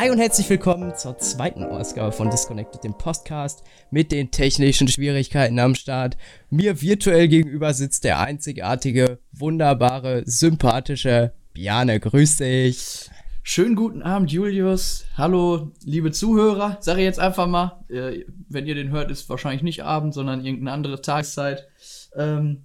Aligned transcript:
Hi 0.00 0.08
und 0.08 0.16
herzlich 0.16 0.48
willkommen 0.48 0.94
zur 0.96 1.18
zweiten 1.18 1.62
Ausgabe 1.62 2.10
von 2.10 2.30
Disconnected, 2.30 2.82
dem 2.82 2.96
Podcast 2.96 3.62
mit 3.90 4.12
den 4.12 4.30
technischen 4.30 4.88
Schwierigkeiten 4.88 5.58
am 5.58 5.74
Start. 5.74 6.16
Mir 6.48 6.80
virtuell 6.80 7.28
gegenüber 7.28 7.74
sitzt 7.74 8.04
der 8.04 8.18
einzigartige, 8.18 9.18
wunderbare, 9.32 10.22
sympathische 10.24 11.34
Biane. 11.52 12.00
Grüß 12.00 12.38
dich. 12.38 13.10
Schönen 13.42 13.76
guten 13.76 14.00
Abend, 14.00 14.32
Julius. 14.32 15.04
Hallo, 15.18 15.70
liebe 15.84 16.12
Zuhörer. 16.12 16.78
Sage 16.80 17.00
ich 17.00 17.04
jetzt 17.04 17.20
einfach 17.20 17.46
mal, 17.46 17.84
äh, 17.90 18.24
wenn 18.48 18.66
ihr 18.66 18.76
den 18.76 18.88
hört, 18.92 19.10
ist 19.10 19.28
wahrscheinlich 19.28 19.62
nicht 19.62 19.84
Abend, 19.84 20.14
sondern 20.14 20.42
irgendeine 20.42 20.72
andere 20.72 21.02
Tageszeit. 21.02 21.68
Ähm, 22.16 22.62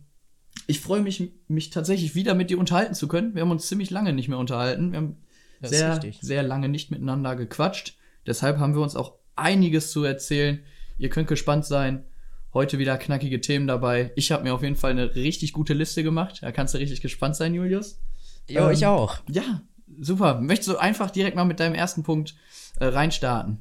ich 0.67 0.79
freue 0.79 1.01
mich, 1.01 1.33
mich 1.49 1.69
tatsächlich 1.69 2.15
wieder 2.15 2.33
mit 2.33 2.49
dir 2.49 2.59
unterhalten 2.59 2.93
zu 2.93 3.09
können. 3.09 3.35
Wir 3.35 3.41
haben 3.41 3.51
uns 3.51 3.67
ziemlich 3.67 3.89
lange 3.89 4.13
nicht 4.13 4.29
mehr 4.29 4.39
unterhalten. 4.39 4.93
Wir 4.93 4.99
haben 4.99 5.17
Das 5.61 5.71
sehr, 5.71 5.99
sehr 6.21 6.43
lange 6.43 6.69
nicht 6.69 6.91
miteinander 6.91 7.35
gequatscht. 7.35 7.97
Deshalb 8.25 8.57
haben 8.59 8.75
wir 8.75 8.81
uns 8.81 8.95
auch 8.95 9.13
einiges 9.35 9.91
zu 9.91 10.03
erzählen. 10.03 10.63
Ihr 10.97 11.09
könnt 11.09 11.27
gespannt 11.27 11.65
sein. 11.65 12.05
Heute 12.53 12.79
wieder 12.79 12.97
knackige 12.97 13.41
Themen 13.41 13.67
dabei. 13.67 14.11
Ich 14.15 14.31
habe 14.31 14.43
mir 14.43 14.53
auf 14.53 14.63
jeden 14.63 14.77
Fall 14.77 14.91
eine 14.91 15.15
richtig 15.15 15.51
gute 15.51 15.73
Liste 15.73 16.03
gemacht. 16.03 16.39
Da 16.41 16.51
kannst 16.51 16.73
du 16.73 16.77
richtig 16.77 17.01
gespannt 17.01 17.35
sein, 17.35 17.53
Julius. 17.53 17.99
Jo, 18.47 18.69
ich 18.69 18.83
Ähm, 18.83 18.87
auch. 18.89 19.17
Ja, 19.29 19.61
super. 19.99 20.39
Möchtest 20.39 20.69
du 20.69 20.77
einfach 20.77 21.11
direkt 21.11 21.35
mal 21.35 21.43
mit 21.45 21.59
deinem 21.59 21.75
ersten 21.75 22.03
Punkt 22.03 22.35
äh, 22.79 22.85
reinstarten? 22.85 23.57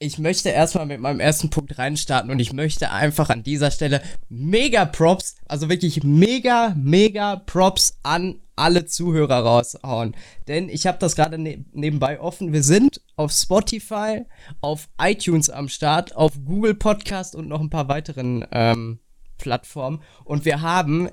Ich 0.00 0.18
möchte 0.18 0.48
erstmal 0.48 0.86
mit 0.86 0.98
meinem 0.98 1.20
ersten 1.20 1.50
Punkt 1.50 1.78
reinstarten 1.78 2.32
und 2.32 2.40
ich 2.40 2.52
möchte 2.52 2.90
einfach 2.90 3.30
an 3.30 3.44
dieser 3.44 3.70
Stelle 3.70 4.02
mega 4.28 4.84
Props, 4.84 5.36
also 5.46 5.68
wirklich 5.68 6.02
mega, 6.02 6.74
mega 6.76 7.36
Props 7.36 8.00
an 8.02 8.40
alle 8.62 8.86
Zuhörer 8.86 9.40
raushauen. 9.40 10.14
Denn 10.46 10.68
ich 10.68 10.86
habe 10.86 10.98
das 10.98 11.16
gerade 11.16 11.36
ne 11.36 11.64
nebenbei 11.72 12.20
offen. 12.20 12.52
Wir 12.52 12.62
sind 12.62 13.00
auf 13.16 13.32
Spotify, 13.32 14.24
auf 14.60 14.88
iTunes 15.00 15.50
am 15.50 15.68
Start, 15.68 16.14
auf 16.14 16.34
Google 16.44 16.74
Podcast 16.74 17.34
und 17.34 17.48
noch 17.48 17.60
ein 17.60 17.70
paar 17.70 17.88
weiteren 17.88 18.46
ähm, 18.52 19.00
Plattformen. 19.36 20.00
Und 20.24 20.44
wir 20.44 20.62
haben 20.62 21.10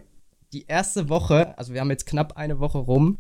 die 0.54 0.68
erste 0.68 1.10
Woche, 1.10 1.58
also 1.58 1.74
wir 1.74 1.82
haben 1.82 1.90
jetzt 1.90 2.06
knapp 2.06 2.38
eine 2.38 2.60
Woche 2.60 2.78
rum 2.78 3.18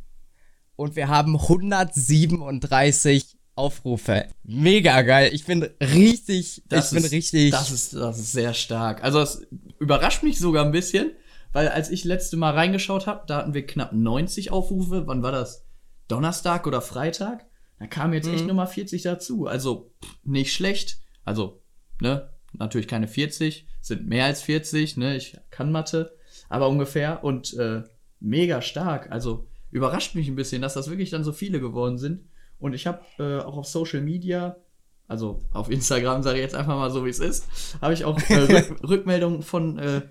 und 0.75 0.95
wir 0.95 1.07
haben 1.07 1.35
137 1.35 3.35
Aufrufe. 3.55 4.27
Mega 4.43 5.01
geil. 5.01 5.31
Ich 5.33 5.45
bin 5.45 5.63
richtig, 5.81 6.59
ich 6.59 6.63
bin 6.69 7.03
ist, 7.03 7.11
richtig. 7.11 7.51
Das 7.51 7.71
ist, 7.71 7.93
das 7.93 8.19
ist 8.19 8.31
sehr 8.31 8.53
stark. 8.53 9.03
Also 9.03 9.21
es 9.21 9.47
überrascht 9.79 10.23
mich 10.23 10.39
sogar 10.39 10.65
ein 10.65 10.71
bisschen, 10.71 11.11
weil 11.53 11.67
als 11.69 11.89
ich 11.89 12.03
letzte 12.03 12.37
Mal 12.37 12.53
reingeschaut 12.53 13.07
habe, 13.07 13.23
da 13.27 13.37
hatten 13.37 13.53
wir 13.53 13.65
knapp 13.65 13.93
90 13.93 14.51
Aufrufe. 14.51 15.07
Wann 15.07 15.23
war 15.23 15.31
das? 15.31 15.65
Donnerstag 16.07 16.65
oder 16.67 16.81
Freitag? 16.81 17.45
Da 17.79 17.87
kamen 17.87 18.13
jetzt 18.13 18.27
echt 18.27 18.41
Mhm. 18.41 18.47
nochmal 18.47 18.67
40 18.67 19.03
dazu. 19.03 19.45
Also 19.47 19.91
pff, 20.03 20.15
nicht 20.23 20.53
schlecht. 20.53 20.99
Also, 21.23 21.61
ne, 22.01 22.29
natürlich 22.53 22.87
keine 22.87 23.07
40, 23.07 23.67
sind 23.81 24.07
mehr 24.07 24.25
als 24.25 24.41
40, 24.41 24.97
ne, 24.97 25.15
ich 25.15 25.37
kann 25.51 25.71
Mathe, 25.71 26.15
aber 26.49 26.67
ungefähr 26.67 27.23
und 27.23 27.53
äh, 27.57 27.83
mega 28.19 28.61
stark. 28.61 29.11
Also 29.11 29.47
überrascht 29.71 30.15
mich 30.15 30.27
ein 30.27 30.35
bisschen, 30.35 30.61
dass 30.61 30.73
das 30.73 30.89
wirklich 30.89 31.09
dann 31.11 31.23
so 31.23 31.31
viele 31.31 31.59
geworden 31.59 31.97
sind. 31.97 32.27
Und 32.57 32.73
ich 32.73 32.87
habe 32.87 33.01
äh, 33.19 33.39
auch 33.39 33.55
auf 33.57 33.67
Social 33.67 34.01
Media, 34.01 34.57
also 35.07 35.39
auf 35.53 35.69
Instagram 35.69 36.23
sage 36.23 36.37
ich 36.39 36.43
jetzt 36.43 36.55
einfach 36.55 36.75
mal 36.75 36.89
so, 36.91 37.05
wie 37.05 37.09
es 37.09 37.19
ist, 37.19 37.47
habe 37.81 37.93
ich 37.93 38.03
auch 38.03 38.17
äh, 38.29 38.33
Rück 38.53 38.83
Rückmeldungen 38.83 39.41
von 39.43 39.77
äh, 39.79 40.01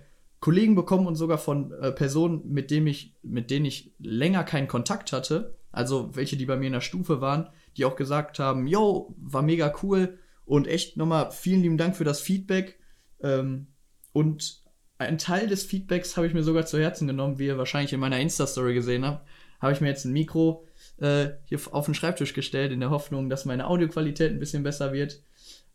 Kollegen 0.40 0.74
bekommen 0.74 1.06
und 1.06 1.16
sogar 1.16 1.38
von 1.38 1.72
äh, 1.72 1.92
Personen, 1.92 2.42
mit 2.52 2.70
denen 2.70 2.86
ich, 2.86 3.14
mit 3.22 3.50
denen 3.50 3.66
ich 3.66 3.94
länger 3.98 4.44
keinen 4.44 4.68
Kontakt 4.68 5.12
hatte. 5.12 5.58
Also 5.72 6.14
welche, 6.14 6.36
die 6.36 6.46
bei 6.46 6.56
mir 6.56 6.66
in 6.66 6.72
der 6.72 6.80
Stufe 6.80 7.20
waren, 7.20 7.48
die 7.76 7.84
auch 7.84 7.96
gesagt 7.96 8.38
haben, 8.38 8.66
yo, 8.66 9.14
war 9.18 9.42
mega 9.42 9.72
cool 9.82 10.18
und 10.44 10.66
echt 10.66 10.96
nochmal 10.96 11.30
vielen 11.30 11.62
lieben 11.62 11.78
Dank 11.78 11.96
für 11.96 12.04
das 12.04 12.20
Feedback. 12.20 12.78
Ähm, 13.20 13.68
und 14.12 14.62
ein 14.98 15.18
Teil 15.18 15.46
des 15.46 15.64
Feedbacks 15.64 16.16
habe 16.16 16.26
ich 16.26 16.34
mir 16.34 16.42
sogar 16.42 16.66
zu 16.66 16.80
Herzen 16.80 17.06
genommen, 17.06 17.38
wie 17.38 17.46
ihr 17.46 17.58
wahrscheinlich 17.58 17.92
in 17.92 18.00
meiner 18.00 18.20
Insta-Story 18.20 18.74
gesehen 18.74 19.04
habt. 19.04 19.26
Habe 19.60 19.72
ich 19.72 19.80
mir 19.80 19.88
jetzt 19.88 20.04
ein 20.04 20.12
Mikro 20.12 20.66
äh, 20.98 21.30
hier 21.46 21.60
auf 21.72 21.84
den 21.86 21.94
Schreibtisch 21.94 22.32
gestellt, 22.32 22.72
in 22.72 22.80
der 22.80 22.90
Hoffnung, 22.90 23.28
dass 23.28 23.44
meine 23.44 23.66
Audioqualität 23.66 24.32
ein 24.32 24.40
bisschen 24.40 24.62
besser 24.62 24.92
wird. 24.92 25.20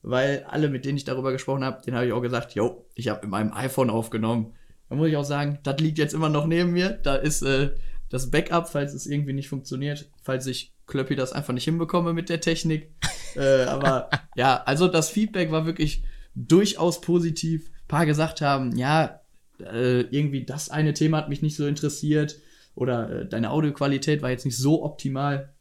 Weil 0.03 0.45
alle, 0.49 0.69
mit 0.69 0.83
denen 0.83 0.97
ich 0.97 1.05
darüber 1.05 1.31
gesprochen 1.31 1.63
habe, 1.63 1.81
denen 1.81 1.95
habe 1.95 2.05
ich 2.05 2.13
auch 2.13 2.21
gesagt, 2.21 2.53
yo, 2.53 2.85
ich 2.93 3.07
habe 3.07 3.21
mit 3.21 3.31
meinem 3.31 3.53
iPhone 3.53 3.89
aufgenommen. 3.89 4.53
Da 4.89 4.95
muss 4.95 5.07
ich 5.07 5.15
auch 5.15 5.23
sagen, 5.23 5.59
das 5.63 5.79
liegt 5.79 5.97
jetzt 5.97 6.13
immer 6.13 6.29
noch 6.29 6.45
neben 6.45 6.71
mir. 6.71 6.89
Da 6.89 7.15
ist 7.15 7.41
äh, 7.41 7.71
das 8.09 8.29
Backup, 8.29 8.67
falls 8.69 8.93
es 8.93 9.07
irgendwie 9.07 9.33
nicht 9.33 9.47
funktioniert, 9.47 10.11
falls 10.21 10.45
ich 10.45 10.73
Klöppi 10.87 11.15
das 11.15 11.31
einfach 11.31 11.53
nicht 11.53 11.63
hinbekomme 11.63 12.13
mit 12.13 12.27
der 12.27 12.41
Technik. 12.41 12.91
äh, 13.35 13.63
aber 13.63 14.09
ja, 14.35 14.61
also 14.65 14.89
das 14.89 15.09
Feedback 15.09 15.51
war 15.51 15.65
wirklich 15.65 16.03
durchaus 16.35 16.99
positiv. 16.99 17.69
Ein 17.69 17.87
paar 17.87 18.05
gesagt 18.05 18.41
haben, 18.41 18.75
ja, 18.75 19.21
äh, 19.59 20.01
irgendwie 20.01 20.45
das 20.45 20.69
eine 20.69 20.93
Thema 20.93 21.17
hat 21.17 21.29
mich 21.29 21.41
nicht 21.41 21.55
so 21.55 21.65
interessiert 21.65 22.37
oder 22.75 23.21
äh, 23.21 23.25
deine 23.27 23.51
Audioqualität 23.51 24.21
war 24.21 24.31
jetzt 24.31 24.45
nicht 24.45 24.57
so 24.57 24.83
optimal. 24.83 25.53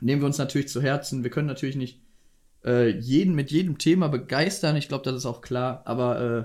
Nehmen 0.00 0.22
wir 0.22 0.26
uns 0.26 0.38
natürlich 0.38 0.68
zu 0.68 0.80
Herzen. 0.80 1.22
Wir 1.22 1.30
können 1.30 1.48
natürlich 1.48 1.76
nicht 1.76 2.00
äh, 2.64 2.88
jeden 2.98 3.34
mit 3.34 3.50
jedem 3.50 3.78
Thema 3.78 4.08
begeistern. 4.08 4.76
Ich 4.76 4.88
glaube, 4.88 5.04
das 5.04 5.16
ist 5.16 5.26
auch 5.26 5.40
klar. 5.40 5.82
Aber 5.84 6.20
äh, 6.20 6.44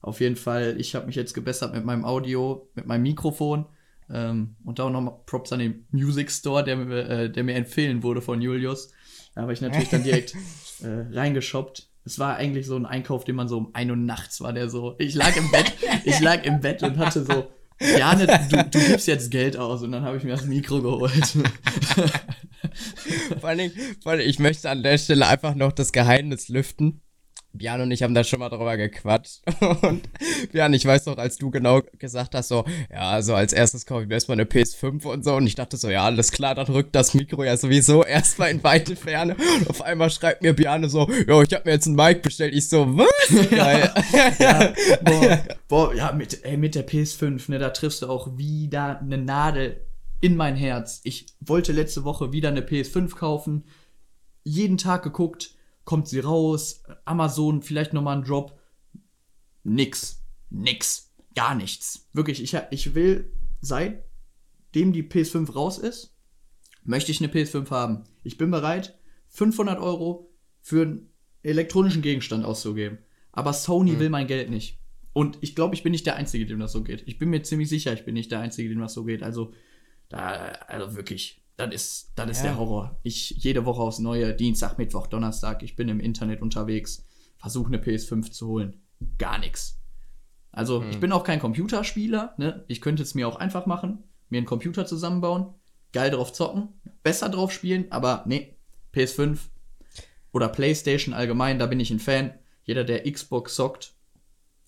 auf 0.00 0.20
jeden 0.20 0.36
Fall, 0.36 0.76
ich 0.78 0.94
habe 0.94 1.06
mich 1.06 1.16
jetzt 1.16 1.34
gebessert 1.34 1.74
mit 1.74 1.84
meinem 1.84 2.04
Audio, 2.04 2.70
mit 2.74 2.86
meinem 2.86 3.02
Mikrofon. 3.02 3.66
Ähm, 4.12 4.56
und 4.64 4.80
auch 4.80 4.90
nochmal 4.90 5.14
Props 5.26 5.52
an 5.52 5.60
den 5.60 5.86
Music 5.90 6.30
Store, 6.30 6.64
der, 6.64 6.76
mir, 6.76 7.08
äh, 7.08 7.30
der 7.30 7.44
mir 7.44 7.54
empfehlen 7.54 8.02
wurde 8.02 8.22
von 8.22 8.40
Julius. 8.40 8.92
Da 9.34 9.42
habe 9.42 9.52
ich 9.52 9.60
natürlich 9.60 9.90
dann 9.90 10.02
direkt 10.02 10.34
äh, 10.82 11.06
reingeshoppt. 11.12 11.88
Es 12.04 12.18
war 12.18 12.36
eigentlich 12.36 12.66
so 12.66 12.76
ein 12.76 12.86
Einkauf, 12.86 13.24
den 13.24 13.36
man 13.36 13.46
so 13.46 13.58
um 13.58 13.74
ein 13.74 13.90
Uhr 13.90 13.96
nachts 13.96 14.40
war, 14.40 14.52
der 14.52 14.68
so. 14.68 14.94
Ich 14.98 15.14
lag 15.14 15.36
im 15.36 15.50
Bett, 15.50 15.74
ich 16.04 16.18
lag 16.20 16.44
im 16.44 16.60
Bett 16.60 16.82
und 16.82 16.96
hatte 16.96 17.24
so, 17.24 17.50
Jane, 17.78 18.26
du, 18.26 18.64
du 18.64 18.86
gibst 18.86 19.06
jetzt 19.06 19.30
Geld 19.30 19.56
aus 19.56 19.82
und 19.82 19.92
dann 19.92 20.02
habe 20.02 20.16
ich 20.16 20.24
mir 20.24 20.32
das 20.32 20.46
Mikro 20.46 20.82
geholt. 20.82 21.12
vor, 23.40 23.48
allem, 23.48 23.72
vor 24.02 24.12
allem, 24.12 24.28
ich 24.28 24.38
möchte 24.38 24.70
an 24.70 24.82
der 24.82 24.98
Stelle 24.98 25.26
einfach 25.26 25.54
noch 25.54 25.72
das 25.72 25.92
Geheimnis 25.92 26.48
lüften. 26.48 27.00
Björn 27.52 27.80
und 27.80 27.90
ich 27.90 28.02
haben 28.02 28.14
da 28.14 28.22
schon 28.22 28.38
mal 28.38 28.48
drüber 28.48 28.76
gequatscht. 28.76 29.40
Und 29.82 30.08
Björn, 30.52 30.72
ich 30.72 30.84
weiß 30.84 31.06
noch, 31.06 31.18
als 31.18 31.36
du 31.36 31.50
genau 31.50 31.82
gesagt 31.98 32.34
hast, 32.34 32.48
so, 32.48 32.64
ja, 32.92 33.10
also 33.10 33.34
als 33.34 33.52
erstes 33.52 33.86
kaufe 33.86 34.02
ich 34.02 34.08
mir 34.08 34.14
erstmal 34.14 34.36
eine 34.36 34.44
PS5 34.44 35.04
und 35.04 35.24
so. 35.24 35.34
Und 35.34 35.46
ich 35.46 35.56
dachte 35.56 35.76
so, 35.76 35.90
ja, 35.90 36.04
alles 36.04 36.30
klar, 36.30 36.54
dann 36.54 36.66
rückt 36.66 36.94
das 36.94 37.12
Mikro 37.12 37.42
ja 37.42 37.56
sowieso 37.56 38.04
erstmal 38.04 38.50
in 38.50 38.62
weite 38.62 38.94
Ferne. 38.94 39.34
Und 39.58 39.68
auf 39.68 39.82
einmal 39.82 40.10
schreibt 40.10 40.42
mir 40.42 40.54
Björn 40.54 40.88
so, 40.88 41.10
jo, 41.26 41.42
ich 41.42 41.52
habe 41.52 41.64
mir 41.64 41.72
jetzt 41.72 41.86
ein 41.86 41.96
Mic 41.96 42.22
bestellt. 42.22 42.54
Ich 42.54 42.68
so, 42.68 42.86
was? 42.96 43.50
Geil. 43.50 43.92
ja, 44.38 44.72
boah, 45.02 45.38
boah, 45.68 45.94
ja, 45.94 46.12
mit, 46.12 46.44
ey, 46.44 46.56
mit 46.56 46.76
der 46.76 46.86
PS5, 46.86 47.50
ne, 47.50 47.58
da 47.58 47.70
triffst 47.70 48.02
du 48.02 48.08
auch 48.08 48.38
wieder 48.38 49.00
eine 49.00 49.18
Nadel 49.18 49.80
in 50.20 50.36
mein 50.36 50.56
Herz. 50.56 51.00
Ich 51.04 51.26
wollte 51.40 51.72
letzte 51.72 52.04
Woche 52.04 52.32
wieder 52.32 52.48
eine 52.48 52.62
PS5 52.62 53.14
kaufen. 53.14 53.64
Jeden 54.44 54.78
Tag 54.78 55.02
geguckt, 55.02 55.54
kommt 55.84 56.08
sie 56.08 56.20
raus, 56.20 56.82
Amazon, 57.04 57.62
vielleicht 57.62 57.92
nochmal 57.92 58.18
ein 58.18 58.24
Drop. 58.24 58.58
Nix. 59.64 60.22
Nix. 60.50 61.12
Gar 61.34 61.54
nichts. 61.54 62.08
Wirklich, 62.12 62.42
ich, 62.42 62.56
ich 62.70 62.94
will, 62.94 63.32
seitdem 63.60 64.92
die 64.92 65.02
PS5 65.02 65.52
raus 65.52 65.78
ist, 65.78 66.16
möchte 66.84 67.12
ich 67.12 67.20
eine 67.20 67.32
PS5 67.32 67.70
haben. 67.70 68.04
Ich 68.22 68.36
bin 68.36 68.50
bereit, 68.50 68.98
500 69.28 69.78
Euro 69.80 70.30
für 70.60 70.82
einen 70.82 71.10
elektronischen 71.42 72.02
Gegenstand 72.02 72.44
auszugeben. 72.44 72.98
Aber 73.32 73.52
Sony 73.52 73.98
will 73.98 74.10
mein 74.10 74.26
Geld 74.26 74.50
nicht. 74.50 74.78
Und 75.12 75.38
ich 75.40 75.54
glaube, 75.54 75.74
ich 75.74 75.82
bin 75.82 75.92
nicht 75.92 76.06
der 76.06 76.16
Einzige, 76.16 76.46
dem 76.46 76.58
das 76.58 76.72
so 76.72 76.82
geht. 76.82 77.02
Ich 77.06 77.18
bin 77.18 77.30
mir 77.30 77.42
ziemlich 77.42 77.68
sicher, 77.68 77.92
ich 77.92 78.04
bin 78.04 78.14
nicht 78.14 78.30
der 78.30 78.40
Einzige, 78.40 78.68
dem 78.68 78.80
das 78.80 78.94
so 78.94 79.04
geht. 79.04 79.22
Also, 79.22 79.52
da, 80.10 80.28
also 80.68 80.94
wirklich, 80.96 81.42
das 81.56 81.72
ist, 81.74 82.12
das 82.16 82.30
ist 82.30 82.38
Ja. 82.38 82.50
der 82.50 82.58
Horror. 82.58 83.00
Ich 83.02 83.30
jede 83.30 83.64
Woche 83.64 83.80
aufs 83.80 83.98
Neue, 83.98 84.34
Dienstag, 84.34 84.76
Mittwoch, 84.76 85.06
Donnerstag, 85.06 85.62
ich 85.62 85.76
bin 85.76 85.88
im 85.88 86.00
Internet 86.00 86.42
unterwegs, 86.42 87.06
versuche 87.38 87.68
eine 87.68 87.78
PS5 87.78 88.30
zu 88.30 88.48
holen. 88.48 88.82
Gar 89.18 89.38
nichts. 89.38 89.78
Also, 90.52 90.82
ich 90.90 90.98
bin 91.00 91.12
auch 91.12 91.22
kein 91.24 91.38
Computerspieler, 91.40 92.34
ne? 92.36 92.64
Ich 92.66 92.80
könnte 92.80 93.02
es 93.04 93.14
mir 93.14 93.28
auch 93.28 93.36
einfach 93.36 93.66
machen, 93.66 94.02
mir 94.28 94.38
einen 94.38 94.46
Computer 94.46 94.84
zusammenbauen, 94.84 95.54
geil 95.92 96.10
drauf 96.10 96.32
zocken, 96.32 96.68
besser 97.04 97.28
drauf 97.28 97.52
spielen, 97.52 97.90
aber 97.90 98.24
nee, 98.26 98.56
PS5 98.92 99.38
oder 100.32 100.48
PlayStation 100.48 101.14
allgemein, 101.14 101.58
da 101.60 101.66
bin 101.66 101.78
ich 101.80 101.90
ein 101.90 102.00
Fan. 102.00 102.34
Jeder, 102.64 102.82
der 102.84 103.10
Xbox 103.10 103.54
zockt, 103.54 103.94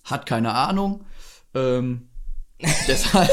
hat 0.05 0.25
keine 0.27 0.53
Ahnung. 0.55 1.05
Ähm, 1.55 2.09
deshalb 2.89 3.31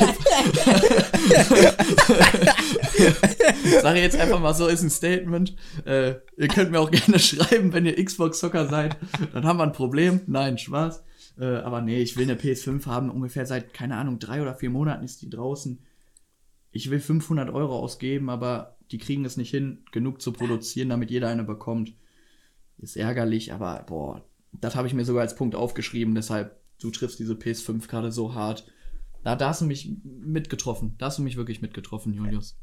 sage 3.82 3.98
ich 3.98 4.04
jetzt 4.04 4.20
einfach 4.20 4.40
mal 4.40 4.54
so, 4.54 4.68
ist 4.68 4.82
ein 4.82 4.90
Statement. 4.90 5.56
Äh, 5.86 6.16
ihr 6.38 6.48
könnt 6.48 6.72
mir 6.72 6.80
auch 6.80 6.92
gerne 6.92 7.20
schreiben, 7.20 7.74
wenn 7.74 7.86
ihr 7.86 8.04
Xbox-Zocker 8.04 8.68
seid. 8.68 8.98
Dann 9.34 9.46
haben 9.46 9.58
wir 9.58 9.64
ein 9.64 9.74
Problem. 9.74 10.22
Nein, 10.28 10.58
Spaß. 10.58 11.04
Äh, 11.40 11.46
aber 11.46 11.82
nee, 11.82 12.02
ich 12.02 12.18
will 12.18 12.24
eine 12.24 12.36
PS5 12.36 12.86
haben. 12.86 13.10
Ungefähr 13.10 13.46
seit, 13.46 13.74
keine 13.74 13.98
Ahnung, 13.98 14.20
drei 14.20 14.42
oder 14.42 14.56
vier 14.56 14.70
Monaten 14.70 15.04
ist 15.04 15.22
die 15.22 15.30
draußen. 15.30 15.80
ich 16.72 16.92
will 16.92 17.00
500 17.00 17.50
Euro 17.50 17.80
ausgeben, 17.80 18.30
aber 18.30 18.78
die 18.92 19.00
kriegen 19.00 19.26
es 19.26 19.38
nicht 19.38 19.50
hin, 19.52 19.84
genug 19.92 20.22
zu 20.22 20.32
produzieren, 20.32 20.90
damit 20.90 21.12
jeder 21.12 21.30
eine 21.30 21.44
bekommt. 21.44 21.94
Ist 22.78 22.96
ärgerlich, 22.96 23.54
aber 23.54 23.84
boah, 23.88 24.24
das 24.54 24.76
habe 24.76 24.88
ich 24.88 24.94
mir 24.94 25.06
sogar 25.06 25.22
als 25.22 25.36
Punkt 25.36 25.56
aufgeschrieben, 25.56 26.16
deshalb, 26.16 26.58
du 26.80 26.92
triffst 26.92 27.20
diese 27.20 27.34
PS5 27.34 27.88
gerade 27.88 28.12
so 28.12 28.34
hart. 28.34 28.66
Da, 29.24 29.36
da 29.36 29.50
hast 29.50 29.62
du 29.62 29.66
mich 29.66 29.92
mitgetroffen. 30.04 30.96
Da 30.98 31.08
hast 31.08 31.18
du 31.18 31.24
mich 31.24 31.38
wirklich 31.38 31.62
mitgetroffen, 31.62 32.14
Julius. 32.14 32.58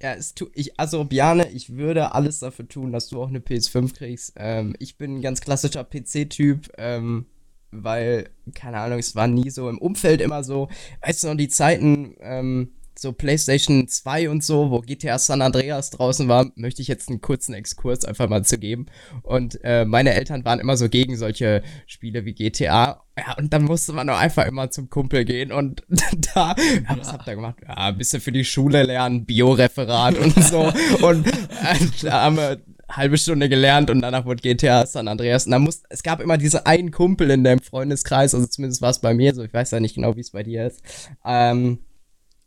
Ja, 0.00 0.14
es 0.14 0.34
tu, 0.34 0.46
ich, 0.54 0.78
also 0.78 1.04
Bjane, 1.04 1.50
ich 1.50 1.76
würde 1.76 2.14
alles 2.14 2.38
dafür 2.38 2.68
tun, 2.68 2.92
dass 2.92 3.08
du 3.08 3.20
auch 3.20 3.28
eine 3.28 3.40
PS5 3.40 3.94
kriegst. 3.94 4.32
Ähm, 4.36 4.76
ich 4.78 4.96
bin 4.96 5.16
ein 5.16 5.22
ganz 5.22 5.40
klassischer 5.40 5.84
PC-Typ, 5.84 6.70
ähm, 6.78 7.26
weil, 7.72 8.30
keine 8.54 8.78
Ahnung, 8.78 9.00
es 9.00 9.16
war 9.16 9.26
nie 9.26 9.50
so 9.50 9.68
im 9.68 9.78
Umfeld 9.78 10.20
immer 10.20 10.44
so. 10.44 10.68
Weißt 11.02 11.24
du 11.24 11.28
noch, 11.28 11.36
die 11.36 11.48
Zeiten, 11.48 12.14
ähm, 12.20 12.72
so 13.00 13.12
PlayStation 13.12 13.88
2 13.88 14.30
und 14.30 14.42
so, 14.44 14.70
wo 14.70 14.80
GTA 14.80 15.18
San 15.18 15.42
Andreas 15.42 15.90
draußen 15.90 16.28
war, 16.28 16.50
möchte 16.56 16.82
ich 16.82 16.88
jetzt 16.88 17.08
einen 17.08 17.20
kurzen 17.20 17.54
Exkurs 17.54 18.04
einfach 18.04 18.28
mal 18.28 18.44
zu 18.44 18.58
geben. 18.58 18.86
Und 19.22 19.58
äh, 19.62 19.84
meine 19.84 20.14
Eltern 20.14 20.44
waren 20.44 20.60
immer 20.60 20.76
so 20.76 20.88
gegen 20.88 21.16
solche 21.16 21.62
Spiele 21.86 22.24
wie 22.24 22.34
GTA. 22.34 23.04
Ja, 23.18 23.34
und 23.36 23.52
dann 23.52 23.64
musste 23.64 23.92
man 23.92 24.08
auch 24.10 24.18
einfach 24.18 24.46
immer 24.46 24.70
zum 24.70 24.90
Kumpel 24.90 25.24
gehen 25.24 25.50
und 25.50 25.82
da, 26.34 26.54
ja, 26.58 26.98
was 26.98 27.12
habt 27.12 27.26
ihr 27.26 27.34
gemacht? 27.34 27.56
Ja, 27.66 27.74
ein 27.74 27.98
bisschen 27.98 28.20
für 28.20 28.32
die 28.32 28.44
Schule 28.44 28.84
lernen, 28.84 29.24
Bioreferat 29.24 30.16
und 30.18 30.34
so. 30.44 30.72
und 31.02 31.26
äh, 31.26 31.76
da 32.02 32.22
haben 32.22 32.36
wir 32.36 32.62
halbe 32.90 33.18
Stunde 33.18 33.48
gelernt 33.48 33.90
und 33.90 34.00
danach 34.00 34.24
wurde 34.24 34.42
GTA 34.42 34.86
San 34.86 35.08
Andreas. 35.08 35.46
Und 35.46 35.52
dann 35.52 35.62
muss, 35.62 35.82
es 35.88 36.02
gab 36.02 36.20
immer 36.20 36.38
diese 36.38 36.66
einen 36.66 36.90
Kumpel 36.90 37.30
in 37.30 37.44
deinem 37.44 37.60
Freundeskreis, 37.60 38.34
also 38.34 38.46
zumindest 38.46 38.82
war 38.82 38.90
es 38.90 39.00
bei 39.00 39.14
mir 39.14 39.34
so, 39.34 39.42
ich 39.42 39.52
weiß 39.52 39.70
ja 39.72 39.80
nicht 39.80 39.94
genau, 39.94 40.16
wie 40.16 40.20
es 40.20 40.30
bei 40.30 40.42
dir 40.42 40.66
ist. 40.66 40.82
Ähm, 41.24 41.78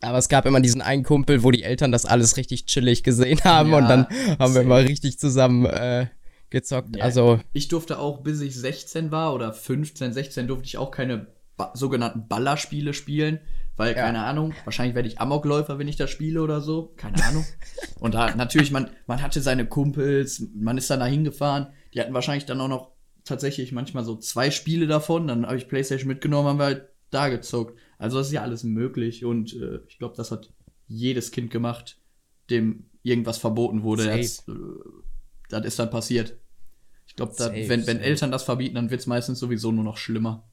aber 0.01 0.17
es 0.17 0.29
gab 0.29 0.45
immer 0.45 0.59
diesen 0.59 0.81
einen 0.81 1.03
Kumpel, 1.03 1.43
wo 1.43 1.51
die 1.51 1.63
Eltern 1.63 1.91
das 1.91 2.05
alles 2.05 2.37
richtig 2.37 2.65
chillig 2.65 3.03
gesehen 3.03 3.39
haben 3.43 3.71
ja, 3.71 3.77
und 3.77 3.87
dann 3.87 4.07
haben 4.39 4.53
wir 4.53 4.61
immer 4.61 4.79
richtig 4.79 5.19
zusammen 5.19 5.65
äh, 5.65 6.07
gezockt. 6.49 6.95
Ja, 6.95 7.03
also 7.03 7.39
ich 7.53 7.67
durfte 7.67 7.99
auch, 7.99 8.21
bis 8.21 8.41
ich 8.41 8.55
16 8.55 9.11
war 9.11 9.33
oder 9.33 9.53
15, 9.53 10.13
16, 10.13 10.47
durfte 10.47 10.65
ich 10.65 10.77
auch 10.77 10.91
keine 10.91 11.27
ba 11.57 11.71
sogenannten 11.73 12.27
Ballerspiele 12.27 12.93
spielen, 12.93 13.39
weil 13.77 13.95
ja. 13.95 14.03
keine 14.03 14.23
Ahnung, 14.23 14.53
wahrscheinlich 14.65 14.95
werde 14.95 15.07
ich 15.07 15.19
Amokläufer, 15.19 15.79
wenn 15.79 15.87
ich 15.87 15.95
das 15.95 16.09
spiele 16.09 16.41
oder 16.41 16.61
so, 16.61 16.93
keine 16.97 17.23
Ahnung. 17.23 17.45
und 17.99 18.13
da 18.13 18.35
natürlich 18.35 18.71
man 18.71 18.89
man 19.07 19.21
hatte 19.21 19.41
seine 19.41 19.65
Kumpels, 19.65 20.45
man 20.55 20.77
ist 20.77 20.89
dann 20.89 20.99
da 20.99 21.05
hingefahren, 21.05 21.67
die 21.93 22.01
hatten 22.01 22.13
wahrscheinlich 22.13 22.45
dann 22.45 22.61
auch 22.61 22.67
noch 22.67 22.91
tatsächlich 23.23 23.71
manchmal 23.71 24.03
so 24.03 24.15
zwei 24.15 24.51
Spiele 24.51 24.87
davon, 24.87 25.27
dann 25.27 25.45
habe 25.45 25.57
ich 25.57 25.67
PlayStation 25.67 26.07
mitgenommen, 26.07 26.47
haben 26.47 26.59
wir 26.59 26.65
halt 26.65 26.89
da 27.11 27.29
gezockt. 27.29 27.77
Also 28.01 28.17
das 28.17 28.27
ist 28.27 28.33
ja 28.33 28.41
alles 28.41 28.63
möglich 28.63 29.25
und 29.25 29.53
äh, 29.53 29.79
ich 29.87 29.99
glaube, 29.99 30.15
das 30.17 30.31
hat 30.31 30.51
jedes 30.87 31.29
Kind 31.29 31.51
gemacht, 31.51 31.97
dem 32.49 32.85
irgendwas 33.03 33.37
verboten 33.37 33.83
wurde. 33.83 34.07
Das, 34.07 34.39
äh, 34.47 34.51
das 35.49 35.65
ist 35.65 35.77
dann 35.77 35.91
passiert. 35.91 36.35
Ich 37.05 37.15
glaube, 37.15 37.33
wenn, 37.37 37.85
wenn 37.85 37.99
Eltern 37.99 38.31
das 38.31 38.41
verbieten, 38.41 38.73
dann 38.73 38.89
wird 38.89 39.01
es 39.01 39.07
meistens 39.07 39.37
sowieso 39.37 39.71
nur 39.71 39.83
noch 39.83 39.97
schlimmer. 39.97 40.43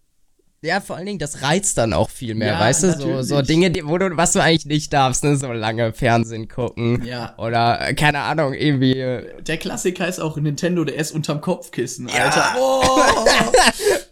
Ja, 0.60 0.80
vor 0.80 0.96
allen 0.96 1.06
Dingen, 1.06 1.20
das 1.20 1.40
reizt 1.40 1.78
dann 1.78 1.92
auch 1.92 2.10
viel 2.10 2.34
mehr, 2.34 2.54
ja, 2.54 2.60
weißt 2.60 2.82
du? 2.82 2.92
So, 2.98 3.22
so 3.22 3.42
Dinge, 3.42 3.70
die, 3.70 3.86
wo 3.86 3.96
du, 3.96 4.16
was 4.16 4.32
du 4.32 4.42
eigentlich 4.42 4.66
nicht 4.66 4.92
darfst, 4.92 5.22
ne? 5.22 5.36
So 5.36 5.52
lange 5.52 5.92
Fernsehen 5.92 6.48
gucken. 6.48 7.04
Ja. 7.04 7.38
Oder, 7.38 7.88
äh, 7.88 7.94
keine 7.94 8.18
Ahnung, 8.20 8.54
irgendwie. 8.54 8.98
Äh, 8.98 9.40
Der 9.42 9.56
Klassiker 9.56 10.08
ist 10.08 10.18
auch 10.18 10.36
Nintendo 10.36 10.84
DS 10.84 11.12
unterm 11.12 11.40
Kopfkissen, 11.40 12.10
Alter. 12.10 12.36
Ja. 12.36 12.56
Oh! 12.58 13.00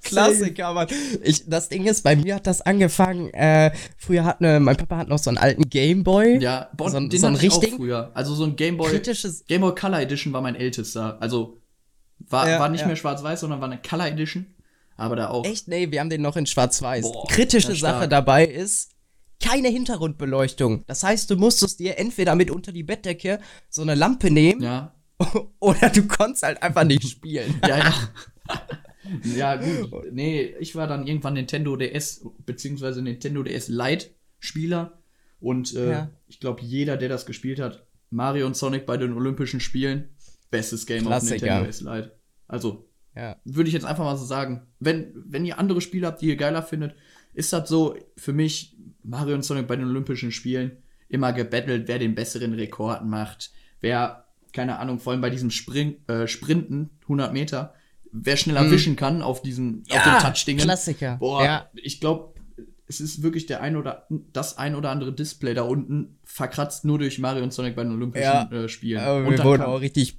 Klassiker, 0.07 0.73
Mann. 0.73 0.89
Ich, 1.23 1.49
das 1.49 1.69
Ding 1.69 1.85
ist, 1.85 2.03
bei 2.03 2.17
mir 2.17 2.37
hat 2.37 2.47
das 2.47 2.63
angefangen, 2.63 3.33
äh, 3.35 3.73
früher 3.97 4.25
hat 4.25 4.41
ne, 4.41 4.61
mein 4.61 4.77
Papa 4.77 4.97
hat 4.97 5.09
noch 5.09 5.19
so 5.19 5.31
einen 5.31 5.39
alten 5.39 5.69
Gameboy. 5.69 6.39
Ja, 6.39 6.71
bon, 6.77 6.91
so, 6.91 7.01
den 7.01 7.21
so 7.21 7.27
einen 7.27 7.37
richtigen. 7.37 7.77
früher. 7.77 8.11
Also 8.15 8.35
so 8.35 8.45
ein 8.45 8.57
Gameboy. 8.57 8.91
Kritisches. 8.91 9.45
Gameboy 9.47 9.75
Color 9.75 10.01
Edition 10.01 10.33
war 10.33 10.41
mein 10.41 10.55
ältester. 10.55 11.19
Also, 11.21 11.61
war, 12.19 12.49
ja, 12.49 12.59
war 12.59 12.69
nicht 12.69 12.87
mehr 12.87 12.97
schwarz-weiß, 12.97 13.41
sondern 13.41 13.61
war 13.61 13.69
eine 13.71 13.81
Color 13.81 14.09
Edition. 14.09 14.47
Aber 14.97 15.17
da 15.17 15.29
auch. 15.29 15.45
Echt? 15.45 15.69
Nee, 15.69 15.91
wir 15.91 16.01
haben 16.01 16.11
den 16.11 16.23
noch 16.23 16.37
in 16.37 16.47
Schwarz-Weiß. 16.47 17.07
Kritische 17.29 17.75
Sache 17.75 18.09
dabei 18.09 18.47
ist, 18.47 18.93
keine 19.43 19.69
Hintergrundbeleuchtung. 19.69 20.85
Das 20.87 21.03
heißt, 21.03 21.31
du 21.31 21.37
musstest 21.37 21.79
dir 21.81 21.99
entweder 21.99 22.35
mit 22.35 22.51
unter 22.51 22.73
die 22.73 22.83
Bettdecke 22.83 23.39
so 23.69 23.83
eine 23.83 23.95
Lampe 23.95 24.31
nehmen. 24.31 24.63
Ja. 24.63 24.95
Oder 25.61 25.91
du 25.91 26.07
konntest 26.07 26.43
halt 26.43 26.63
einfach 26.63 26.85
nicht 26.85 27.09
spielen. 27.09 27.59
ja, 27.67 27.79
ja. 27.79 27.95
ja, 29.37 29.57
gut. 29.57 30.13
Nee, 30.13 30.55
ich 30.61 30.75
war 30.75 30.87
dann 30.87 31.07
irgendwann 31.07 31.35
Nintendo 31.35 31.77
DS, 31.77 32.27
beziehungsweise 32.45 33.03
Nintendo 33.03 33.43
DS 33.43 33.69
Lite 33.69 34.07
Spieler. 34.39 34.99
Und 35.41 35.75
äh, 35.75 35.91
ja. 35.91 36.11
ich 36.29 36.41
glaube, 36.41 36.63
jeder, 36.63 36.97
der 36.97 37.09
das 37.09 37.27
gespielt 37.27 37.61
hat, 37.61 37.87
Mario 38.11 38.47
und 38.47 38.57
Sonic 38.57 38.87
bei 38.87 38.97
den 38.97 39.13
Olympischen 39.13 39.61
Spielen, 39.61 40.09
bestes 40.51 40.87
Game 40.87 41.05
Klassiker. 41.05 41.37
auf 41.37 41.43
Nintendo 41.43 41.65
DS 41.67 41.81
Lite. 41.81 42.13
Also, 42.49 42.89
ja. 43.15 43.37
Würde 43.45 43.69
ich 43.69 43.75
jetzt 43.75 43.87
einfach 43.87 44.05
mal 44.05 44.17
so 44.17 44.25
sagen. 44.25 44.67
Wenn, 44.79 45.13
wenn 45.15 45.45
ihr 45.45 45.59
andere 45.59 45.81
Spiele 45.81 46.07
habt, 46.07 46.21
die 46.21 46.27
ihr 46.27 46.37
geiler 46.37 46.63
findet, 46.63 46.95
ist 47.33 47.53
das 47.53 47.69
so 47.69 47.97
für 48.17 48.33
mich 48.33 48.77
Mario 49.03 49.35
und 49.35 49.43
Sonic 49.43 49.67
bei 49.67 49.77
den 49.77 49.87
Olympischen 49.87 50.33
Spielen 50.33 50.79
immer 51.09 51.33
gebettelt, 51.33 51.89
wer 51.89 51.99
den 51.99 52.15
besseren 52.15 52.53
Rekord 52.53 53.05
macht, 53.05 53.53
wer, 53.81 54.27
keine 54.53 54.79
Ahnung, 54.79 54.99
vor 54.99 55.13
allem 55.13 55.23
bei 55.23 55.31
diesem 55.31 55.51
Spring, 55.51 55.97
äh, 56.09 56.27
Sprinten, 56.27 56.91
100 57.03 57.33
Meter, 57.33 57.75
wer 58.13 58.37
schneller 58.37 58.63
hm. 58.63 58.71
wischen 58.71 58.97
kann 58.97 59.23
auf 59.23 59.43
diesem, 59.43 59.83
ja, 59.87 59.97
auf 59.97 60.03
dem 60.05 60.29
Touch-Dingen. 60.29 60.65
Klassiker. 60.65 61.17
Boah, 61.19 61.45
ja. 61.45 61.71
ich 61.75 62.01
glaube, 62.01 62.35
es 62.89 63.01
ist 63.01 63.23
wirklich 63.23 63.47
der 63.47 63.61
ein 63.63 63.77
oder 63.77 64.07
das 64.33 64.59
ein 64.59 64.75
oder 64.75 64.91
andere 64.91 65.13
Display 65.13 65.55
da 65.55 65.63
unten 65.63 66.19
verkratzt 66.25 66.85
nur 66.85 66.99
durch 66.99 67.19
Mario 67.19 67.43
und 67.43 67.53
Sonic 67.53 67.75
bei 67.75 67.83
den 67.83 67.93
Olympischen 67.93 68.23
ja, 68.23 68.51
äh, 68.51 68.69
Spielen. 68.69 69.01
Aber 69.01 69.29
wir 69.29 69.43
wurden 69.45 69.63
auch 69.63 69.81
richtig. 69.81 70.19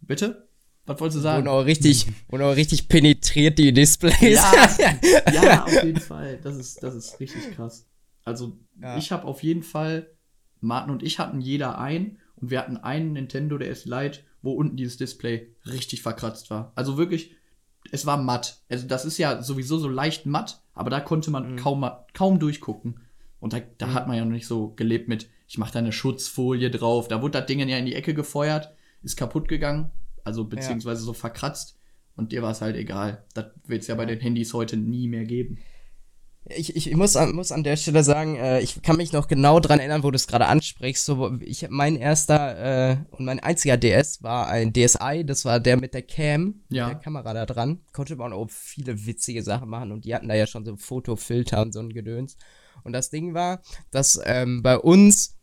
Bitte? 0.00 0.48
Was 0.88 1.00
wolltest 1.00 1.18
du 1.18 1.20
sagen? 1.20 1.42
Und 1.42 1.48
auch 1.48 1.66
richtig, 1.66 2.06
und 2.28 2.40
auch 2.40 2.56
richtig 2.56 2.88
penetriert 2.88 3.58
die 3.58 3.72
Displays. 3.72 4.20
Ja, 4.20 5.32
ja, 5.32 5.64
auf 5.64 5.84
jeden 5.84 6.00
Fall. 6.00 6.38
Das 6.42 6.56
ist, 6.56 6.82
das 6.82 6.94
ist 6.94 7.20
richtig 7.20 7.54
krass. 7.54 7.86
Also, 8.24 8.58
ja. 8.80 8.96
ich 8.96 9.12
habe 9.12 9.26
auf 9.26 9.42
jeden 9.42 9.62
Fall, 9.62 10.10
Martin 10.60 10.92
und 10.92 11.02
ich 11.02 11.18
hatten 11.18 11.40
jeder 11.40 11.78
ein 11.78 12.18
und 12.36 12.50
wir 12.50 12.58
hatten 12.58 12.78
einen 12.78 13.12
Nintendo 13.12 13.58
DS 13.58 13.84
Lite, 13.84 14.20
wo 14.42 14.52
unten 14.52 14.76
dieses 14.76 14.96
Display 14.96 15.54
richtig 15.66 16.02
verkratzt 16.02 16.50
war. 16.50 16.72
Also 16.74 16.96
wirklich, 16.96 17.34
es 17.90 18.06
war 18.06 18.16
matt. 18.16 18.60
Also, 18.68 18.86
das 18.86 19.04
ist 19.04 19.18
ja 19.18 19.42
sowieso 19.42 19.78
so 19.78 19.88
leicht 19.88 20.26
matt, 20.26 20.62
aber 20.74 20.90
da 20.90 21.00
konnte 21.00 21.30
man 21.30 21.52
mhm. 21.52 21.56
kaum, 21.56 21.90
kaum 22.14 22.38
durchgucken. 22.38 23.00
Und 23.40 23.52
da, 23.52 23.60
da 23.78 23.86
mhm. 23.86 23.94
hat 23.94 24.08
man 24.08 24.16
ja 24.16 24.24
noch 24.24 24.32
nicht 24.32 24.46
so 24.46 24.70
gelebt 24.74 25.08
mit, 25.08 25.28
ich 25.46 25.58
mache 25.58 25.72
da 25.72 25.78
eine 25.78 25.92
Schutzfolie 25.92 26.70
drauf. 26.70 27.08
Da 27.08 27.22
wurde 27.22 27.38
das 27.38 27.46
Ding 27.46 27.60
ja 27.60 27.78
in 27.78 27.86
die 27.86 27.94
Ecke 27.94 28.14
gefeuert, 28.14 28.74
ist 29.02 29.16
kaputt 29.16 29.48
gegangen 29.48 29.90
also 30.28 30.44
beziehungsweise 30.44 31.00
ja. 31.00 31.06
so 31.06 31.12
verkratzt. 31.14 31.78
Und 32.14 32.32
dir 32.32 32.42
war 32.42 32.50
es 32.50 32.60
halt 32.60 32.76
egal. 32.76 33.24
Das 33.34 33.46
wird 33.66 33.82
es 33.82 33.88
ja 33.88 33.94
bei 33.94 34.04
den 34.04 34.20
Handys 34.20 34.52
heute 34.52 34.76
nie 34.76 35.08
mehr 35.08 35.24
geben. 35.24 35.58
Ich, 36.56 36.76
ich 36.76 36.94
muss, 36.94 37.16
an, 37.16 37.34
muss 37.34 37.52
an 37.52 37.62
der 37.62 37.76
Stelle 37.76 38.02
sagen, 38.02 38.36
äh, 38.36 38.60
ich 38.60 38.82
kann 38.82 38.96
mich 38.96 39.12
noch 39.12 39.28
genau 39.28 39.60
dran 39.60 39.78
erinnern, 39.78 40.02
wo 40.02 40.10
du 40.10 40.16
es 40.16 40.26
gerade 40.26 40.46
ansprichst. 40.46 41.04
So, 41.04 41.38
ich, 41.40 41.68
mein 41.68 41.96
erster 41.96 42.90
äh, 42.90 42.96
und 43.10 43.24
mein 43.24 43.40
einziger 43.40 43.76
DS 43.76 44.22
war 44.22 44.48
ein 44.48 44.72
DSi, 44.72 45.24
das 45.26 45.44
war 45.44 45.60
der 45.60 45.76
mit 45.76 45.94
der 45.94 46.02
Cam, 46.02 46.62
ja. 46.70 46.88
der 46.88 46.96
Kamera 46.96 47.34
da 47.34 47.46
dran. 47.46 47.80
Konnte 47.92 48.16
man 48.16 48.32
auch 48.32 48.50
viele 48.50 49.06
witzige 49.06 49.42
Sachen 49.42 49.68
machen 49.68 49.92
und 49.92 50.04
die 50.04 50.14
hatten 50.14 50.28
da 50.28 50.34
ja 50.34 50.46
schon 50.46 50.64
so 50.64 50.76
Fotofilter 50.76 51.62
und 51.62 51.72
so 51.72 51.80
ein 51.80 51.90
Gedöns. 51.90 52.36
Und 52.84 52.92
das 52.92 53.10
Ding 53.10 53.34
war, 53.34 53.60
dass 53.90 54.20
ähm, 54.24 54.62
bei 54.62 54.78
uns 54.78 55.37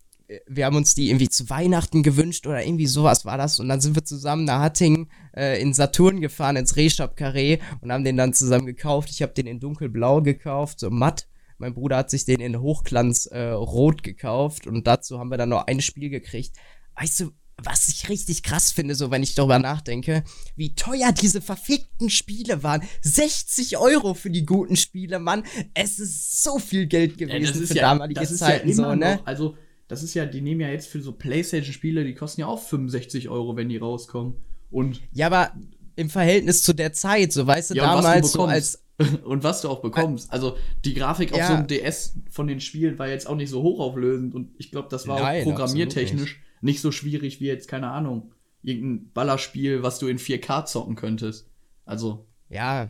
wir 0.48 0.66
haben 0.66 0.76
uns 0.76 0.96
die 0.96 1.10
irgendwie 1.10 1.30
zu 1.30 1.50
Weihnachten 1.50 2.04
gewünscht 2.04 2.48
oder 2.48 2.66
irgendwie 2.66 2.88
sowas 2.88 3.26
war 3.26 3.38
das. 3.38 3.60
Und 3.60 3.70
dann 3.70 3.82
sind 3.82 3.96
wir 3.96 4.04
zusammen 4.04 4.46
nach 4.46 4.62
Hattingen 4.62 5.10
äh, 5.36 5.62
in 5.62 5.74
Saturn 5.74 6.22
gefahren, 6.22 6.56
ins 6.56 6.76
Rehshop 6.76 7.18
Carré 7.18 7.60
und 7.82 7.92
haben 7.92 8.04
den 8.04 8.18
dann 8.18 8.34
zusammen 8.34 8.66
gekauft. 8.66 9.10
Ich 9.12 9.22
habe 9.22 9.34
den 9.34 9.48
in 9.48 9.60
dunkelblau 9.60 10.22
gekauft, 10.22 10.80
so 10.80 10.90
matt. 10.90 11.28
Mein 11.58 11.74
Bruder 11.74 11.98
hat 11.98 12.10
sich 12.10 12.26
den 12.26 12.42
in 12.42 12.60
Hochglanz 12.60 13.28
äh, 13.28 13.50
rot 13.50 14.04
gekauft 14.04 14.68
und 14.68 14.86
dazu 14.88 15.20
haben 15.20 15.30
wir 15.30 15.38
dann 15.38 15.50
noch 15.50 15.68
ein 15.68 15.80
Spiel 15.80 16.10
gekriegt. 16.10 16.52
Weißt 16.96 17.22
du, 17.22 17.32
was 17.64 17.88
ich 17.88 18.10
richtig 18.10 18.44
krass 18.44 18.72
finde, 18.72 18.96
so 18.96 19.12
wenn 19.12 19.24
ich 19.24 19.36
darüber 19.36 19.60
nachdenke, 19.60 20.24
wie 20.58 20.76
teuer 20.76 21.14
diese 21.14 21.40
verfickten 21.42 22.10
Spiele 22.10 22.64
waren. 22.64 22.84
60 23.02 23.78
Euro 23.78 24.14
für 24.14 24.30
die 24.30 24.46
guten 24.46 24.76
Spiele, 24.76 25.20
Mann. 25.20 25.44
Es 25.74 26.00
ist 26.00 26.44
so 26.44 26.60
viel 26.60 26.86
Geld 26.88 27.18
gewesen 27.18 27.62
ja, 27.62 27.68
für 27.68 27.76
ja, 27.76 27.82
damalige 27.84 28.28
Zeiten, 28.28 28.68
ja 28.68 28.76
so, 28.76 28.96
ne? 28.96 29.16
Noch, 29.16 29.26
also 29.26 29.56
das 29.88 30.04
ist 30.04 30.14
ja, 30.14 30.26
die 30.26 30.42
nehmen 30.42 30.62
ja 30.62 30.70
jetzt 30.70 30.88
für 30.88 31.02
so 31.02 31.12
PlayStation-Spiele, 31.12 32.04
die 32.04 32.16
kosten 32.16 32.42
ja 32.42 32.48
auch 32.48 32.62
65 32.62 33.30
Euro, 33.30 33.56
wenn 33.56 33.70
die 33.70 33.78
rauskommen. 33.78 34.36
Und 34.72 35.02
ja, 35.14 35.28
aber 35.28 35.52
im 35.96 36.10
Verhältnis 36.10 36.64
zu 36.64 36.74
der 36.74 36.94
Zeit, 36.94 37.32
so 37.32 37.46
weißt 37.46 37.72
du, 37.72 37.76
ja, 37.76 37.84
damals 37.84 38.32
du 38.32 38.40
so 38.40 38.46
als. 38.46 38.82
und 39.26 39.44
was 39.44 39.62
du 39.62 39.70
auch 39.70 39.82
bekommst. 39.82 40.32
Also 40.32 40.58
die 40.86 40.94
Grafik 40.94 41.32
ja. 41.32 41.44
auf 41.44 41.48
so 41.48 41.54
einem 41.54 41.68
DS 41.68 42.16
von 42.32 42.48
den 42.48 42.62
Spielen 42.62 42.98
war 42.98 43.10
jetzt 43.10 43.28
auch 43.28 43.36
nicht 43.36 43.50
so 43.50 43.62
hochauflösend 43.62 44.34
und 44.34 44.52
ich 44.58 44.72
glaube, 44.72 44.88
das 44.90 45.06
war 45.08 45.20
Nein, 45.20 45.42
auch 45.42 45.44
programmiertechnisch 45.44 46.36
nicht. 46.36 46.64
nicht 46.64 46.82
so 46.82 46.92
schwierig 46.92 47.42
wie 47.42 47.48
jetzt, 47.48 47.68
keine 47.68 47.92
Ahnung, 47.92 48.32
irgendein 48.64 49.12
Ballerspiel, 49.12 49.84
was 49.84 50.00
du 50.00 50.08
in 50.08 50.18
4K 50.18 50.66
zocken 50.66 50.96
könntest. 50.96 51.50
Also. 51.84 52.26
Ja, 52.50 52.90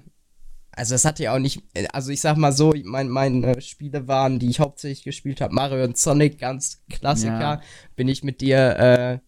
Also 0.75 0.95
es 0.95 1.05
hatte 1.05 1.23
ja 1.23 1.33
auch 1.33 1.39
nicht, 1.39 1.63
also 1.93 2.11
ich 2.11 2.21
sag 2.21 2.37
mal 2.37 2.51
so, 2.51 2.73
mein, 2.83 3.09
meine 3.09 3.61
Spiele 3.61 4.07
waren, 4.07 4.39
die 4.39 4.49
ich 4.49 4.59
hauptsächlich 4.59 5.03
gespielt 5.03 5.41
habe, 5.41 5.53
Mario 5.53 5.83
und 5.83 5.97
Sonic, 5.97 6.39
ganz 6.39 6.83
Klassiker. 6.89 7.39
Ja. 7.39 7.61
Bin 7.95 8.07
ich 8.07 8.23
mit 8.23 8.41
dir, 8.41 8.77
äh, 8.77 9.19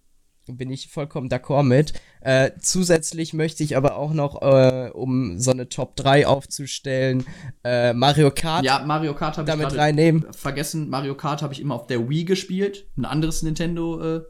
bin 0.51 0.69
ich 0.69 0.89
vollkommen 0.89 1.29
d'accord 1.29 1.63
mit. 1.63 1.93
Äh, 2.21 2.51
zusätzlich 2.59 3.33
möchte 3.33 3.63
ich 3.63 3.77
aber 3.77 3.95
auch 3.95 4.13
noch, 4.13 4.41
äh, 4.41 4.89
um 4.93 5.39
so 5.39 5.51
eine 5.51 5.69
Top 5.69 5.95
3 5.95 6.27
aufzustellen, 6.27 7.25
äh, 7.63 7.93
Mario 7.93 8.31
Kart. 8.31 8.65
Ja, 8.65 8.83
Mario 8.85 9.13
Kart 9.13 9.37
habe 9.37 9.49
ich 9.49 9.57
damit 9.57 9.77
reinnehmen. 9.77 10.31
vergessen. 10.33 10.89
Mario 10.89 11.15
Kart 11.15 11.41
habe 11.41 11.53
ich 11.53 11.61
immer 11.61 11.75
auf 11.75 11.87
der 11.87 12.09
Wii 12.09 12.25
gespielt. 12.25 12.87
Ein 12.97 13.05
anderes 13.05 13.43
Nintendo 13.43 14.17
äh, 14.17 14.21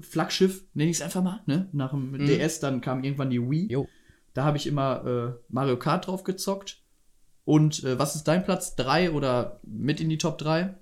Flaggschiff, 0.00 0.64
nenne 0.74 0.90
ich 0.90 0.96
es 0.96 1.02
einfach 1.02 1.22
mal. 1.22 1.40
Ne? 1.46 1.68
Nach 1.72 1.90
dem 1.90 2.12
mhm. 2.12 2.26
DS, 2.26 2.60
dann 2.60 2.80
kam 2.80 3.04
irgendwann 3.04 3.30
die 3.30 3.40
Wii. 3.40 3.70
Jo. 3.70 3.86
Da 4.36 4.44
habe 4.44 4.58
ich 4.58 4.66
immer 4.66 5.04
äh, 5.06 5.40
Mario 5.48 5.78
Kart 5.78 6.06
drauf 6.06 6.22
gezockt. 6.22 6.82
Und 7.46 7.82
äh, 7.84 7.98
was 7.98 8.16
ist 8.16 8.24
dein 8.24 8.44
Platz? 8.44 8.76
3 8.76 9.12
oder 9.12 9.60
mit 9.62 9.98
in 9.98 10.10
die 10.10 10.18
Top 10.18 10.36
3? 10.36 10.74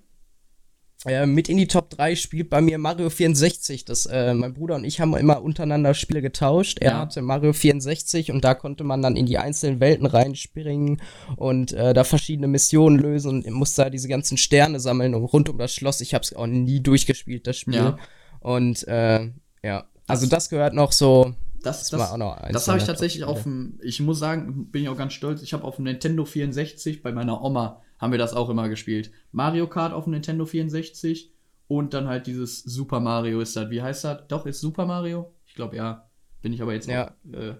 Äh, 1.06 1.26
mit 1.26 1.48
in 1.48 1.58
die 1.58 1.68
Top 1.68 1.88
3 1.90 2.16
spielt 2.16 2.50
bei 2.50 2.60
mir 2.60 2.78
Mario 2.78 3.10
64. 3.10 3.84
Das, 3.84 4.06
äh, 4.06 4.34
mein 4.34 4.54
Bruder 4.54 4.74
und 4.74 4.82
ich 4.82 5.00
haben 5.00 5.14
immer 5.14 5.40
untereinander 5.40 5.94
Spiele 5.94 6.20
getauscht. 6.20 6.78
Er 6.80 6.90
ja. 6.90 6.98
hatte 6.98 7.22
Mario 7.22 7.52
64 7.52 8.32
und 8.32 8.42
da 8.44 8.54
konnte 8.54 8.82
man 8.82 9.02
dann 9.02 9.14
in 9.14 9.26
die 9.26 9.38
einzelnen 9.38 9.78
Welten 9.78 10.06
reinspringen 10.06 11.00
und 11.36 11.72
äh, 11.74 11.94
da 11.94 12.02
verschiedene 12.02 12.48
Missionen 12.48 12.98
lösen 12.98 13.44
und 13.44 13.52
musste 13.52 13.84
da 13.84 13.90
diese 13.90 14.08
ganzen 14.08 14.36
Sterne 14.36 14.80
sammeln 14.80 15.14
und 15.14 15.22
rund 15.22 15.48
um 15.48 15.58
das 15.58 15.72
Schloss. 15.72 16.00
Ich 16.00 16.12
habe 16.12 16.22
es 16.22 16.34
auch 16.34 16.48
nie 16.48 16.80
durchgespielt, 16.80 17.46
das 17.46 17.56
Spiel. 17.56 17.74
Ja. 17.74 17.98
Und 18.40 18.88
äh, 18.88 19.30
ja, 19.62 19.84
also 20.08 20.26
das 20.26 20.48
gehört 20.48 20.74
noch 20.74 20.90
so. 20.90 21.34
Das, 21.64 21.88
das, 21.88 22.10
das, 22.10 22.52
das 22.52 22.68
habe 22.68 22.78
ich 22.78 22.84
tatsächlich 22.84 23.24
auf 23.24 23.44
dem, 23.44 23.78
ich 23.82 24.00
muss 24.00 24.18
sagen, 24.18 24.70
bin 24.70 24.82
ich 24.82 24.88
auch 24.88 24.96
ganz 24.96 25.12
stolz, 25.12 25.42
ich 25.42 25.52
habe 25.52 25.64
auf 25.64 25.76
dem 25.76 25.84
Nintendo 25.84 26.24
64 26.24 27.02
bei 27.02 27.12
meiner 27.12 27.42
Oma 27.42 27.82
haben 27.98 28.12
wir 28.12 28.18
das 28.18 28.34
auch 28.34 28.50
immer 28.50 28.68
gespielt. 28.68 29.10
Mario 29.32 29.66
Kart 29.66 29.92
auf 29.92 30.04
dem 30.04 30.12
Nintendo 30.12 30.44
64 30.44 31.32
und 31.68 31.94
dann 31.94 32.06
halt 32.06 32.26
dieses 32.26 32.62
Super 32.62 33.00
Mario 33.00 33.40
ist 33.40 33.56
das. 33.56 33.70
Wie 33.70 33.82
heißt 33.82 34.04
das? 34.04 34.26
Doch, 34.28 34.46
ist 34.46 34.60
Super 34.60 34.86
Mario? 34.86 35.32
Ich 35.46 35.54
glaube 35.54 35.76
ja. 35.76 36.08
Bin 36.42 36.52
ich 36.52 36.60
aber 36.60 36.74
jetzt 36.74 36.88
ja. 36.88 37.14
noch, 37.24 37.38
äh, 37.38 37.54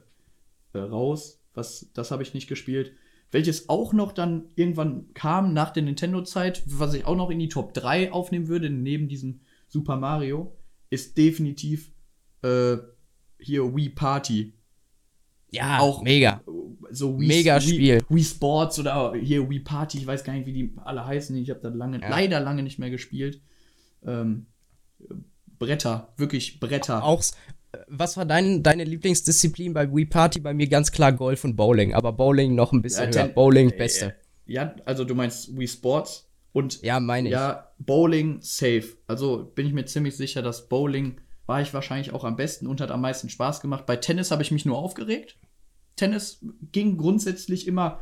äh, 0.74 0.78
raus. 0.78 1.40
Was, 1.54 1.90
das 1.94 2.10
habe 2.10 2.22
ich 2.22 2.34
nicht 2.34 2.48
gespielt. 2.48 2.92
Welches 3.30 3.68
auch 3.68 3.92
noch 3.92 4.12
dann 4.12 4.50
irgendwann 4.54 5.12
kam 5.14 5.54
nach 5.54 5.70
der 5.70 5.82
Nintendo-Zeit, 5.84 6.62
was 6.66 6.94
ich 6.94 7.06
auch 7.06 7.16
noch 7.16 7.30
in 7.30 7.38
die 7.38 7.48
Top 7.48 7.72
3 7.72 8.12
aufnehmen 8.12 8.48
würde, 8.48 8.70
neben 8.70 9.08
diesem 9.08 9.40
Super 9.68 9.96
Mario, 9.96 10.56
ist 10.90 11.16
definitiv 11.16 11.92
äh, 12.42 12.76
hier 13.44 13.74
Wii 13.74 13.90
Party. 13.90 14.54
Ja, 15.50 15.78
auch 15.78 16.02
mega. 16.02 16.42
So 16.90 17.18
Wii, 17.18 17.28
mega 17.28 17.60
Spiel. 17.60 18.00
Wii, 18.00 18.16
Wii, 18.16 18.24
Sports 18.24 18.78
oder 18.78 19.14
hier 19.14 19.48
Wii 19.48 19.60
Party, 19.60 19.98
ich 19.98 20.06
weiß 20.06 20.24
gar 20.24 20.32
nicht, 20.32 20.46
wie 20.46 20.52
die 20.52 20.74
alle 20.84 21.06
heißen. 21.06 21.36
Ich 21.36 21.50
habe 21.50 21.60
da 21.60 21.68
lange, 21.68 22.00
ja. 22.00 22.08
leider 22.08 22.40
lange 22.40 22.62
nicht 22.62 22.78
mehr 22.78 22.90
gespielt. 22.90 23.40
Ähm, 24.04 24.46
Bretter, 25.58 26.12
wirklich 26.16 26.60
Bretter. 26.60 27.02
Auch, 27.04 27.22
was 27.88 28.16
war 28.16 28.24
dein, 28.24 28.62
deine 28.62 28.84
Lieblingsdisziplin 28.84 29.72
bei 29.72 29.92
Wii 29.92 30.06
Party? 30.06 30.40
Bei 30.40 30.54
mir 30.54 30.68
ganz 30.68 30.92
klar 30.92 31.12
Golf 31.12 31.44
und 31.44 31.56
Bowling, 31.56 31.94
aber 31.94 32.12
Bowling 32.12 32.54
noch 32.54 32.72
ein 32.72 32.82
bisschen 32.82 33.12
ja, 33.12 33.22
höher. 33.22 33.28
Bowling, 33.28 33.70
äh, 33.70 33.76
beste. 33.76 34.14
Ja, 34.46 34.74
also 34.84 35.04
du 35.04 35.14
meinst 35.14 35.56
Wii 35.56 35.68
Sports 35.68 36.28
und 36.52 36.82
ja, 36.82 37.00
meine 37.00 37.28
ich. 37.28 37.32
Ja, 37.32 37.72
Bowling 37.78 38.38
safe. 38.40 38.96
Also 39.06 39.52
bin 39.54 39.66
ich 39.66 39.72
mir 39.72 39.84
ziemlich 39.86 40.16
sicher, 40.16 40.42
dass 40.42 40.68
Bowling 40.68 41.20
war 41.46 41.60
ich 41.60 41.74
wahrscheinlich 41.74 42.12
auch 42.12 42.24
am 42.24 42.36
besten 42.36 42.66
und 42.66 42.80
hat 42.80 42.90
am 42.90 43.00
meisten 43.00 43.28
Spaß 43.28 43.60
gemacht. 43.60 43.86
Bei 43.86 43.96
Tennis 43.96 44.30
habe 44.30 44.42
ich 44.42 44.50
mich 44.50 44.64
nur 44.64 44.78
aufgeregt. 44.78 45.36
Tennis 45.96 46.44
ging 46.72 46.96
grundsätzlich 46.96 47.66
immer, 47.66 48.00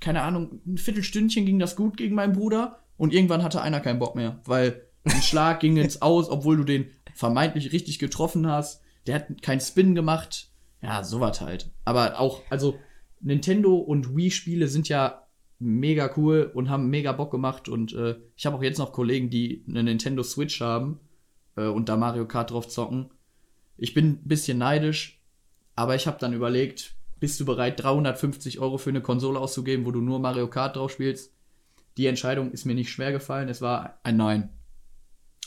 keine 0.00 0.22
Ahnung, 0.22 0.60
ein 0.66 0.78
Viertelstündchen 0.78 1.46
ging 1.46 1.58
das 1.58 1.76
gut 1.76 1.96
gegen 1.96 2.14
meinen 2.14 2.32
Bruder 2.32 2.80
und 2.96 3.12
irgendwann 3.12 3.42
hatte 3.42 3.60
einer 3.60 3.80
keinen 3.80 3.98
Bock 3.98 4.14
mehr, 4.14 4.40
weil 4.44 4.86
ein 5.04 5.22
Schlag 5.22 5.60
ging 5.60 5.76
ins 5.76 6.02
Aus, 6.02 6.30
obwohl 6.30 6.56
du 6.56 6.64
den 6.64 6.90
vermeintlich 7.14 7.72
richtig 7.72 7.98
getroffen 7.98 8.46
hast. 8.46 8.82
Der 9.06 9.16
hat 9.16 9.42
keinen 9.42 9.60
Spin 9.60 9.94
gemacht. 9.94 10.50
Ja, 10.82 11.04
sowas 11.04 11.40
halt. 11.40 11.70
Aber 11.84 12.18
auch, 12.20 12.42
also 12.50 12.78
Nintendo 13.20 13.76
und 13.76 14.16
Wii-Spiele 14.16 14.68
sind 14.68 14.88
ja 14.88 15.26
mega 15.58 16.10
cool 16.16 16.50
und 16.52 16.68
haben 16.68 16.88
mega 16.90 17.12
Bock 17.12 17.30
gemacht. 17.30 17.68
Und 17.68 17.92
äh, 17.94 18.16
ich 18.36 18.46
habe 18.46 18.56
auch 18.56 18.62
jetzt 18.62 18.78
noch 18.78 18.92
Kollegen, 18.92 19.30
die 19.30 19.64
eine 19.68 19.82
Nintendo 19.82 20.22
Switch 20.22 20.60
haben 20.60 21.00
äh, 21.56 21.66
und 21.66 21.88
da 21.88 21.96
Mario 21.96 22.26
Kart 22.26 22.50
drauf 22.50 22.68
zocken. 22.68 23.10
Ich 23.76 23.94
bin 23.94 24.12
ein 24.12 24.28
bisschen 24.28 24.58
neidisch, 24.58 25.22
aber 25.74 25.94
ich 25.94 26.06
habe 26.06 26.18
dann 26.18 26.32
überlegt, 26.32 26.94
bist 27.18 27.40
du 27.40 27.44
bereit, 27.44 27.82
350 27.82 28.58
Euro 28.60 28.78
für 28.78 28.90
eine 28.90 29.00
Konsole 29.00 29.38
auszugeben, 29.38 29.86
wo 29.86 29.90
du 29.90 30.00
nur 30.00 30.18
Mario 30.18 30.48
Kart 30.48 30.76
drauf 30.76 30.92
spielst? 30.92 31.32
Die 31.96 32.06
Entscheidung 32.06 32.52
ist 32.52 32.66
mir 32.66 32.74
nicht 32.74 32.90
schwer 32.90 33.12
gefallen. 33.12 33.48
Es 33.48 33.62
war 33.62 34.00
ein 34.02 34.16
Nein. 34.16 34.50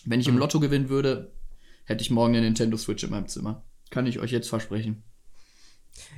Wenn 0.05 0.19
ich 0.19 0.27
im 0.27 0.35
mhm. 0.35 0.39
Lotto 0.39 0.59
gewinnen 0.59 0.89
würde, 0.89 1.33
hätte 1.85 2.01
ich 2.01 2.09
morgen 2.09 2.35
eine 2.35 2.45
Nintendo 2.45 2.77
Switch 2.77 3.03
in 3.03 3.11
meinem 3.11 3.27
Zimmer. 3.27 3.63
Kann 3.91 4.07
ich 4.07 4.19
euch 4.19 4.31
jetzt 4.31 4.49
versprechen. 4.49 5.03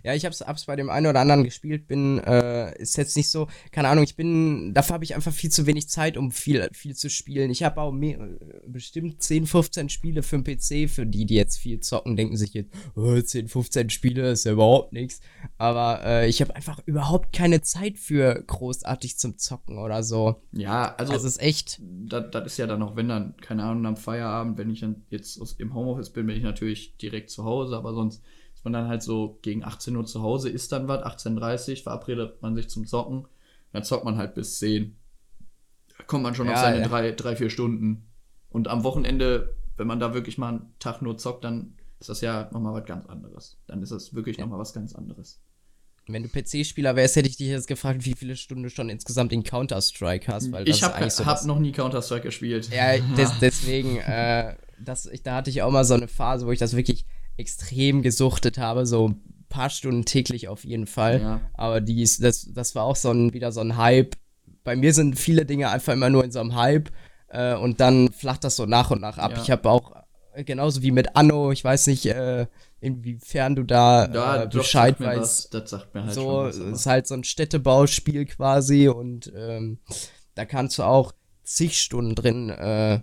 Ja, 0.03 0.13
ich 0.13 0.25
hab's, 0.25 0.41
hab's 0.41 0.65
bei 0.65 0.75
dem 0.75 0.89
einen 0.89 1.07
oder 1.07 1.19
anderen 1.19 1.43
gespielt, 1.43 1.87
bin, 1.87 2.19
äh, 2.19 2.77
ist 2.79 2.97
jetzt 2.97 3.17
nicht 3.17 3.29
so, 3.29 3.47
keine 3.71 3.89
Ahnung, 3.89 4.03
ich 4.03 4.15
bin, 4.15 4.73
dafür 4.73 4.95
habe 4.95 5.03
ich 5.03 5.15
einfach 5.15 5.33
viel 5.33 5.49
zu 5.49 5.65
wenig 5.65 5.89
Zeit, 5.89 6.17
um 6.17 6.31
viel, 6.31 6.69
viel 6.73 6.95
zu 6.95 7.09
spielen. 7.09 7.51
Ich 7.51 7.63
habe 7.63 7.81
auch 7.81 7.91
mehr, 7.91 8.19
bestimmt 8.67 9.21
10, 9.21 9.47
15 9.47 9.89
Spiele 9.89 10.23
für 10.23 10.39
den 10.39 10.43
PC, 10.43 10.89
für 10.89 11.05
die, 11.05 11.25
die 11.25 11.35
jetzt 11.35 11.57
viel 11.57 11.79
zocken, 11.79 12.15
denken 12.15 12.37
sich 12.37 12.53
jetzt, 12.53 12.71
oh, 12.95 13.19
10, 13.19 13.47
15 13.47 13.89
Spiele 13.89 14.31
ist 14.31 14.45
ja 14.45 14.53
überhaupt 14.53 14.93
nichts. 14.93 15.21
Aber 15.57 16.01
äh, 16.03 16.29
ich 16.29 16.41
habe 16.41 16.55
einfach 16.55 16.79
überhaupt 16.85 17.33
keine 17.33 17.61
Zeit 17.61 17.97
für 17.97 18.43
großartig 18.45 19.17
zum 19.17 19.37
Zocken 19.37 19.77
oder 19.77 20.03
so. 20.03 20.41
Ja, 20.51 20.95
also. 20.95 21.13
Das 21.13 21.23
ist 21.23 21.41
echt. 21.41 21.79
Das, 21.81 22.31
das 22.31 22.45
ist 22.47 22.57
ja 22.57 22.67
dann 22.67 22.81
auch, 22.81 22.95
wenn 22.95 23.09
dann, 23.09 23.35
keine 23.37 23.63
Ahnung, 23.63 23.85
am 23.85 23.97
Feierabend, 23.97 24.57
wenn 24.57 24.69
ich 24.69 24.81
dann 24.81 25.03
jetzt 25.09 25.39
aus, 25.41 25.53
im 25.53 25.73
Homeoffice 25.73 26.11
bin, 26.11 26.27
bin 26.27 26.37
ich 26.37 26.43
natürlich 26.43 26.97
direkt 26.97 27.29
zu 27.29 27.43
Hause, 27.43 27.75
aber 27.75 27.93
sonst 27.93 28.23
man 28.63 28.73
dann 28.73 28.87
halt 28.87 29.03
so 29.03 29.39
gegen 29.41 29.63
18 29.63 29.95
Uhr 29.95 30.05
zu 30.05 30.21
Hause, 30.21 30.49
ist 30.49 30.71
dann 30.71 30.87
was, 30.87 31.03
18.30 31.03 31.71
Uhr, 31.71 31.83
verabredet 31.83 32.41
man 32.41 32.55
sich 32.55 32.69
zum 32.69 32.85
Zocken. 32.85 33.27
Dann 33.73 33.83
zockt 33.83 34.05
man 34.05 34.17
halt 34.17 34.35
bis 34.35 34.59
10. 34.59 34.95
Da 35.97 36.03
kommt 36.03 36.23
man 36.23 36.35
schon 36.35 36.47
ja, 36.47 36.53
auf 36.53 36.59
seine 36.59 36.81
ja. 36.81 36.87
drei, 36.87 37.11
drei, 37.11 37.35
vier 37.35 37.49
Stunden. 37.49 38.07
Und 38.49 38.67
am 38.67 38.83
Wochenende, 38.83 39.55
wenn 39.77 39.87
man 39.87 39.99
da 39.99 40.13
wirklich 40.13 40.37
mal 40.37 40.49
einen 40.49 40.73
Tag 40.79 41.01
nur 41.01 41.17
zockt, 41.17 41.43
dann 41.43 41.77
ist 41.99 42.09
das 42.09 42.21
ja 42.21 42.49
nochmal 42.51 42.73
was 42.73 42.85
ganz 42.85 43.05
anderes. 43.05 43.57
Dann 43.67 43.81
ist 43.81 43.91
das 43.91 44.13
wirklich 44.13 44.37
ja. 44.37 44.43
nochmal 44.43 44.59
was 44.59 44.73
ganz 44.73 44.93
anderes. 44.93 45.41
Wenn 46.07 46.23
du 46.23 46.29
PC-Spieler 46.29 46.95
wärst, 46.95 47.15
hätte 47.15 47.29
ich 47.29 47.37
dich 47.37 47.47
jetzt 47.47 47.67
gefragt, 47.67 48.05
wie 48.05 48.13
viele 48.13 48.35
Stunden 48.35 48.63
du 48.63 48.69
schon 48.69 48.89
insgesamt 48.89 49.31
in 49.31 49.43
Counter-Strike 49.43 50.31
hast. 50.31 50.51
Weil 50.51 50.67
ich 50.67 50.83
habe 50.83 51.09
so 51.09 51.25
hab 51.25 51.45
noch 51.45 51.59
nie 51.59 51.71
Counter-Strike 51.71 52.23
gespielt. 52.23 52.69
Ja, 52.73 52.97
des, 52.97 53.31
deswegen, 53.41 53.97
äh, 53.97 54.55
das, 54.79 55.05
ich, 55.05 55.21
da 55.21 55.35
hatte 55.35 55.51
ich 55.51 55.61
auch 55.61 55.71
mal 55.71 55.85
so 55.85 55.93
eine 55.93 56.07
Phase, 56.07 56.47
wo 56.47 56.51
ich 56.51 56.59
das 56.59 56.75
wirklich 56.75 57.05
extrem 57.41 58.01
gesuchtet 58.01 58.57
habe, 58.57 58.85
so 58.85 59.09
ein 59.09 59.45
paar 59.49 59.69
Stunden 59.69 60.05
täglich 60.05 60.47
auf 60.47 60.63
jeden 60.63 60.87
Fall. 60.87 61.21
Ja. 61.21 61.41
Aber 61.53 61.81
dies, 61.81 62.17
das, 62.17 62.47
das 62.53 62.73
war 62.75 62.85
auch 62.85 62.95
so 62.95 63.11
ein, 63.11 63.33
wieder 63.33 63.51
so 63.51 63.59
ein 63.61 63.77
Hype. 63.77 64.15
Bei 64.63 64.75
mir 64.75 64.93
sind 64.93 65.19
viele 65.19 65.45
Dinge 65.45 65.69
einfach 65.69 65.93
immer 65.93 66.09
nur 66.09 66.23
in 66.23 66.31
so 66.31 66.39
einem 66.39 66.55
Hype 66.55 66.89
äh, 67.27 67.55
und 67.55 67.79
dann 67.79 68.11
flacht 68.11 68.43
das 68.43 68.55
so 68.55 68.65
nach 68.65 68.91
und 68.91 69.01
nach 69.01 69.17
ab. 69.17 69.33
Ja. 69.35 69.41
Ich 69.41 69.51
habe 69.51 69.69
auch, 69.69 69.91
äh, 70.33 70.43
genauso 70.43 70.81
wie 70.81 70.91
mit 70.91 71.15
Anno, 71.15 71.51
ich 71.51 71.63
weiß 71.63 71.87
nicht, 71.87 72.05
äh, 72.05 72.47
inwiefern 72.79 73.55
du 73.55 73.63
da 73.63 74.07
ja, 74.11 74.43
äh, 74.43 74.47
Bescheid 74.47 74.99
weißt. 74.99 75.53
Das, 75.53 75.69
sagt 75.69 75.93
mir 75.93 76.05
halt 76.05 76.13
so, 76.13 76.43
was, 76.43 76.57
ist 76.57 76.85
halt 76.85 77.07
so 77.07 77.15
ein 77.15 77.23
Städtebauspiel 77.23 78.25
quasi 78.25 78.87
und 78.87 79.31
ähm, 79.35 79.79
da 80.35 80.45
kannst 80.45 80.77
du 80.77 80.83
auch 80.83 81.13
zig 81.43 81.79
Stunden 81.79 82.15
drin 82.15 82.49
äh, 82.49 83.01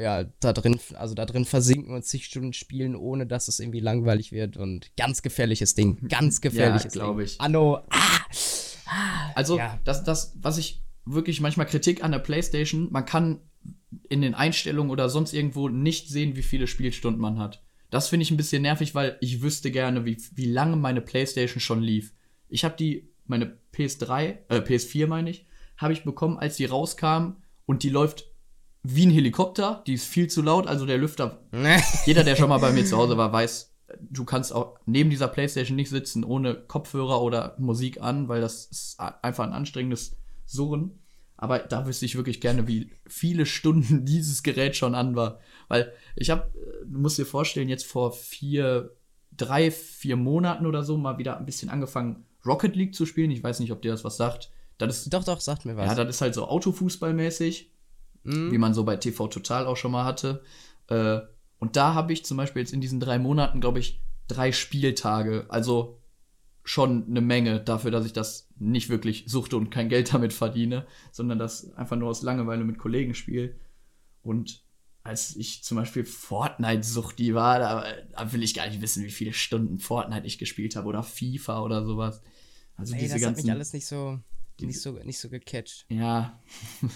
ja, 0.00 0.24
da 0.40 0.52
drin, 0.52 0.80
also 0.94 1.14
da 1.14 1.26
drin 1.26 1.44
versinken 1.44 1.94
und 1.94 2.04
zig 2.04 2.24
Stunden 2.24 2.52
spielen, 2.52 2.96
ohne 2.96 3.26
dass 3.26 3.48
es 3.48 3.60
irgendwie 3.60 3.80
langweilig 3.80 4.32
wird 4.32 4.56
und 4.56 4.90
ganz 4.96 5.22
gefährliches 5.22 5.74
Ding, 5.74 5.98
ganz 6.08 6.40
gefährliches 6.40 6.94
ja, 6.94 7.00
glaube 7.00 7.24
ich. 7.24 7.40
Anno, 7.40 7.80
ah, 7.90 9.32
also 9.34 9.58
ja. 9.58 9.78
das, 9.84 10.04
das, 10.04 10.34
was 10.40 10.58
ich 10.58 10.82
wirklich 11.04 11.40
manchmal 11.40 11.66
Kritik 11.66 12.02
an 12.02 12.12
der 12.12 12.18
PlayStation, 12.18 12.88
man 12.90 13.04
kann 13.04 13.40
in 14.08 14.22
den 14.22 14.34
Einstellungen 14.34 14.90
oder 14.90 15.08
sonst 15.08 15.32
irgendwo 15.32 15.68
nicht 15.68 16.08
sehen, 16.08 16.36
wie 16.36 16.42
viele 16.42 16.66
Spielstunden 16.66 17.20
man 17.20 17.38
hat. 17.38 17.62
Das 17.90 18.08
finde 18.08 18.22
ich 18.22 18.30
ein 18.30 18.36
bisschen 18.36 18.62
nervig, 18.62 18.94
weil 18.94 19.16
ich 19.20 19.42
wüsste 19.42 19.70
gerne, 19.70 20.04
wie, 20.04 20.16
wie 20.34 20.46
lange 20.46 20.76
meine 20.76 21.00
PlayStation 21.00 21.60
schon 21.60 21.82
lief. 21.82 22.12
Ich 22.48 22.64
habe 22.64 22.76
die, 22.76 23.08
meine 23.26 23.58
PS3, 23.74 24.38
äh, 24.48 24.58
PS4 24.58 25.06
meine 25.08 25.30
ich, 25.30 25.46
habe 25.76 25.92
ich 25.92 26.04
bekommen, 26.04 26.38
als 26.38 26.56
die 26.56 26.66
rauskam 26.66 27.36
und 27.66 27.82
die 27.82 27.88
läuft 27.88 28.29
wie 28.82 29.06
ein 29.06 29.10
Helikopter, 29.10 29.82
die 29.86 29.94
ist 29.94 30.06
viel 30.06 30.28
zu 30.28 30.42
laut, 30.42 30.66
also 30.66 30.86
der 30.86 30.98
Lüfter. 30.98 31.38
jeder, 32.06 32.24
der 32.24 32.36
schon 32.36 32.48
mal 32.48 32.58
bei 32.58 32.72
mir 32.72 32.84
zu 32.84 32.96
Hause 32.96 33.16
war, 33.18 33.32
weiß, 33.32 33.72
du 34.00 34.24
kannst 34.24 34.52
auch 34.52 34.78
neben 34.86 35.10
dieser 35.10 35.28
Playstation 35.28 35.76
nicht 35.76 35.90
sitzen 35.90 36.24
ohne 36.24 36.54
Kopfhörer 36.54 37.20
oder 37.22 37.56
Musik 37.58 38.00
an, 38.00 38.28
weil 38.28 38.40
das 38.40 38.66
ist 38.66 39.00
einfach 39.00 39.44
ein 39.44 39.52
anstrengendes 39.52 40.16
Surren. 40.46 40.98
Aber 41.36 41.58
da 41.58 41.86
wüsste 41.86 42.04
ich 42.04 42.16
wirklich 42.16 42.40
gerne, 42.42 42.68
wie 42.68 42.90
viele 43.06 43.46
Stunden 43.46 44.04
dieses 44.04 44.42
Gerät 44.42 44.76
schon 44.76 44.94
an 44.94 45.16
war. 45.16 45.40
Weil 45.68 45.92
ich 46.16 46.30
habe, 46.30 46.52
du 46.84 46.98
musst 46.98 47.18
dir 47.18 47.24
vorstellen, 47.26 47.68
jetzt 47.68 47.86
vor 47.86 48.12
vier, 48.12 48.94
drei, 49.36 49.70
vier 49.70 50.16
Monaten 50.16 50.66
oder 50.66 50.82
so 50.84 50.98
mal 50.98 51.18
wieder 51.18 51.38
ein 51.38 51.46
bisschen 51.46 51.70
angefangen, 51.70 52.24
Rocket 52.44 52.76
League 52.76 52.94
zu 52.94 53.06
spielen. 53.06 53.30
Ich 53.30 53.42
weiß 53.42 53.60
nicht, 53.60 53.72
ob 53.72 53.82
dir 53.82 53.90
das 53.90 54.04
was 54.04 54.16
sagt. 54.16 54.50
Das 54.78 54.98
ist, 54.98 55.12
Doch, 55.12 55.24
doch, 55.24 55.40
sagt 55.40 55.64
mir 55.66 55.76
was. 55.76 55.86
ja, 55.86 55.94
das 55.94 56.16
ist 56.16 56.20
halt 56.22 56.34
so 56.34 56.46
Autofußballmäßig, 56.46 57.70
Mhm. 58.30 58.52
wie 58.52 58.58
man 58.58 58.74
so 58.74 58.84
bei 58.84 58.96
TV 58.96 59.28
Total 59.28 59.66
auch 59.66 59.76
schon 59.76 59.92
mal 59.92 60.04
hatte. 60.04 60.42
Äh, 60.88 61.20
und 61.58 61.76
da 61.76 61.94
habe 61.94 62.12
ich 62.12 62.24
zum 62.24 62.36
Beispiel 62.36 62.60
jetzt 62.60 62.72
in 62.72 62.80
diesen 62.80 63.00
drei 63.00 63.18
Monaten, 63.18 63.60
glaube 63.60 63.78
ich, 63.80 64.00
drei 64.28 64.52
Spieltage. 64.52 65.46
Also 65.48 65.98
schon 66.64 67.06
eine 67.08 67.20
Menge 67.20 67.60
dafür, 67.60 67.90
dass 67.90 68.06
ich 68.06 68.12
das 68.12 68.48
nicht 68.58 68.88
wirklich 68.88 69.24
suchte 69.26 69.56
und 69.56 69.70
kein 69.70 69.88
Geld 69.88 70.12
damit 70.14 70.32
verdiene, 70.32 70.86
sondern 71.12 71.38
das 71.38 71.72
einfach 71.74 71.96
nur 71.96 72.08
aus 72.08 72.22
Langeweile 72.22 72.64
mit 72.64 72.78
Kollegen 72.78 73.14
spiele. 73.14 73.54
Und 74.22 74.62
als 75.02 75.34
ich 75.36 75.64
zum 75.64 75.76
Beispiel 75.76 76.04
Fortnite-Suchti 76.04 77.34
war, 77.34 77.58
da, 77.58 77.84
da 78.12 78.32
will 78.32 78.42
ich 78.42 78.54
gar 78.54 78.68
nicht 78.68 78.82
wissen, 78.82 79.04
wie 79.04 79.10
viele 79.10 79.32
Stunden 79.32 79.78
Fortnite 79.78 80.26
ich 80.26 80.38
gespielt 80.38 80.76
habe 80.76 80.88
oder 80.88 81.02
FIFA 81.02 81.62
oder 81.62 81.84
sowas. 81.84 82.22
Also 82.76 82.94
Ey, 82.94 83.00
diese 83.00 83.14
das 83.14 83.22
hat 83.22 83.28
ganzen. 83.28 83.46
mich 83.46 83.52
alles 83.52 83.72
nicht 83.72 83.86
so, 83.86 84.18
nicht 84.66 84.80
so, 84.80 84.92
nicht 84.92 85.18
so 85.18 85.28
gecatcht. 85.28 85.86
Ja, 85.88 86.40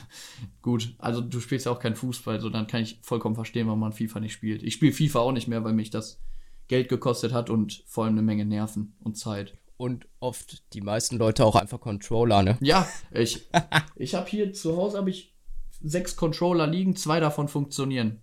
gut. 0.63 0.95
Also 0.99 1.21
du 1.21 1.41
spielst 1.41 1.67
ja 1.67 1.73
auch 1.73 1.79
keinen 1.79 1.97
Fußball, 1.97 2.41
so 2.41 2.51
dann 2.51 2.67
kann 2.67 2.83
ich 2.83 2.99
vollkommen 3.03 3.35
verstehen, 3.35 3.67
warum 3.67 3.81
man 3.81 3.93
FIFA 3.93 4.21
nicht 4.21 4.33
spielt. 4.33 4.63
Ich 4.63 4.75
spiele 4.75 4.93
FIFA 4.93 5.21
auch 5.21 5.33
nicht 5.33 5.49
mehr, 5.49 5.65
weil 5.65 5.73
mich 5.73 5.91
das 5.91 6.21
Geld 6.69 6.89
gekostet 6.89 7.33
hat 7.33 7.51
und 7.51 7.85
vor 7.87 8.05
allem 8.05 8.15
eine 8.15 8.23
Menge 8.23 8.45
Nerven 8.45 8.97
und 9.01 9.17
Zeit. 9.17 9.57
Und 9.77 10.07
oft 10.21 10.63
die 10.73 10.81
meisten 10.81 11.17
Leute 11.17 11.45
auch 11.45 11.57
einfach 11.57 11.81
Controller, 11.81 12.43
ne? 12.43 12.59
Ja, 12.61 12.89
ich, 13.11 13.49
ich 13.97 14.15
habe 14.15 14.29
hier 14.29 14.53
zu 14.53 14.77
Hause 14.77 14.99
habe 14.99 15.11
ich 15.11 15.35
sechs 15.83 16.17
Controller 16.17 16.67
liegen, 16.67 16.97
zwei 16.97 17.21
davon 17.21 17.49
funktionieren. 17.49 18.23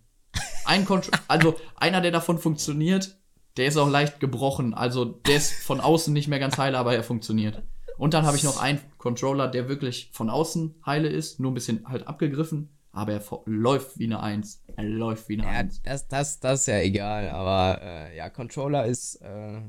Ein 0.65 0.85
Contro 0.85 1.11
also 1.27 1.55
einer, 1.75 2.01
der 2.01 2.11
davon 2.11 2.39
funktioniert, 2.39 3.17
der 3.57 3.67
ist 3.67 3.77
auch 3.77 3.89
leicht 3.89 4.19
gebrochen. 4.19 4.73
Also 4.73 5.05
der 5.05 5.35
ist 5.35 5.51
von 5.51 5.81
außen 5.81 6.13
nicht 6.13 6.27
mehr 6.27 6.39
ganz 6.39 6.57
heile, 6.57 6.77
aber 6.77 6.95
er 6.95 7.03
funktioniert. 7.03 7.61
Und 8.01 8.15
dann 8.15 8.25
habe 8.25 8.35
ich 8.35 8.43
noch 8.43 8.59
einen 8.59 8.79
Controller, 8.97 9.47
der 9.47 9.69
wirklich 9.69 10.09
von 10.11 10.31
außen 10.31 10.73
heile 10.83 11.07
ist, 11.07 11.39
nur 11.39 11.51
ein 11.51 11.53
bisschen 11.53 11.87
halt 11.87 12.07
abgegriffen, 12.07 12.69
aber 12.91 13.13
er 13.13 13.21
läuft 13.45 13.99
wie 13.99 14.05
eine 14.05 14.21
Eins. 14.21 14.63
Er 14.75 14.85
läuft 14.85 15.29
wie 15.29 15.35
eine 15.35 15.43
Ja, 15.43 15.59
Eins. 15.59 15.83
das, 15.83 16.07
das, 16.07 16.39
das 16.39 16.61
ist 16.61 16.65
ja 16.65 16.79
egal, 16.79 17.29
aber 17.29 17.79
äh, 17.83 18.17
ja, 18.17 18.31
Controller 18.31 18.87
ist 18.87 19.17
äh, 19.17 19.61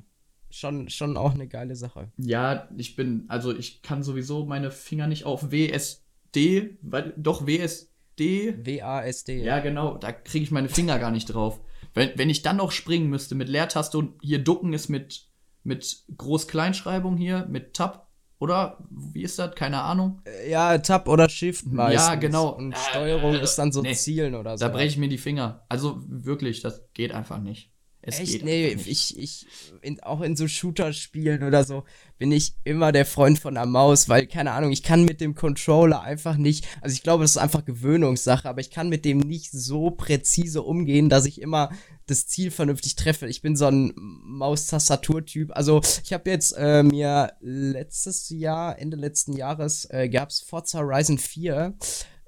schon, 0.48 0.88
schon 0.88 1.18
auch 1.18 1.34
eine 1.34 1.46
geile 1.46 1.76
Sache. 1.76 2.10
Ja, 2.16 2.70
ich 2.74 2.96
bin, 2.96 3.26
also 3.28 3.54
ich 3.54 3.82
kann 3.82 4.02
sowieso 4.02 4.46
meine 4.46 4.70
Finger 4.70 5.08
nicht 5.08 5.26
auf 5.26 5.52
WSD, 5.52 6.78
weil, 6.80 7.12
doch 7.18 7.46
WSD 7.46 8.56
WASD. 8.64 9.44
Ja, 9.44 9.58
genau, 9.58 9.98
da 9.98 10.10
kriege 10.10 10.44
ich 10.44 10.50
meine 10.50 10.70
Finger 10.70 10.98
gar 10.98 11.10
nicht 11.10 11.26
drauf. 11.26 11.60
Wenn, 11.92 12.12
wenn 12.16 12.30
ich 12.30 12.40
dann 12.40 12.56
noch 12.56 12.72
springen 12.72 13.10
müsste 13.10 13.34
mit 13.34 13.50
Leertaste 13.50 13.98
und 13.98 14.14
hier 14.22 14.38
ducken 14.38 14.72
ist 14.72 14.88
mit, 14.88 15.28
mit 15.64 16.04
Groß-Kleinschreibung 16.16 17.18
hier, 17.18 17.46
mit 17.50 17.74
Tab, 17.74 18.01
oder? 18.42 18.76
Wie 18.90 19.22
ist 19.22 19.38
das? 19.38 19.54
Keine 19.54 19.80
Ahnung. 19.82 20.20
Ja, 20.48 20.76
Tab 20.78 21.08
oder 21.08 21.28
Shift 21.28 21.66
meistens. 21.66 22.08
Ja, 22.08 22.14
genau. 22.16 22.48
Und 22.48 22.72
Äh, 22.72 22.76
Steuerung 22.76 23.34
ist 23.36 23.56
dann 23.56 23.70
so 23.70 23.82
nee. 23.82 23.94
Zielen 23.94 24.34
oder 24.34 24.58
so. 24.58 24.64
Da 24.64 24.72
breche 24.72 24.88
ich 24.88 24.96
mir 24.98 25.08
die 25.08 25.18
Finger. 25.18 25.64
Also 25.68 26.02
wirklich, 26.06 26.60
das 26.60 26.82
geht 26.92 27.12
einfach 27.12 27.38
nicht. 27.38 27.71
Es 28.04 28.18
Echt? 28.18 28.32
geht 28.32 28.44
Nee, 28.44 28.76
ich, 28.84 29.16
ich, 29.16 29.46
in, 29.80 30.02
auch 30.02 30.22
in 30.22 30.34
so 30.34 30.48
Shooter-Spielen 30.48 31.44
oder 31.44 31.62
so, 31.62 31.84
bin 32.18 32.32
ich 32.32 32.56
immer 32.64 32.90
der 32.90 33.06
Freund 33.06 33.38
von 33.38 33.54
der 33.54 33.64
Maus, 33.64 34.08
weil, 34.08 34.26
keine 34.26 34.50
Ahnung, 34.50 34.72
ich 34.72 34.82
kann 34.82 35.04
mit 35.04 35.20
dem 35.20 35.36
Controller 35.36 36.02
einfach 36.02 36.36
nicht, 36.36 36.66
also 36.80 36.94
ich 36.94 37.04
glaube, 37.04 37.22
das 37.22 37.32
ist 37.32 37.36
einfach 37.36 37.64
Gewöhnungssache, 37.64 38.48
aber 38.48 38.60
ich 38.60 38.70
kann 38.70 38.88
mit 38.88 39.04
dem 39.04 39.18
nicht 39.18 39.52
so 39.52 39.92
präzise 39.92 40.62
umgehen, 40.62 41.08
dass 41.08 41.26
ich 41.26 41.40
immer 41.40 41.70
das 42.06 42.26
Ziel 42.26 42.50
vernünftig 42.50 42.96
treffe. 42.96 43.28
Ich 43.28 43.40
bin 43.40 43.54
so 43.54 43.66
ein 43.66 43.92
Maustastaturtyp. 43.96 45.56
Also, 45.56 45.80
ich 46.02 46.12
habe 46.12 46.28
jetzt 46.28 46.56
äh, 46.58 46.82
mir 46.82 47.34
letztes 47.40 48.28
Jahr, 48.30 48.80
Ende 48.80 48.96
letzten 48.96 49.34
Jahres, 49.34 49.84
äh, 49.90 50.08
gab's 50.08 50.40
Forza 50.40 50.80
Horizon 50.80 51.18
4 51.18 51.74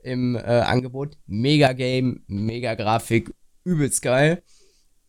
im 0.04 0.36
äh, 0.36 0.40
Angebot. 0.40 1.18
Mega 1.26 1.72
Game, 1.72 2.22
mega 2.28 2.74
Grafik, 2.74 3.34
übelst 3.64 4.00
geil 4.00 4.40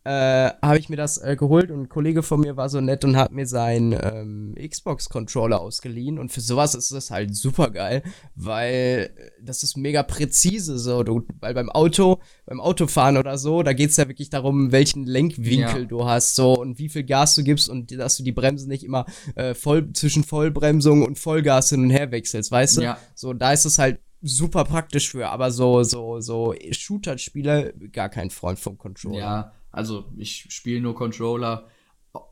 äh, 0.06 0.52
habe 0.62 0.78
ich 0.78 0.88
mir 0.88 0.94
das 0.94 1.18
äh, 1.18 1.34
geholt 1.34 1.72
und 1.72 1.80
ein 1.80 1.88
Kollege 1.88 2.22
von 2.22 2.38
mir 2.38 2.56
war 2.56 2.68
so 2.68 2.80
nett 2.80 3.04
und 3.04 3.16
hat 3.16 3.32
mir 3.32 3.44
seinen 3.44 3.92
ähm, 3.92 4.54
Xbox-Controller 4.56 5.60
ausgeliehen 5.60 6.20
und 6.20 6.30
für 6.30 6.40
sowas 6.40 6.76
ist 6.76 6.92
das 6.92 7.10
halt 7.10 7.34
super 7.34 7.70
geil, 7.70 8.04
weil 8.36 9.10
äh, 9.16 9.30
das 9.42 9.64
ist 9.64 9.76
mega 9.76 10.04
präzise 10.04 10.78
so, 10.78 11.02
du, 11.02 11.26
weil 11.40 11.54
beim 11.54 11.70
Auto, 11.70 12.20
beim 12.44 12.60
Autofahren 12.60 13.16
oder 13.16 13.36
so, 13.36 13.64
da 13.64 13.72
geht's 13.72 13.96
ja 13.96 14.06
wirklich 14.06 14.30
darum, 14.30 14.70
welchen 14.70 15.04
Lenkwinkel 15.04 15.82
Ja. 15.82 15.88
du 15.88 16.04
hast 16.04 16.36
so 16.36 16.54
und 16.54 16.78
wie 16.78 16.88
viel 16.88 17.02
Gas 17.02 17.34
du 17.34 17.42
gibst 17.42 17.68
und 17.68 17.90
dass 17.90 18.16
du 18.16 18.22
die 18.22 18.32
Bremsen 18.32 18.68
nicht 18.68 18.84
immer 18.84 19.06
äh, 19.34 19.54
voll 19.54 19.92
zwischen 19.92 20.22
Vollbremsung 20.22 21.04
und 21.04 21.18
Vollgas 21.18 21.70
hin 21.70 21.82
und 21.82 21.90
her 21.90 22.12
wechselst, 22.12 22.52
weißt 22.52 22.76
du? 22.76 22.82
Ja. 22.82 22.98
So, 23.16 23.32
da 23.32 23.52
ist 23.52 23.64
es 23.64 23.78
halt 23.80 23.98
super 24.22 24.64
praktisch 24.64 25.10
für, 25.10 25.28
aber 25.28 25.50
so, 25.50 25.82
so, 25.82 26.20
so 26.20 26.54
Shooter-Spiele, 26.70 27.74
gar 27.92 28.08
kein 28.08 28.30
Freund 28.30 28.58
vom 28.58 28.78
Controller. 28.78 29.18
Ja, 29.18 29.52
also 29.70 30.12
ich 30.16 30.46
spiele 30.50 30.80
nur 30.80 30.94
Controller. 30.94 31.68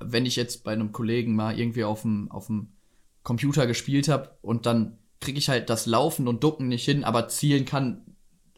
Wenn 0.00 0.26
ich 0.26 0.36
jetzt 0.36 0.64
bei 0.64 0.72
einem 0.72 0.92
Kollegen 0.92 1.36
mal 1.36 1.58
irgendwie 1.58 1.84
auf 1.84 2.02
dem, 2.02 2.30
auf 2.30 2.46
dem 2.46 2.72
Computer 3.22 3.66
gespielt 3.66 4.08
habe 4.08 4.36
und 4.42 4.66
dann 4.66 4.98
kriege 5.20 5.38
ich 5.38 5.48
halt 5.48 5.70
das 5.70 5.86
Laufen 5.86 6.28
und 6.28 6.44
Ducken 6.44 6.68
nicht 6.68 6.84
hin, 6.84 7.04
aber 7.04 7.28
zielen 7.28 7.64
kann 7.64 8.16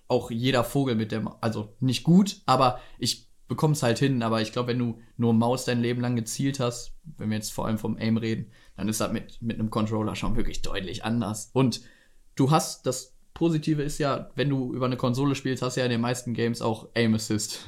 auch 0.09 0.31
jeder 0.31 0.65
Vogel 0.65 0.95
mit 0.95 1.13
dem, 1.13 1.29
also 1.41 1.75
nicht 1.81 2.05
gut, 2.05 2.43
aber 2.47 2.81
ich 2.99 3.27
bekomme 3.49 3.73
es 3.73 3.83
halt 3.83 3.99
hin. 3.99 4.23
Aber 4.23 4.41
ich 4.41 4.53
glaube, 4.53 4.69
wenn 4.69 4.79
du 4.79 4.99
nur 5.17 5.33
Maus 5.33 5.65
dein 5.65 5.81
Leben 5.81 6.01
lang 6.01 6.17
gezielt 6.17 6.61
hast, 6.61 6.95
wenn 7.17 7.31
wir 7.31 7.37
jetzt 7.37 7.53
vor 7.53 7.67
allem 7.67 7.79
vom 7.79 7.97
Aim 7.97 8.17
reden, 8.17 8.51
dann 8.77 8.89
ist 8.89 9.01
das 9.01 9.13
mit, 9.13 9.41
mit 9.41 9.59
einem 9.59 9.71
Controller 9.71 10.15
schon 10.15 10.37
wirklich 10.37 10.63
deutlich 10.63 11.05
anders. 11.05 11.51
Und 11.53 11.81
du 12.35 12.51
hast, 12.51 12.87
das 12.87 13.17
Positive 13.35 13.83
ist 13.83 13.99
ja, 13.99 14.31
wenn 14.35 14.49
du 14.49 14.73
über 14.73 14.87
eine 14.87 14.97
Konsole 14.97 15.35
spielst, 15.35 15.63
hast 15.63 15.77
du 15.77 15.81
ja 15.81 15.87
in 15.87 15.93
den 15.93 16.01
meisten 16.01 16.35
Games 16.35 16.63
auch 16.63 16.89
Aim 16.95 17.15
Assist. 17.15 17.67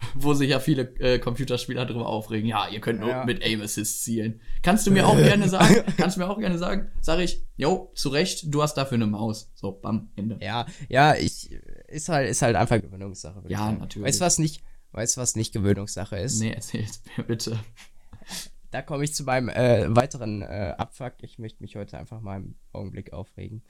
Wo 0.14 0.34
sich 0.34 0.50
ja 0.50 0.60
viele 0.60 0.82
äh, 0.98 1.18
Computerspieler 1.18 1.84
darüber 1.86 2.06
aufregen. 2.06 2.48
Ja, 2.48 2.68
ihr 2.68 2.80
könnt 2.80 3.00
nur 3.00 3.10
Ja. 3.10 3.24
mit 3.24 3.42
Aim 3.44 3.60
Assist 3.60 4.02
zielen. 4.02 4.40
Kannst 4.62 4.86
du 4.86 4.90
mir 4.90 5.06
auch 5.06 5.16
gerne 5.18 5.48
sagen, 5.48 5.76
kannst 5.96 6.16
du 6.16 6.20
mir 6.20 6.28
auch 6.30 6.38
gerne 6.38 6.58
sagen, 6.58 6.90
sag 7.00 7.20
ich, 7.20 7.42
jo, 7.56 7.92
zu 7.94 8.08
Recht, 8.08 8.52
du 8.52 8.62
hast 8.62 8.74
dafür 8.74 8.96
eine 8.96 9.06
Maus. 9.06 9.52
So, 9.54 9.72
bam, 9.72 10.10
Ende. 10.16 10.38
Ja, 10.40 10.66
ja, 10.88 11.14
ich 11.14 11.52
ist 11.88 12.08
halt 12.08 12.30
ist 12.30 12.42
halt 12.42 12.56
einfach 12.56 12.80
Gewöhnungssache. 12.80 13.42
Ja, 13.48 13.72
natürlich. 13.72 14.08
Weißt 14.08 14.20
du 14.20 14.24
was 14.24 14.38
nicht? 14.38 14.62
Weißt 14.92 15.16
was 15.18 15.36
nicht 15.36 15.52
Gewöhnungssache 15.52 16.16
ist? 16.18 16.40
Nee, 16.40 16.52
erzähl's 16.52 17.02
mir 17.16 17.24
bitte. 17.24 17.58
Da 18.70 18.82
komme 18.82 19.04
ich 19.04 19.14
zu 19.14 19.24
meinem 19.24 19.48
äh, 19.48 19.84
weiteren 19.94 20.42
äh, 20.42 20.74
Abfuck. 20.78 21.14
Ich 21.22 21.38
möchte 21.38 21.62
mich 21.62 21.76
heute 21.76 21.98
einfach 21.98 22.20
mal 22.20 22.36
im 22.38 22.54
Augenblick 22.72 23.12
aufregen. 23.12 23.62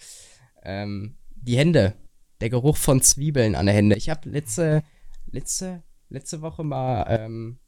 Ähm, 0.62 1.16
die 1.36 1.56
Hände, 1.56 1.94
der 2.40 2.50
Geruch 2.50 2.76
von 2.76 3.00
Zwiebeln 3.02 3.54
an 3.54 3.66
der 3.66 3.74
Hände. 3.74 3.96
Ich 3.96 4.10
habe 4.10 4.28
letzte 4.28 4.82
letzte 5.32 5.82
letzte 6.10 6.42
Woche 6.42 6.64
mal 6.64 7.06
ähm, 7.08 7.58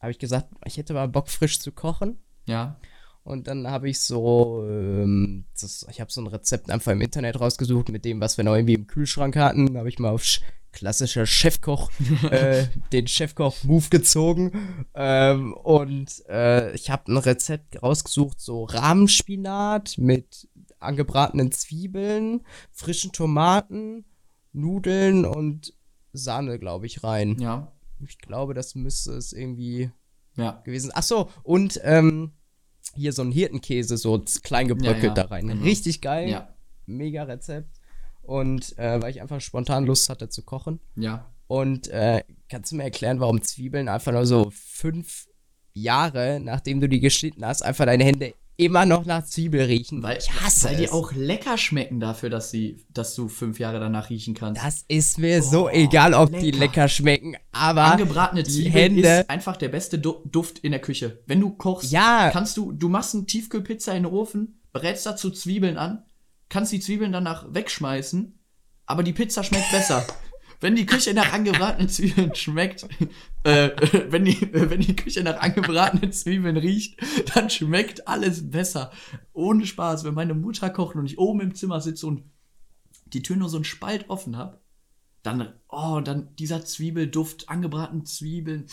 habe 0.00 0.10
ich 0.10 0.18
gesagt, 0.18 0.48
ich 0.64 0.76
hätte 0.76 0.94
mal 0.94 1.08
Bock 1.08 1.28
frisch 1.28 1.60
zu 1.60 1.72
kochen. 1.72 2.18
Ja, 2.46 2.80
Und 3.22 3.46
dann 3.46 3.68
habe 3.68 3.88
ich 3.88 4.00
so, 4.00 4.66
ähm, 4.68 5.44
das, 5.60 5.86
ich 5.90 6.00
habe 6.00 6.10
so 6.10 6.20
ein 6.20 6.26
Rezept 6.26 6.70
einfach 6.70 6.90
im 6.90 7.00
Internet 7.00 7.40
rausgesucht 7.40 7.88
mit 7.90 8.04
dem, 8.04 8.20
was 8.20 8.36
wir 8.36 8.44
noch 8.44 8.54
irgendwie 8.56 8.74
im 8.74 8.88
Kühlschrank 8.88 9.36
hatten. 9.36 9.72
Da 9.72 9.80
habe 9.80 9.88
ich 9.88 9.98
mal 9.98 10.10
auf 10.10 10.24
sch 10.24 10.40
klassischer 10.72 11.26
Chefkoch, 11.26 11.90
äh, 12.30 12.66
den 12.92 13.06
Chefkoch-Move 13.06 13.90
gezogen. 13.90 14.86
Ähm, 14.94 15.52
und 15.52 16.26
äh, 16.28 16.74
ich 16.74 16.90
habe 16.90 17.12
ein 17.12 17.18
Rezept 17.18 17.82
rausgesucht, 17.82 18.40
so 18.40 18.64
Rahmenspinat 18.64 19.98
mit 19.98 20.48
angebratenen 20.80 21.52
Zwiebeln, 21.52 22.40
frischen 22.72 23.12
Tomaten, 23.12 24.06
Nudeln 24.52 25.26
und 25.26 25.74
Sahne, 26.12 26.58
glaube 26.58 26.86
ich, 26.86 27.02
rein. 27.04 27.38
ja, 27.40 27.72
Ich 28.06 28.18
glaube, 28.18 28.54
das 28.54 28.74
müsste 28.74 29.12
es 29.12 29.32
irgendwie 29.32 29.90
ja. 30.36 30.60
gewesen. 30.64 30.90
Ach 30.94 31.02
so, 31.02 31.28
und 31.42 31.80
ähm, 31.84 32.32
hier 32.94 33.12
so 33.12 33.22
ein 33.22 33.32
Hirtenkäse, 33.32 33.96
so 33.96 34.22
klein 34.42 34.68
gebröckelt 34.68 35.02
Ja, 35.02 35.08
ja, 35.08 35.14
da 35.14 35.22
rein. 35.26 35.48
genau. 35.48 35.62
Richtig 35.62 36.00
geil. 36.00 36.28
Ja, 36.28 36.54
Mega 36.86 37.22
Rezept. 37.22 37.70
Und 38.22 38.76
äh, 38.78 39.00
weil 39.02 39.10
ich 39.10 39.20
einfach 39.20 39.40
spontan 39.40 39.84
Lust 39.86 40.08
hatte 40.08 40.28
zu 40.28 40.42
kochen. 40.42 40.80
ja. 40.96 41.28
Und 41.48 41.88
äh, 41.88 42.22
kannst 42.48 42.72
du 42.72 42.76
mir 42.76 42.84
erklären, 42.84 43.20
warum 43.20 43.42
Zwiebeln 43.42 43.88
einfach 43.90 44.10
nur 44.12 44.24
so 44.24 44.50
fünf 44.54 45.26
Jahre, 45.74 46.40
nachdem 46.40 46.80
du 46.80 46.88
die 46.88 47.00
geschnitten 47.00 47.44
hast, 47.44 47.60
einfach 47.62 47.84
deine 47.84 48.04
Hände 48.04 48.32
immer 48.64 48.86
noch 48.86 49.04
nach 49.04 49.24
Zwiebel 49.24 49.62
riechen? 49.62 50.02
Weil, 50.02 50.18
ich 50.18 50.30
hasse 50.32 50.68
weil 50.68 50.74
es. 50.74 50.80
die 50.80 50.90
auch 50.90 51.12
lecker 51.12 51.58
schmecken 51.58 52.00
dafür, 52.00 52.30
dass 52.30 52.50
sie, 52.50 52.84
dass 52.90 53.14
du 53.14 53.28
fünf 53.28 53.58
Jahre 53.58 53.80
danach 53.80 54.10
riechen 54.10 54.34
kannst. 54.34 54.62
das 54.62 54.84
ist 54.88 55.18
mir 55.18 55.42
so 55.42 55.66
Oh, 55.66 55.70
egal, 55.70 56.14
ob 56.14 56.30
die 56.30 56.50
lecker. 56.50 56.58
lecker 56.58 56.88
schmecken, 56.88 57.36
aber 57.52 57.84
Angebratene 57.84 58.42
die 58.42 58.50
Zwiebeln 58.50 58.72
Hände. 58.94 59.08
ist 59.20 59.30
einfach 59.30 59.56
der 59.56 59.68
beste 59.68 59.98
Du- 59.98 60.22
Duft 60.24 60.58
in 60.60 60.72
der 60.72 60.80
Küche. 60.80 61.20
Wenn 61.26 61.40
du 61.40 61.50
kochst, 61.50 61.90
Ja. 61.92 62.30
kannst 62.32 62.56
du, 62.56 62.72
du 62.72 62.88
machst 62.88 63.14
eine 63.14 63.26
Tiefkühlpizza 63.26 63.92
in 63.92 64.04
den 64.04 64.12
Ofen, 64.12 64.60
brätst 64.72 65.04
dazu 65.06 65.30
Zwiebeln 65.30 65.76
an, 65.78 66.02
kannst 66.48 66.72
die 66.72 66.80
Zwiebeln 66.80 67.12
danach 67.12 67.46
wegschmeißen, 67.52 68.38
aber 68.86 69.02
die 69.02 69.12
Pizza 69.12 69.44
schmeckt 69.44 69.70
besser. 69.70 70.04
wenn 70.62 70.76
die 70.76 70.86
Küche 70.86 71.12
nach 71.12 71.32
angebratenen 71.32 71.88
Zwiebeln 71.88 72.34
schmeckt, 72.34 72.86
äh, 73.44 73.70
wenn, 74.08 74.24
die, 74.24 74.38
wenn 74.52 74.80
die 74.80 74.96
Küche 74.96 75.22
nach 75.22 75.40
angebratenen 75.40 76.12
Zwiebeln 76.12 76.56
riecht, 76.56 76.98
dann 77.34 77.50
schmeckt 77.50 78.08
alles 78.08 78.50
besser. 78.50 78.90
Ohne 79.32 79.66
Spaß, 79.66 80.04
wenn 80.04 80.14
meine 80.14 80.34
Mutter 80.34 80.70
kocht 80.70 80.96
und 80.96 81.06
ich 81.06 81.18
oben 81.18 81.40
im 81.40 81.54
Zimmer 81.54 81.80
sitze 81.80 82.06
und 82.06 82.22
die 83.06 83.22
Tür 83.22 83.36
nur 83.36 83.48
so 83.50 83.56
einen 83.58 83.64
Spalt 83.64 84.08
offen 84.08 84.36
habe, 84.38 84.60
dann, 85.22 85.52
oh, 85.68 86.00
dann 86.00 86.34
dieser 86.36 86.64
Zwiebelduft, 86.64 87.48
angebratene 87.48 88.02
Zwiebeln. 88.04 88.66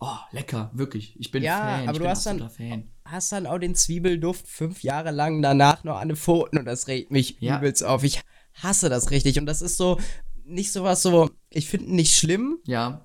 Oh, 0.00 0.16
lecker, 0.32 0.70
wirklich. 0.74 1.14
Ich 1.20 1.30
bin 1.30 1.42
Ja, 1.44 1.58
Fan. 1.58 1.82
aber 1.88 1.92
ich 1.92 1.98
du 2.02 2.08
hast 2.08 2.26
dann- 2.26 2.50
Fan. 2.50 2.88
Hast 3.04 3.30
dann 3.32 3.46
auch 3.46 3.58
den 3.58 3.74
Zwiebelduft 3.74 4.48
fünf 4.48 4.82
Jahre 4.82 5.10
lang 5.10 5.42
danach 5.42 5.84
noch 5.84 5.98
an 6.00 6.08
den 6.08 6.16
Pfoten 6.16 6.58
und 6.58 6.64
das 6.64 6.88
regt 6.88 7.10
mich 7.10 7.36
Ja. 7.40 7.58
übelst 7.58 7.84
auf. 7.84 8.02
Ich 8.04 8.20
hasse 8.54 8.88
das 8.88 9.10
richtig 9.10 9.38
und 9.38 9.46
das 9.46 9.60
ist 9.62 9.76
so, 9.76 9.98
nicht 10.44 10.72
sowas 10.72 11.02
so, 11.02 11.30
ich 11.50 11.68
finde 11.68 11.86
ihn 11.86 11.96
nicht 11.96 12.16
schlimm, 12.16 12.58
Ja, 12.64 13.04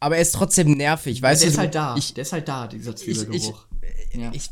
aber 0.00 0.16
er 0.16 0.22
ist 0.22 0.32
trotzdem 0.34 0.72
nervig, 0.72 1.22
weißt 1.22 1.42
der 1.42 1.48
du? 1.48 1.52
ist 1.54 1.58
halt 1.58 1.74
da. 1.74 1.96
Ich, 1.96 2.12
der 2.14 2.22
ist 2.22 2.32
halt 2.32 2.48
da, 2.48 2.66
dieser 2.66 2.90
ich, 2.92 2.96
Zwiebelgeruch. 2.98 3.66
ja. 4.12 4.30
ich 4.34 4.50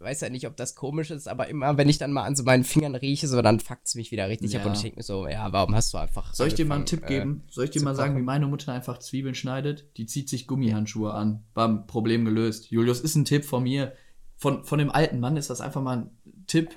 weiß 0.00 0.22
ja 0.22 0.28
nicht, 0.28 0.44
ob 0.48 0.56
das 0.56 0.74
komisch 0.74 1.12
ist, 1.12 1.28
aber 1.28 1.46
immer, 1.46 1.76
wenn 1.76 1.88
ich 1.88 1.98
dann 1.98 2.12
mal 2.12 2.24
an 2.24 2.34
so 2.34 2.42
meinen 2.42 2.64
Fingern 2.64 2.96
rieche, 2.96 3.28
so, 3.28 3.40
dann 3.42 3.60
fuckt's 3.60 3.94
mich 3.94 4.10
wieder 4.10 4.28
richtig 4.28 4.56
ab 4.56 4.62
Ja. 4.64 4.68
und 4.70 4.74
ich 4.76 4.82
denke 4.82 4.96
mir 4.96 5.04
so, 5.04 5.28
ja, 5.28 5.52
warum 5.52 5.72
hast 5.72 5.94
du 5.94 5.98
einfach. 5.98 6.34
Soll 6.34 6.48
ich 6.48 6.54
dir 6.54 6.66
mal 6.66 6.74
einen 6.76 6.86
Tipp 6.86 7.04
angefangen, 7.04 7.34
geben? 7.38 7.48
Soll 7.48 7.64
ich 7.66 7.70
dir 7.70 7.82
mal 7.82 7.94
sagen, 7.94 8.16
wie 8.16 8.22
meine 8.22 8.48
Mutter 8.48 8.72
einfach 8.72 8.98
Zwiebeln 8.98 9.36
schneidet? 9.36 9.86
Die 9.96 10.06
zieht 10.06 10.28
sich 10.28 10.48
Gummihandschuhe 10.48 11.14
an. 11.14 11.44
Ein 11.54 11.86
Problem 11.86 12.24
gelöst. 12.24 12.70
Julius, 12.72 12.98
ist 13.00 13.14
ein 13.14 13.24
Tipp 13.24 13.44
von 13.44 13.62
mir. 13.62 13.92
Von, 14.36 14.64
von 14.64 14.80
dem 14.80 14.90
alten 14.90 15.20
Mann 15.20 15.36
ist 15.36 15.48
das 15.48 15.60
einfach 15.60 15.80
mal 15.82 15.96
ein 15.98 16.10
Tipp. 16.48 16.70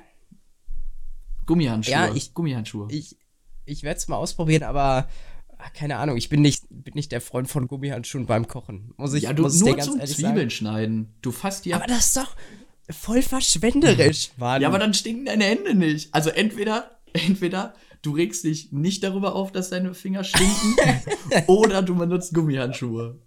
Gummihandschuhe. 1.48 1.92
Ja, 1.94 2.14
ich- 2.14 2.34
Gummihandschuhe. 2.34 2.88
Äh, 2.92 2.96
ich, 2.98 3.18
ich 3.66 3.84
werde 3.84 3.98
es 3.98 4.08
mal 4.08 4.18
ausprobieren, 4.18 4.64
aber 4.64 5.08
ah, 5.58 5.70
keine 5.74 5.98
Ahnung, 5.98 6.18
ich 6.18 6.30
bin 6.30 6.42
nicht, 6.42 6.64
bin 6.70 6.94
nicht 6.96 7.12
der 7.12 7.22
Freund 7.22 7.48
von 7.48 7.68
Gummihandschuhen 7.68 8.26
beim 8.26 8.48
Kochen. 8.48 8.94
Muss 8.98 9.14
ich, 9.14 9.24
ja, 9.24 9.34
du 9.34 9.44
muss 9.44 9.60
nur 9.60 9.76
ganz 9.76 9.86
zum 9.86 10.00
Zwiebeln 10.06 10.36
sagen. 10.36 10.50
schneiden. 10.50 11.16
Du 11.22 11.32
fasst 11.32 11.66
die 11.66 11.74
ab. 11.74 11.82
Aber 11.84 11.94
das 11.94 12.08
ist 12.08 12.18
doch 12.18 12.36
voll 12.90 13.22
verschwenderisch, 13.22 14.32
Mann. 14.38 14.62
Ja, 14.64 14.68
aber 14.68 14.80
dann 14.80 14.94
stinken 14.94 15.26
deine 15.26 15.46
Hände 15.46 15.76
nicht. 15.76 16.14
Also 16.14 16.30
entweder, 16.30 17.00
entweder 17.14 17.74
du 18.02 18.12
regst 18.12 18.44
dich 18.44 18.72
nicht 18.72 19.04
darüber 19.04 19.36
auf, 19.36 19.52
dass 19.52 19.70
deine 19.70 19.94
Finger 19.94 20.24
stinken, 20.24 20.76
oder 21.48 21.82
du 21.84 21.96
benutzt 21.96 22.34
Gummihandschuhe. 22.34 23.20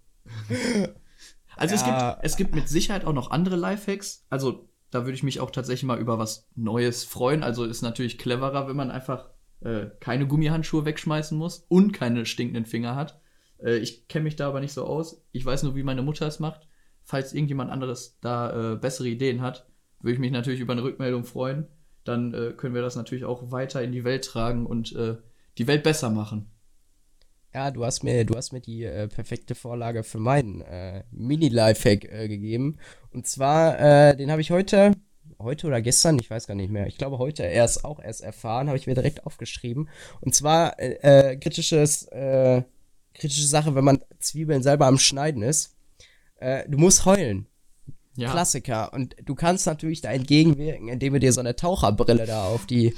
Also 1.55 1.75
es, 1.75 1.81
Ja. 1.81 2.11
gibt, 2.13 2.25
es 2.25 2.35
gibt 2.35 2.55
mit 2.55 2.67
Sicherheit 2.67 3.05
auch 3.05 3.13
noch 3.13 3.31
andere 3.31 3.55
Lifehacks. 3.55 4.25
Also 4.29 4.67
da 4.91 5.05
würde 5.05 5.13
ich 5.13 5.23
mich 5.23 5.39
auch 5.39 5.51
tatsächlich 5.51 5.83
mal 5.83 5.99
über 5.99 6.19
was 6.19 6.47
Neues 6.55 7.03
freuen. 7.03 7.43
Also 7.43 7.63
ist 7.63 7.81
natürlich 7.81 8.17
cleverer, 8.17 8.67
wenn 8.67 8.75
man 8.75 8.91
einfach 8.91 9.29
äh, 9.61 9.87
keine 9.99 10.27
Gummihandschuhe 10.27 10.85
wegschmeißen 10.85 11.37
muss 11.37 11.65
und 11.67 11.91
keine 11.91 12.25
stinkenden 12.25 12.65
Finger 12.65 12.95
hat. 12.95 13.19
Äh, 13.63 13.77
ich 13.77 14.07
kenne 14.07 14.23
mich 14.23 14.35
da 14.35 14.47
aber 14.47 14.59
nicht 14.59 14.73
so 14.73 14.85
aus. 14.85 15.23
Ich 15.31 15.45
weiß 15.45 15.63
nur, 15.63 15.75
wie 15.75 15.83
meine 15.83 16.01
Mutter 16.01 16.27
es 16.27 16.39
macht. 16.39 16.67
Falls 17.03 17.33
irgendjemand 17.33 17.71
anderes 17.71 18.17
da 18.21 18.73
äh, 18.73 18.75
bessere 18.77 19.07
Ideen 19.07 19.41
hat, 19.41 19.67
würde 19.99 20.13
ich 20.13 20.19
mich 20.19 20.31
natürlich 20.31 20.59
über 20.59 20.73
eine 20.73 20.83
Rückmeldung 20.83 21.23
freuen. 21.23 21.67
Dann 22.03 22.33
äh, 22.33 22.53
können 22.55 22.75
wir 22.75 22.81
das 22.81 22.95
natürlich 22.95 23.25
auch 23.25 23.51
weiter 23.51 23.81
in 23.81 23.91
die 23.91 24.03
Welt 24.03 24.25
tragen 24.25 24.65
und 24.65 24.95
äh, 24.95 25.17
die 25.57 25.67
Welt 25.67 25.83
besser 25.83 26.09
machen. 26.09 26.51
Ja, 27.53 27.71
du 27.71 27.85
hast 27.85 28.03
mir, 28.03 28.25
du 28.25 28.35
hast 28.35 28.51
mir 28.51 28.59
die 28.59 28.83
äh, 28.83 29.07
perfekte 29.07 29.55
Vorlage 29.55 30.03
für 30.03 30.19
meinen 30.19 30.59
äh, 30.61 31.03
Mini-Lifehack 31.11 32.03
äh, 32.03 32.27
gegeben. 32.27 32.77
Und 33.11 33.27
zwar, 33.27 33.79
äh, 33.79 34.17
den 34.17 34.29
habe 34.29 34.41
ich 34.41 34.51
heute, 34.51 34.91
heute 35.39 35.67
oder 35.67 35.81
gestern, 35.81 36.17
ich 36.19 36.29
weiß 36.29 36.47
gar 36.47 36.55
nicht 36.55 36.71
mehr. 36.71 36.87
Ich 36.87 36.97
glaube 36.97 37.17
heute 37.17 37.43
erst 37.43 37.85
auch 37.85 37.99
erst 37.99 38.21
erfahren, 38.21 38.67
habe 38.67 38.77
ich 38.77 38.87
mir 38.87 38.95
direkt 38.95 39.25
aufgeschrieben. 39.25 39.89
Und 40.21 40.33
zwar 40.33 40.79
äh, 40.79 41.31
äh, 41.31 41.37
kritisches, 41.37 42.03
äh, 42.07 42.63
kritische 43.13 43.47
Sache, 43.47 43.75
wenn 43.75 43.83
man 43.83 44.03
Zwiebeln 44.19 44.63
selber 44.63 44.87
am 44.87 44.97
Schneiden 44.97 45.41
ist. 45.41 45.75
Äh, 46.37 46.67
du 46.69 46.77
musst 46.77 47.05
heulen. 47.05 47.47
Ja, 48.17 48.31
Klassiker. 48.31 48.93
Und 48.93 49.15
du 49.23 49.35
kannst 49.35 49.65
natürlich 49.65 50.01
da 50.01 50.11
entgegenwirken, 50.11 50.87
indem 50.87 51.13
du 51.13 51.19
dir 51.19 51.33
so 51.33 51.41
eine 51.41 51.55
Taucherbrille 51.55 52.25
da 52.25 52.45
auf 52.45 52.65
die, 52.65 52.95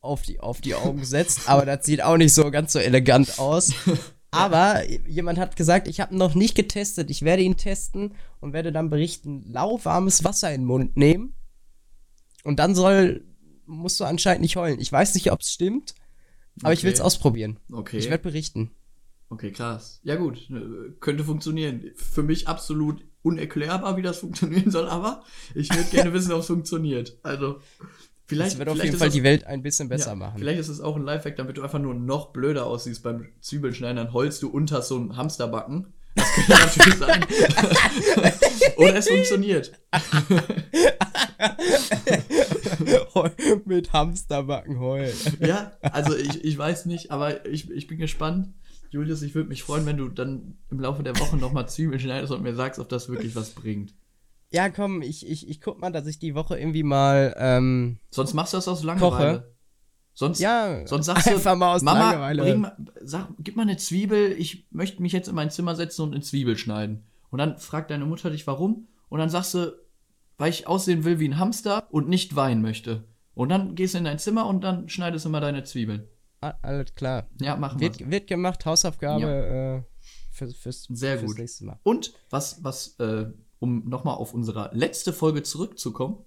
auf 0.00 0.22
die, 0.22 0.40
auf 0.40 0.60
die 0.60 0.74
Augen 0.74 1.04
setzt. 1.04 1.48
Aber 1.48 1.66
das 1.66 1.84
sieht 1.84 2.02
auch 2.02 2.16
nicht 2.16 2.32
so 2.32 2.50
ganz 2.50 2.72
so 2.72 2.78
elegant 2.78 3.38
aus. 3.38 3.72
Aber 4.34 4.88
jemand 5.08 5.38
hat 5.38 5.56
gesagt, 5.56 5.88
ich 5.88 6.00
habe 6.00 6.14
ihn 6.14 6.18
noch 6.18 6.34
nicht 6.34 6.54
getestet. 6.54 7.10
Ich 7.10 7.22
werde 7.22 7.42
ihn 7.42 7.56
testen 7.56 8.14
und 8.40 8.52
werde 8.52 8.72
dann 8.72 8.90
berichten, 8.90 9.44
lauwarmes 9.50 10.24
Wasser 10.24 10.52
in 10.52 10.62
den 10.62 10.66
Mund 10.66 10.96
nehmen. 10.96 11.34
Und 12.42 12.58
dann 12.58 12.74
soll, 12.74 13.24
musst 13.66 13.98
du 14.00 14.04
anscheinend 14.04 14.42
nicht 14.42 14.56
heulen. 14.56 14.80
Ich 14.80 14.92
weiß 14.92 15.14
nicht, 15.14 15.32
ob 15.32 15.40
es 15.40 15.52
stimmt, 15.52 15.94
aber 16.62 16.72
ich 16.72 16.82
will 16.84 16.92
es 16.92 17.00
Okay. 17.00 17.06
ausprobieren. 17.06 17.58
okay. 17.72 17.98
Ich 17.98 18.10
werde 18.10 18.22
berichten. 18.22 18.70
Okay, 19.30 19.50
krass. 19.50 20.00
Ja 20.04 20.16
gut, 20.16 20.48
äh, 20.50 20.92
könnte 21.00 21.24
funktionieren. 21.24 21.90
Für 21.96 22.22
mich 22.22 22.46
absolut 22.46 23.04
unerklärbar, 23.22 23.96
wie 23.96 24.02
das 24.02 24.18
funktionieren 24.20 24.70
soll, 24.70 24.86
aber 24.88 25.24
ich 25.54 25.70
würde 25.74 25.88
gerne 25.90 26.12
wissen, 26.12 26.32
ob 26.32 26.40
es 26.40 26.46
funktioniert. 26.46 27.18
Also 27.22 27.60
vielleicht 28.26 28.52
Das 28.52 28.58
wird 28.58 28.68
auf 28.68 28.74
vielleicht 28.74 28.86
jeden 28.86 28.98
Fall 28.98 29.08
das- 29.08 29.14
die 29.14 29.22
Welt 29.22 29.44
ein 29.46 29.62
bisschen 29.62 29.88
besser 29.88 30.10
ja, 30.10 30.14
machen. 30.16 30.38
Vielleicht 30.38 30.60
ist 30.60 30.68
es 30.68 30.80
auch 30.80 30.96
ein 30.96 31.02
Lifehack, 31.02 31.36
damit 31.36 31.56
du 31.56 31.62
einfach 31.62 31.78
nur 31.78 31.94
noch 31.94 32.32
blöder 32.32 32.66
aussiehst 32.66 33.02
beim 33.02 33.26
Zwiebelschneiden, 33.40 33.96
dann 33.96 34.12
heulst 34.12 34.42
du 34.42 34.48
unter 34.48 34.82
so 34.82 34.96
einen 34.96 35.16
Hamsterbacken. 35.16 35.92
Das 36.14 36.30
könnte 36.32 36.52
natürlich 36.52 36.94
sein. 36.94 37.24
Oder 38.76 38.96
es 38.96 39.08
funktioniert. 39.08 39.72
Mit 43.64 43.92
Hamsterbacken 43.92 44.78
heulen. 44.78 45.12
Ja, 45.40 45.72
also 45.80 46.16
ich, 46.16 46.44
ich 46.44 46.58
weiß 46.58 46.86
nicht, 46.86 47.10
aber 47.10 47.46
ich, 47.46 47.70
ich 47.70 47.86
bin 47.86 47.98
gespannt. 47.98 48.48
Julius, 48.90 49.22
ich 49.22 49.34
würde 49.34 49.48
mich 49.48 49.62
freuen, 49.64 49.86
wenn 49.86 49.96
du 49.96 50.08
dann 50.08 50.56
im 50.70 50.78
Laufe 50.78 51.02
der 51.02 51.18
Woche 51.18 51.36
nochmal 51.36 51.68
Zwiebeln 51.68 51.98
schneidest 51.98 52.32
und 52.32 52.42
mir 52.42 52.54
sagst, 52.54 52.78
ob 52.78 52.88
das 52.88 53.08
wirklich 53.08 53.34
was 53.34 53.50
bringt. 53.50 53.92
Ja, 54.50 54.68
komm, 54.68 55.02
ich, 55.02 55.28
ich, 55.28 55.48
ich 55.48 55.60
guck 55.60 55.80
mal, 55.80 55.90
dass 55.90 56.06
ich 56.06 56.18
die 56.18 56.34
Woche 56.34 56.58
irgendwie 56.58 56.82
mal, 56.84 57.34
ähm, 57.38 57.98
Sonst 58.10 58.34
machst 58.34 58.52
du 58.52 58.58
das 58.58 58.68
aus 58.68 58.82
Langeweile. 58.84 59.38
Koche. 59.38 59.54
Sonst, 60.16 60.38
ja, 60.38 60.86
sonst 60.86 61.06
sagst 61.06 61.26
du, 61.26 61.30
einfach 61.32 61.56
mal 61.56 61.74
aus 61.74 61.82
Mama, 61.82 62.10
Langeweile. 62.12 62.42
bring 62.42 62.60
mal, 62.60 62.76
sag, 63.02 63.30
gib 63.40 63.56
mal 63.56 63.62
eine 63.62 63.76
Zwiebel, 63.76 64.30
ich 64.38 64.68
möchte 64.70 65.02
mich 65.02 65.12
jetzt 65.12 65.26
in 65.28 65.34
mein 65.34 65.50
Zimmer 65.50 65.74
setzen 65.74 66.02
und 66.02 66.14
eine 66.14 66.22
Zwiebel 66.22 66.56
schneiden. 66.56 67.04
Und 67.30 67.38
dann 67.38 67.58
fragt 67.58 67.90
deine 67.90 68.04
Mutter 68.06 68.30
dich, 68.30 68.46
warum? 68.46 68.86
Und 69.08 69.18
dann 69.18 69.28
sagst 69.28 69.54
du, 69.54 69.76
weil 70.38 70.50
ich 70.50 70.68
aussehen 70.68 71.04
will 71.04 71.18
wie 71.18 71.28
ein 71.28 71.38
Hamster 71.38 71.88
und 71.90 72.08
nicht 72.08 72.36
weinen 72.36 72.62
möchte. 72.62 73.04
Und 73.34 73.48
dann 73.48 73.74
gehst 73.74 73.94
du 73.94 73.98
in 73.98 74.04
dein 74.04 74.20
Zimmer 74.20 74.46
und 74.46 74.62
dann 74.62 74.88
schneidest 74.88 75.24
du 75.24 75.30
mal 75.30 75.40
deine 75.40 75.64
Zwiebeln. 75.64 76.06
Alles 76.40 76.94
klar. 76.94 77.28
Ja, 77.40 77.56
machen 77.56 77.80
wir. 77.80 77.88
Wird, 77.88 78.10
wird 78.10 78.26
gemacht, 78.28 78.64
Hausaufgabe 78.66 79.84
äh, 79.84 80.04
für, 80.30 80.48
fürs, 80.50 80.84
Sehr 80.90 81.18
fürs 81.18 81.30
gut. 81.30 81.38
nächste 81.38 81.64
Mal. 81.64 81.80
Und 81.82 82.12
was, 82.30 82.62
was, 82.62 82.98
äh, 83.00 83.26
um 83.64 83.88
nochmal 83.88 84.16
auf 84.16 84.34
unsere 84.34 84.70
letzte 84.74 85.14
Folge 85.14 85.42
zurückzukommen, 85.42 86.18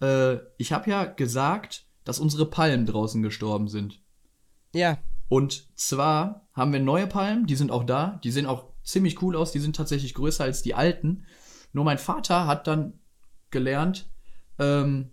äh, 0.00 0.38
ich 0.56 0.72
habe 0.72 0.90
ja 0.90 1.04
gesagt, 1.04 1.86
dass 2.04 2.18
unsere 2.18 2.46
Palmen 2.46 2.86
draußen 2.86 3.22
gestorben 3.22 3.68
sind. 3.68 4.00
Ja, 4.74 4.98
Und 5.28 5.68
zwar 5.74 6.48
haben 6.54 6.72
wir 6.72 6.80
neue 6.80 7.06
Palmen, 7.06 7.46
die 7.46 7.56
sind 7.56 7.70
auch 7.70 7.84
da, 7.84 8.18
die 8.24 8.30
sehen 8.30 8.46
auch 8.46 8.72
ziemlich 8.82 9.20
cool 9.20 9.36
aus, 9.36 9.52
die 9.52 9.58
sind 9.58 9.76
tatsächlich 9.76 10.14
größer 10.14 10.44
als 10.44 10.62
die 10.62 10.74
alten. 10.74 11.24
Nur 11.74 11.84
mein 11.84 11.98
Vater 11.98 12.46
hat 12.46 12.66
dann 12.66 12.98
gelernt, 13.50 14.08
ähm, 14.58 15.10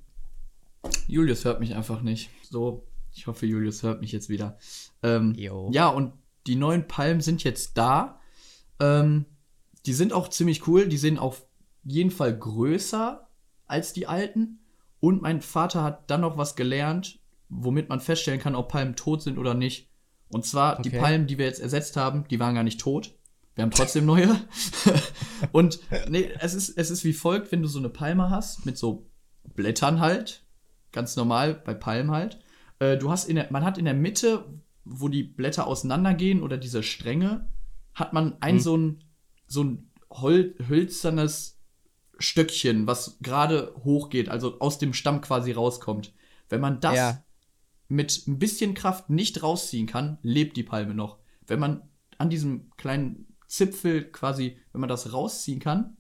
Julius 1.07 1.43
hört 1.43 1.59
mich 1.59 1.75
einfach 1.75 2.01
nicht. 2.01 2.29
So, 2.49 2.88
ich 3.13 3.27
hoffe, 3.27 3.45
Julius 3.45 3.83
hört 3.83 3.99
mich 3.99 4.13
jetzt 4.13 4.29
wieder. 4.29 4.57
Ähm, 5.03 5.33
ja, 5.71 5.89
und 5.89 6.13
die 6.47 6.55
neuen 6.55 6.88
Palmen 6.88 7.21
sind 7.21 7.43
jetzt 7.43 7.77
da. 7.77 8.21
Ähm, 8.79 9.25
die 9.85 9.93
sind 9.93 10.13
auch 10.13 10.29
ziemlich 10.29 10.65
cool, 10.67 10.88
die 10.88 10.97
sehen 10.97 11.19
auf 11.19 11.45
jeden 11.85 12.11
Fall 12.11 12.37
größer 12.37 13.27
als 13.67 13.93
die 13.93 14.07
alten. 14.07 14.59
Und 14.99 15.21
mein 15.21 15.41
Vater 15.41 15.83
hat 15.83 16.09
dann 16.09 16.21
noch 16.21 16.37
was 16.37 16.55
gelernt, 16.55 17.19
womit 17.49 17.89
man 17.89 17.99
feststellen 17.99 18.39
kann, 18.39 18.55
ob 18.55 18.69
Palmen 18.69 18.95
tot 18.95 19.21
sind 19.21 19.37
oder 19.37 19.53
nicht. 19.53 19.89
Und 20.29 20.45
zwar 20.45 20.81
die 20.81 20.89
Okay. 20.89 20.99
Palmen, 20.99 21.27
die 21.27 21.37
wir 21.37 21.45
jetzt 21.45 21.59
ersetzt 21.61 21.95
haben, 21.95 22.27
die 22.29 22.39
waren 22.39 22.55
gar 22.55 22.63
nicht 22.63 22.79
tot. 22.79 23.13
Wir 23.53 23.63
haben 23.63 23.71
trotzdem 23.71 24.05
neue. 24.05 24.35
und 25.51 25.79
nee, 26.09 26.29
es 26.39 26.53
ist, 26.53 26.69
es 26.69 26.89
ist 26.89 27.05
wie 27.05 27.13
folgt, 27.13 27.51
wenn 27.51 27.61
du 27.61 27.67
so 27.67 27.79
eine 27.79 27.89
Palme 27.89 28.29
hast, 28.29 28.65
mit 28.65 28.77
so 28.77 29.07
Blättern 29.53 30.01
halt, 30.01 30.43
ganz 30.91 31.15
normal 31.15 31.53
bei 31.53 31.73
Palmen 31.73 32.11
halt. 32.11 32.39
Äh, 32.79 32.97
du 32.97 33.09
hast 33.09 33.29
in 33.29 33.35
der, 33.35 33.47
man 33.51 33.63
hat 33.63 33.77
in 33.77 33.85
der 33.85 33.93
Mitte, 33.93 34.45
wo 34.83 35.07
die 35.07 35.23
Blätter 35.23 35.67
auseinandergehen 35.67 36.41
oder 36.41 36.57
diese 36.57 36.83
Stränge, 36.83 37.47
hat 37.93 38.11
man 38.11 38.35
ein 38.41 38.55
Hm. 38.55 38.59
so 38.59 38.77
ein, 38.77 39.03
so 39.47 39.63
ein 39.63 39.91
hol 40.11 40.55
hölzernes 40.67 41.54
Stöckchen, 42.19 42.88
was 42.88 43.17
gerade 43.21 43.73
hochgeht, 43.84 44.30
also 44.30 44.60
aus 44.60 44.78
dem 44.80 44.93
Stamm 44.93 45.21
quasi 45.21 45.51
rauskommt. 45.51 46.13
Wenn 46.49 46.62
man 46.62 46.80
das 46.80 46.95
Ja. 46.95 47.23
mit 47.88 48.25
ein 48.28 48.39
bisschen 48.39 48.73
Kraft 48.73 49.10
nicht 49.10 49.43
rausziehen 49.43 49.88
kann, 49.88 50.17
lebt 50.21 50.58
die 50.58 50.63
Palme 50.63 50.93
noch. 50.93 51.19
Wenn 51.47 51.60
man 51.60 51.89
an 52.17 52.30
diesem 52.30 52.71
kleinen 52.78 53.28
Zipfel 53.47 54.12
quasi, 54.12 54.58
wenn 54.71 54.82
man 54.82 54.89
das 54.89 55.13
rausziehen 55.13 55.60
kann, 55.60 55.97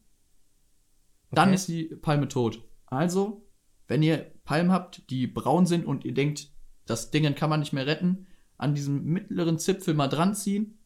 dann 1.31 1.49
Okay. 1.49 1.55
ist 1.55 1.67
die 1.67 1.83
Palme 2.01 2.27
tot. 2.27 2.63
Also, 2.85 3.45
wenn 3.87 4.01
ihr 4.03 4.31
Palmen 4.45 4.71
habt, 4.71 5.09
die 5.09 5.27
braun 5.27 5.65
sind 5.65 5.85
und 5.85 6.05
ihr 6.05 6.13
denkt, 6.13 6.49
das 6.85 7.11
Ding 7.11 7.33
kann 7.35 7.49
man 7.49 7.59
nicht 7.59 7.73
mehr 7.73 7.87
retten, 7.87 8.27
an 8.57 8.73
diesem 8.73 9.03
mittleren 9.03 9.59
Zipfel 9.59 9.93
mal 9.93 10.07
dran 10.07 10.33
ziehen. 10.33 10.77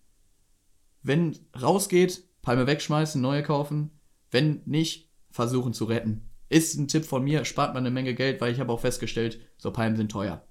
Wenn 1.03 1.37
rausgeht, 1.59 2.23
Palme 2.41 2.67
wegschmeißen, 2.67 3.21
neue 3.21 3.43
kaufen. 3.43 3.91
Wenn 4.31 4.61
nicht, 4.65 5.08
versuchen 5.31 5.73
zu 5.73 5.85
retten. 5.85 6.29
Ist 6.49 6.75
ein 6.77 6.87
Tipp 6.87 7.05
von 7.05 7.23
mir, 7.23 7.45
spart 7.45 7.73
man 7.73 7.83
eine 7.83 7.91
Menge 7.91 8.15
Geld, 8.15 8.41
weil 8.41 8.51
ich 8.51 8.59
habe 8.59 8.71
auch 8.71 8.79
festgestellt, 8.79 9.39
so 9.57 9.71
Palmen 9.71 9.97
sind 9.97 10.11
teuer. 10.11 10.43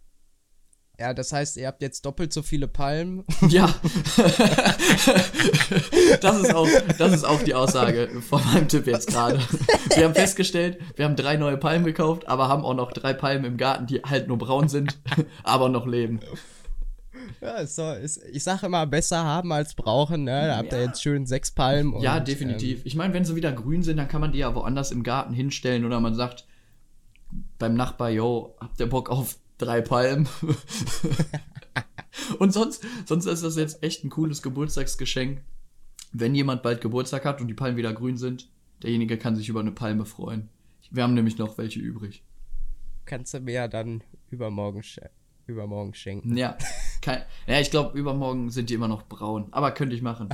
Ja, 1.00 1.14
das 1.14 1.32
heißt, 1.32 1.56
ihr 1.58 1.68
habt 1.68 1.80
jetzt 1.80 2.04
doppelt 2.04 2.32
so 2.32 2.42
viele 2.42 2.66
Palmen. 2.66 3.24
Ja. 3.48 3.72
das, 6.20 6.40
ist 6.40 6.54
auch, 6.54 6.68
das 6.98 7.12
ist 7.12 7.24
auch 7.24 7.40
die 7.42 7.54
Aussage 7.54 8.08
von 8.20 8.44
meinem 8.46 8.66
Tipp 8.66 8.86
jetzt 8.88 9.08
gerade. 9.08 9.38
Wir 9.94 10.04
haben 10.04 10.14
festgestellt, 10.14 10.78
wir 10.96 11.04
haben 11.04 11.14
drei 11.14 11.36
neue 11.36 11.56
Palmen 11.56 11.84
gekauft, 11.84 12.26
aber 12.26 12.48
haben 12.48 12.64
auch 12.64 12.74
noch 12.74 12.90
drei 12.92 13.12
Palmen 13.14 13.44
im 13.44 13.56
Garten, 13.56 13.86
die 13.86 14.02
halt 14.02 14.26
nur 14.26 14.38
braun 14.38 14.68
sind, 14.68 14.98
aber 15.44 15.68
noch 15.68 15.86
leben. 15.86 16.18
Ja, 17.40 17.66
so, 17.66 17.92
ist, 17.92 18.20
ich 18.32 18.42
sage 18.42 18.66
immer, 18.66 18.86
besser 18.86 19.24
haben 19.24 19.52
als 19.52 19.74
brauchen. 19.74 20.24
Ne? 20.24 20.46
Da 20.48 20.56
habt 20.56 20.72
ihr 20.72 20.78
Ja. 20.80 20.86
jetzt 20.86 21.02
schön 21.02 21.26
sechs 21.26 21.50
Palmen. 21.50 21.92
Und, 21.94 22.02
Ja, 22.02 22.20
definitiv. 22.20 22.82
Ich 22.84 22.94
meine, 22.96 23.14
wenn 23.14 23.24
sie 23.24 23.36
wieder 23.36 23.52
grün 23.52 23.82
sind, 23.82 23.96
dann 23.96 24.08
kann 24.08 24.20
man 24.20 24.32
die 24.32 24.38
ja 24.38 24.54
woanders 24.54 24.90
im 24.90 25.02
Garten 25.02 25.32
hinstellen 25.34 25.84
oder 25.84 26.00
man 26.00 26.14
sagt 26.14 26.46
beim 27.58 27.74
Nachbar, 27.74 28.10
yo, 28.10 28.56
habt 28.60 28.80
ihr 28.80 28.86
Bock 28.88 29.10
auf 29.10 29.36
drei 29.58 29.80
Palmen? 29.80 30.28
und 32.38 32.52
sonst, 32.52 32.84
sonst 33.06 33.26
ist 33.26 33.42
das 33.44 33.56
jetzt 33.56 33.82
echt 33.82 34.04
ein 34.04 34.10
cooles 34.10 34.42
Geburtstagsgeschenk. 34.42 35.42
Wenn 36.12 36.34
jemand 36.34 36.62
bald 36.62 36.80
Geburtstag 36.80 37.24
hat 37.24 37.40
und 37.40 37.48
die 37.48 37.54
Palmen 37.54 37.76
wieder 37.76 37.92
grün 37.92 38.16
sind, 38.16 38.48
derjenige 38.82 39.18
kann 39.18 39.36
sich 39.36 39.48
über 39.48 39.60
eine 39.60 39.72
Palme 39.72 40.06
freuen. 40.06 40.48
Wir 40.90 41.02
haben 41.02 41.14
nämlich 41.14 41.36
noch 41.36 41.58
welche 41.58 41.80
übrig. 41.80 42.22
Ähm, 42.22 43.02
kannst 43.04 43.34
du 43.34 43.40
mir 43.40 43.52
ja 43.52 43.68
dann 43.68 44.02
übermorgen, 44.30 44.82
übermorgen 45.46 45.94
schenken. 45.94 46.36
Ja, 46.36 46.56
kein, 47.02 47.22
ja 47.46 47.60
ich 47.60 47.70
glaube, 47.70 47.98
übermorgen 47.98 48.50
sind 48.50 48.70
die 48.70 48.74
immer 48.74 48.88
noch 48.88 49.02
braun. 49.08 49.48
Aber 49.52 49.70
könnte 49.72 49.94
ich 49.96 50.02
machen. 50.02 50.28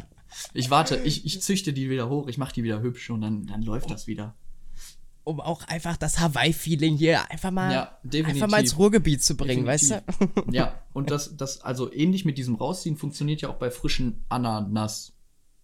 Ich 0.53 0.71
warte, 0.71 0.97
ich, 0.97 1.25
ich 1.25 1.41
züchte 1.43 1.73
die 1.73 1.89
wieder 1.91 2.09
hoch, 2.09 2.27
ich 2.29 2.39
mache 2.39 2.53
die 2.55 2.65
wieder 2.65 2.81
hübsch 2.83 3.09
und 3.11 3.21
dann, 3.21 3.47
dann 3.47 3.63
läuft 3.63 3.91
das 3.91 4.07
wieder. 4.07 4.35
Um 5.23 5.41
auch 5.41 5.63
einfach 5.69 5.97
das 5.97 6.19
Hawaii-Feeling 6.21 6.97
hier 6.97 7.31
einfach 7.31 7.51
mal, 7.51 7.73
Ja, 7.73 7.99
einfach 8.27 8.49
mal 8.49 8.61
ins 8.61 8.77
Ruhrgebiet 8.77 9.23
zu 9.25 9.37
bringen, 9.37 9.65
Definitiv. 9.65 10.03
weißt 10.07 10.45
du? 10.47 10.53
Ja, 10.53 10.83
und 10.93 11.11
das, 11.11 11.37
das, 11.37 11.61
also 11.63 11.91
ähnlich 11.93 12.25
mit 12.27 12.37
diesem 12.37 12.57
Rausziehen 12.57 12.97
funktioniert 12.97 13.41
ja 13.41 13.49
auch 13.49 13.55
bei 13.55 13.71
frischen 13.71 14.25
Ananas. 14.29 15.13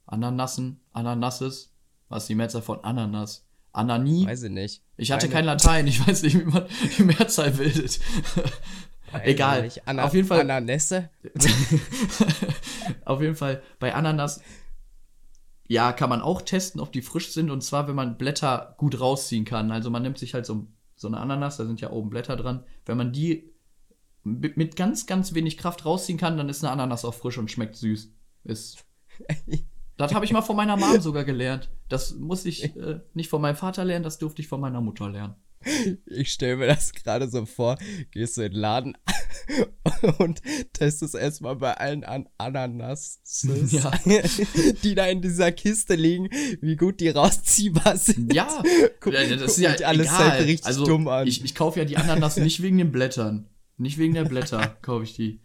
Ananassen, 0.07 0.81
Ananasses. 0.93 1.73
Was 2.09 2.23
ist 2.25 2.29
die 2.29 2.35
Mehrzahl 2.37 2.63
von 2.63 2.83
Ananas? 2.85 3.45
Anani? 3.73 4.25
Weiß 4.27 4.43
ich 4.45 4.51
nicht. 4.51 4.83
Ich 4.97 5.13
hatte 5.13 5.27
Keine- 5.29 5.35
kein 5.35 5.45
Latein, 5.45 5.87
ich 5.87 6.05
weiß 6.09 6.23
nicht, 6.23 6.39
wie 6.41 6.45
man 6.45 6.65
die 6.97 7.03
Mehrzahl 7.05 7.51
bildet. 7.53 8.01
Egal. 9.25 9.71
Ana 9.87 10.05
Auf 10.05 10.15
jeden 10.15 10.27
Fall- 10.29 10.41
Ananässe. 10.41 11.11
Auf 13.05 13.21
jeden 13.21 13.37
Fall 13.37 13.63
bei 13.79 13.95
Ananas, 13.95 14.43
ja, 15.67 15.93
kann 15.93 16.11
man 16.11 16.21
auch 16.21 16.43
testen, 16.43 16.81
ob 16.81 16.93
die 16.93 17.03
frisch 17.03 17.33
sind. 17.33 17.51
Und 17.51 17.63
zwar, 17.63 17.89
wenn 17.89 17.95
man 17.95 18.19
Blätter 18.19 18.75
gut 18.79 19.01
rausziehen 19.01 19.45
kann. 19.45 19.71
Also 19.71 19.91
man 19.91 20.03
nimmt 20.03 20.19
sich 20.19 20.35
halt 20.35 20.47
so, 20.47 20.67
so 20.97 21.09
eine 21.09 21.19
Ananas, 21.19 21.57
da 21.57 21.67
sind 21.67 21.81
ja 21.81 21.91
oben 21.91 22.11
Blätter 22.11 22.37
dran. 22.37 22.65
Wenn 22.87 22.97
man 22.97 23.13
die 23.13 23.51
mit, 24.23 24.57
mit 24.57 24.77
ganz, 24.77 25.07
ganz 25.07 25.35
wenig 25.35 25.57
Kraft 25.59 25.85
rausziehen 25.85 26.19
kann, 26.19 26.37
dann 26.37 26.49
ist 26.49 26.65
eine 26.65 26.73
Ananas 26.73 27.05
auch 27.05 27.15
frisch 27.15 27.39
und 27.39 27.51
schmeckt 27.51 27.77
süß. 27.77 28.13
Ist. 28.45 28.85
Das 29.97 30.15
habe 30.15 30.25
ich 30.25 30.33
mal 30.33 30.41
von 30.41 30.57
meiner 30.57 30.79
Mom 30.79 30.99
sogar 30.99 31.25
gelernt. 31.25 31.69
Das 31.91 32.15
muss 32.15 32.47
ich 32.47 32.75
äh, 32.75 33.01
nicht 33.13 33.29
von 33.29 33.43
meinem 33.43 33.57
Vater 33.57 33.85
lernen, 33.85 34.03
das 34.03 34.17
durfte 34.17 34.41
ich 34.41 34.49
von 34.49 34.59
meiner 34.59 34.81
Mutter 34.81 35.11
lernen. 35.11 35.35
Ich 36.07 36.33
stelle 36.33 36.57
mir 36.57 36.67
das 36.69 36.93
gerade 36.93 37.29
so 37.29 37.45
vor, 37.45 37.77
gehst 38.13 38.37
du 38.37 38.43
in 38.43 38.53
den 38.53 38.61
Laden 38.61 38.97
und 40.19 40.41
testest 40.73 41.15
erstmal 41.15 41.57
bei 41.57 41.75
allen 41.77 42.03
An 42.05 42.29
Ananas, 42.39 43.21
Ja. 43.69 43.91
die 44.83 44.95
da 44.95 45.07
in 45.07 45.21
dieser 45.21 45.53
Kiste 45.53 45.97
liegen, 45.97 46.29
wie 46.63 46.77
gut 46.77 47.01
die 47.01 47.11
rausziehbar 47.11 47.99
sind. 47.99 48.33
Ja, 48.33 48.63
Guck- 49.01 49.13
das 49.13 49.31
ist 49.31 49.59
ja 49.59 49.73
alles 49.87 50.07
egal. 50.07 50.31
halt 50.31 50.47
richtig 50.47 50.67
also, 50.67 50.87
dumm 50.87 51.07
an. 51.09 51.27
Ich, 51.27 51.45
ich 51.45 51.55
kaufe 51.55 51.79
ja 51.79 51.85
die 51.85 51.99
Ananas 51.99 52.39
nicht 52.39 52.63
wegen 52.63 52.79
den 52.79 52.91
Blättern. 52.91 53.47
Nicht 53.77 53.99
wegen 53.99 54.15
der 54.15 54.25
Blätter 54.25 54.77
kaufe 54.83 55.05
ich 55.05 55.15
die. 55.15 55.41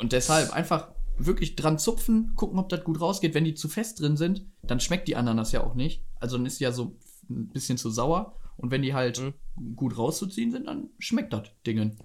Und 0.00 0.12
deshalb 0.12 0.52
einfach 0.54 0.88
wirklich 1.18 1.54
dran 1.56 1.78
zupfen, 1.78 2.32
gucken, 2.34 2.58
ob 2.58 2.70
das 2.70 2.82
gut 2.84 3.00
rausgeht. 3.00 3.34
Wenn 3.34 3.44
die 3.44 3.54
zu 3.54 3.68
fest 3.68 4.00
drin 4.00 4.16
sind, 4.16 4.46
dann 4.62 4.80
schmeckt 4.80 5.06
die 5.08 5.16
Ananas 5.16 5.52
ja 5.52 5.62
auch 5.62 5.74
nicht. 5.74 6.02
Also 6.18 6.36
dann 6.38 6.46
ist 6.46 6.60
ja 6.60 6.72
so 6.72 6.96
ein 7.30 7.48
bisschen 7.48 7.78
zu 7.78 7.90
sauer. 7.90 8.36
Und 8.56 8.70
wenn 8.70 8.82
die 8.82 8.92
halt 8.92 9.20
Mhm. 9.20 9.76
gut 9.76 9.96
rauszuziehen 9.96 10.50
sind, 10.50 10.66
dann 10.66 10.90
schmeckt 10.98 11.32
das 11.32 11.44
Dingen. 11.66 11.96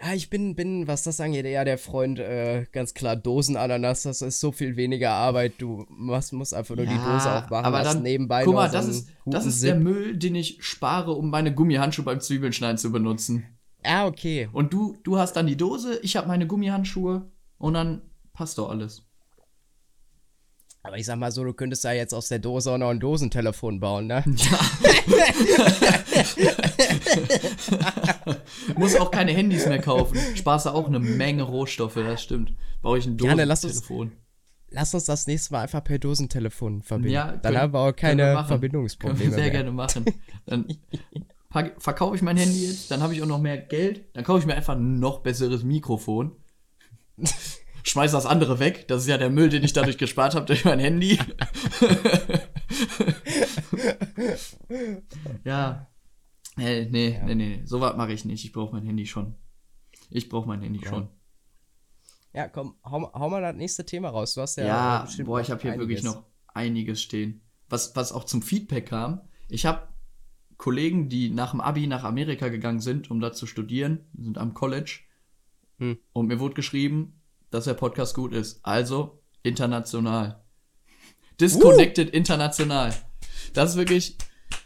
Ja, 0.00 0.14
ich 0.14 0.30
bin, 0.30 0.56
bin, 0.56 0.88
was 0.88 1.04
das 1.04 1.20
angeht, 1.20 1.44
eher 1.44 1.64
der 1.64 1.78
Freund, 1.78 2.18
äh, 2.18 2.66
ganz 2.72 2.92
klar, 2.94 3.14
Dosenananas, 3.14 4.02
das 4.02 4.22
ist 4.22 4.40
so 4.40 4.50
viel 4.50 4.76
weniger 4.76 5.12
Arbeit, 5.12 5.54
du 5.58 5.86
musst, 5.90 6.32
musst 6.32 6.54
einfach 6.54 6.74
nur 6.74 6.86
die 6.86 6.96
Dose 6.96 7.30
aufmachen, 7.30 7.64
aber 7.66 7.82
dann, 7.82 8.02
nebenbei 8.02 8.44
guck 8.44 8.54
mal, 8.54 8.70
das 8.70 8.88
ist, 8.88 9.10
das 9.26 9.46
ist 9.46 9.62
der. 9.62 9.76
Müll, 9.76 10.16
den 10.16 10.34
ich 10.34 10.58
spare, 10.60 11.12
um 11.12 11.30
meine 11.30 11.54
Gummihandschuhe 11.54 12.04
beim 12.04 12.20
Zwiebelschneiden 12.20 12.78
zu 12.78 12.90
benutzen. 12.90 13.44
Ja, 13.84 14.06
okay. 14.06 14.48
Und 14.52 14.72
du, 14.72 14.96
du 15.04 15.18
hast 15.18 15.34
dann 15.34 15.46
die 15.46 15.56
Dose, 15.56 16.00
ich 16.02 16.16
habe 16.16 16.26
meine 16.26 16.46
Gummihandschuhe 16.48 17.30
und 17.58 17.74
dann 17.74 18.02
passt 18.32 18.58
doch 18.58 18.70
alles. 18.70 19.06
Aber 20.84 20.98
ich 20.98 21.06
sag 21.06 21.16
mal 21.16 21.30
so, 21.30 21.44
du 21.44 21.52
könntest 21.52 21.84
da 21.84 21.92
jetzt 21.92 22.12
aus 22.12 22.26
der 22.28 22.40
Dose 22.40 22.72
auch 22.72 22.78
noch 22.78 22.90
ein 22.90 22.98
Dosentelefon 22.98 23.78
bauen, 23.78 24.08
ne? 24.08 24.24
Muss 28.76 28.96
auch 28.96 29.10
keine 29.10 29.32
Handys 29.32 29.66
mehr 29.66 29.80
kaufen. 29.80 30.18
Sparst 30.34 30.66
du 30.66 30.70
auch 30.70 30.86
eine 30.88 30.98
Menge 30.98 31.42
Rohstoffe, 31.44 31.94
das 31.94 32.22
stimmt. 32.22 32.52
Baue 32.82 32.98
ich 32.98 33.06
ein 33.06 33.16
Gerne, 33.16 33.44
lass 33.44 33.64
uns- 33.64 33.74
Dosentelefon. 33.80 34.12
Lass 34.74 34.94
uns 34.94 35.04
das 35.04 35.26
nächste 35.26 35.52
Mal 35.52 35.62
einfach 35.62 35.84
per 35.84 35.98
Dosentelefon 35.98 36.82
verbinden. 36.82 37.12
Ja, 37.12 37.26
Dann 37.32 37.40
können- 37.42 37.58
haben 37.58 37.72
wir 37.74 37.78
auch 37.80 37.86
wir 37.88 37.92
keine 37.92 38.32
machen. 38.34 38.48
Verbindungsprobleme 38.48 39.18
Können 39.18 39.30
wir 39.30 39.34
sehr 39.36 39.44
mehr. 39.44 39.50
gerne 39.52 39.70
machen. 39.72 40.04
Dann 40.46 40.66
verkaufe 41.78 42.16
ich 42.16 42.22
mein 42.22 42.38
Handy 42.38 42.66
jetzt, 42.66 42.90
dann 42.90 43.02
habe 43.02 43.14
ich 43.14 43.20
auch 43.22 43.26
noch 43.26 43.38
mehr 43.40 43.58
Geld, 43.58 44.06
dann 44.14 44.24
kaufe 44.24 44.38
ich 44.40 44.46
mir 44.46 44.54
einfach 44.54 44.74
ein 44.74 44.98
noch 44.98 45.18
besseres 45.20 45.62
Mikrofon. 45.62 46.32
Schmeiß 47.84 48.12
das 48.12 48.26
andere 48.26 48.58
weg. 48.58 48.86
Das 48.88 49.02
ist 49.02 49.08
ja 49.08 49.18
der 49.18 49.30
Müll, 49.30 49.48
den 49.48 49.64
ich 49.64 49.72
dadurch 49.72 49.98
gespart 49.98 50.34
habe 50.34 50.46
durch 50.46 50.64
mein 50.64 50.78
Handy. 50.78 51.18
ja. 55.44 55.88
Äh, 56.58 56.86
nee, 56.86 57.18
nee, 57.24 57.34
nee, 57.34 57.62
so 57.64 57.80
was 57.80 57.96
mache 57.96 58.12
ich 58.12 58.24
nicht. 58.24 58.44
Ich 58.44 58.52
brauche 58.52 58.74
mein 58.74 58.84
Handy 58.84 59.06
schon. 59.06 59.34
Ich 60.10 60.28
brauche 60.28 60.46
mein 60.46 60.60
Handy 60.60 60.84
schon. 60.84 61.08
Ja, 62.34 62.48
komm, 62.48 62.76
hau, 62.84 63.10
hau 63.12 63.30
mal 63.30 63.40
das 63.42 63.56
nächste 63.56 63.84
Thema 63.84 64.10
raus. 64.10 64.34
Du 64.34 64.40
hast 64.42 64.56
ja, 64.56 64.64
Ja, 64.66 65.08
boah, 65.24 65.40
ich 65.40 65.50
habe 65.50 65.60
hier 65.62 65.72
einiges. 65.72 65.88
wirklich 65.88 66.02
noch 66.04 66.24
einiges 66.48 67.02
stehen. 67.02 67.42
Was, 67.68 67.96
was 67.96 68.12
auch 68.12 68.24
zum 68.24 68.42
Feedback 68.42 68.86
kam. 68.88 69.22
Ich 69.48 69.66
habe 69.66 69.88
Kollegen, 70.56 71.08
die 71.08 71.30
nach 71.30 71.50
dem 71.52 71.60
Abi 71.60 71.86
nach 71.86 72.04
Amerika 72.04 72.48
gegangen 72.48 72.80
sind, 72.80 73.10
um 73.10 73.20
da 73.20 73.32
zu 73.32 73.46
studieren, 73.46 74.06
sind 74.16 74.38
am 74.38 74.54
College. 74.54 75.00
Hm. 75.78 75.98
Und 76.12 76.26
mir 76.26 76.38
wurde 76.38 76.54
geschrieben, 76.54 77.21
dass 77.52 77.64
der 77.66 77.74
Podcast 77.74 78.14
gut 78.16 78.32
ist. 78.34 78.58
Also 78.64 79.22
international. 79.44 80.42
Disconnected 81.40 82.10
international. 82.10 82.92
Das 83.54 83.70
ist 83.70 83.76
wirklich, 83.76 84.16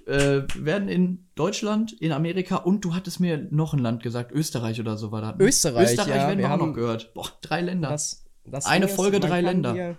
äh, 0.07 0.43
werden 0.57 0.89
in 0.89 1.29
Deutschland, 1.35 1.93
in 2.01 2.13
Amerika 2.13 2.57
und 2.57 2.85
du 2.85 2.95
hattest 2.95 3.21
mir 3.21 3.47
noch 3.51 3.73
ein 3.75 3.79
Land 3.81 4.03
gesagt, 4.03 4.33
Österreich 4.33 4.81
oder 4.81 4.97
so 4.97 5.11
war 5.13 5.21
das. 5.21 5.37
ne? 5.37 5.45
Österreich, 5.45 5.91
Österreich 5.91 6.09
ja, 6.09 6.29
werden 6.29 6.39
wir 6.39 6.45
wir 6.49 6.53
auch 6.55 6.57
noch 6.59 6.67
haben- 6.67 6.75
gehört. 6.75 7.15
Boah, 7.15 7.29
drei 7.41 7.61
Länder. 7.61 7.89
Das, 7.91 8.27
das 8.45 8.67
Eine 8.67 8.87
Ding 8.87 8.95
Folge, 8.97 9.21
drei 9.21 9.41
Länder. 9.41 9.73
Hier, 9.73 9.97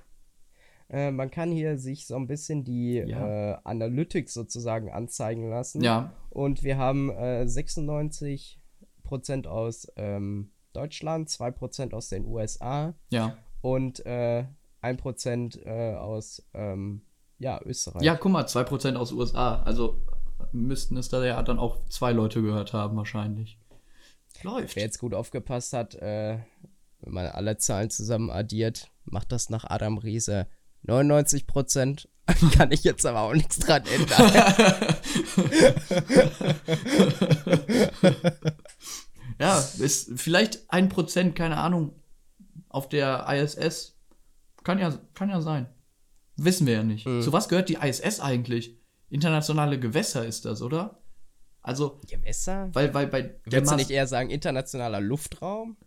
äh, 0.89 1.12
man 1.12 1.30
kann 1.32 1.52
hier 1.52 1.78
sich 1.78 2.08
so 2.08 2.15
ein 2.15 2.28
bisschen 2.28 2.63
die 2.63 2.95
Ja. 3.06 3.54
äh, 3.54 3.58
Analytics 3.63 4.34
sozusagen 4.34 4.89
anzeigen 4.91 5.50
lassen. 5.50 5.82
ja, 5.84 6.13
Und 6.30 6.63
wir 6.63 6.78
haben 6.78 7.10
äh, 7.10 7.45
96% 7.45 8.58
aus 9.47 9.88
ähm, 9.95 10.52
Deutschland, 10.77 11.29
2% 11.29 11.93
aus 11.93 12.09
den 12.09 12.25
USA 12.25 12.93
ja. 13.09 13.35
und 13.61 14.05
äh, 14.05 14.45
1% 14.83 15.65
äh, 15.65 15.95
aus 15.95 16.43
ähm, 16.53 17.01
ja, 17.39 17.59
Österreich. 17.63 18.03
Ja, 18.03 18.15
guck 18.15 18.31
mal, 18.31 18.45
2% 18.45 18.95
aus 18.95 19.11
USA. 19.11 19.61
Also 19.63 19.99
müssten 20.51 20.97
es 20.97 21.09
da 21.09 21.25
ja 21.25 21.41
dann 21.41 21.57
auch 21.59 21.85
zwei 21.89 22.11
Leute 22.11 22.41
gehört 22.41 22.73
haben, 22.73 22.95
wahrscheinlich. 22.95 23.59
Läuft. 24.43 24.75
Wer 24.75 24.83
jetzt 24.83 24.99
gut 24.99 25.15
aufgepasst 25.15 25.73
hat, 25.73 25.95
äh, 25.95 26.37
wenn 27.01 27.13
man 27.13 27.25
alle 27.27 27.57
Zahlen 27.57 27.89
zusammen 27.89 28.29
addiert, 28.29 28.91
macht 29.05 29.31
das 29.31 29.49
nach 29.49 29.65
Adam 29.65 29.97
Riese 29.97 30.45
99%. 30.85 32.07
Kann 32.53 32.71
ich 32.71 32.83
jetzt 32.83 33.05
aber 33.05 33.21
auch 33.21 33.33
nichts 33.33 33.57
dran 33.57 33.83
ändern. 33.85 34.31
Ja, 39.39 39.60
ist 39.60 40.12
vielleicht 40.15 40.71
ein 40.71 40.89
Prozent, 40.89 41.36
keine 41.36 41.58
Ahnung, 41.58 41.93
auf 42.69 42.89
der 42.89 43.26
ISS. 43.30 43.95
Kann 44.63 44.80
ja, 44.80 44.97
kann 45.13 45.30
ja 45.30 45.41
sein. 45.41 45.67
Wissen 46.36 46.67
wir 46.67 46.73
ja 46.76 46.84
nicht. 46.84 47.06
Mhm. 47.06 47.21
Zu 47.21 47.34
was 47.34 47.50
gehört 47.50 47.69
die 47.69 47.78
ISS 47.82 48.19
eigentlich? 48.19 48.78
Internationale 49.10 49.80
Gewässer 49.80 50.26
ist 50.26 50.45
das, 50.45 50.62
oder? 50.62 51.02
Also, 51.62 52.00
Gewässer? 52.10 52.69
weil, 52.73 52.93
weil 52.93 53.08
bei 53.08 53.36
Würdest 53.45 53.71
du 53.71 53.76
nicht 53.76 53.91
eher 53.91 54.08
sagen 54.08 54.30
internationaler 54.30 55.02
Luftraum? 55.02 55.78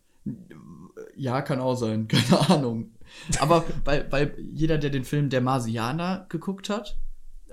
Ja, 1.16 1.42
kann 1.42 1.60
auch 1.60 1.76
sein, 1.76 2.08
keine 2.08 2.50
Ahnung. 2.50 2.92
Aber 3.38 3.64
weil, 3.84 4.10
weil 4.10 4.36
jeder, 4.52 4.78
der 4.78 4.90
den 4.90 5.04
Film 5.04 5.30
Der 5.30 5.40
Marsianer 5.40 6.26
geguckt 6.28 6.70
hat, 6.70 6.98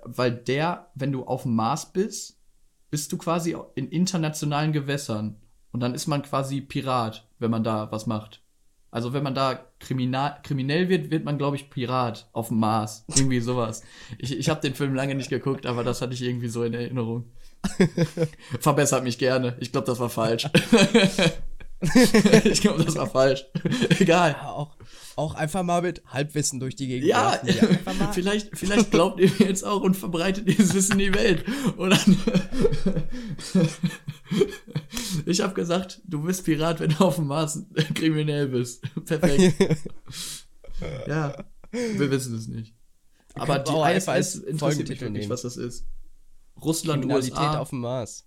weil 0.04 0.32
der, 0.32 0.92
wenn 0.96 1.12
du 1.12 1.24
auf 1.26 1.44
dem 1.44 1.56
Mars 1.56 1.92
bist, 1.92 2.40
bist 2.90 3.12
du 3.12 3.18
quasi 3.18 3.56
in 3.76 3.90
internationalen 3.90 4.72
Gewässern. 4.72 5.42
Und 5.72 5.82
dann 5.82 5.94
ist 5.94 6.08
man 6.08 6.22
quasi 6.22 6.62
Pirat, 6.62 7.28
wenn 7.40 7.52
man 7.52 7.64
da 7.64 7.92
was 7.92 8.08
macht. 8.08 8.42
Also 8.90 9.14
wenn 9.14 9.24
man 9.24 9.36
da 9.36 9.66
kriminal, 9.80 10.40
kriminell 10.44 10.90
wird, 10.90 11.12
wird 11.12 11.26
man, 11.26 11.38
glaube 11.38 11.56
ich, 11.58 11.70
Pirat 11.70 12.30
auf 12.34 12.48
dem 12.48 12.60
Mars. 12.60 13.06
Irgendwie 13.16 13.42
sowas. 13.42 13.84
Ich, 14.18 14.38
ich 14.38 14.50
habe 14.50 14.62
den 14.62 14.76
Film 14.76 14.96
lange 14.96 15.14
nicht 15.14 15.30
geguckt, 15.30 15.66
aber 15.66 15.84
das 15.84 16.02
hatte 16.02 16.14
ich 16.14 16.22
irgendwie 16.22 16.48
so 16.48 16.64
in 16.64 16.74
Erinnerung. 16.74 17.26
Verbessert 18.60 19.04
mich 19.04 19.18
gerne. 19.18 19.56
Ich 19.60 19.72
glaube, 19.72 19.88
das 19.88 20.00
war 20.00 20.10
falsch. 20.10 20.48
ich 22.44 22.62
glaube, 22.62 22.84
das 22.84 22.96
war 22.96 23.08
falsch. 23.08 23.46
Egal. 24.00 24.32
Ja, 24.32 24.50
auch, 24.50 24.76
auch 25.16 25.36
einfach 25.36 25.64
mal 25.64 25.82
mit 25.82 26.04
Halbwissen 26.08 26.60
durch 26.60 26.76
die 26.76 26.88
Gegend. 26.88 27.08
Ja, 27.08 27.40
vielleicht, 28.14 28.58
vielleicht 28.58 28.92
glaubt 28.92 29.20
ihr 29.20 29.30
mir 29.38 29.48
jetzt 29.48 29.64
auch 29.64 29.82
und 29.82 29.96
verbreitet 29.96 30.48
dieses 30.48 30.74
Wissen 30.74 30.94
in 30.94 31.00
die 31.00 31.14
Welt. 31.14 31.46
Und 31.78 31.90
dann 31.92 32.18
ich 35.26 35.42
habe 35.42 35.54
gesagt, 35.54 36.02
du 36.06 36.24
bist 36.24 36.46
Pirat, 36.46 36.80
wenn 36.80 36.90
du 36.90 37.04
auf 37.04 37.16
dem 37.16 37.28
Mars 37.28 37.64
kriminell 37.94 38.48
bist. 38.48 38.84
Perfekt. 39.06 39.56
ja, 41.08 41.46
wir 41.72 42.12
wissen 42.12 42.36
es 42.36 42.48
nicht. 42.48 42.74
Aber 43.36 43.60
die 43.60 43.72
ISS 43.72 44.36
interessiert 44.36 44.90
mich 44.90 45.02
wirklich, 45.02 45.30
was 45.30 45.44
das 45.44 45.58
ist. 45.58 45.86
Russland, 46.60 47.06
USA. 47.06 47.60
auf 47.60 47.70
dem 47.70 47.82
Mars. 47.82 48.27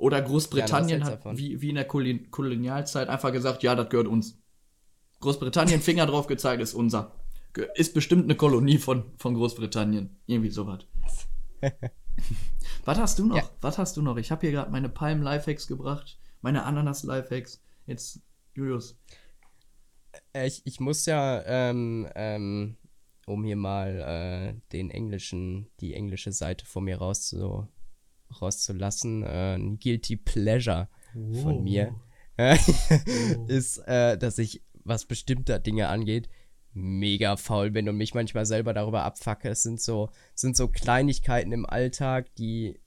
Oder 0.00 0.22
Großbritannien 0.22 1.04
hat 1.04 1.20
wie, 1.36 1.60
wie 1.60 1.68
in 1.68 1.74
der 1.74 1.86
Kolonialzeit 1.86 3.08
einfach 3.08 3.32
gesagt, 3.32 3.62
ja, 3.62 3.74
das 3.74 3.90
gehört 3.90 4.08
uns. 4.08 4.38
Großbritannien 5.20 5.82
Finger 5.82 6.06
drauf 6.06 6.26
gezeigt, 6.26 6.62
ist 6.62 6.72
unser. 6.72 7.12
Ist 7.74 7.92
bestimmt 7.92 8.24
eine 8.24 8.34
Kolonie 8.34 8.78
von, 8.78 9.12
von 9.18 9.34
Großbritannien. 9.34 10.16
Irgendwie 10.26 10.48
sowas. 10.48 10.86
Was 12.86 12.98
hast 12.98 13.18
du 13.18 13.26
noch? 13.26 13.36
Ja. 13.36 13.50
Was 13.60 13.76
hast 13.76 13.94
du 13.98 14.02
noch? 14.02 14.16
Ich 14.16 14.30
habe 14.30 14.40
hier 14.40 14.52
gerade 14.52 14.70
meine 14.70 14.88
Palm 14.88 15.20
Lifehacks 15.20 15.66
gebracht, 15.66 16.18
meine 16.40 16.64
Ananas 16.64 17.02
Lifehacks. 17.02 17.62
Jetzt, 17.86 18.20
Julius. 18.54 18.98
Äh, 20.32 20.46
ich, 20.46 20.62
ich 20.64 20.80
muss 20.80 21.04
ja, 21.04 21.42
ähm, 21.44 22.08
ähm, 22.14 22.76
um 23.26 23.44
hier 23.44 23.56
mal 23.56 24.54
äh, 24.56 24.60
den 24.72 24.90
englischen, 24.90 25.68
die 25.80 25.92
englische 25.92 26.32
Seite 26.32 26.64
von 26.64 26.84
mir 26.84 26.96
rauszu, 26.96 27.68
rauszulassen, 28.40 29.22
äh, 29.22 29.54
ein 29.54 29.78
Guilty 29.78 30.16
Pleasure 30.16 30.88
oh. 31.14 31.34
von 31.34 31.62
mir 31.62 31.94
oh. 32.38 33.46
ist, 33.48 33.78
äh, 33.86 34.16
dass 34.18 34.38
ich, 34.38 34.62
was 34.84 35.04
bestimmter 35.04 35.58
Dinge 35.58 35.88
angeht, 35.88 36.28
mega 36.72 37.36
faul 37.36 37.70
bin 37.70 37.88
und 37.88 37.96
mich 37.96 38.14
manchmal 38.14 38.46
selber 38.46 38.72
darüber 38.72 39.04
abfacke. 39.04 39.48
Es 39.48 39.62
sind 39.62 39.80
so, 39.80 40.10
sind 40.34 40.56
so 40.56 40.68
Kleinigkeiten 40.68 41.52
im 41.52 41.66
Alltag, 41.66 42.34
die 42.36 42.80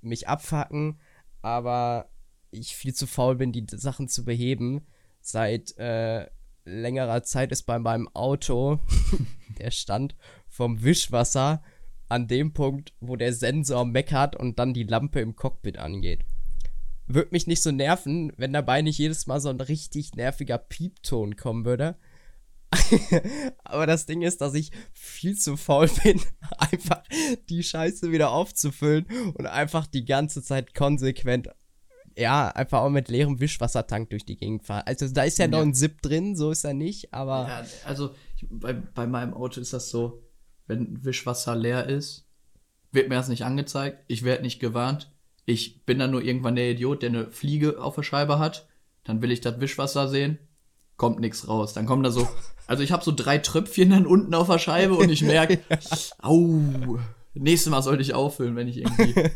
mich 0.00 0.28
abfacken, 0.28 1.00
aber 1.42 2.08
ich 2.50 2.76
viel 2.76 2.94
zu 2.94 3.06
faul 3.06 3.36
bin, 3.36 3.52
die 3.52 3.66
Sachen 3.68 4.08
zu 4.08 4.24
beheben. 4.24 4.86
Seit 5.20 5.76
äh, 5.76 6.28
längerer 6.64 7.22
Zeit 7.22 7.52
ist 7.52 7.64
bei 7.64 7.78
meinem 7.78 8.08
Auto 8.14 8.78
der 9.58 9.70
Stand 9.70 10.16
vom 10.48 10.82
Wischwasser 10.82 11.62
an 12.08 12.28
dem 12.28 12.52
Punkt, 12.52 12.92
wo 13.00 13.16
der 13.16 13.32
Sensor 13.32 13.84
meckert 13.84 14.36
und 14.36 14.58
dann 14.58 14.74
die 14.74 14.84
Lampe 14.84 15.20
im 15.20 15.36
Cockpit 15.36 15.78
angeht. 15.78 16.24
Würde 17.06 17.30
mich 17.32 17.46
nicht 17.46 17.62
so 17.62 17.70
nerven, 17.70 18.32
wenn 18.36 18.52
dabei 18.52 18.82
nicht 18.82 18.98
jedes 18.98 19.26
Mal 19.26 19.40
so 19.40 19.48
ein 19.48 19.60
richtig 19.60 20.14
nerviger 20.14 20.58
Piepton 20.58 21.36
kommen 21.36 21.64
würde. 21.64 21.96
Aber 23.64 23.86
das 23.86 24.06
Ding 24.06 24.22
ist, 24.22 24.40
dass 24.40 24.54
ich 24.54 24.72
viel 24.92 25.36
zu 25.36 25.56
faul 25.56 25.88
bin, 26.02 26.20
einfach 26.58 27.02
die 27.48 27.62
Scheiße 27.62 28.10
wieder 28.10 28.30
aufzufüllen 28.30 29.06
und 29.34 29.46
einfach 29.46 29.86
die 29.86 30.04
ganze 30.04 30.42
Zeit 30.42 30.74
konsequent, 30.74 31.48
ja, 32.18 32.48
einfach 32.48 32.80
auch 32.80 32.90
mit 32.90 33.08
leerem 33.08 33.40
Wischwassertank 33.40 34.10
durch 34.10 34.24
die 34.24 34.36
Gegend 34.36 34.64
fahren. 34.64 34.82
Also 34.86 35.06
da 35.08 35.22
ist 35.22 35.38
ja, 35.38 35.44
ja. 35.44 35.50
noch 35.50 35.60
ein 35.60 35.74
Zip 35.74 36.02
drin, 36.02 36.34
so 36.34 36.50
ist 36.50 36.64
er 36.64 36.74
nicht, 36.74 37.12
aber. 37.12 37.46
Ja, 37.46 37.64
also 37.84 38.14
ich, 38.36 38.46
bei, 38.48 38.72
bei 38.72 39.06
meinem 39.06 39.34
Auto 39.34 39.60
ist 39.60 39.72
das 39.72 39.90
so, 39.90 40.22
wenn 40.66 41.04
Wischwasser 41.04 41.54
leer 41.54 41.86
ist, 41.86 42.26
wird 42.92 43.08
mir 43.08 43.16
das 43.16 43.28
nicht 43.28 43.44
angezeigt, 43.44 44.04
ich 44.08 44.24
werde 44.24 44.42
nicht 44.42 44.60
gewarnt. 44.60 45.10
Ich 45.44 45.84
bin 45.84 45.98
dann 45.98 46.10
nur 46.10 46.22
irgendwann 46.22 46.56
der 46.56 46.70
Idiot, 46.70 47.02
der 47.02 47.10
eine 47.10 47.30
Fliege 47.30 47.82
auf 47.82 47.94
der 47.94 48.02
Scheibe 48.02 48.38
hat. 48.38 48.68
Dann 49.04 49.22
will 49.22 49.30
ich 49.30 49.40
das 49.40 49.60
Wischwasser 49.60 50.08
sehen, 50.08 50.38
kommt 50.96 51.20
nichts 51.20 51.46
raus. 51.46 51.72
Dann 51.72 51.86
kommen 51.86 52.02
da 52.02 52.10
so 52.10 52.26
also 52.66 52.82
ich 52.82 52.92
habe 52.92 53.04
so 53.04 53.12
drei 53.14 53.38
Tröpfchen 53.38 53.90
dann 53.90 54.06
unten 54.06 54.34
auf 54.34 54.48
der 54.48 54.58
Scheibe 54.58 54.94
und 54.94 55.10
ich 55.10 55.22
merke, 55.22 55.60
au, 56.18 56.98
nächstes 57.34 57.70
Mal 57.70 57.82
sollte 57.82 58.02
ich 58.02 58.14
auffüllen, 58.14 58.56
wenn 58.56 58.68
ich 58.68 58.78
irgendwie 58.78 59.30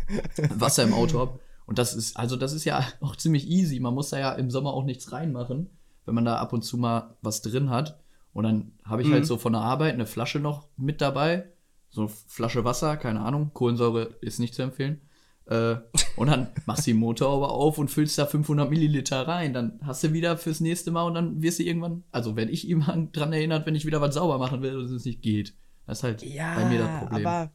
Wasser 0.54 0.82
im 0.82 0.94
Auto 0.94 1.18
habe. 1.18 1.40
Und 1.66 1.78
das 1.78 1.94
ist, 1.94 2.16
also 2.16 2.36
das 2.36 2.52
ist 2.52 2.64
ja 2.64 2.84
auch 3.00 3.14
ziemlich 3.14 3.48
easy. 3.48 3.78
Man 3.78 3.94
muss 3.94 4.10
da 4.10 4.18
ja 4.18 4.32
im 4.32 4.50
Sommer 4.50 4.72
auch 4.72 4.84
nichts 4.84 5.12
reinmachen, 5.12 5.70
wenn 6.04 6.14
man 6.14 6.24
da 6.24 6.36
ab 6.36 6.52
und 6.52 6.62
zu 6.62 6.76
mal 6.76 7.16
was 7.22 7.42
drin 7.42 7.70
hat. 7.70 8.00
Und 8.32 8.44
dann 8.44 8.72
habe 8.84 9.02
ich 9.02 9.06
halt 9.06 9.12
mhm. 9.12 9.20
halt 9.20 9.26
so 9.26 9.38
von 9.38 9.52
der 9.52 9.62
Arbeit 9.62 9.94
eine 9.94 10.06
Flasche 10.06 10.38
noch 10.38 10.68
mit 10.76 11.00
dabei. 11.00 11.52
So 11.88 12.02
eine 12.02 12.10
Flasche 12.10 12.64
Wasser, 12.64 12.96
keine 12.96 13.20
Ahnung. 13.20 13.50
Kohlensäure 13.52 14.14
ist 14.20 14.38
nicht 14.38 14.54
zu 14.54 14.62
empfehlen. 14.62 15.00
Äh, 15.46 15.76
und 16.16 16.28
dann 16.28 16.48
machst 16.66 16.86
du 16.86 16.92
die 16.92 16.96
Motorhaube 16.96 17.48
auf 17.48 17.78
und 17.78 17.90
füllst 17.90 18.16
da 18.18 18.26
500 18.26 18.70
Milliliter 18.70 19.26
rein. 19.26 19.52
Dann 19.52 19.80
hast 19.82 20.04
du 20.04 20.12
wieder 20.12 20.36
fürs 20.36 20.60
nächste 20.60 20.92
Mal 20.92 21.02
und 21.02 21.14
dann 21.14 21.42
wirst 21.42 21.58
du 21.58 21.64
irgendwann, 21.64 22.04
also 22.12 22.36
wenn 22.36 22.48
ich 22.48 22.68
immer 22.68 22.96
dran 23.12 23.32
erinnert, 23.32 23.66
wenn 23.66 23.74
ich 23.74 23.84
wieder 23.84 24.00
was 24.00 24.14
sauber 24.14 24.38
machen 24.38 24.62
will 24.62 24.76
und 24.76 24.84
es 24.84 25.04
nicht 25.04 25.22
geht. 25.22 25.54
Das 25.86 25.98
ist 25.98 26.04
halt 26.04 26.22
ja, 26.22 26.54
bei 26.54 26.66
mir 26.66 26.78
das 26.78 27.00
Problem. 27.00 27.26
Aber, 27.26 27.52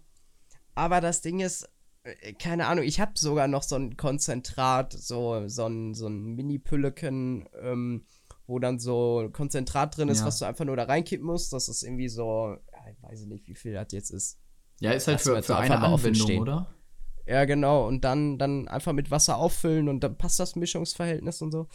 aber 0.75 0.99
das 0.99 1.21
Ding 1.21 1.39
ist, 1.39 1.69
äh, 2.03 2.33
keine 2.33 2.67
Ahnung, 2.67 2.83
ich 2.83 2.99
habe 2.99 3.13
sogar 3.15 3.47
noch 3.47 3.63
so 3.63 3.75
ein 3.75 3.95
Konzentrat, 3.95 4.91
so, 4.91 5.47
so 5.47 5.65
ein, 5.65 5.93
so 5.93 6.07
ein 6.07 6.35
Mini-Pülleken, 6.35 7.47
ähm, 7.61 8.03
wo 8.47 8.59
dann 8.59 8.79
so 8.79 9.29
Konzentrat 9.33 9.97
drin 9.97 10.09
ist, 10.09 10.19
ja. 10.19 10.25
was 10.25 10.39
du 10.39 10.45
einfach 10.45 10.65
nur 10.65 10.75
da 10.75 10.83
reinkippen 10.83 11.25
musst. 11.25 11.53
Das 11.53 11.67
ist 11.67 11.83
irgendwie 11.83 12.09
so, 12.09 12.55
ja, 12.71 12.91
ich 12.91 13.01
weiß 13.01 13.25
nicht, 13.25 13.47
wie 13.47 13.55
viel 13.55 13.73
das 13.73 13.87
jetzt 13.91 14.11
ist. 14.11 14.39
Ja, 14.79 14.91
ist 14.91 15.07
halt 15.07 15.21
für, 15.21 15.41
für 15.41 15.57
eine 15.57 15.79
Anwendung, 15.79 16.39
oder? 16.39 16.67
Ja, 17.25 17.45
genau. 17.45 17.87
Und 17.87 18.03
dann, 18.03 18.37
dann 18.37 18.67
einfach 18.67 18.93
mit 18.93 19.09
Wasser 19.09 19.37
auffüllen 19.37 19.89
und 19.89 20.01
dann 20.01 20.17
passt 20.17 20.39
das 20.39 20.55
Mischungsverhältnis 20.55 21.41
und 21.41 21.51
so. 21.51 21.67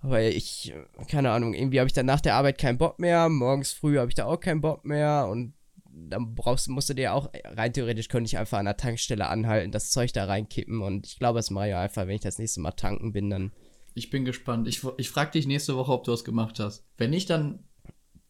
Aber 0.00 0.22
ich, 0.22 0.72
keine 1.08 1.30
Ahnung, 1.30 1.54
irgendwie 1.54 1.80
habe 1.80 1.88
ich 1.88 1.92
dann 1.92 2.06
nach 2.06 2.20
der 2.20 2.34
Arbeit 2.34 2.58
keinen 2.58 2.78
Bock 2.78 2.98
mehr. 2.98 3.28
Morgens 3.28 3.72
früh 3.72 3.98
habe 3.98 4.08
ich 4.08 4.14
da 4.14 4.26
auch 4.26 4.38
keinen 4.40 4.60
Bock 4.60 4.84
mehr. 4.84 5.28
Und 5.30 5.54
dann 5.84 6.34
brauchst, 6.34 6.68
musst 6.68 6.88
du 6.88 6.94
dir 6.94 7.14
auch, 7.14 7.30
rein 7.44 7.72
theoretisch 7.72 8.08
könnte 8.08 8.28
ich 8.28 8.38
einfach 8.38 8.58
an 8.58 8.66
der 8.66 8.76
Tankstelle 8.76 9.28
anhalten, 9.28 9.72
das 9.72 9.90
Zeug 9.90 10.12
da 10.12 10.24
reinkippen. 10.24 10.82
Und 10.82 11.06
ich 11.06 11.18
glaube, 11.18 11.38
das 11.38 11.50
mache 11.50 11.68
ich 11.68 11.74
einfach, 11.74 12.06
wenn 12.06 12.14
ich 12.14 12.20
das 12.20 12.38
nächste 12.38 12.60
Mal 12.60 12.72
tanken 12.72 13.12
bin, 13.12 13.30
dann. 13.30 13.52
Ich 13.98 14.10
bin 14.10 14.24
gespannt. 14.24 14.68
Ich, 14.68 14.82
ich 14.96 15.10
frage 15.10 15.32
dich 15.32 15.46
nächste 15.46 15.76
Woche, 15.76 15.92
ob 15.92 16.04
du 16.04 16.12
was 16.12 16.24
gemacht 16.24 16.60
hast. 16.60 16.86
Wenn 16.96 17.10
nicht, 17.10 17.28
dann 17.30 17.64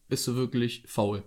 bist 0.09 0.27
du 0.27 0.35
wirklich 0.35 0.83
faul. 0.87 1.23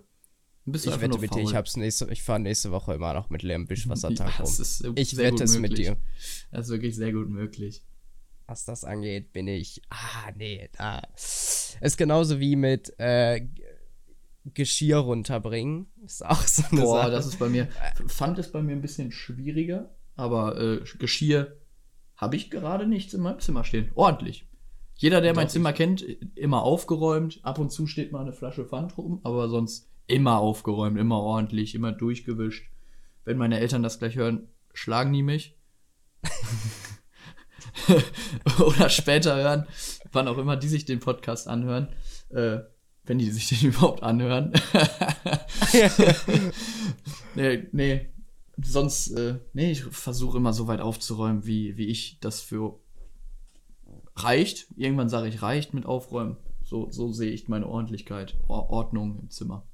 Bist 0.64 0.86
ich 0.86 1.00
wette 1.00 1.18
mit 1.18 1.34
dir, 1.34 1.42
ich, 1.42 1.54
hab's 1.54 1.76
nächste, 1.76 2.08
ich 2.10 2.22
fahre 2.22 2.38
nächste 2.38 2.70
Woche 2.70 2.94
immer 2.94 3.14
noch 3.14 3.30
mit 3.30 3.42
leerem 3.42 3.68
Wischwassertank 3.68 4.38
ja, 4.38 4.44
rum. 4.44 4.94
Ich 4.96 5.16
wette 5.16 5.44
es 5.44 5.58
mit 5.58 5.78
dir. 5.78 5.96
Das 6.50 6.66
ist 6.66 6.72
wirklich 6.72 6.94
sehr 6.94 7.12
gut 7.12 7.28
möglich. 7.28 7.82
Was 8.46 8.64
das 8.64 8.84
angeht, 8.84 9.32
bin 9.32 9.48
ich. 9.48 9.80
Ah, 9.90 10.30
nee, 10.36 10.68
da. 10.76 11.02
Ist 11.14 11.96
genauso 11.96 12.38
wie 12.38 12.54
mit 12.54 12.92
äh, 12.98 13.46
Geschirr 14.44 14.98
runterbringen. 14.98 15.86
Ist 16.04 16.24
auch 16.24 16.42
so 16.46 16.62
eine 16.70 16.82
Boah, 16.82 17.02
Sache. 17.02 17.10
das 17.12 17.26
ist 17.26 17.38
bei 17.38 17.48
mir. 17.48 17.68
Fand 18.08 18.38
es 18.38 18.52
bei 18.52 18.62
mir 18.62 18.72
ein 18.72 18.82
bisschen 18.82 19.10
schwieriger, 19.10 19.94
aber 20.16 20.60
äh, 20.60 20.84
Geschirr 20.98 21.56
habe 22.22 22.36
ich 22.36 22.50
gerade 22.50 22.86
nichts 22.86 23.12
in 23.14 23.20
meinem 23.20 23.40
Zimmer 23.40 23.64
stehen. 23.64 23.90
Ordentlich. 23.96 24.46
Jeder, 24.94 25.20
der 25.20 25.34
mein 25.34 25.48
Zimmer 25.48 25.72
kennt, 25.72 26.02
immer 26.36 26.62
aufgeräumt. 26.62 27.40
Ab 27.42 27.58
und 27.58 27.72
zu 27.72 27.88
steht 27.88 28.12
mal 28.12 28.20
eine 28.20 28.32
Flasche 28.32 28.64
Pfand 28.64 28.96
rum, 28.96 29.18
aber 29.24 29.48
sonst 29.48 29.90
immer 30.06 30.38
aufgeräumt, 30.38 30.96
immer 30.96 31.18
ordentlich, 31.18 31.74
immer 31.74 31.90
durchgewischt. 31.90 32.70
Wenn 33.24 33.38
meine 33.38 33.58
Eltern 33.58 33.82
das 33.82 33.98
gleich 33.98 34.14
hören, 34.14 34.46
schlagen 34.72 35.12
die 35.12 35.24
mich. 35.24 35.58
Oder 38.64 38.88
später 38.88 39.34
hören, 39.34 39.66
wann 40.12 40.28
auch 40.28 40.38
immer 40.38 40.56
die 40.56 40.68
sich 40.68 40.84
den 40.84 41.00
Podcast 41.00 41.48
anhören. 41.48 41.88
Äh, 42.28 42.58
wenn 43.02 43.18
die 43.18 43.32
sich 43.32 43.48
den 43.48 43.58
überhaupt 43.70 44.04
anhören. 44.04 44.52
nee, 47.34 47.66
nee. 47.72 48.11
Sonst, 48.60 49.12
äh, 49.12 49.38
nee, 49.54 49.72
ich 49.72 49.84
versuche 49.84 50.36
immer 50.36 50.52
so 50.52 50.66
weit 50.66 50.80
aufzuräumen, 50.80 51.46
wie, 51.46 51.76
wie 51.76 51.86
ich 51.86 52.18
das 52.20 52.40
für 52.40 52.78
reicht. 54.16 54.66
Irgendwann 54.76 55.08
sage 55.08 55.28
ich, 55.28 55.42
reicht 55.42 55.74
mit 55.74 55.86
Aufräumen. 55.86 56.36
So, 56.62 56.90
so 56.90 57.12
sehe 57.12 57.30
ich 57.30 57.48
meine 57.48 57.66
Ordentlichkeit, 57.66 58.38
Ordnung 58.48 59.18
im 59.20 59.30
Zimmer. 59.30 59.66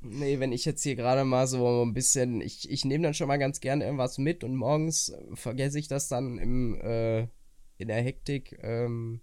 Nee, 0.00 0.40
wenn 0.40 0.52
ich 0.52 0.64
jetzt 0.64 0.82
hier 0.82 0.96
gerade 0.96 1.24
mal 1.24 1.46
so 1.46 1.84
ein 1.84 1.94
bisschen, 1.94 2.40
ich, 2.40 2.68
ich 2.68 2.84
nehme 2.84 3.04
dann 3.04 3.14
schon 3.14 3.28
mal 3.28 3.38
ganz 3.38 3.60
gerne 3.60 3.84
irgendwas 3.84 4.18
mit 4.18 4.42
und 4.42 4.56
morgens 4.56 5.12
vergesse 5.34 5.78
ich 5.78 5.86
das 5.86 6.08
dann 6.08 6.38
im, 6.38 6.74
äh, 6.80 7.22
in 7.78 7.88
der 7.88 8.02
Hektik. 8.02 8.58
Ähm, 8.62 9.20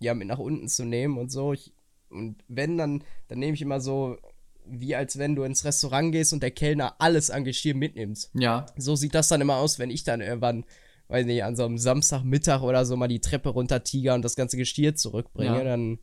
ja, 0.00 0.14
mit 0.14 0.26
nach 0.26 0.40
unten 0.40 0.68
zu 0.68 0.84
nehmen 0.84 1.16
und 1.16 1.30
so. 1.30 1.52
Ich, 1.52 1.72
und 2.10 2.42
wenn, 2.48 2.76
dann, 2.76 3.04
dann 3.28 3.38
nehme 3.38 3.54
ich 3.54 3.62
immer 3.62 3.80
so, 3.80 4.18
wie 4.66 4.94
als 4.94 5.18
wenn 5.18 5.34
du 5.34 5.42
ins 5.44 5.64
Restaurant 5.64 6.12
gehst 6.12 6.32
und 6.32 6.42
der 6.42 6.50
Kellner 6.50 6.94
alles 6.98 7.30
an 7.30 7.44
Geschirr 7.44 7.74
mitnimmt. 7.74 8.30
Ja. 8.34 8.66
So 8.76 8.96
sieht 8.96 9.14
das 9.14 9.28
dann 9.28 9.40
immer 9.40 9.56
aus, 9.56 9.78
wenn 9.78 9.90
ich 9.90 10.04
dann 10.04 10.20
irgendwann, 10.20 10.64
weiß 11.08 11.26
nicht, 11.26 11.44
an 11.44 11.56
so 11.56 11.64
einem 11.64 11.78
Samstagmittag 11.78 12.62
oder 12.62 12.84
so 12.86 12.96
mal 12.96 13.08
die 13.08 13.20
Treppe 13.20 13.50
runter 13.50 13.84
tiger 13.84 14.14
und 14.14 14.24
das 14.24 14.36
ganze 14.36 14.56
Geschirr 14.56 14.94
zurückbringe. 14.94 15.58
Ja. 15.58 15.64
Dann, 15.64 15.98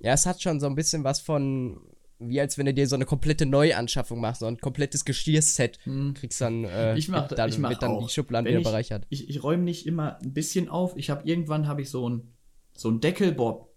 ja, 0.00 0.12
es 0.12 0.26
hat 0.26 0.42
schon 0.42 0.60
so 0.60 0.66
ein 0.66 0.74
bisschen 0.74 1.04
was 1.04 1.20
von, 1.20 1.80
wie 2.18 2.40
als 2.40 2.58
wenn 2.58 2.66
du 2.66 2.74
dir 2.74 2.86
so 2.86 2.94
eine 2.94 3.04
komplette 3.04 3.46
Neuanschaffung 3.46 4.20
machst, 4.20 4.40
so 4.40 4.46
ein 4.46 4.58
komplettes 4.58 5.04
Geschirrset. 5.04 5.78
Kriegst 6.14 6.40
dann, 6.40 6.64
äh, 6.64 6.92
Hm. 6.92 6.96
Ich 6.96 7.08
mach, 7.08 7.28
dann, 7.28 7.48
ich 7.48 7.58
mach 7.58 7.70
wird 7.70 7.82
dann 7.82 7.92
auch. 7.92 8.06
die 8.06 8.12
Schubladen 8.12 8.46
Wenn 8.46 8.52
wieder 8.52 8.60
ich, 8.60 8.66
bereichert. 8.66 9.06
Ich, 9.10 9.28
ich 9.28 9.42
räume 9.42 9.64
nicht 9.64 9.86
immer 9.86 10.18
ein 10.22 10.32
bisschen 10.32 10.68
auf. 10.68 10.96
Ich 10.96 11.10
habe 11.10 11.28
irgendwann 11.28 11.66
habe 11.66 11.82
ich 11.82 11.90
so 11.90 12.08
ein 12.08 12.32
so 12.74 12.90
ein 12.90 13.00
Deckel, 13.00 13.32
boah, 13.32 13.68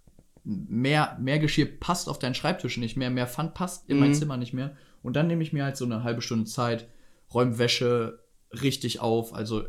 mehr 0.45 1.17
mehr 1.19 1.39
Geschirr 1.39 1.65
passt 1.79 2.07
auf 2.07 2.19
deinen 2.19 2.35
Schreibtisch 2.35 2.77
nicht 2.77 2.95
mehr, 2.97 3.09
mehr 3.09 3.27
Pfand 3.27 3.53
passt 3.55 3.89
in 3.89 3.97
mein 3.99 4.09
Mhm. 4.11 4.13
Zimmer 4.15 4.37
nicht 4.37 4.53
mehr. 4.53 4.75
Und 5.01 5.15
dann 5.15 5.27
nehme 5.27 5.43
ich 5.43 5.51
mir 5.53 5.63
halt 5.65 5.75
so 5.77 5.85
eine 5.85 6.03
halbe 6.03 6.21
Stunde 6.21 6.45
Zeit, 6.45 6.87
räume 7.33 7.57
Wäsche 7.57 8.23
richtig 8.51 8.99
auf, 9.01 9.33
also 9.33 9.63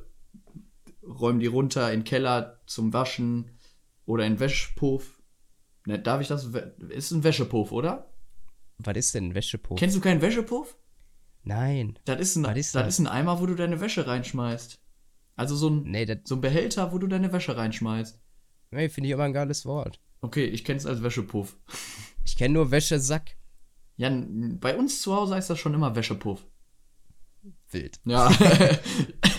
räume 1.03 1.39
die 1.41 1.47
runter 1.47 1.93
in 1.93 2.01
den 2.01 2.05
Keller 2.05 2.61
zum 2.67 2.93
Waschen 2.93 3.51
oder 4.05 4.25
in 4.27 4.35
den 4.35 4.41
Wäschepuff. 4.41 5.21
Ne, 5.87 5.99
darf 5.99 6.21
ich 6.21 6.29
das? 6.29 6.51
Ist 6.89 7.11
ein 7.13 7.25
Wäschepuff, 7.25 7.73
oder? 7.73 8.11
Was 8.79 8.97
ist 8.97 9.15
denn 9.15 9.29
ein 9.29 9.35
Wäschepuff? 9.35 9.79
Kennst 9.79 9.97
du 9.97 10.01
keinen 10.01 10.21
Wäschepuff? 10.21 10.77
Nein. 11.45 11.99
Das 12.05 12.21
ist 12.21 12.37
ein, 12.37 12.45
Was 12.45 12.57
ist 12.57 12.75
das 12.75 12.83
das? 12.85 12.95
ist 12.95 12.99
ein 13.01 13.07
Eimer, 13.07 13.41
wo 13.41 13.47
du 13.47 13.55
deine 13.55 13.81
Wäsche 13.81 14.07
reinschmeißt. 14.07 14.81
Also 15.37 15.55
so 15.55 15.71
ein, 15.71 15.83
Nee, 15.85 16.07
so 16.25 16.35
ein 16.35 16.41
Behälter, 16.41 16.93
wo 16.93 16.99
du 16.99 17.07
deine 17.07 17.33
Wäsche 17.33 17.57
reinschmeißt. 17.57 18.21
Nee, 18.77 18.89
finde 18.89 19.09
ich 19.09 19.13
immer 19.13 19.25
ein 19.25 19.33
geiles 19.33 19.67
Wort. 19.67 20.01
Okay, 20.21 20.45
ich 20.45 20.65
kenne 20.65 20.79
es 20.79 20.87
als 20.87 21.03
Wäschepuff. 21.03 21.57
Ich 22.25 22.37
kenne 22.37 22.55
nur 22.55 22.71
Wäschesack. 22.71 23.37
Ja, 23.97 24.11
bei 24.11 24.77
uns 24.77 25.01
zu 25.03 25.15
Hause 25.15 25.35
heißt 25.35 25.51
das 25.51 25.59
schon 25.59 25.75
immer 25.75 25.95
Wäschepuff. 25.97 26.45
Wild. 27.71 28.01
Ja. 28.05 28.31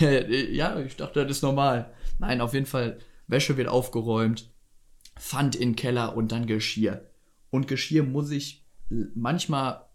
ja, 0.00 0.78
ich 0.80 0.96
dachte, 0.96 1.26
das 1.26 1.38
ist 1.38 1.42
normal. 1.42 1.92
Nein, 2.18 2.40
auf 2.40 2.54
jeden 2.54 2.66
Fall, 2.66 2.98
Wäsche 3.26 3.56
wird 3.56 3.68
aufgeräumt, 3.68 4.52
Pfand 5.16 5.56
in 5.56 5.70
den 5.70 5.76
Keller 5.76 6.16
und 6.16 6.32
dann 6.32 6.46
Geschirr. 6.46 7.10
Und 7.50 7.68
Geschirr 7.68 8.04
muss 8.04 8.30
ich 8.30 8.66
manchmal 9.14 9.86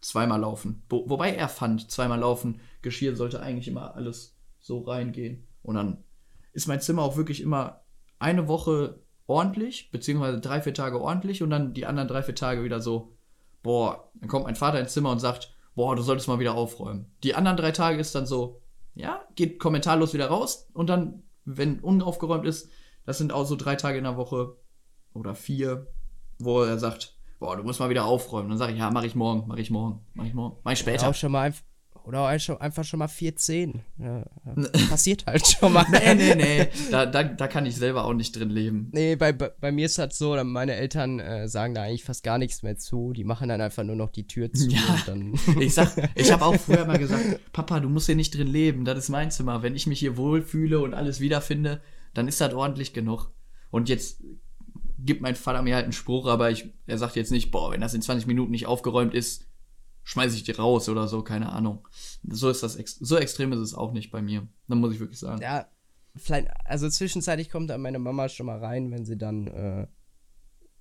zweimal 0.00 0.40
laufen. 0.40 0.82
Wo, 0.88 1.08
wobei 1.08 1.34
er 1.34 1.48
Pfand 1.48 1.90
zweimal 1.90 2.20
laufen. 2.20 2.60
Geschirr 2.82 3.16
sollte 3.16 3.40
eigentlich 3.40 3.68
immer 3.68 3.94
alles 3.94 4.36
so 4.58 4.80
reingehen. 4.80 5.46
Und 5.62 5.76
dann 5.76 6.04
ist 6.52 6.66
mein 6.66 6.80
Zimmer 6.80 7.02
auch 7.02 7.16
wirklich 7.16 7.40
immer 7.40 7.84
eine 8.20 8.46
Woche 8.46 9.00
ordentlich, 9.26 9.90
beziehungsweise 9.90 10.40
drei, 10.40 10.60
vier 10.60 10.74
Tage 10.74 11.00
ordentlich 11.00 11.42
und 11.42 11.50
dann 11.50 11.74
die 11.74 11.86
anderen 11.86 12.08
drei, 12.08 12.22
vier 12.22 12.34
Tage 12.34 12.62
wieder 12.62 12.80
so, 12.80 13.16
boah, 13.62 14.10
dann 14.14 14.28
kommt 14.28 14.44
mein 14.44 14.56
Vater 14.56 14.78
ins 14.78 14.92
Zimmer 14.92 15.10
und 15.10 15.18
sagt, 15.18 15.54
boah, 15.74 15.96
du 15.96 16.02
solltest 16.02 16.28
mal 16.28 16.38
wieder 16.38 16.54
aufräumen. 16.54 17.06
Die 17.24 17.34
anderen 17.34 17.56
drei 17.56 17.72
Tage 17.72 17.98
ist 17.98 18.14
dann 18.14 18.26
so, 18.26 18.60
ja, 18.94 19.22
geht 19.34 19.58
kommentarlos 19.58 20.14
wieder 20.14 20.28
raus 20.28 20.68
und 20.74 20.88
dann, 20.88 21.22
wenn 21.44 21.80
unaufgeräumt 21.80 22.46
ist, 22.46 22.70
das 23.06 23.18
sind 23.18 23.32
auch 23.32 23.44
so 23.44 23.56
drei 23.56 23.76
Tage 23.76 23.98
in 23.98 24.04
der 24.04 24.16
Woche 24.16 24.56
oder 25.14 25.34
vier, 25.34 25.86
wo 26.38 26.62
er 26.62 26.78
sagt, 26.78 27.16
boah, 27.38 27.56
du 27.56 27.62
musst 27.62 27.80
mal 27.80 27.90
wieder 27.90 28.04
aufräumen. 28.04 28.50
Dann 28.50 28.58
sage 28.58 28.72
ich, 28.72 28.78
ja, 28.78 28.90
mach 28.90 29.04
ich 29.04 29.14
morgen, 29.14 29.44
mach 29.48 29.56
ich 29.56 29.70
morgen, 29.70 30.04
mach 30.14 30.26
ich 30.26 30.34
morgen, 30.34 30.58
mach 30.62 30.72
ich 30.72 30.78
später. 30.78 31.08
auch 31.08 31.14
schon 31.14 31.32
mal 31.32 31.42
einfach, 31.42 31.64
oder 32.10 32.22
auch 32.22 32.60
einfach 32.60 32.82
schon 32.82 32.98
mal 32.98 33.06
14. 33.06 33.82
Ja, 33.98 34.24
passiert 34.90 35.26
halt 35.26 35.46
schon 35.46 35.72
mal. 35.72 35.86
Nee, 35.90 36.14
nee, 36.16 36.34
nee, 36.34 36.68
da, 36.90 37.06
da, 37.06 37.22
da 37.22 37.46
kann 37.46 37.66
ich 37.66 37.76
selber 37.76 38.04
auch 38.04 38.14
nicht 38.14 38.32
drin 38.32 38.50
leben. 38.50 38.88
Nee, 38.90 39.14
bei, 39.14 39.32
bei, 39.32 39.50
bei 39.60 39.70
mir 39.70 39.86
ist 39.86 39.96
das 39.96 40.18
so, 40.18 40.42
meine 40.42 40.74
Eltern 40.74 41.20
äh, 41.20 41.46
sagen 41.48 41.72
da 41.74 41.82
eigentlich 41.82 42.02
fast 42.02 42.24
gar 42.24 42.38
nichts 42.38 42.64
mehr 42.64 42.76
zu. 42.76 43.12
Die 43.12 43.22
machen 43.22 43.48
dann 43.48 43.60
einfach 43.60 43.84
nur 43.84 43.94
noch 43.94 44.10
die 44.10 44.26
Tür 44.26 44.52
zu 44.52 44.68
Ja. 44.68 44.80
Ich 45.60 45.74
sag, 45.74 46.10
ich 46.16 46.32
habe 46.32 46.44
auch 46.44 46.56
früher 46.56 46.84
mal 46.84 46.98
gesagt, 46.98 47.40
Papa, 47.52 47.78
du 47.78 47.88
musst 47.88 48.06
hier 48.06 48.16
nicht 48.16 48.36
drin 48.36 48.48
leben, 48.48 48.84
das 48.84 48.98
ist 48.98 49.08
mein 49.08 49.30
Zimmer. 49.30 49.62
Wenn 49.62 49.76
ich 49.76 49.86
mich 49.86 50.00
hier 50.00 50.16
wohlfühle 50.16 50.80
und 50.80 50.94
alles 50.94 51.20
wiederfinde, 51.20 51.80
dann 52.12 52.26
ist 52.26 52.40
das 52.40 52.52
ordentlich 52.54 52.92
genug. 52.92 53.30
Und 53.70 53.88
jetzt 53.88 54.20
gibt 54.98 55.22
mein 55.22 55.36
Vater 55.36 55.62
mir 55.62 55.76
halt 55.76 55.84
einen 55.84 55.92
Spruch, 55.92 56.26
aber 56.26 56.50
ich, 56.50 56.70
er 56.86 56.98
sagt 56.98 57.14
jetzt 57.14 57.30
nicht, 57.30 57.52
boah, 57.52 57.70
wenn 57.70 57.80
das 57.80 57.94
in 57.94 58.02
20 58.02 58.26
Minuten 58.26 58.50
nicht 58.50 58.66
aufgeräumt 58.66 59.14
ist, 59.14 59.46
schmeiße 60.10 60.34
ich 60.34 60.42
die 60.42 60.50
raus 60.50 60.88
oder 60.88 61.06
so, 61.06 61.22
keine 61.22 61.52
Ahnung. 61.52 61.86
So 62.28 62.50
ist 62.50 62.64
das, 62.64 62.74
ex 62.74 62.96
so 62.96 63.16
extrem 63.16 63.52
ist 63.52 63.60
es 63.60 63.74
auch 63.74 63.92
nicht 63.92 64.10
bei 64.10 64.20
mir. 64.20 64.48
Dann 64.66 64.78
muss 64.78 64.92
ich 64.92 64.98
wirklich 64.98 65.20
sagen. 65.20 65.40
ja, 65.40 65.68
vielleicht, 66.16 66.48
also 66.64 66.88
zwischenzeitlich 66.88 67.48
kommt 67.48 67.70
dann 67.70 67.80
meine 67.80 68.00
Mama 68.00 68.28
schon 68.28 68.46
mal 68.46 68.58
rein, 68.58 68.90
wenn 68.90 69.04
sie 69.04 69.16
dann 69.16 69.46
äh, 69.46 69.86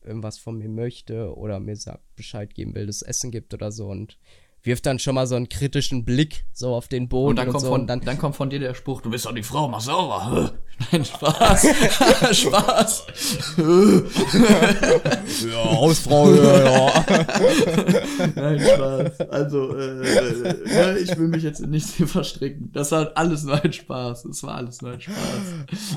irgendwas 0.01 0.39
von 0.39 0.57
mir 0.57 0.69
möchte 0.69 1.35
oder 1.37 1.59
mir 1.59 1.75
sagt, 1.75 2.15
Bescheid 2.15 2.55
geben 2.55 2.73
will, 2.73 2.87
dass 2.87 2.97
es 2.97 3.01
Essen 3.03 3.29
gibt 3.29 3.53
oder 3.53 3.71
so 3.71 3.89
und 3.89 4.17
wirft 4.63 4.85
dann 4.85 4.99
schon 4.99 5.15
mal 5.15 5.27
so 5.27 5.35
einen 5.35 5.49
kritischen 5.49 6.03
Blick 6.05 6.45
so 6.53 6.75
auf 6.75 6.87
den 6.87 7.07
Boden 7.07 7.29
Und 7.29 7.35
dann 7.37 7.49
kommt, 7.49 7.61
so 7.61 7.69
von, 7.69 7.81
und 7.81 7.87
dann 7.87 8.01
dann 8.01 8.17
kommt 8.17 8.35
von 8.35 8.49
dir 8.49 8.59
der 8.59 8.73
Spruch, 8.73 9.01
du 9.01 9.09
bist 9.09 9.25
doch 9.25 9.33
die 9.33 9.43
Frau, 9.43 9.67
mach 9.67 9.81
sauber. 9.81 10.53
Nein, 10.91 11.03
Spaß. 11.03 11.67
Spaß. 12.37 13.05
ja, 15.51 15.63
Hausfrau, 15.75 16.33
ja, 16.33 16.63
ja. 16.63 17.05
Nein, 18.35 18.59
Spaß. 18.59 19.21
Also, 19.29 19.75
äh, 19.75 20.01
äh, 20.05 20.97
ich 20.99 21.17
will 21.17 21.27
mich 21.27 21.43
jetzt 21.43 21.59
in 21.59 21.71
nichts 21.71 21.95
hier 21.95 22.07
verstricken. 22.07 22.71
Das 22.71 22.91
war 22.91 23.11
alles 23.15 23.43
nur 23.43 23.61
ein 23.61 23.73
Spaß. 23.73 24.23
Das 24.23 24.41
war 24.43 24.55
alles 24.55 24.81
nur 24.81 24.93
ein 24.93 25.01
Spaß. 25.01 25.15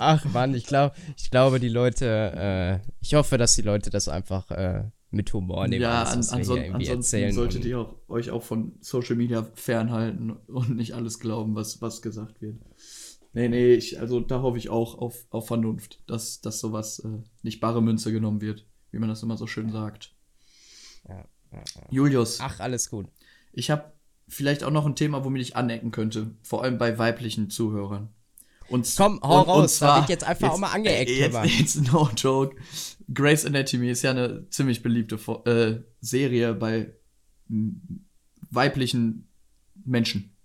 Ach 0.00 0.24
Mann, 0.32 0.52
ich 0.54 0.66
glaube, 0.66 0.96
ich 1.16 1.30
glaube, 1.30 1.60
die 1.60 1.68
Leute, 1.68 2.80
äh, 2.82 2.90
ich 3.00 3.14
hoffe, 3.14 3.38
dass 3.38 3.54
die 3.54 3.62
Leute 3.62 3.90
das 3.90 4.08
einfach 4.08 4.50
äh, 4.50 4.82
mit 5.12 5.32
Humor 5.32 5.68
nehmen. 5.68 5.82
ja, 5.82 6.04
alles, 6.04 6.30
an, 6.30 6.40
anson 6.40 6.58
ansonsten 6.74 7.32
solltet 7.32 7.64
ihr 7.64 7.78
auch, 7.78 7.94
euch 8.08 8.30
auch 8.30 8.42
von 8.42 8.72
Social 8.80 9.16
Media 9.16 9.46
fernhalten 9.54 10.30
und 10.30 10.76
nicht 10.76 10.94
alles 10.94 11.20
glauben, 11.20 11.54
was, 11.54 11.80
was 11.82 12.02
gesagt 12.02 12.40
wird. 12.40 12.56
Nee, 13.34 13.48
nee, 13.48 13.74
ich, 13.74 14.00
also 14.00 14.20
da 14.20 14.42
hoffe 14.42 14.58
ich 14.58 14.68
auch 14.68 14.98
auf, 14.98 15.26
auf 15.30 15.46
Vernunft, 15.46 16.02
dass, 16.06 16.40
dass 16.40 16.60
sowas 16.60 16.98
äh, 17.00 17.22
nicht 17.42 17.60
bare 17.60 17.82
Münze 17.82 18.12
genommen 18.12 18.40
wird, 18.40 18.66
wie 18.90 18.98
man 18.98 19.08
das 19.08 19.22
immer 19.22 19.36
so 19.36 19.46
schön 19.46 19.70
sagt. 19.70 20.14
Ja, 21.08 21.16
ja, 21.52 21.58
ja. 21.58 21.82
Julius, 21.90 22.40
Ach, 22.40 22.60
alles 22.60 22.90
gut. 22.90 23.06
ich 23.52 23.70
habe 23.70 23.92
vielleicht 24.28 24.64
auch 24.64 24.70
noch 24.70 24.86
ein 24.86 24.96
Thema, 24.96 25.24
womit 25.24 25.42
ich 25.42 25.56
anecken 25.56 25.90
könnte, 25.90 26.34
vor 26.42 26.62
allem 26.62 26.78
bei 26.78 26.98
weiblichen 26.98 27.50
Zuhörern. 27.50 28.08
Und, 28.72 28.90
Komm, 28.96 29.20
hau 29.22 29.40
und, 29.40 29.48
raus, 29.48 29.62
und 29.62 29.68
zwar, 29.70 29.94
da 29.94 30.00
wird 30.00 30.10
jetzt 30.10 30.24
einfach 30.24 30.50
auch 30.50 30.58
mal 30.58 30.72
angeeckt, 30.72 31.10
Jetzt, 31.10 31.44
jetzt 31.58 31.82
no 31.92 32.08
joke. 32.16 32.56
Grey's 33.12 33.44
Anatomy 33.44 33.90
ist 33.90 34.02
ja 34.02 34.10
eine 34.10 34.48
ziemlich 34.48 34.82
beliebte 34.82 35.16
äh, 35.44 35.82
Serie 36.00 36.54
bei 36.54 36.94
weiblichen 38.50 39.28
Menschen. 39.84 40.36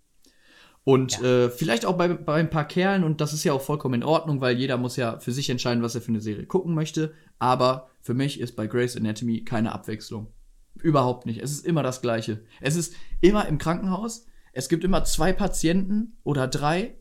Und 0.83 1.21
äh, 1.21 1.49
vielleicht 1.49 1.85
auch 1.85 1.97
bei, 1.97 2.07
bei 2.07 2.35
ein 2.35 2.49
paar 2.49 2.65
Kerlen, 2.65 3.03
und 3.03 3.19
das 3.19 3.33
ist 3.33 3.43
ja 3.43 3.51
auch 3.51 3.61
vollkommen 3.61 3.95
in 3.95 4.03
Ordnung, 4.03 4.39
weil 4.39 4.57
jeder 4.57 4.77
muss 4.77 4.95
ja 4.95 5.19
für 5.19 5.33
sich 5.33 5.49
entscheiden, 5.49 5.83
was 5.83 5.95
er 5.95 6.01
für 6.01 6.09
eine 6.09 6.21
Serie 6.21 6.45
gucken 6.45 6.73
möchte. 6.73 7.13
Aber 7.39 7.89
für 7.99 8.13
mich 8.13 8.39
ist 8.39 8.55
bei 8.55 8.67
Grey's 8.67 8.95
Anatomy 8.95 9.43
keine 9.43 9.73
Abwechslung. 9.73 10.27
Überhaupt 10.75 11.25
nicht. 11.25 11.41
Es 11.41 11.51
ist 11.51 11.65
immer 11.65 11.83
das 11.83 12.01
Gleiche. 12.01 12.43
Es 12.61 12.77
ist 12.77 12.93
immer 13.19 13.47
im 13.47 13.57
Krankenhaus. 13.57 14.27
Es 14.53 14.69
gibt 14.69 14.83
immer 14.85 15.03
zwei 15.03 15.33
Patienten 15.33 16.17
oder 16.23 16.47
drei. 16.47 16.95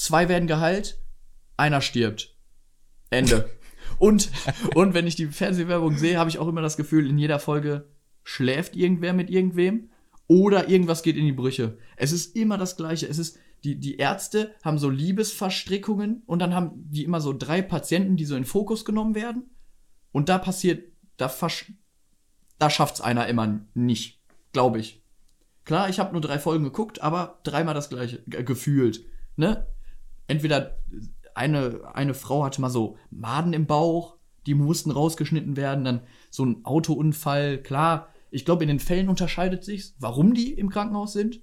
Zwei 0.00 0.30
werden 0.30 0.48
geheilt. 0.48 0.98
Einer 1.58 1.82
stirbt. 1.82 2.34
Ende. 3.10 3.50
und, 3.98 4.30
und 4.74 4.94
wenn 4.94 5.06
ich 5.06 5.14
die 5.14 5.26
Fernsehwerbung 5.26 5.98
sehe, 5.98 6.18
habe 6.18 6.30
ich 6.30 6.38
auch 6.38 6.48
immer 6.48 6.62
das 6.62 6.78
Gefühl, 6.78 7.06
in 7.06 7.18
jeder 7.18 7.38
Folge 7.38 7.90
schläft 8.24 8.76
irgendwer 8.76 9.12
mit 9.12 9.28
irgendwem 9.28 9.90
oder 10.26 10.70
irgendwas 10.70 11.02
geht 11.02 11.18
in 11.18 11.26
die 11.26 11.32
Brüche. 11.32 11.76
Es 11.96 12.12
ist 12.12 12.34
immer 12.34 12.56
das 12.56 12.78
Gleiche. 12.78 13.08
Es 13.08 13.18
ist, 13.18 13.38
die, 13.62 13.78
die 13.78 13.98
Ärzte 13.98 14.54
haben 14.62 14.78
so 14.78 14.88
Liebesverstrickungen 14.88 16.22
und 16.24 16.38
dann 16.38 16.54
haben 16.54 16.70
die 16.76 17.04
immer 17.04 17.20
so 17.20 17.34
drei 17.34 17.60
Patienten, 17.60 18.16
die 18.16 18.24
so 18.24 18.36
in 18.36 18.46
Fokus 18.46 18.86
genommen 18.86 19.14
werden. 19.14 19.50
Und 20.12 20.30
da 20.30 20.38
passiert, 20.38 20.92
da, 21.18 21.28
versch 21.28 21.74
da 22.58 22.70
schafft's 22.70 23.02
einer 23.02 23.26
immer 23.26 23.60
nicht. 23.74 24.22
Glaube 24.52 24.78
ich. 24.78 25.02
Klar, 25.66 25.90
ich 25.90 25.98
habe 25.98 26.12
nur 26.12 26.22
drei 26.22 26.38
Folgen 26.38 26.64
geguckt, 26.64 27.02
aber 27.02 27.40
dreimal 27.42 27.74
das 27.74 27.90
gleiche 27.90 28.22
ge- 28.26 28.44
gefühlt. 28.44 29.04
Ne? 29.36 29.66
Entweder 30.30 30.78
eine, 31.34 31.80
eine 31.92 32.14
Frau 32.14 32.44
hatte 32.44 32.60
mal 32.60 32.70
so 32.70 32.96
Maden 33.10 33.52
im 33.52 33.66
Bauch, 33.66 34.16
die 34.46 34.54
mussten 34.54 34.92
rausgeschnitten 34.92 35.56
werden, 35.56 35.84
dann 35.84 36.00
so 36.30 36.44
ein 36.44 36.64
Autounfall, 36.64 37.58
klar. 37.60 38.08
Ich 38.30 38.44
glaube, 38.44 38.62
in 38.62 38.68
den 38.68 38.78
Fällen 38.78 39.08
unterscheidet 39.08 39.64
sich's, 39.64 39.96
warum 39.98 40.34
die 40.34 40.52
im 40.52 40.70
Krankenhaus 40.70 41.12
sind. 41.12 41.40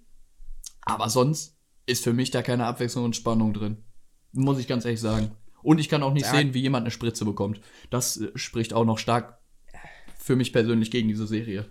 Aber 0.81 1.09
sonst 1.09 1.57
ist 1.85 2.03
für 2.05 2.13
mich 2.13 2.31
da 2.31 2.41
keine 2.41 2.65
Abwechslung 2.65 3.03
und 3.03 3.15
Spannung 3.15 3.53
drin. 3.53 3.83
Muss 4.31 4.57
ich 4.57 4.67
ganz 4.67 4.85
ehrlich 4.85 5.01
sagen. 5.01 5.31
Und 5.63 5.79
ich 5.79 5.89
kann 5.89 6.01
auch 6.01 6.13
nicht 6.13 6.25
Ja. 6.25 6.31
sehen, 6.31 6.53
wie 6.53 6.61
jemand 6.61 6.83
eine 6.83 6.91
Spritze 6.91 7.25
bekommt. 7.25 7.59
Das 7.89 8.15
äh, 8.17 8.31
spricht 8.35 8.73
auch 8.73 8.85
noch 8.85 8.99
stark 8.99 9.39
für 10.17 10.37
mich 10.37 10.53
persönlich 10.53 10.91
gegen 10.91 11.09
diese 11.09 11.27
Serie. 11.27 11.69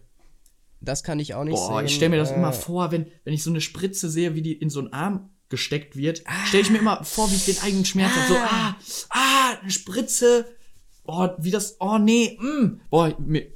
Das 0.82 1.02
kann 1.02 1.18
ich 1.18 1.34
auch 1.34 1.44
nicht 1.44 1.54
Boah, 1.54 1.78
sehen. 1.78 1.86
ich 1.86 1.94
stelle 1.94 2.10
mir 2.10 2.18
das 2.18 2.32
äh, 2.32 2.34
immer 2.34 2.52
vor, 2.52 2.92
wenn, 2.92 3.06
wenn 3.24 3.32
ich 3.32 3.42
so 3.42 3.48
eine 3.50 3.62
Spritze 3.62 4.10
sehe, 4.10 4.34
wie 4.34 4.42
die 4.42 4.52
in 4.52 4.68
so 4.68 4.80
einen 4.80 4.92
Arm 4.92 5.30
gesteckt 5.48 5.96
wird, 5.96 6.22
stelle 6.46 6.62
ich 6.62 6.70
mir 6.70 6.78
immer 6.78 7.04
vor, 7.04 7.30
wie 7.30 7.36
ich 7.36 7.44
den 7.44 7.58
eigenen 7.62 7.84
Schmerz 7.84 8.12
habe. 8.12 8.28
So, 8.28 8.34
ah, 8.36 8.76
ah, 9.10 9.58
eine 9.60 9.70
Spritze. 9.70 10.46
oh, 11.04 11.28
wie 11.38 11.50
das, 11.50 11.76
oh 11.80 11.98
nee, 11.98 12.36
mm, 12.40 12.80
boah, 12.90 13.14
mir, 13.18 13.46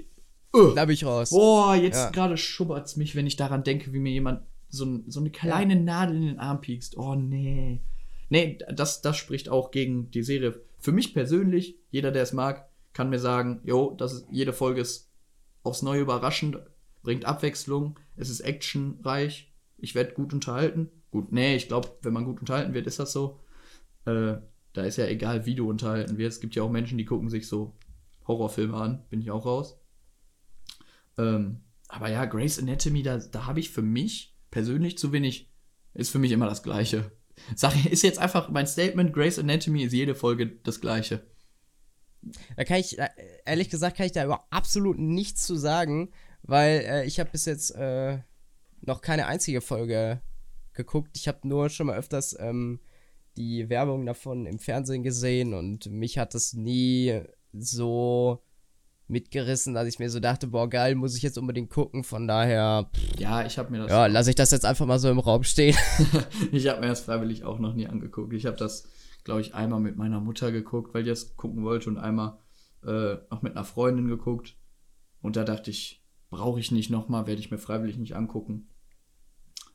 uh, 0.54 0.72
da 0.74 0.84
bin 0.84 0.94
ich 0.94 1.04
raus. 1.04 1.30
Boah, 1.30 1.74
jetzt 1.74 1.96
ja. 1.96 2.10
gerade 2.10 2.36
schubbert's 2.36 2.96
mich, 2.96 3.16
wenn 3.16 3.26
ich 3.26 3.36
daran 3.36 3.64
denke, 3.64 3.92
wie 3.92 3.98
mir 3.98 4.12
jemand 4.12 4.42
so, 4.68 5.00
so 5.08 5.20
eine 5.20 5.30
kleine 5.30 5.74
ja. 5.74 5.80
Nadel 5.80 6.16
in 6.16 6.26
den 6.26 6.38
Arm 6.38 6.60
piekst. 6.60 6.96
Oh 6.96 7.14
nee. 7.14 7.80
Nee, 8.28 8.58
das, 8.72 9.02
das 9.02 9.16
spricht 9.16 9.48
auch 9.48 9.72
gegen 9.72 10.10
die 10.12 10.22
Serie. 10.22 10.60
Für 10.78 10.92
mich 10.92 11.12
persönlich, 11.12 11.76
jeder, 11.90 12.12
der 12.12 12.22
es 12.22 12.32
mag, 12.32 12.68
kann 12.92 13.10
mir 13.10 13.18
sagen, 13.18 13.60
jo, 13.64 13.94
das 13.98 14.12
ist, 14.12 14.26
jede 14.30 14.52
Folge 14.52 14.80
ist 14.80 15.10
aufs 15.62 15.82
Neue 15.82 16.02
überraschend, 16.02 16.58
bringt 17.02 17.24
Abwechslung, 17.24 17.98
es 18.16 18.30
ist 18.30 18.40
actionreich, 18.40 19.52
ich 19.78 19.94
werde 19.94 20.14
gut 20.14 20.32
unterhalten. 20.32 20.90
Gut, 21.10 21.32
nee, 21.32 21.56
ich 21.56 21.68
glaube, 21.68 21.90
wenn 22.02 22.12
man 22.12 22.24
gut 22.24 22.40
unterhalten 22.40 22.74
wird, 22.74 22.86
ist 22.86 22.98
das 22.98 23.12
so. 23.12 23.40
Äh, 24.04 24.36
da 24.72 24.82
ist 24.82 24.96
ja 24.96 25.06
egal, 25.06 25.46
wie 25.46 25.54
du 25.54 25.68
unterhalten 25.68 26.18
wirst. 26.18 26.36
Es 26.36 26.40
gibt 26.40 26.54
ja 26.54 26.62
auch 26.62 26.70
Menschen, 26.70 26.98
die 26.98 27.04
gucken 27.04 27.28
sich 27.28 27.48
so 27.48 27.76
Horrorfilme 28.26 28.76
an, 28.76 29.04
bin 29.10 29.20
ich 29.20 29.30
auch 29.30 29.44
raus. 29.44 29.80
Ähm, 31.18 31.62
aber 31.88 32.08
ja, 32.10 32.24
Grace 32.24 32.60
Anatomy, 32.60 33.02
da, 33.02 33.18
da 33.18 33.46
habe 33.46 33.60
ich 33.60 33.70
für 33.70 33.82
mich 33.82 34.36
persönlich 34.50 34.96
zu 34.96 35.12
wenig, 35.12 35.50
ist 35.94 36.10
für 36.10 36.20
mich 36.20 36.30
immer 36.30 36.46
das 36.46 36.62
Gleiche. 36.62 37.10
Sag, 37.56 37.84
ist 37.86 38.02
jetzt 38.02 38.18
einfach 38.18 38.48
mein 38.48 38.66
Statement, 38.66 39.12
Grace 39.12 39.38
Anatomy 39.38 39.82
ist 39.82 39.92
jede 39.92 40.14
Folge 40.14 40.46
das 40.62 40.80
Gleiche. 40.80 41.26
Da 42.56 42.64
kann 42.64 42.78
ich, 42.78 42.98
ehrlich 43.44 43.70
gesagt, 43.70 43.96
kann 43.96 44.06
ich 44.06 44.12
da 44.12 44.24
über 44.24 44.44
absolut 44.50 44.98
nichts 44.98 45.46
zu 45.46 45.56
sagen, 45.56 46.12
weil 46.42 46.80
äh, 46.80 47.06
ich 47.06 47.18
habe 47.18 47.30
bis 47.30 47.46
jetzt 47.46 47.70
äh, 47.70 48.18
noch 48.82 49.00
keine 49.00 49.26
einzige 49.26 49.60
Folge 49.60 50.20
geguckt. 50.72 51.16
Ich 51.16 51.28
habe 51.28 51.46
nur 51.46 51.68
schon 51.68 51.88
mal 51.88 51.96
öfters 51.96 52.36
ähm, 52.38 52.80
die 53.36 53.68
Werbung 53.68 54.06
davon 54.06 54.46
im 54.46 54.58
Fernsehen 54.58 55.02
gesehen 55.02 55.54
und 55.54 55.86
mich 55.86 56.18
hat 56.18 56.34
das 56.34 56.52
nie 56.52 57.22
so 57.52 58.42
mitgerissen, 59.10 59.74
dass 59.74 59.88
ich 59.88 59.98
mir 59.98 60.08
so 60.08 60.20
dachte, 60.20 60.46
boah, 60.46 60.68
geil, 60.68 60.94
muss 60.94 61.16
ich 61.16 61.22
jetzt 61.22 61.36
unbedingt 61.36 61.70
gucken. 61.70 62.04
Von 62.04 62.26
daher. 62.26 62.88
Pff, 62.94 63.18
ja, 63.18 63.44
ich 63.44 63.58
habe 63.58 63.70
mir 63.70 63.78
das. 63.78 63.90
Ja, 63.90 64.06
lasse 64.06 64.30
ich 64.30 64.36
das 64.36 64.52
jetzt 64.52 64.64
einfach 64.64 64.86
mal 64.86 64.98
so 64.98 65.10
im 65.10 65.18
Raum 65.18 65.42
stehen. 65.42 65.76
ich 66.52 66.68
habe 66.68 66.80
mir 66.80 66.88
das 66.88 67.00
freiwillig 67.00 67.44
auch 67.44 67.58
noch 67.58 67.74
nie 67.74 67.86
angeguckt. 67.86 68.32
Ich 68.32 68.46
habe 68.46 68.56
das, 68.56 68.88
glaube 69.24 69.40
ich, 69.40 69.54
einmal 69.54 69.80
mit 69.80 69.96
meiner 69.96 70.20
Mutter 70.20 70.52
geguckt, 70.52 70.94
weil 70.94 71.02
die 71.02 71.10
das 71.10 71.36
gucken 71.36 71.64
wollte 71.64 71.90
und 71.90 71.98
einmal 71.98 72.38
äh, 72.84 73.16
auch 73.28 73.42
mit 73.42 73.56
einer 73.56 73.64
Freundin 73.64 74.08
geguckt. 74.08 74.56
Und 75.20 75.36
da 75.36 75.44
dachte 75.44 75.70
ich, 75.70 76.02
brauche 76.30 76.60
ich 76.60 76.70
nicht 76.70 76.90
nochmal, 76.90 77.26
werde 77.26 77.40
ich 77.40 77.50
mir 77.50 77.58
freiwillig 77.58 77.98
nicht 77.98 78.16
angucken. 78.16 78.68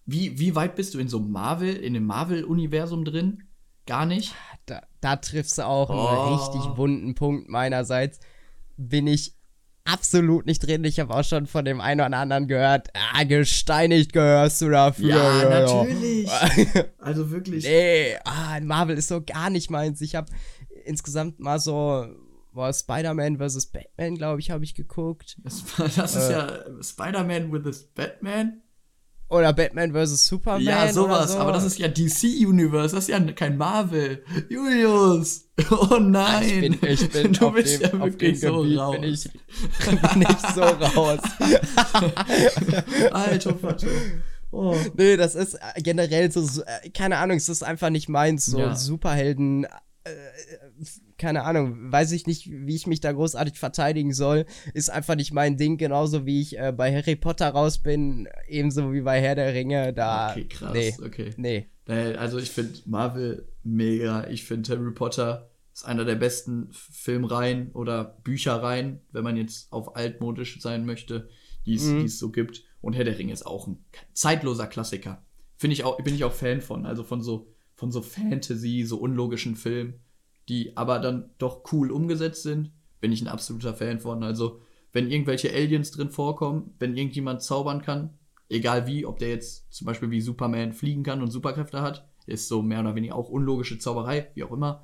Wie, 0.06 0.38
wie 0.40 0.56
weit 0.56 0.76
bist 0.76 0.94
du 0.94 1.00
in 1.00 1.08
so 1.08 1.20
Marvel, 1.20 1.76
in 1.76 1.94
dem 1.94 2.06
Marvel-Universum 2.06 3.06
drin? 3.06 3.44
Gar 3.86 4.06
nicht? 4.06 4.34
Da, 4.66 4.82
da 5.02 5.16
triffst 5.16 5.58
du 5.58 5.66
auch 5.66 5.90
oh. 5.90 6.08
einen 6.08 6.36
richtig 6.36 6.78
wunden 6.78 7.16
Punkt 7.16 7.50
meinerseits. 7.50 8.20
Bin 8.78 9.08
ich 9.08 9.36
absolut 9.84 10.46
nicht 10.46 10.66
drin. 10.66 10.84
Ich 10.84 11.00
habe 11.00 11.14
auch 11.14 11.24
schon 11.24 11.46
von 11.46 11.66
dem 11.66 11.80
einen 11.80 12.02
oder 12.02 12.18
anderen 12.18 12.48
gehört, 12.48 12.90
ah, 12.94 13.24
gesteinigt 13.24 14.14
gehörst 14.14 14.62
du 14.62 14.70
dafür. 14.70 15.10
Ja, 15.10 15.50
natürlich. 15.50 16.30
also 16.98 17.32
wirklich. 17.32 17.64
Nee, 17.64 18.16
ah, 18.26 18.60
Marvel 18.62 18.98
ist 18.98 19.08
so 19.08 19.22
gar 19.22 19.50
nicht 19.50 19.70
meins. 19.70 20.02
Ich 20.02 20.16
habe 20.16 20.32
insgesamt 20.86 21.40
mal 21.40 21.60
so 21.60 22.08
war 22.56 22.74
Spider-Man 22.74 23.38
vs. 23.38 23.68
Batman, 23.68 24.16
glaube 24.16 24.40
ich, 24.40 24.50
habe 24.50 24.64
ich 24.64 24.76
geguckt. 24.76 25.38
Das, 25.44 25.64
das 25.78 26.16
ist 26.16 26.30
äh, 26.30 26.32
ja 26.32 26.64
Spider-Man 26.82 27.52
vs. 27.52 27.88
Batman. 27.88 28.62
Oder 29.28 29.54
Batman 29.54 29.92
vs. 29.92 30.28
Superman. 30.28 30.62
Ja, 30.62 30.94
sowas. 30.94 31.34
So. 31.34 31.40
Aber 31.40 31.52
das 31.52 31.64
ist 31.64 31.80
ja 31.80 31.88
DC 31.88 32.46
Universe. 32.46 32.96
Das 32.96 33.06
ist 33.06 33.10
ja 33.10 33.20
kein 33.32 33.58
Marvel. 33.58 34.24
Julius. 34.50 35.44
Oh 35.72 36.00
nein. 36.00 36.44
Ich 36.44 36.60
bin, 36.60 36.90
ich 36.90 37.10
bin 37.14 37.32
du 37.32 37.50
bist 37.52 37.82
dem, 37.82 38.02
ja 38.02 38.06
wirklich 38.06 38.42
so 38.42 38.62
Gebiet 38.62 38.78
raus. 38.78 39.00
Bin 39.00 39.04
ich, 39.06 39.24
bin 40.14 40.22
ich 40.22 40.54
so 40.54 40.62
raus. 40.64 41.20
Alter 43.12 43.56
Vater. 43.56 43.88
Oh. 44.52 44.76
Nee, 44.96 45.16
das 45.16 45.36
ist 45.36 45.54
äh, 45.54 45.82
generell 45.82 46.30
so, 46.30 46.62
äh, 46.64 46.90
keine 46.90 47.18
Ahnung, 47.18 47.38
es 47.38 47.48
ist 47.48 47.64
einfach 47.64 47.90
nicht 47.90 48.10
meins, 48.10 48.46
so 48.46 48.60
ja. 48.60 48.76
Superhelden, 48.76 49.66
äh, 50.04 50.10
keine 51.18 51.44
Ahnung, 51.44 51.92
weiß 51.92 52.12
ich 52.12 52.28
nicht, 52.28 52.50
wie 52.50 52.76
ich 52.76 52.88
mich 52.88 53.00
da 53.00 53.12
großartig 53.12 53.58
verteidigen 53.58 54.14
soll. 54.14 54.46
Ist 54.74 54.90
einfach 54.90 55.16
nicht 55.16 55.34
mein 55.34 55.58
Ding, 55.58 55.78
genauso 55.78 56.26
wie 56.26 56.42
ich 56.42 56.58
äh, 56.58 56.74
bei 56.76 56.94
Harry 56.94 57.16
Potter 57.16 57.50
raus 57.50 57.78
bin, 57.78 58.28
ebenso 58.48 58.92
wie 58.94 59.02
bei 59.02 59.22
Herr 59.22 59.36
der 59.36 59.54
Ringe. 59.54 59.94
Da, 59.94 60.32
okay, 60.32 60.46
krass, 60.48 60.74
nee, 60.74 60.94
okay. 61.04 61.34
Nee. 61.38 61.68
Also 61.88 62.40
ich 62.40 62.50
finde 62.50 62.80
Marvel 62.86 63.48
mega. 63.64 64.28
Ich 64.28 64.44
finde 64.44 64.76
Harry 64.76 64.92
Potter 64.92 65.50
ist 65.72 65.86
einer 65.86 66.06
der 66.06 66.16
besten 66.16 66.70
Filmreihen 66.72 67.72
oder 67.74 68.18
Bücherreihen, 68.24 69.02
wenn 69.12 69.24
man 69.24 69.38
jetzt 69.38 69.72
auf 69.72 69.96
altmodisch 69.96 70.60
sein 70.62 70.86
möchte, 70.86 71.30
die 71.66 71.78
mhm. 71.78 72.06
es 72.06 72.18
so 72.18 72.32
gibt. 72.32 72.64
Und 72.82 72.94
Herr 72.94 73.04
der 73.04 73.18
Ringe 73.18 73.34
ist 73.34 73.46
auch 73.46 73.68
ein 73.68 73.84
zeitloser 74.14 74.68
Klassiker. 74.68 75.24
Finde 75.58 75.74
ich 75.74 75.84
auch, 75.84 75.98
bin 75.98 76.16
ich 76.16 76.24
auch 76.24 76.34
Fan 76.34 76.62
von. 76.62 76.86
Also 76.86 77.04
von 77.04 77.22
so, 77.22 77.54
von 77.76 77.92
so 77.92 78.02
Fantasy, 78.02 78.84
so 78.84 78.98
unlogischen 78.98 79.56
Filmen 79.56 80.00
die 80.50 80.78
aber 80.78 81.00
dann 81.00 81.32
doch 81.38 81.72
cool 81.72 81.92
umgesetzt 81.92 82.44
sind, 82.44 82.72
bin 83.02 83.12
ich 83.12 83.22
ein 83.22 83.28
absoluter 83.28 83.74
Fan 83.74 84.00
von. 84.00 84.24
Also, 84.24 84.62
wenn 84.94 85.12
irgendwelche 85.12 85.52
Aliens 85.52 85.92
drin 85.92 86.10
vorkommen, 86.10 86.74
wenn 86.80 86.96
irgendjemand 86.96 87.42
zaubern 87.42 87.82
kann, 87.82 88.18
egal 88.50 88.88
wie, 88.88 89.06
ob 89.06 89.20
der 89.20 89.30
jetzt 89.30 89.72
zum 89.74 89.86
Beispiel 89.86 90.12
wie 90.12 90.22
Superman 90.22 90.74
fliegen 90.74 91.04
kann 91.04 91.22
und 91.22 91.32
Superkräfte 91.32 91.82
hat, 91.82 92.08
ist 92.26 92.48
so 92.48 92.62
mehr 92.62 92.80
oder 92.80 92.96
weniger 92.96 93.16
auch 93.16 93.30
unlogische 93.30 93.78
Zauberei, 93.78 94.32
wie 94.34 94.44
auch 94.44 94.52
immer. 94.52 94.82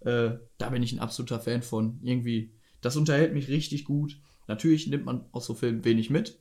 Äh, 0.00 0.32
da 0.58 0.70
bin 0.70 0.82
ich 0.82 0.92
ein 0.92 1.00
absoluter 1.00 1.40
Fan 1.40 1.62
von. 1.62 1.98
Irgendwie, 2.02 2.52
das 2.80 2.96
unterhält 2.96 3.32
mich 3.32 3.48
richtig 3.48 3.84
gut. 3.84 4.20
Natürlich 4.46 4.86
nimmt 4.86 5.06
man 5.06 5.24
aus 5.32 5.46
so 5.46 5.54
Filmen 5.54 5.84
wenig 5.84 6.10
mit. 6.10 6.38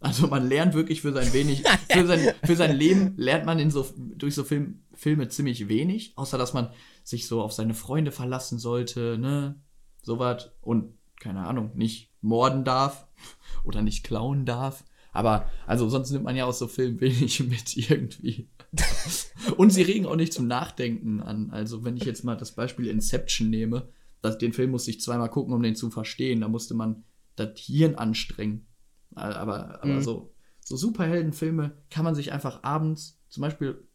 Also 0.00 0.26
man 0.26 0.46
lernt 0.46 0.74
wirklich 0.74 1.00
für 1.00 1.12
sein 1.12 1.32
wenig, 1.32 1.64
für 1.90 2.06
sein, 2.06 2.34
für 2.44 2.56
sein 2.56 2.76
Leben 2.76 3.14
lernt 3.16 3.46
man 3.46 3.58
in 3.58 3.70
so, 3.70 3.86
durch 3.96 4.34
so 4.34 4.44
Film, 4.44 4.82
Filme 4.92 5.28
ziemlich 5.28 5.68
wenig, 5.68 6.12
außer 6.16 6.38
dass 6.38 6.52
man 6.52 6.70
sich 7.04 7.28
so 7.28 7.42
auf 7.42 7.52
seine 7.52 7.74
Freunde 7.74 8.10
verlassen 8.10 8.58
sollte, 8.58 9.18
ne? 9.18 9.60
Sowas. 10.02 10.50
Und, 10.60 10.94
keine 11.20 11.46
Ahnung, 11.46 11.70
nicht 11.74 12.10
morden 12.20 12.64
darf 12.64 13.06
oder 13.64 13.82
nicht 13.82 14.02
klauen 14.04 14.44
darf. 14.46 14.84
Aber, 15.12 15.48
also 15.66 15.88
sonst 15.88 16.10
nimmt 16.10 16.24
man 16.24 16.34
ja 16.34 16.44
aus 16.44 16.58
so 16.58 16.66
Filmen 16.66 17.00
wenig 17.00 17.40
mit 17.48 17.76
irgendwie. 17.76 18.48
Und 19.56 19.70
sie 19.70 19.82
regen 19.82 20.06
auch 20.06 20.16
nicht 20.16 20.32
zum 20.32 20.48
Nachdenken 20.48 21.20
an. 21.20 21.50
Also, 21.50 21.84
wenn 21.84 21.96
ich 21.96 22.04
jetzt 22.04 22.24
mal 22.24 22.36
das 22.36 22.52
Beispiel 22.52 22.88
Inception 22.88 23.50
nehme, 23.50 23.88
das, 24.22 24.38
den 24.38 24.52
Film 24.52 24.70
musste 24.70 24.90
ich 24.90 25.00
zweimal 25.00 25.30
gucken, 25.30 25.54
um 25.54 25.62
den 25.62 25.76
zu 25.76 25.90
verstehen. 25.90 26.40
Da 26.40 26.48
musste 26.48 26.74
man 26.74 27.04
das 27.36 27.58
Hirn 27.58 27.94
anstrengen. 27.94 28.66
Aber, 29.14 29.80
aber 29.82 29.86
mhm. 29.86 30.02
so, 30.02 30.34
so 30.60 30.76
Superheldenfilme 30.76 31.76
kann 31.90 32.04
man 32.04 32.14
sich 32.14 32.32
einfach 32.32 32.64
abends, 32.64 33.20
zum 33.28 33.42
Beispiel 33.42 33.86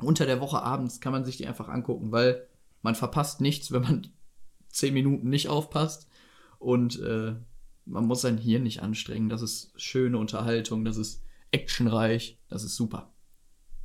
unter 0.00 0.26
der 0.26 0.40
Woche 0.40 0.62
abends 0.62 1.00
kann 1.00 1.12
man 1.12 1.24
sich 1.24 1.36
die 1.36 1.46
einfach 1.46 1.68
angucken, 1.68 2.12
weil 2.12 2.46
man 2.82 2.94
verpasst 2.94 3.40
nichts, 3.40 3.72
wenn 3.72 3.82
man 3.82 4.06
zehn 4.68 4.94
Minuten 4.94 5.28
nicht 5.28 5.48
aufpasst. 5.48 6.08
Und 6.58 7.00
äh, 7.00 7.34
man 7.84 8.06
muss 8.06 8.20
sein 8.20 8.38
Hirn 8.38 8.62
nicht 8.62 8.82
anstrengen. 8.82 9.28
Das 9.28 9.42
ist 9.42 9.72
schöne 9.76 10.18
Unterhaltung, 10.18 10.84
das 10.84 10.96
ist 10.96 11.22
actionreich, 11.50 12.38
das 12.48 12.64
ist 12.64 12.76
super. 12.76 13.12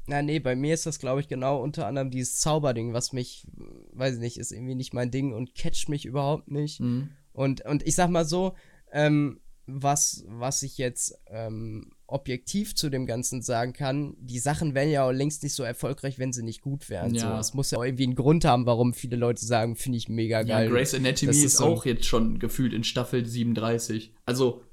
Na, 0.05 0.21
nee, 0.21 0.39
bei 0.39 0.55
mir 0.55 0.73
ist 0.73 0.85
das, 0.85 0.99
glaube 0.99 1.21
ich, 1.21 1.29
genau 1.29 1.61
unter 1.61 1.87
anderem 1.87 2.11
dieses 2.11 2.39
Zauberding, 2.39 2.91
was 2.91 3.13
mich, 3.13 3.47
weiß 3.93 4.15
ich 4.15 4.19
nicht, 4.19 4.37
ist 4.37 4.51
irgendwie 4.51 4.75
nicht 4.75 4.93
mein 4.93 5.11
Ding 5.11 5.33
und 5.33 5.55
catcht 5.55 5.87
mich 5.87 6.05
überhaupt 6.05 6.51
nicht. 6.51 6.81
Mhm. 6.81 7.11
Und, 7.31 7.65
und 7.65 7.83
ich 7.83 7.95
sag 7.95 8.09
mal 8.09 8.25
so, 8.25 8.53
ähm, 8.91 9.39
was, 9.65 10.25
was 10.27 10.61
ich 10.63 10.77
jetzt 10.77 11.17
ähm, 11.27 11.91
objektiv 12.07 12.75
zu 12.75 12.89
dem 12.89 13.05
Ganzen 13.05 13.41
sagen 13.41 13.73
kann, 13.73 14.15
die 14.19 14.39
Sachen 14.39 14.75
wären 14.75 14.89
ja 14.89 15.05
auch 15.05 15.11
längst 15.11 15.41
nicht 15.43 15.55
so 15.55 15.63
erfolgreich, 15.63 16.19
wenn 16.19 16.33
sie 16.33 16.43
nicht 16.43 16.61
gut 16.61 16.89
wären. 16.89 17.15
Ja. 17.15 17.33
So, 17.33 17.39
es 17.39 17.53
muss 17.53 17.71
ja 17.71 17.77
auch 17.77 17.83
irgendwie 17.83 18.03
einen 18.03 18.15
Grund 18.15 18.43
haben, 18.45 18.65
warum 18.65 18.93
viele 18.93 19.15
Leute 19.15 19.45
sagen, 19.45 19.75
finde 19.75 19.97
ich 19.97 20.09
mega 20.09 20.43
geil. 20.43 20.65
Ja, 20.65 20.71
Grace 20.71 20.93
Anatomy 20.93 21.31
ist, 21.31 21.43
ist 21.43 21.57
so 21.57 21.65
auch 21.65 21.85
jetzt 21.85 22.05
schon 22.05 22.39
gefühlt 22.39 22.73
in 22.73 22.83
Staffel 22.83 23.25
37. 23.25 24.13
Also, 24.25 24.63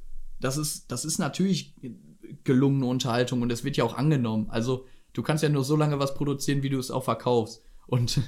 das 0.41 0.57
ist, 0.57 0.91
das 0.91 1.05
ist 1.05 1.19
natürlich 1.19 1.75
gelungene 2.45 2.87
Unterhaltung 2.87 3.43
und 3.43 3.53
es 3.53 3.63
wird 3.63 3.77
ja 3.77 3.85
auch 3.85 3.97
angenommen. 3.97 4.51
Also, 4.51 4.87
du 5.13 5.23
kannst 5.23 5.43
ja 5.43 5.49
nur 5.49 5.65
so 5.65 5.77
lange 5.77 5.99
was 5.99 6.15
produzieren, 6.15 6.63
wie 6.63 6.71
du 6.71 6.79
es 6.79 6.91
auch 6.91 7.05
verkaufst. 7.05 7.63
Und 7.87 8.21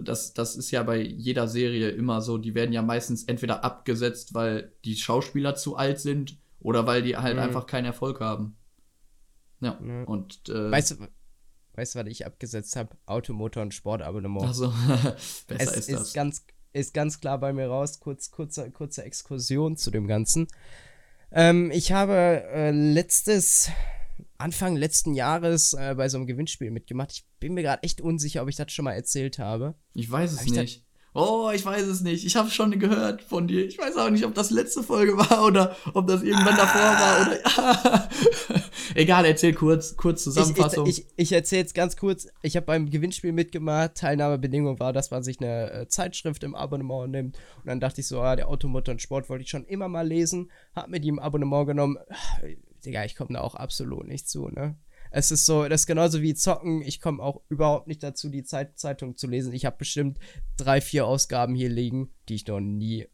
das, 0.00 0.34
das 0.34 0.56
ist 0.56 0.70
ja 0.70 0.82
bei 0.82 1.00
jeder 1.00 1.48
Serie 1.48 1.90
immer 1.90 2.20
so, 2.20 2.38
die 2.38 2.54
werden 2.54 2.72
ja 2.72 2.82
meistens 2.82 3.24
entweder 3.24 3.64
abgesetzt, 3.64 4.34
weil 4.34 4.72
die 4.84 4.96
Schauspieler 4.96 5.54
zu 5.54 5.76
alt 5.76 6.00
sind 6.00 6.38
oder 6.60 6.86
weil 6.86 7.02
die 7.02 7.16
halt 7.16 7.36
mhm. 7.36 7.42
einfach 7.42 7.66
keinen 7.66 7.84
Erfolg 7.84 8.20
haben. 8.20 8.56
Ja, 9.60 9.78
mhm. 9.80 10.04
und 10.04 10.48
äh, 10.48 10.70
weißt 10.70 10.92
du, 10.92 11.08
weißt 11.74 11.94
du, 11.94 11.98
was 12.00 12.06
ich 12.06 12.26
abgesetzt 12.26 12.76
habe? 12.76 12.96
Automotor 13.06 13.62
und 13.62 13.74
Sportabonnement. 13.74 14.46
Also, 14.46 14.72
besser 15.46 15.76
es 15.76 15.76
ist 15.76 15.92
das. 15.92 16.02
Ist 16.02 16.14
ganz, 16.14 16.46
ist 16.72 16.94
ganz 16.94 17.20
klar 17.20 17.38
bei 17.38 17.52
mir 17.52 17.68
raus. 17.68 18.00
Kurz, 18.00 18.30
kurze, 18.30 18.70
kurze 18.70 19.04
Exkursion 19.04 19.76
zu 19.76 19.90
dem 19.90 20.06
Ganzen. 20.06 20.48
Ähm, 21.30 21.70
ich 21.72 21.92
habe 21.92 22.44
äh, 22.52 22.70
letztes, 22.70 23.70
Anfang 24.44 24.76
letzten 24.76 25.14
Jahres 25.14 25.72
äh, 25.72 25.94
bei 25.96 26.10
so 26.10 26.18
einem 26.18 26.26
Gewinnspiel 26.26 26.70
mitgemacht. 26.70 27.12
Ich 27.12 27.24
bin 27.40 27.54
mir 27.54 27.62
gerade 27.62 27.82
echt 27.82 28.02
unsicher, 28.02 28.42
ob 28.42 28.50
ich 28.50 28.56
das 28.56 28.70
schon 28.72 28.84
mal 28.84 28.92
erzählt 28.92 29.38
habe. 29.38 29.74
Ich 29.94 30.10
weiß 30.10 30.32
es 30.32 30.44
nicht. 30.44 30.84
Oh, 31.14 31.50
ich 31.54 31.64
weiß 31.64 31.86
es 31.86 32.02
nicht. 32.02 32.26
Ich 32.26 32.36
habe 32.36 32.50
schon 32.50 32.78
gehört 32.78 33.22
von 33.22 33.48
dir. 33.48 33.64
Ich 33.64 33.78
weiß 33.78 33.96
auch 33.96 34.10
nicht, 34.10 34.26
ob 34.26 34.34
das 34.34 34.50
letzte 34.50 34.82
Folge 34.82 35.16
war 35.30 35.46
oder 35.46 35.74
ob 35.94 36.06
das 36.08 36.22
irgendwann 36.22 36.54
ah. 36.54 36.56
davor 36.58 36.80
war 36.80 37.26
oder. 37.26 38.08
Egal, 38.94 39.24
erzähl 39.24 39.54
kurz, 39.54 39.96
kurz 39.96 40.24
Zusammenfassung. 40.24 40.86
Ich, 40.86 40.98
ich, 40.98 41.04
ich, 41.06 41.12
ich 41.16 41.32
erzähle 41.32 41.62
jetzt 41.62 41.74
ganz 41.74 41.96
kurz. 41.96 42.26
Ich 42.42 42.54
habe 42.56 42.66
beim 42.66 42.90
Gewinnspiel 42.90 43.32
mitgemacht. 43.32 43.94
Teilnahmebedingung 43.94 44.78
war, 44.78 44.92
dass 44.92 45.10
man 45.10 45.22
sich 45.22 45.40
eine 45.40 45.70
äh, 45.70 45.88
Zeitschrift 45.88 46.44
im 46.44 46.54
Abonnement 46.54 47.10
nimmt. 47.10 47.38
Und 47.58 47.66
dann 47.66 47.80
dachte 47.80 48.02
ich 48.02 48.08
so, 48.08 48.20
ah, 48.20 48.36
der 48.36 48.48
Automotor 48.48 48.92
und 48.92 49.00
Sport 49.00 49.30
wollte 49.30 49.44
ich 49.44 49.48
schon 49.48 49.64
immer 49.64 49.88
mal 49.88 50.06
lesen. 50.06 50.50
Hab 50.76 50.88
mir 50.88 51.00
die 51.00 51.08
im 51.08 51.18
Abonnement 51.18 51.66
genommen. 51.66 51.96
Digga, 52.84 53.04
ich 53.04 53.16
komme 53.16 53.34
da 53.34 53.40
auch 53.40 53.54
absolut 53.54 54.06
nicht 54.06 54.28
zu, 54.28 54.48
ne? 54.48 54.76
Es 55.10 55.30
ist 55.30 55.46
so, 55.46 55.68
das 55.68 55.82
ist 55.82 55.86
genauso 55.86 56.22
wie 56.22 56.34
Zocken. 56.34 56.82
Ich 56.82 57.00
komme 57.00 57.22
auch 57.22 57.42
überhaupt 57.48 57.86
nicht 57.86 58.02
dazu, 58.02 58.30
die 58.30 58.42
Zeit 58.42 58.78
Zeitung 58.78 59.16
zu 59.16 59.28
lesen. 59.28 59.52
Ich 59.52 59.64
habe 59.64 59.76
bestimmt 59.76 60.18
drei, 60.56 60.80
vier 60.80 61.06
Ausgaben 61.06 61.54
hier 61.54 61.68
liegen, 61.68 62.12
die 62.28 62.34
ich 62.34 62.46
noch 62.48 62.58
nie 62.58 63.06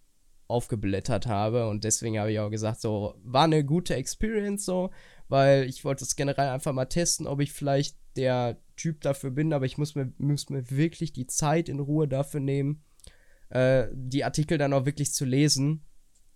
aufgeblättert 0.51 1.27
habe. 1.27 1.68
Und 1.68 1.85
deswegen 1.85 2.18
habe 2.18 2.33
ich 2.33 2.41
auch 2.41 2.51
gesagt, 2.51 2.81
so, 2.81 3.14
war 3.23 3.45
eine 3.45 3.64
gute 3.64 3.95
Experience 3.95 4.64
so, 4.64 4.91
weil 5.29 5.64
ich 5.64 5.85
wollte 5.85 6.05
es 6.05 6.16
generell 6.16 6.49
einfach 6.49 6.73
mal 6.73 6.87
testen, 6.87 7.27
ob 7.27 7.41
ich 7.41 7.53
vielleicht 7.53 7.97
der 8.16 8.59
Typ 8.77 9.01
dafür 9.03 9.31
bin, 9.31 9.53
aber 9.53 9.66
ich 9.66 9.79
muss 9.79 9.95
mir, 9.95 10.12
muss 10.18 10.49
mir 10.49 10.71
wirklich 10.71 11.12
die 11.12 11.27
Zeit 11.27 11.68
in 11.68 11.81
Ruhe 11.81 12.09
dafür 12.09 12.41
nehmen, 12.41 12.83
äh, 13.51 13.89
die 13.93 14.25
Artikel 14.25 14.59
dann 14.59 14.73
auch 14.73 14.87
wirklich 14.87 15.12
zu 15.12 15.25
lesen. 15.25 15.85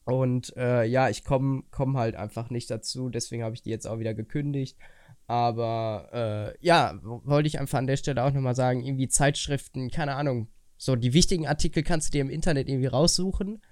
Und 0.04 0.54
äh, 0.56 0.84
ja, 0.84 1.08
ich 1.08 1.24
komme 1.24 1.62
komm 1.70 1.96
halt 1.96 2.14
einfach 2.14 2.50
nicht 2.50 2.70
dazu, 2.70 3.08
deswegen 3.08 3.42
habe 3.42 3.54
ich 3.54 3.62
die 3.62 3.70
jetzt 3.70 3.86
auch 3.86 3.98
wieder 3.98 4.14
gekündigt. 4.14 4.76
Aber 5.26 6.10
äh, 6.12 6.66
ja, 6.66 6.98
wollte 7.02 7.46
ich 7.46 7.58
einfach 7.58 7.78
an 7.78 7.86
der 7.86 7.96
Stelle 7.96 8.22
auch 8.22 8.32
nochmal 8.32 8.54
sagen, 8.54 8.84
irgendwie 8.84 9.08
Zeitschriften, 9.08 9.90
keine 9.90 10.14
Ahnung. 10.16 10.48
So, 10.76 10.96
die 10.96 11.14
wichtigen 11.14 11.46
Artikel 11.46 11.82
kannst 11.82 12.08
du 12.08 12.12
dir 12.12 12.20
im 12.20 12.30
Internet 12.30 12.68
irgendwie 12.68 12.88
raussuchen. 12.88 13.62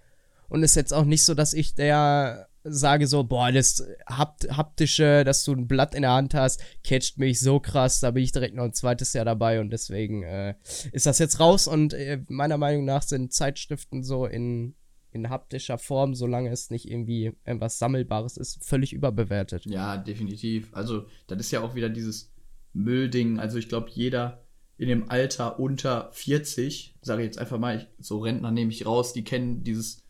Und 0.48 0.62
ist 0.62 0.76
jetzt 0.76 0.92
auch 0.92 1.04
nicht 1.04 1.24
so, 1.24 1.34
dass 1.34 1.54
ich 1.54 1.74
der 1.74 2.48
sage 2.64 3.06
so, 3.06 3.24
boah, 3.24 3.50
das 3.50 3.84
Hapt 4.06 4.48
haptische, 4.56 5.24
dass 5.24 5.44
du 5.44 5.52
ein 5.52 5.66
Blatt 5.66 5.94
in 5.94 6.02
der 6.02 6.12
Hand 6.12 6.34
hast, 6.34 6.62
catcht 6.84 7.18
mich 7.18 7.40
so 7.40 7.58
krass, 7.60 8.00
da 8.00 8.12
bin 8.12 8.22
ich 8.22 8.32
direkt 8.32 8.54
noch 8.54 8.64
ein 8.64 8.72
zweites 8.72 9.12
Jahr 9.12 9.24
dabei 9.24 9.60
und 9.60 9.70
deswegen 9.70 10.22
äh, 10.22 10.54
ist 10.92 11.06
das 11.06 11.18
jetzt 11.18 11.40
raus 11.40 11.66
und 11.66 11.94
äh, 11.94 12.20
meiner 12.28 12.58
Meinung 12.58 12.84
nach 12.84 13.02
sind 13.02 13.32
Zeitschriften 13.32 14.04
so 14.04 14.26
in 14.26 14.74
in 15.12 15.30
haptischer 15.30 15.78
Form, 15.78 16.14
solange 16.14 16.50
es 16.50 16.70
nicht 16.70 16.90
irgendwie 16.90 17.32
etwas 17.44 17.78
Sammelbares 17.78 18.36
ist, 18.36 18.64
völlig 18.64 18.92
überbewertet. 18.92 19.66
Ja, 19.66 19.96
definitiv. 19.96 20.68
Also, 20.72 21.06
das 21.26 21.40
ist 21.40 21.50
ja 21.50 21.60
auch 21.60 21.74
wieder 21.74 21.88
dieses 21.88 22.32
Müllding. 22.72 23.38
Also, 23.38 23.58
ich 23.58 23.68
glaube, 23.68 23.90
jeder 23.90 24.42
in 24.78 24.88
dem 24.88 25.10
Alter 25.10 25.60
unter 25.60 26.10
40, 26.12 26.96
sage 27.02 27.22
ich 27.22 27.26
jetzt 27.26 27.38
einfach 27.38 27.58
mal, 27.58 27.76
ich, 27.76 28.04
so 28.04 28.18
Rentner 28.18 28.50
nehme 28.50 28.72
ich 28.72 28.86
raus, 28.86 29.12
die 29.12 29.22
kennen 29.22 29.62
dieses 29.62 30.02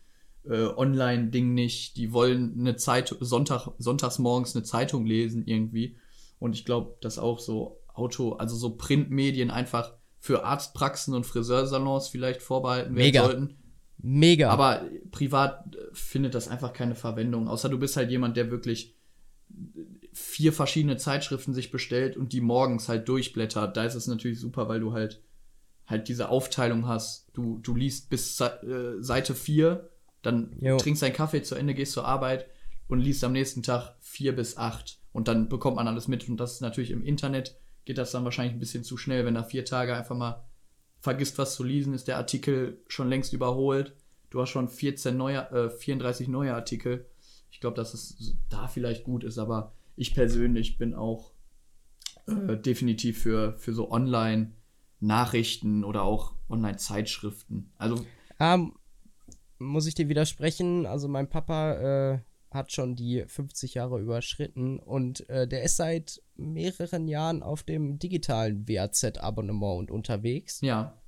äh, 0.45 0.65
Online-Ding 0.65 1.53
nicht, 1.53 1.97
die 1.97 2.11
wollen 2.11 2.59
eine 2.59 2.75
Zeitung, 2.75 3.17
Sonntag, 3.21 3.67
sonntags 3.77 4.19
morgens 4.19 4.55
eine 4.55 4.63
Zeitung 4.63 5.05
lesen 5.05 5.45
irgendwie. 5.45 5.97
Und 6.39 6.55
ich 6.55 6.65
glaube, 6.65 6.97
dass 7.01 7.19
auch 7.19 7.39
so 7.39 7.79
Auto, 7.93 8.33
also 8.33 8.55
so 8.55 8.75
Printmedien 8.75 9.51
einfach 9.51 9.93
für 10.19 10.43
Arztpraxen 10.43 11.13
und 11.13 11.25
Friseursalons 11.25 12.07
vielleicht 12.07 12.41
vorbehalten 12.41 12.95
werden 12.95 13.05
Mega. 13.05 13.23
sollten 13.23 13.57
Mega. 14.05 14.49
Aber 14.49 14.85
privat 15.11 15.77
findet 15.93 16.35
das 16.35 16.49
einfach 16.49 16.73
keine 16.73 16.93
Verwendung. 16.93 17.47
Außer 17.47 17.69
du 17.69 17.79
bist 17.79 17.95
halt 17.95 18.11
jemand, 18.11 18.35
der 18.35 18.51
wirklich 18.51 18.95
vier 20.11 20.51
verschiedene 20.51 20.97
Zeitschriften 20.97 21.53
sich 21.53 21.71
bestellt 21.71 22.17
und 22.17 22.33
die 22.33 22.41
morgens 22.41 22.89
halt 22.89 23.07
durchblättert. 23.07 23.77
Da 23.77 23.85
ist 23.85 23.95
es 23.95 24.07
natürlich 24.07 24.39
super, 24.39 24.67
weil 24.67 24.81
du 24.81 24.91
halt 24.91 25.23
halt 25.85 26.09
diese 26.09 26.29
Aufteilung 26.29 26.87
hast. 26.87 27.29
Du, 27.33 27.59
du 27.59 27.75
liest 27.75 28.09
bis 28.09 28.39
äh, 28.41 28.51
Seite 28.99 29.35
4, 29.35 29.89
dann 30.21 30.55
jo. 30.59 30.77
trinkst 30.77 31.01
deinen 31.01 31.13
Kaffee 31.13 31.41
zu 31.41 31.55
Ende, 31.55 31.73
gehst 31.73 31.93
zur 31.93 32.05
Arbeit 32.05 32.47
und 32.87 32.99
liest 32.99 33.23
am 33.23 33.31
nächsten 33.31 33.63
Tag 33.63 33.95
4 34.01 34.35
bis 34.35 34.57
8. 34.57 34.99
Und 35.13 35.27
dann 35.29 35.47
bekommt 35.47 35.77
man 35.77 35.87
alles 35.87 36.07
mit. 36.07 36.27
Und 36.27 36.37
das 36.37 36.53
ist 36.53 36.61
natürlich 36.61 36.91
im 36.91 37.03
Internet, 37.03 37.57
geht 37.85 37.97
das 37.97 38.11
dann 38.11 38.25
wahrscheinlich 38.25 38.53
ein 38.53 38.59
bisschen 38.59 38.83
zu 38.83 38.97
schnell, 38.97 39.25
wenn 39.25 39.35
da 39.35 39.43
vier 39.43 39.65
Tage 39.65 39.95
einfach 39.95 40.15
mal 40.15 40.43
vergisst 41.03 41.37
was 41.37 41.55
zu 41.55 41.65
lesen, 41.65 41.93
ist 41.93 42.07
der 42.07 42.15
Artikel 42.15 42.81
schon 42.87 43.09
längst 43.09 43.33
überholt. 43.33 43.93
Du 44.29 44.39
hast 44.39 44.51
schon 44.51 44.69
14 44.69 45.17
neue, 45.17 45.51
äh, 45.51 45.69
34 45.69 46.29
neue 46.29 46.55
Artikel. 46.55 47.05
Ich 47.51 47.59
glaube, 47.59 47.75
dass 47.75 47.93
es 47.93 48.37
da 48.49 48.69
vielleicht 48.69 49.03
gut 49.03 49.25
ist, 49.25 49.37
aber 49.37 49.73
ich 49.97 50.15
persönlich 50.15 50.77
bin 50.77 50.93
auch 50.93 51.33
äh, 52.25 52.55
definitiv 52.55 53.21
für, 53.21 53.57
für 53.57 53.73
so 53.73 53.91
Online-Nachrichten 53.91 55.83
oder 55.83 56.03
auch 56.03 56.35
Online-Zeitschriften. 56.47 57.73
Also. 57.77 58.05
Um, 58.39 58.79
muss 59.59 59.87
ich 59.87 59.95
dir 59.95 60.07
widersprechen? 60.07 60.85
Also, 60.85 61.09
mein 61.09 61.29
Papa 61.29 62.13
äh, 62.13 62.19
hat 62.53 62.71
schon 62.71 62.95
die 62.95 63.23
50 63.25 63.75
Jahre 63.75 63.99
überschritten 63.99 64.79
und 64.79 65.27
äh, 65.29 65.47
der 65.47 65.63
ist 65.63 65.77
seit 65.77 66.21
mehreren 66.35 67.07
Jahren 67.07 67.43
auf 67.43 67.63
dem 67.63 67.99
digitalen 67.99 68.67
WAZ-Abonnement 68.67 69.91
unterwegs. 69.91 70.61
Ja. 70.61 71.01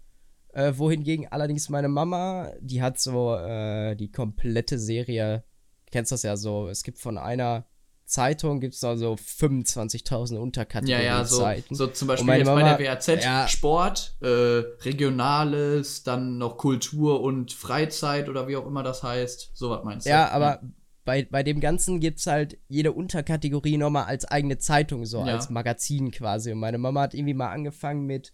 Äh, 0.54 0.74
wohingegen 0.78 1.28
allerdings 1.28 1.70
meine 1.70 1.90
Mama, 1.90 2.52
die 2.62 2.82
hat 2.82 3.00
so 3.00 3.36
äh, 3.36 3.96
die 3.96 4.12
komplette 4.12 4.80
Serie, 4.80 5.44
kennst 5.92 6.12
das 6.12 6.24
ja 6.24 6.38
so, 6.38 6.68
es 6.70 6.84
gibt 6.84 7.00
von 7.00 7.18
einer 7.18 7.66
Zeitung 8.06 8.60
gibt 8.60 8.76
es 8.76 8.82
da 8.82 8.96
so 8.98 9.14
25.000 9.14 10.38
Unterkategorien. 10.38 11.06
Ja, 11.06 11.18
ja, 11.20 11.26
so, 11.26 11.44
so 11.72 11.88
zum 11.88 12.08
Beispiel 12.08 12.36
jetzt 12.36 12.46
Mama, 12.46 12.62
bei 12.62 12.84
der 12.84 12.94
WAZ 12.94 13.08
ja, 13.24 13.48
Sport, 13.48 14.16
äh, 14.22 14.28
Regionales, 14.28 16.04
dann 16.04 16.38
noch 16.38 16.58
Kultur 16.58 17.22
und 17.22 17.52
Freizeit 17.52 18.30
oder 18.30 18.48
wie 18.48 18.58
auch 18.58 18.68
immer 18.68 18.84
das 18.84 19.02
heißt. 19.02 19.52
So 19.56 19.72
was 19.72 19.84
meinst 19.84 20.06
du? 20.06 20.12
Ja, 20.12 20.30
aber 20.30 20.62
ja 20.62 20.70
bei, 21.06 21.28
bei 21.30 21.44
dem 21.44 21.60
Ganzen 21.60 22.00
gibt 22.00 22.20
es 22.20 22.28
halt 22.28 22.58
jede 22.68 22.92
Unterkategorie 22.92 23.78
nochmal 23.78 24.06
als 24.06 24.26
eigene 24.26 24.58
Zeitung, 24.58 25.06
so 25.06 25.20
ja. 25.20 25.36
als 25.36 25.50
Magazin 25.50 26.12
quasi. 26.12 26.52
Und 26.52 26.60
meine 26.60 26.80
Mama 26.80 27.02
hat 27.02 27.14
irgendwie 27.14 27.36
mal 27.36 27.52
angefangen 27.52 28.06
mit, 28.06 28.34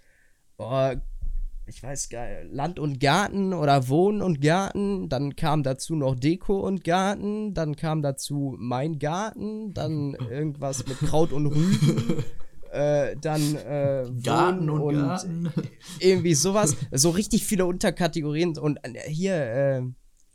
oh, 0.57 0.91
ich 1.67 1.83
weiß 1.83 2.09
gar 2.09 2.27
nicht, 2.27 2.53
Land 2.53 2.79
und 2.79 2.99
Garten 2.99 3.53
oder 3.53 3.89
Wohnen 3.89 4.21
und 4.21 4.41
Garten. 4.41 5.09
Dann 5.09 5.35
kam 5.35 5.63
dazu 5.63 5.95
noch 5.95 6.15
Deko 6.15 6.59
und 6.59 6.83
Garten. 6.83 7.53
Dann 7.53 7.75
kam 7.75 8.01
dazu 8.01 8.55
Mein 8.57 8.99
Garten. 8.99 9.73
Dann 9.73 10.15
irgendwas 10.31 10.87
mit 10.87 10.97
Kraut 10.99 11.31
und 11.33 11.47
Rüben. 11.47 12.23
Äh, 12.73 13.17
dann 13.19 13.57
äh, 13.57 14.09
Garten 14.23 14.69
und, 14.69 14.79
und 14.79 14.95
Garten. 14.95 15.51
irgendwie 15.99 16.33
sowas. 16.33 16.77
So 16.91 17.09
richtig 17.09 17.43
viele 17.43 17.65
Unterkategorien. 17.65 18.57
Und 18.57 18.77
äh, 18.83 19.09
hier, 19.09 19.35
äh, 19.35 19.81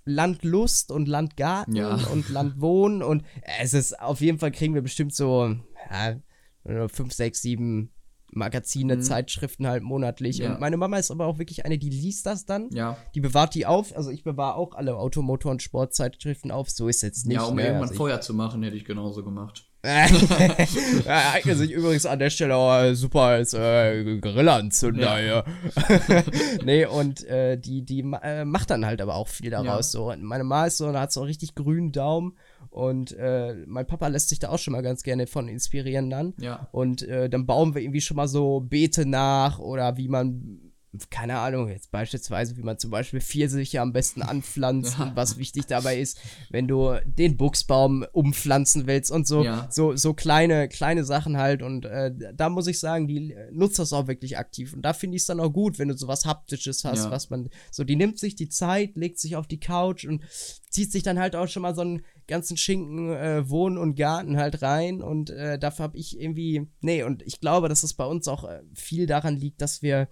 Landlust 0.07 0.90
und 0.90 1.09
Landgarten 1.09 1.76
ja. 1.76 1.94
und 2.12 2.28
Landwohnen 2.30 3.02
und 3.02 3.24
es 3.61 3.74
ist 3.74 4.00
auf 4.00 4.20
jeden 4.20 4.38
Fall 4.38 4.52
kriegen 4.52 4.74
wir 4.74 4.82
bestimmt 4.82 5.14
so 5.14 5.54
ja, 5.90 6.88
fünf, 6.88 7.12
sechs, 7.12 7.42
sieben 7.42 7.92
Magazine, 8.32 8.96
mhm. 8.96 9.02
Zeitschriften 9.02 9.66
halt 9.66 9.82
monatlich. 9.82 10.38
Ja. 10.38 10.52
Und 10.54 10.61
meine 10.61 10.76
Mama 10.76 10.98
ist 10.98 11.11
aber 11.11 11.26
auch 11.26 11.38
wirklich 11.38 11.64
eine, 11.64 11.78
die 11.78 11.90
liest 11.90 12.26
das 12.26 12.44
dann. 12.44 12.68
Ja. 12.70 12.96
Die 13.14 13.20
bewahrt 13.20 13.54
die 13.54 13.66
auf. 13.66 13.96
Also 13.96 14.11
ich 14.11 14.24
bewahre 14.24 14.57
auch 14.57 14.74
alle 14.74 14.96
Automotor- 14.96 15.52
und 15.52 15.62
Sportzeitschriften 15.62 16.50
auf. 16.50 16.68
So 16.70 16.88
ist 16.88 17.02
jetzt 17.02 17.26
nicht. 17.26 17.36
Ja, 17.36 17.44
um 17.44 17.54
ne? 17.54 17.62
irgendwann 17.62 17.88
also 17.88 17.94
Feuer 17.94 18.20
zu 18.20 18.34
machen, 18.34 18.62
hätte 18.62 18.76
ich 18.76 18.84
genauso 18.84 19.22
gemacht 19.24 19.70
eignet 21.07 21.59
sich 21.59 21.70
übrigens 21.70 22.07
an 22.07 22.18
der 22.18 22.30
Stelle 22.30 22.57
auch 22.57 22.95
super 22.95 23.22
als 23.22 23.55
äh, 23.55 24.18
Grillanzünder 24.18 25.20
ja. 25.20 25.45
hier. 25.45 26.24
nee, 26.64 26.87
und 26.87 27.24
äh, 27.26 27.57
die, 27.57 27.82
die 27.82 28.01
äh, 28.22 28.45
macht 28.45 28.70
dann 28.70 28.84
halt 28.84 29.01
aber 29.01 29.14
auch 29.14 29.28
viel 29.28 29.51
daraus. 29.51 29.93
Ja. 29.93 30.01
So. 30.01 30.11
Und 30.11 30.22
meine 30.22 30.45
Ma 30.45 30.66
ist 30.66 30.78
so, 30.78 30.91
da 30.93 31.03
hat 31.03 31.12
so 31.12 31.20
einen 31.20 31.28
richtig 31.28 31.55
grünen 31.55 31.93
Daumen. 31.93 32.37
Und 32.70 33.12
äh, 33.12 33.55
mein 33.66 33.87
Papa 33.87 34.09
lässt 34.09 34.28
sich 34.28 34.39
da 34.39 34.51
auch 34.51 34.59
schon 34.59 34.72
mal 34.72 34.82
ganz 34.82 35.03
gerne 35.03 35.26
von 35.26 35.49
inspirieren 35.49 36.11
dann. 36.11 36.34
Ja. 36.39 36.68
Und 36.72 37.03
äh, 37.03 37.30
dann 37.30 37.47
bauen 37.47 37.74
wir 37.74 37.80
irgendwie 37.80 38.03
schon 38.03 38.16
mal 38.16 38.28
so 38.28 38.61
Beete 38.61 39.07
nach 39.07 39.59
oder 39.59 39.97
wie 39.97 40.09
man 40.09 40.66
keine 41.11 41.38
Ahnung, 41.38 41.68
jetzt 41.68 41.90
beispielsweise, 41.90 42.57
wie 42.57 42.62
man 42.62 42.78
zum 42.78 42.90
Beispiel 42.90 43.20
Pfirsiche 43.20 43.80
am 43.80 43.92
besten 43.92 44.22
anpflanzt 44.22 44.99
und 45.01 45.16
was 45.16 45.38
wichtig 45.38 45.66
dabei 45.66 45.99
ist, 45.99 46.18
wenn 46.51 46.68
du 46.68 46.94
den 47.05 47.36
Buchsbaum 47.36 48.05
umpflanzen 48.12 48.86
willst 48.86 49.11
und 49.11 49.26
so, 49.26 49.44
ja. 49.44 49.68
so, 49.70 49.97
so 49.97 50.14
kleine, 50.14 50.68
kleine 50.68 51.05
Sachen 51.05 51.36
halt. 51.36 51.62
Und 51.62 51.84
äh, 51.84 52.12
da 52.34 52.49
muss 52.49 52.66
ich 52.66 52.80
sagen, 52.80 53.09
die 53.09 53.34
nutzt 53.53 53.78
das 53.78 53.92
auch 53.92 54.07
wirklich 54.07 54.38
aktiv. 54.38 54.72
Und 54.72 54.82
da 54.82 54.92
finde 54.92 55.16
ich 55.16 55.22
es 55.22 55.26
dann 55.26 55.40
auch 55.40 55.53
gut, 55.53 55.78
wenn 55.78 55.88
du 55.88 55.97
so 55.97 56.09
was 56.09 56.24
Haptisches 56.24 56.84
hast, 56.84 57.05
ja. 57.05 57.11
was 57.11 57.30
man, 57.30 57.49
so, 57.70 57.84
die 57.84 57.97
nimmt 57.97 58.18
sich 58.18 58.34
die 58.34 58.49
Zeit, 58.49 58.97
legt 58.97 59.18
sich 59.18 59.36
auf 59.36 59.47
die 59.47 59.61
Couch 59.61 60.05
und 60.05 60.22
zieht 60.70 60.92
sich 60.92 61.03
dann 61.03 61.18
halt 61.18 61.36
auch 61.36 61.49
schon 61.49 61.62
mal 61.62 61.74
so 61.74 61.80
einen 61.80 62.03
ganzen 62.26 62.57
Schinken 62.57 63.11
äh, 63.11 63.49
Wohnen 63.49 63.78
und 63.78 63.94
Garten 63.94 64.36
halt 64.36 64.62
rein. 64.62 65.03
Und 65.03 65.30
äh, 65.30 65.59
dafür 65.59 65.84
habe 65.84 65.97
ich 65.99 66.20
irgendwie, 66.20 66.66
nee, 66.80 67.03
und 67.03 67.22
ich 67.22 67.40
glaube, 67.40 67.68
dass 67.68 67.82
es 67.82 67.94
bei 67.94 68.05
uns 68.05 68.28
auch 68.28 68.44
äh, 68.44 68.62
viel 68.74 69.07
daran 69.07 69.36
liegt, 69.36 69.62
dass 69.62 69.82
wir 69.82 70.09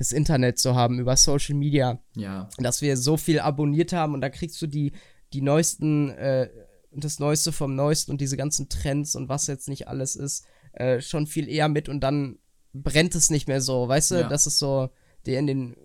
das 0.00 0.12
Internet 0.12 0.58
zu 0.58 0.74
haben, 0.74 0.98
über 0.98 1.14
Social 1.14 1.54
Media. 1.54 2.00
Ja. 2.16 2.48
Dass 2.56 2.80
wir 2.80 2.96
so 2.96 3.18
viel 3.18 3.38
abonniert 3.38 3.92
haben 3.92 4.14
und 4.14 4.22
da 4.22 4.30
kriegst 4.30 4.60
du 4.62 4.66
die, 4.66 4.92
die 5.34 5.42
neuesten, 5.42 6.08
äh, 6.08 6.48
das 6.90 7.18
Neueste 7.18 7.52
vom 7.52 7.76
Neuesten 7.76 8.10
und 8.10 8.22
diese 8.22 8.38
ganzen 8.38 8.70
Trends 8.70 9.14
und 9.14 9.28
was 9.28 9.46
jetzt 9.46 9.68
nicht 9.68 9.88
alles 9.88 10.16
ist, 10.16 10.46
äh, 10.72 11.02
schon 11.02 11.26
viel 11.26 11.50
eher 11.50 11.68
mit 11.68 11.90
und 11.90 12.00
dann 12.00 12.38
brennt 12.72 13.14
es 13.14 13.28
nicht 13.28 13.46
mehr 13.46 13.60
so, 13.60 13.88
weißt 13.88 14.12
du? 14.12 14.14
Ja. 14.20 14.28
Das 14.28 14.46
ist 14.46 14.58
so, 14.58 14.88
der 15.26 15.38
in 15.38 15.46
den 15.46 15.76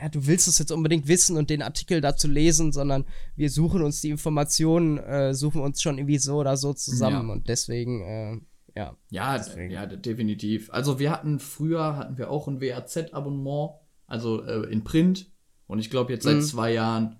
ja, 0.00 0.08
du 0.08 0.26
willst 0.26 0.48
es 0.48 0.58
jetzt 0.58 0.72
unbedingt 0.72 1.06
wissen 1.06 1.36
und 1.36 1.50
den 1.50 1.60
Artikel 1.60 2.00
dazu 2.00 2.26
lesen, 2.26 2.72
sondern 2.72 3.04
wir 3.36 3.50
suchen 3.50 3.82
uns 3.82 4.00
die 4.00 4.10
Informationen, 4.10 4.96
äh, 4.96 5.34
suchen 5.34 5.60
uns 5.60 5.82
schon 5.82 5.98
irgendwie 5.98 6.18
so 6.18 6.36
oder 6.36 6.56
so 6.56 6.72
zusammen. 6.72 7.26
Ja. 7.26 7.32
Und 7.34 7.48
deswegen, 7.48 8.00
äh, 8.00 8.40
ja. 8.78 8.96
Ja, 9.10 9.36
Deswegen. 9.38 9.70
ja, 9.70 9.86
definitiv. 9.86 10.70
Also 10.72 10.98
wir 10.98 11.10
hatten 11.10 11.38
früher 11.40 11.96
hatten 11.96 12.16
wir 12.18 12.30
auch 12.30 12.46
ein 12.48 12.60
WAZ-Abonnement, 12.60 13.72
also 14.06 14.42
äh, 14.44 14.70
in 14.70 14.84
Print. 14.84 15.26
Und 15.66 15.78
ich 15.80 15.90
glaube 15.90 16.12
jetzt 16.12 16.24
seit 16.24 16.36
Mhm. 16.36 16.42
zwei 16.42 16.72
Jahren, 16.72 17.18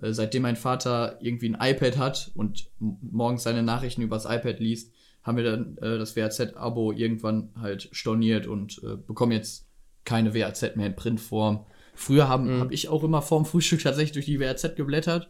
äh, 0.00 0.12
seitdem 0.12 0.42
mein 0.42 0.56
Vater 0.56 1.18
irgendwie 1.20 1.48
ein 1.54 1.58
iPad 1.60 1.98
hat 1.98 2.30
und 2.34 2.70
morgens 2.78 3.42
seine 3.42 3.62
Nachrichten 3.62 4.02
übers 4.02 4.24
iPad 4.24 4.60
liest, 4.60 4.92
haben 5.22 5.36
wir 5.36 5.44
dann 5.44 5.76
äh, 5.78 5.98
das 5.98 6.16
WAZ-Abo 6.16 6.92
irgendwann 6.92 7.50
halt 7.60 7.88
storniert 7.92 8.46
und 8.46 8.80
äh, 8.82 8.96
bekommen 8.96 9.32
jetzt 9.32 9.66
keine 10.04 10.34
WAZ 10.34 10.76
mehr 10.76 10.86
in 10.86 10.96
Printform. 10.96 11.66
Früher 11.94 12.28
haben 12.28 12.56
Mhm. 12.56 12.60
habe 12.60 12.72
ich 12.74 12.88
auch 12.88 13.04
immer 13.04 13.20
vorm 13.20 13.44
Frühstück 13.44 13.82
tatsächlich 13.82 14.12
durch 14.12 14.24
die 14.26 14.40
WAZ 14.40 14.74
geblättert, 14.76 15.28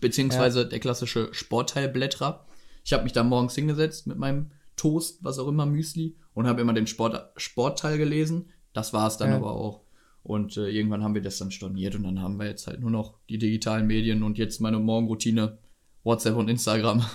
beziehungsweise 0.00 0.66
der 0.66 0.80
klassische 0.80 1.28
Sportteilblättrer. 1.34 2.46
Ich 2.84 2.92
habe 2.92 3.04
mich 3.04 3.12
da 3.12 3.22
morgens 3.22 3.54
hingesetzt 3.54 4.06
mit 4.06 4.16
meinem 4.18 4.50
Toast, 4.76 5.22
was 5.22 5.38
auch 5.38 5.48
immer, 5.48 5.66
Müsli, 5.66 6.16
und 6.34 6.46
habe 6.46 6.60
immer 6.60 6.72
den 6.72 6.86
Sport, 6.86 7.32
Sportteil 7.36 7.98
gelesen. 7.98 8.50
Das 8.72 8.92
war 8.92 9.06
es 9.06 9.16
dann 9.16 9.30
Ja. 9.30 9.36
aber 9.36 9.52
auch. 9.52 9.82
Und 10.22 10.56
äh, 10.56 10.68
irgendwann 10.68 11.02
haben 11.02 11.14
wir 11.14 11.22
das 11.22 11.38
dann 11.38 11.50
storniert 11.50 11.94
und 11.96 12.04
dann 12.04 12.20
haben 12.22 12.38
wir 12.38 12.46
jetzt 12.46 12.66
halt 12.68 12.80
nur 12.80 12.90
noch 12.90 13.18
die 13.28 13.38
digitalen 13.38 13.86
Medien 13.86 14.22
und 14.22 14.38
jetzt 14.38 14.60
meine 14.60 14.78
Morgenroutine, 14.78 15.58
WhatsApp 16.04 16.36
und 16.36 16.48
Instagram. 16.48 17.04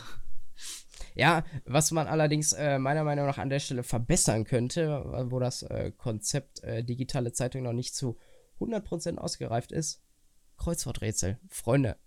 Ja, 1.16 1.44
was 1.66 1.90
man 1.90 2.06
allerdings 2.06 2.54
äh, 2.54 2.78
meiner 2.78 3.04
Meinung 3.04 3.26
nach 3.26 3.40
an 3.40 3.50
der 3.50 3.58
Stelle 3.58 3.82
verbessern 3.82 4.44
könnte, 4.44 5.04
wo 5.32 5.40
das 5.40 5.64
äh, 5.64 5.92
Konzept 5.98 6.64
äh, 6.64 6.84
digitale 6.84 7.34
Zeitung 7.34 7.64
noch 7.64 7.74
nicht 7.74 7.96
zu 7.96 8.18
100% 8.60 9.18
ausgereift 9.18 9.72
ist, 9.72 10.04
Kreuzworträtsel. 10.58 11.40
Freunde, 11.50 11.98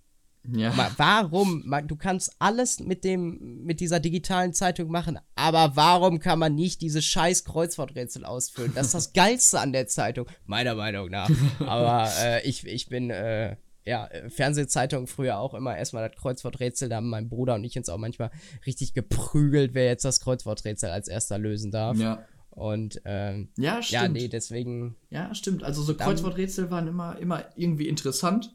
Ja. 0.48 0.72
Warum? 0.96 1.64
Du 1.86 1.96
kannst 1.96 2.34
alles 2.38 2.80
mit 2.80 3.04
dem, 3.04 3.62
mit 3.64 3.80
dieser 3.80 4.00
digitalen 4.00 4.52
Zeitung 4.54 4.90
machen, 4.90 5.18
aber 5.34 5.76
warum 5.76 6.18
kann 6.18 6.38
man 6.38 6.54
nicht 6.54 6.80
diese 6.80 7.02
scheiß 7.02 7.44
Kreuzworträtsel 7.44 8.24
ausfüllen? 8.24 8.72
Das 8.74 8.86
ist 8.86 8.94
das 8.94 9.12
Geilste 9.14 9.60
an 9.60 9.72
der 9.72 9.86
Zeitung, 9.86 10.26
meiner 10.46 10.74
Meinung 10.74 11.10
nach. 11.10 11.30
Aber 11.60 12.10
äh, 12.20 12.48
ich, 12.48 12.66
ich 12.66 12.88
bin, 12.88 13.10
äh, 13.10 13.56
ja, 13.84 14.08
Fernsehzeitung 14.28 15.06
früher 15.06 15.38
auch 15.38 15.54
immer 15.54 15.76
erstmal 15.76 16.08
das 16.08 16.16
Kreuzworträtsel, 16.18 16.88
da 16.88 16.96
haben 16.96 17.10
mein 17.10 17.28
Bruder 17.28 17.54
und 17.54 17.64
ich 17.64 17.76
uns 17.76 17.88
auch 17.88 17.98
manchmal 17.98 18.30
richtig 18.66 18.94
geprügelt, 18.94 19.74
wer 19.74 19.86
jetzt 19.86 20.04
das 20.04 20.20
Kreuzworträtsel 20.20 20.90
als 20.90 21.08
erster 21.08 21.38
lösen 21.38 21.70
darf. 21.70 21.98
ja. 21.98 22.24
Und 22.50 23.00
ähm, 23.04 23.50
Ja, 23.56 23.76
ja, 23.76 23.82
stimmt. 23.82 24.14
nee, 24.14 24.28
deswegen, 24.28 24.96
Ja, 25.08 25.32
stimmt. 25.34 25.62
Also 25.62 25.82
so 25.82 25.94
Kreuzworträtsel 25.94 26.70
waren 26.70 26.88
immer, 26.88 27.16
immer 27.18 27.44
irgendwie 27.56 27.88
interessant. 27.88 28.54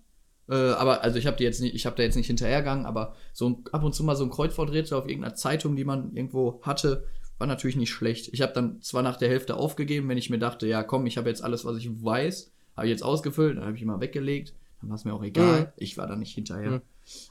Äh, 0.49 0.53
aber 0.53 1.03
also 1.03 1.17
ich 1.17 1.27
habe 1.27 1.37
die 1.37 1.43
jetzt 1.43 1.61
nicht, 1.61 1.75
ich 1.75 1.85
habe 1.85 1.95
da 1.95 2.03
jetzt 2.03 2.15
nicht 2.15 2.27
hinterhergegangen, 2.27 2.85
aber 2.85 3.15
so 3.33 3.49
ein, 3.49 3.63
ab 3.71 3.83
und 3.83 3.93
zu 3.93 4.03
mal 4.03 4.15
so 4.15 4.23
ein 4.23 4.29
Kreuzworträtsel 4.29 4.97
auf 4.97 5.07
irgendeiner 5.07 5.35
Zeitung, 5.35 5.75
die 5.75 5.85
man 5.85 6.15
irgendwo 6.15 6.61
hatte, 6.61 7.05
war 7.37 7.47
natürlich 7.47 7.75
nicht 7.75 7.91
schlecht. 7.91 8.29
Ich 8.33 8.41
habe 8.41 8.53
dann 8.53 8.81
zwar 8.81 9.01
nach 9.01 9.17
der 9.17 9.29
Hälfte 9.29 9.57
aufgegeben, 9.57 10.07
wenn 10.07 10.17
ich 10.17 10.29
mir 10.29 10.39
dachte, 10.39 10.67
ja 10.67 10.83
komm, 10.83 11.05
ich 11.05 11.17
habe 11.17 11.29
jetzt 11.29 11.43
alles, 11.43 11.65
was 11.65 11.77
ich 11.77 11.89
weiß, 12.03 12.51
habe 12.77 12.87
ich 12.87 12.91
jetzt 12.91 13.03
ausgefüllt, 13.03 13.57
dann 13.57 13.65
habe 13.65 13.75
ich 13.75 13.81
immer 13.81 13.99
weggelegt, 13.99 14.53
dann 14.81 14.89
war 14.89 14.95
es 14.95 15.05
mir 15.05 15.13
auch 15.13 15.23
egal. 15.23 15.61
Mhm. 15.61 15.67
Ich 15.77 15.97
war 15.97 16.07
da 16.07 16.15
nicht 16.15 16.35
hinterher. 16.35 16.71
Mhm. 16.71 16.81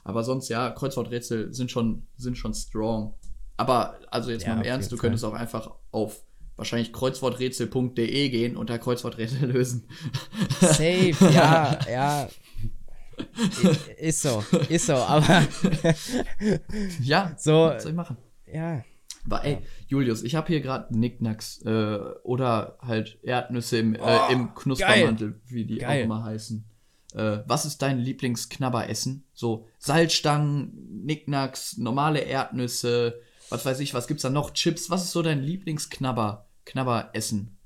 Aber 0.03 0.23
sonst 0.23 0.49
ja, 0.49 0.69
Kreuzworträtsel 0.69 1.53
sind 1.53 1.71
schon 1.71 2.03
sind 2.17 2.37
schon 2.37 2.53
strong. 2.53 3.13
Aber 3.57 3.95
also 4.11 4.31
jetzt 4.31 4.45
Ja, 4.45 4.55
mal 4.55 4.61
im 4.61 4.67
Ernst, 4.67 4.91
du 4.91 4.97
könntest 4.97 5.23
auch 5.23 5.33
einfach 5.33 5.71
auf 5.91 6.21
wahrscheinlich 6.57 6.93
kreuzworträtsel.de 6.93 8.29
gehen 8.29 8.57
und 8.57 8.69
da 8.69 8.77
Kreuzworträtsel 8.77 9.51
lösen. 9.51 9.87
safe, 10.59 11.15
ja, 11.33 11.79
ja. 11.89 12.29
Ist 13.97 14.21
so, 14.21 14.43
ist 14.69 14.85
so, 14.85 14.93
aber 14.93 15.45
ja, 17.01 17.33
So, 17.37 17.53
was 17.65 17.83
soll 17.83 17.91
ich 17.91 17.95
machen? 17.97 18.17
ja. 18.51 18.83
Aber 19.27 19.43
ey, 19.43 19.57
Julius, 19.87 20.21
ich 20.21 20.35
habe 20.35 20.45
hier 20.49 20.61
gerade 20.61 20.95
Nicknacks 20.95 21.59
äh, 21.63 21.97
oder 22.21 22.77
halt 22.79 23.17
Erdnüsse 23.23 23.79
im, 23.79 23.95
äh, 23.95 23.99
Oh, 23.99 24.31
im 24.31 24.53
Knuspermantel, 24.53 25.41
wie 25.47 25.65
die 25.65 25.79
Geil. 25.79 26.01
auch 26.01 26.05
immer 26.05 26.23
heißen. 26.25 26.63
Äh, 27.15 27.39
was 27.47 27.65
ist 27.65 27.81
dein 27.81 27.97
Lieblingsknabberessen? 27.97 29.23
So 29.33 29.65
Salzstangen, 29.79 31.03
Nicknacks, 31.05 31.75
normale 31.77 32.19
Erdnüsse, 32.19 33.19
was 33.49 33.65
weiß 33.65 33.79
ich, 33.79 33.95
was 33.95 34.05
gibt's 34.07 34.21
da 34.21 34.29
noch? 34.29 34.51
Chips, 34.53 34.91
was 34.91 35.03
ist 35.03 35.11
so 35.13 35.23
dein 35.23 35.41
Lieblingsknabber, 35.41 36.47
Knabberessen? 36.65 37.57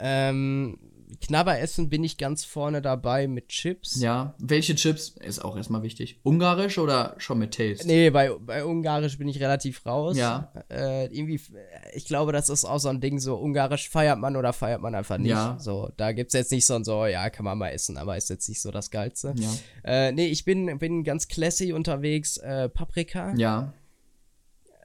Ähm, 0.00 0.78
Knabberessen 1.20 1.88
bin 1.88 2.04
ich 2.04 2.18
ganz 2.18 2.44
vorne 2.44 2.82
dabei 2.82 3.26
mit 3.26 3.48
Chips. 3.48 4.00
Ja, 4.00 4.34
welche 4.38 4.74
Chips? 4.74 5.16
Ist 5.20 5.44
auch 5.44 5.56
erstmal 5.56 5.82
wichtig. 5.82 6.20
Ungarisch 6.22 6.78
oder 6.78 7.14
schon 7.18 7.38
mit 7.38 7.54
Taste? 7.54 7.86
Nee, 7.86 8.10
bei, 8.10 8.30
bei 8.38 8.64
Ungarisch 8.64 9.18
bin 9.18 9.28
ich 9.28 9.40
relativ 9.40 9.84
raus. 9.86 10.16
Ja. 10.16 10.52
Äh, 10.70 11.06
irgendwie, 11.06 11.40
ich 11.94 12.04
glaube, 12.04 12.32
das 12.32 12.48
ist 12.48 12.64
auch 12.64 12.78
so 12.78 12.88
ein 12.88 13.00
Ding, 13.00 13.18
so 13.18 13.36
Ungarisch 13.36 13.88
feiert 13.88 14.18
man 14.18 14.36
oder 14.36 14.52
feiert 14.52 14.80
man 14.80 14.94
einfach 14.94 15.18
nicht. 15.18 15.30
Ja. 15.30 15.56
So, 15.58 15.90
da 15.96 16.12
gibt's 16.12 16.34
jetzt 16.34 16.52
nicht 16.52 16.66
so 16.66 16.74
ein 16.74 16.84
so, 16.84 17.06
ja, 17.06 17.30
kann 17.30 17.44
man 17.44 17.58
mal 17.58 17.70
essen, 17.70 17.96
aber 17.96 18.16
ist 18.16 18.30
jetzt 18.30 18.48
nicht 18.48 18.60
so 18.60 18.70
das 18.70 18.90
Geilste. 18.90 19.34
Ja. 19.36 19.50
Äh, 19.84 20.12
nee, 20.12 20.26
ich 20.26 20.44
bin, 20.44 20.78
bin 20.78 21.04
ganz 21.04 21.28
classy 21.28 21.72
unterwegs, 21.72 22.36
äh, 22.38 22.68
Paprika. 22.68 23.34
Ja. 23.36 23.72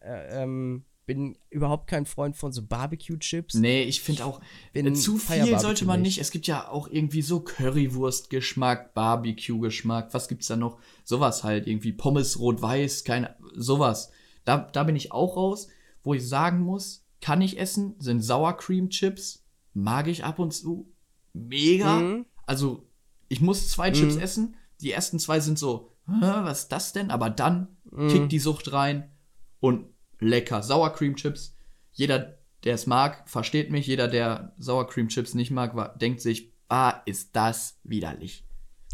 Äh, 0.02 0.44
ähm, 0.44 0.86
bin 1.14 1.38
überhaupt 1.50 1.88
kein 1.88 2.06
Freund 2.06 2.38
von 2.38 2.52
so 2.54 2.62
Barbecue-Chips. 2.62 3.56
Nee, 3.56 3.84
ich 3.84 4.02
finde 4.02 4.26
auch, 4.26 4.40
Bin 4.72 4.86
äh, 4.88 4.94
zu 4.94 5.18
viel 5.18 5.60
sollte 5.60 5.84
man 5.86 6.02
nicht. 6.02 6.12
nicht. 6.18 6.22
Es 6.22 6.32
gibt 6.32 6.48
ja 6.48 6.70
auch 6.70 6.88
irgendwie 6.88 7.22
so 7.22 7.42
Currywurst-Geschmack, 7.42 8.94
Barbecue-Geschmack. 8.94 10.14
Was 10.14 10.28
gibt's 10.28 10.48
da 10.48 10.56
noch? 10.56 10.80
Sowas 11.04 11.44
halt, 11.44 11.68
irgendwie 11.68 11.92
Pommes 11.92 12.40
rot-weiß, 12.40 13.04
keine, 13.04 13.36
sowas. 13.56 14.12
Da, 14.46 14.58
da 14.58 14.84
bin 14.84 14.96
ich 14.96 15.12
auch 15.12 15.36
raus. 15.36 15.68
Wo 16.04 16.14
ich 16.14 16.28
sagen 16.28 16.62
muss, 16.62 17.06
kann 17.20 17.42
ich 17.42 17.60
essen, 17.60 17.96
sind 18.00 18.22
Sour 18.22 18.54
Cream 18.58 18.90
Chips. 18.90 19.46
Mag 19.74 20.08
ich 20.08 20.24
ab 20.24 20.40
und 20.40 20.52
zu. 20.54 20.92
Mega. 21.34 22.00
Mhm. 22.00 22.26
Also, 22.46 22.88
ich 23.28 23.42
muss 23.42 23.70
zwei 23.70 23.92
Chips 23.92 24.16
Mhm. 24.16 24.22
essen. 24.22 24.56
Die 24.82 24.92
ersten 24.92 25.20
zwei 25.20 25.40
sind 25.40 25.60
so, 25.60 25.92
"Hä, 26.08 26.14
was 26.22 26.62
ist 26.64 26.72
das 26.72 26.92
denn? 26.94 27.12
Aber 27.12 27.30
dann 27.30 27.68
Mhm. 27.92 28.08
kickt 28.08 28.32
die 28.32 28.40
Sucht 28.40 28.74
rein 28.74 29.12
und 29.60 29.86
lecker. 30.22 30.64
Sour 30.64 30.94
Cream 30.94 31.16
Chips. 31.18 31.56
Jeder, 31.92 32.38
der 32.64 32.76
es 32.76 32.88
mag, 32.88 33.28
versteht 33.30 33.70
mich. 33.72 33.86
Jeder, 33.88 34.08
der 34.08 34.54
Sour 34.58 34.88
Cream 34.88 35.10
Chips 35.10 35.34
nicht 35.34 35.52
mag, 35.52 35.76
wa- 35.76 35.90
denkt 35.90 36.22
sich, 36.22 36.54
ah, 36.70 37.02
ist 37.06 37.36
das 37.36 37.78
widerlich. 37.84 38.46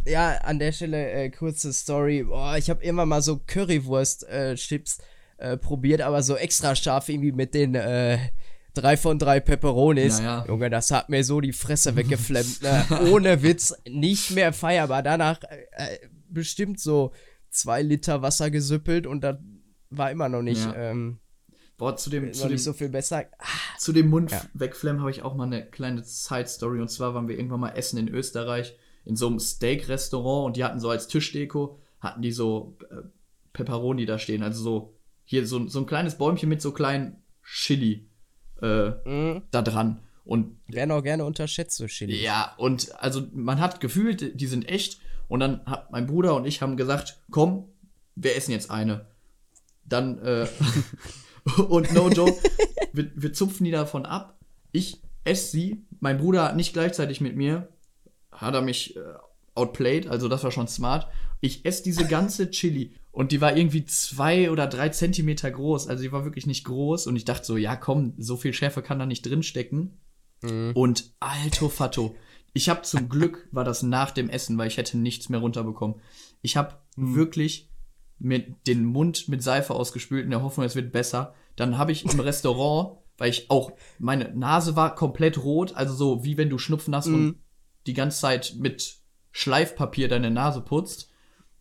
Ja, 0.07 0.37
an 0.37 0.57
der 0.57 0.71
Stelle 0.71 1.11
äh, 1.11 1.29
kurze 1.29 1.71
Story. 1.73 2.23
Boah, 2.23 2.57
ich 2.57 2.69
habe 2.69 2.81
immer 2.83 3.05
mal 3.05 3.21
so 3.21 3.37
Currywurst-Chips 3.45 4.99
äh, 5.37 5.57
probiert, 5.57 6.01
aber 6.01 6.23
so 6.23 6.35
extra 6.35 6.75
scharf 6.75 7.09
irgendwie 7.09 7.31
mit 7.33 7.53
den 7.53 7.75
äh, 7.75 8.17
drei 8.73 8.95
von 8.97 9.19
drei 9.19 9.39
Pepperonis. 9.39 10.19
Ja, 10.19 10.39
ja. 10.39 10.45
Junge, 10.47 10.69
das 10.69 10.91
hat 10.91 11.09
mir 11.09 11.23
so 11.23 11.41
die 11.41 11.53
Fresse 11.53 11.95
weggeflemmt. 11.95 12.61
ne? 12.61 12.85
Ohne 13.11 13.43
Witz, 13.43 13.75
nicht 13.87 14.31
mehr 14.31 14.53
feierbar. 14.53 15.03
Danach 15.03 15.41
äh, 15.43 15.65
äh, 15.71 15.99
bestimmt 16.29 16.79
so 16.79 17.11
zwei 17.49 17.81
Liter 17.81 18.21
Wasser 18.21 18.49
gesüppelt 18.49 19.05
und 19.07 19.21
das 19.21 19.37
war 19.89 20.11
immer 20.11 20.29
noch 20.29 20.41
nicht, 20.41 20.65
Ja. 20.65 20.73
ähm, 20.75 21.19
Boah, 21.77 21.95
zu 21.95 22.09
dem, 22.09 22.33
zu 22.33 22.47
dem, 22.47 22.57
so 22.57 22.73
viel 22.73 22.89
besser. 22.89 23.25
Ah, 23.37 23.45
zu 23.77 23.93
dem 23.93 24.09
Mund 24.09 24.31
Ja. 24.31 24.41
wegflemmen 24.55 24.99
habe 25.01 25.11
ich 25.11 25.21
auch 25.21 25.35
mal 25.35 25.43
eine 25.45 25.63
kleine 25.69 26.03
Side-Story. 26.03 26.81
Und 26.81 26.89
zwar 26.89 27.13
waren 27.13 27.27
wir 27.27 27.37
irgendwann 27.37 27.59
mal 27.59 27.69
essen 27.69 27.97
in 27.99 28.07
Österreich 28.07 28.75
in 29.05 29.15
so 29.15 29.27
einem 29.27 29.39
Steak-Restaurant 29.39 30.47
und 30.47 30.57
die 30.57 30.63
hatten 30.63 30.79
so 30.79 30.89
als 30.89 31.07
Tischdeko, 31.07 31.79
hatten 31.99 32.21
die 32.23 32.31
so 32.31 32.77
äh, 32.89 32.95
Pepperoni 33.53 34.05
da 34.07 34.17
stehen. 34.17 34.41
Also 34.43 34.63
so, 34.63 34.93
hier 35.23 35.45
so, 35.45 35.67
so 35.67 35.79
ein 35.79 35.85
kleines 35.85 36.17
Bäumchen 36.17 36.49
mit 36.49 36.61
so 36.63 36.71
kleinen 36.71 37.21
Chili 37.43 38.09
äh, 38.61 38.89
mh, 39.05 39.43
da 39.51 39.61
dran. 39.61 39.99
Und 40.25 40.57
werden 40.67 40.91
auch 40.91 41.03
gerne 41.03 41.23
unterschätzt, 41.25 41.77
so 41.77 41.85
Chili. 41.85 42.21
Ja, 42.21 42.53
und 42.57 42.91
also 43.01 43.21
man 43.33 43.61
hat 43.61 43.79
gefühlt, 43.79 44.41
die 44.41 44.47
sind 44.47 44.67
echt. 44.67 44.99
Und 45.29 45.39
dann 45.41 45.63
hat 45.65 45.91
mein 45.91 46.07
Bruder 46.07 46.35
und 46.35 46.45
ich 46.45 46.61
haben 46.61 46.75
gesagt, 46.75 47.19
komm, 47.31 47.69
wir 48.15 48.35
essen 48.35 48.51
jetzt 48.51 48.71
eine. 48.71 49.05
Dann, 49.87 50.19
äh, 50.19 50.47
und 51.69 51.93
no 51.93 52.09
joke, 52.09 52.37
wir, 52.93 53.11
wir 53.15 53.33
zupfen 53.33 53.63
die 53.65 53.71
davon 53.71 54.05
ab. 54.05 54.37
Ich 54.71 55.01
esse 55.23 55.51
sie. 55.51 55.85
Mein 55.99 56.17
Bruder 56.17 56.53
nicht 56.53 56.73
gleichzeitig 56.73 57.21
mit 57.21 57.35
mir. 57.35 57.69
Hat 58.31 58.53
er 58.53 58.61
mich 58.61 58.95
äh, 58.95 58.99
outplayed, 59.55 60.07
also 60.07 60.27
das 60.27 60.43
war 60.43 60.51
schon 60.51 60.67
smart. 60.67 61.07
Ich 61.41 61.65
esse 61.65 61.83
diese 61.83 62.05
ganze 62.07 62.49
Chili 62.51 62.93
und 63.11 63.31
die 63.31 63.41
war 63.41 63.55
irgendwie 63.55 63.85
zwei 63.85 64.51
oder 64.51 64.67
drei 64.67 64.89
Zentimeter 64.89 65.49
groß. 65.49 65.87
Also 65.87 66.03
die 66.03 66.11
war 66.11 66.23
wirklich 66.23 66.45
nicht 66.47 66.65
groß. 66.65 67.07
Und 67.07 67.15
ich 67.15 67.25
dachte 67.25 67.45
so, 67.45 67.57
ja 67.57 67.75
komm, 67.75 68.13
so 68.17 68.37
viel 68.37 68.53
Schärfe 68.53 68.81
kann 68.81 68.99
da 68.99 69.05
nicht 69.05 69.23
drin 69.25 69.43
stecken. 69.43 69.97
Mhm. 70.41 70.71
Und 70.75 71.11
alto 71.19 71.69
fatto. 71.69 72.15
Ich 72.53 72.69
habe 72.69 72.83
zum 72.83 73.09
Glück, 73.09 73.47
war 73.51 73.63
das 73.63 73.83
nach 73.83 74.11
dem 74.11 74.29
Essen, 74.29 74.57
weil 74.57 74.67
ich 74.67 74.77
hätte 74.77 74.97
nichts 74.97 75.29
mehr 75.29 75.39
runterbekommen. 75.39 75.99
Ich 76.41 76.57
habe 76.57 76.75
Mhm. 76.97 77.15
wirklich 77.15 77.69
mit 78.19 78.67
den 78.67 78.83
Mund 78.85 79.27
mit 79.29 79.43
Seife 79.43 79.73
ausgespült 79.73 80.23
in 80.23 80.31
der 80.31 80.41
Hoffnung, 80.43 80.65
es 80.65 80.75
wird 80.75 80.91
besser. 80.91 81.33
Dann 81.55 81.77
habe 81.77 81.91
ich 81.91 82.03
im 82.05 82.19
Restaurant, 82.19 82.97
weil 83.17 83.29
ich 83.29 83.49
auch, 83.49 83.71
meine 83.99 84.33
Nase 84.35 84.75
war 84.75 84.95
komplett 84.95 85.43
rot, 85.43 85.73
also 85.75 85.93
so 85.93 86.23
wie 86.23 86.37
wenn 86.37 86.49
du 86.49 86.57
Schnupfen 86.57 86.95
hast 86.95 87.07
und 87.07 87.13
Mhm. 87.25 87.35
die 87.87 87.93
ganze 87.93 88.19
Zeit 88.19 88.55
mit 88.57 88.97
Schleifpapier 89.31 90.07
deine 90.07 90.31
Nase 90.31 90.61
putzt. 90.61 91.09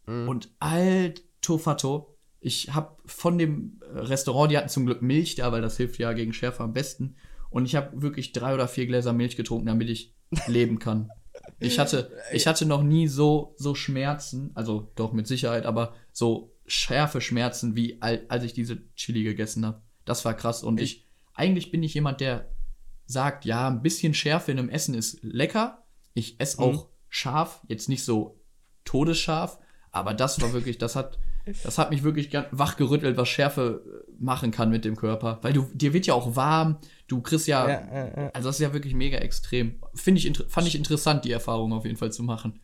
Mhm. 0.07 0.29
Und 0.29 0.51
alto 0.61 1.59
fatto, 1.59 2.17
ich 2.41 2.75
habe 2.75 2.97
von 3.07 3.39
dem 3.39 3.81
Restaurant, 3.93 4.51
die 4.51 4.57
hatten 4.59 4.69
zum 4.69 4.87
Glück 4.87 5.03
Milch 5.03 5.35
da, 5.35 5.53
weil 5.53 5.63
das 5.63 5.77
hilft 5.77 5.99
ja 5.99 6.13
gegen 6.13 6.33
Schärfe 6.33 6.63
am 6.63 6.73
besten. 6.73 7.17
Und 7.51 7.65
ich 7.67 7.75
habe 7.77 8.03
wirklich 8.03 8.33
drei 8.33 8.55
oder 8.55 8.69
vier 8.69 8.87
Gläser 8.87 9.13
Milch 9.13 9.37
getrunken, 9.37 9.67
damit 9.67 9.89
ich 9.89 10.15
leben 10.47 10.79
kann. 10.79 11.11
Ich 11.59 11.79
hatte, 11.79 12.11
ich 12.33 12.47
hatte 12.47 12.67
noch 12.67 12.83
nie 12.83 13.09
so, 13.09 13.55
so 13.57 13.75
Schmerzen, 13.75 14.51
also 14.55 14.91
doch 14.95 15.13
mit 15.13 15.27
Sicherheit, 15.27 15.65
aber 15.65 15.95
so 16.17 16.57
schärfe 16.67 17.21
Schmerzen, 17.21 17.77
wie 17.77 18.01
al- 18.01 18.25
als 18.29 18.43
ich 18.43 18.55
diese 18.55 18.79
Chili 18.95 19.23
gegessen 19.23 19.67
habe. 19.67 19.83
Das 20.07 20.25
war 20.25 20.33
krass. 20.33 20.63
Und 20.63 20.81
ich, 20.81 21.07
eigentlich 21.35 21.71
bin 21.71 21.83
ich 21.83 21.93
jemand, 21.93 22.21
der 22.23 22.49
sagt, 23.05 23.45
ja, 23.45 23.69
ein 23.69 23.83
bisschen 23.83 24.15
Schärfe 24.15 24.51
in 24.51 24.59
einem 24.59 24.71
Essen 24.71 24.95
ist 24.95 25.19
lecker. 25.23 25.85
Ich 26.15 26.41
esse 26.41 26.59
auch 26.61 26.89
scharf, 27.11 27.61
jetzt 27.69 27.91
nicht 27.91 28.03
so 28.03 28.41
todesscharf, 28.85 29.59
aber 29.93 30.15
das 30.15 30.41
war 30.41 30.55
wirklich, 30.55 30.79
das 30.79 30.97
hat, 30.97 31.19
das 31.63 31.77
hat 31.77 31.91
mich 31.91 32.03
wirklich 32.03 32.33
wachgerüttelt, 32.51 33.19
was 33.19 33.29
Schärfe 33.29 33.85
äh, 34.09 34.13
machen 34.19 34.51
kann 34.53 34.71
mit 34.71 34.87
dem 34.87 34.97
Körper. 34.97 35.39
Weil 35.43 35.53
du, 35.53 35.69
dir 35.75 35.93
wird 35.93 36.07
ja 36.07 36.15
auch 36.15 36.35
warm, 36.35 36.79
du 37.09 37.21
kriegst 37.21 37.47
ja, 37.47 37.69
Ja, 37.69 37.87
ja, 37.95 38.23
ja. 38.23 38.31
also 38.33 38.49
das 38.49 38.57
ist 38.57 38.63
ja 38.63 38.73
wirklich 38.73 38.95
mega 38.95 39.19
extrem. 39.19 39.81
Finde 39.95 40.21
ich, 40.21 40.33
fand 40.49 40.67
ich 40.67 40.77
interessant, 40.77 41.27
die 41.27 41.33
Erfahrung 41.33 41.75
auf 41.75 41.85
jeden 41.85 41.99
Fall 41.99 42.11
zu 42.11 42.23
machen. 42.23 42.61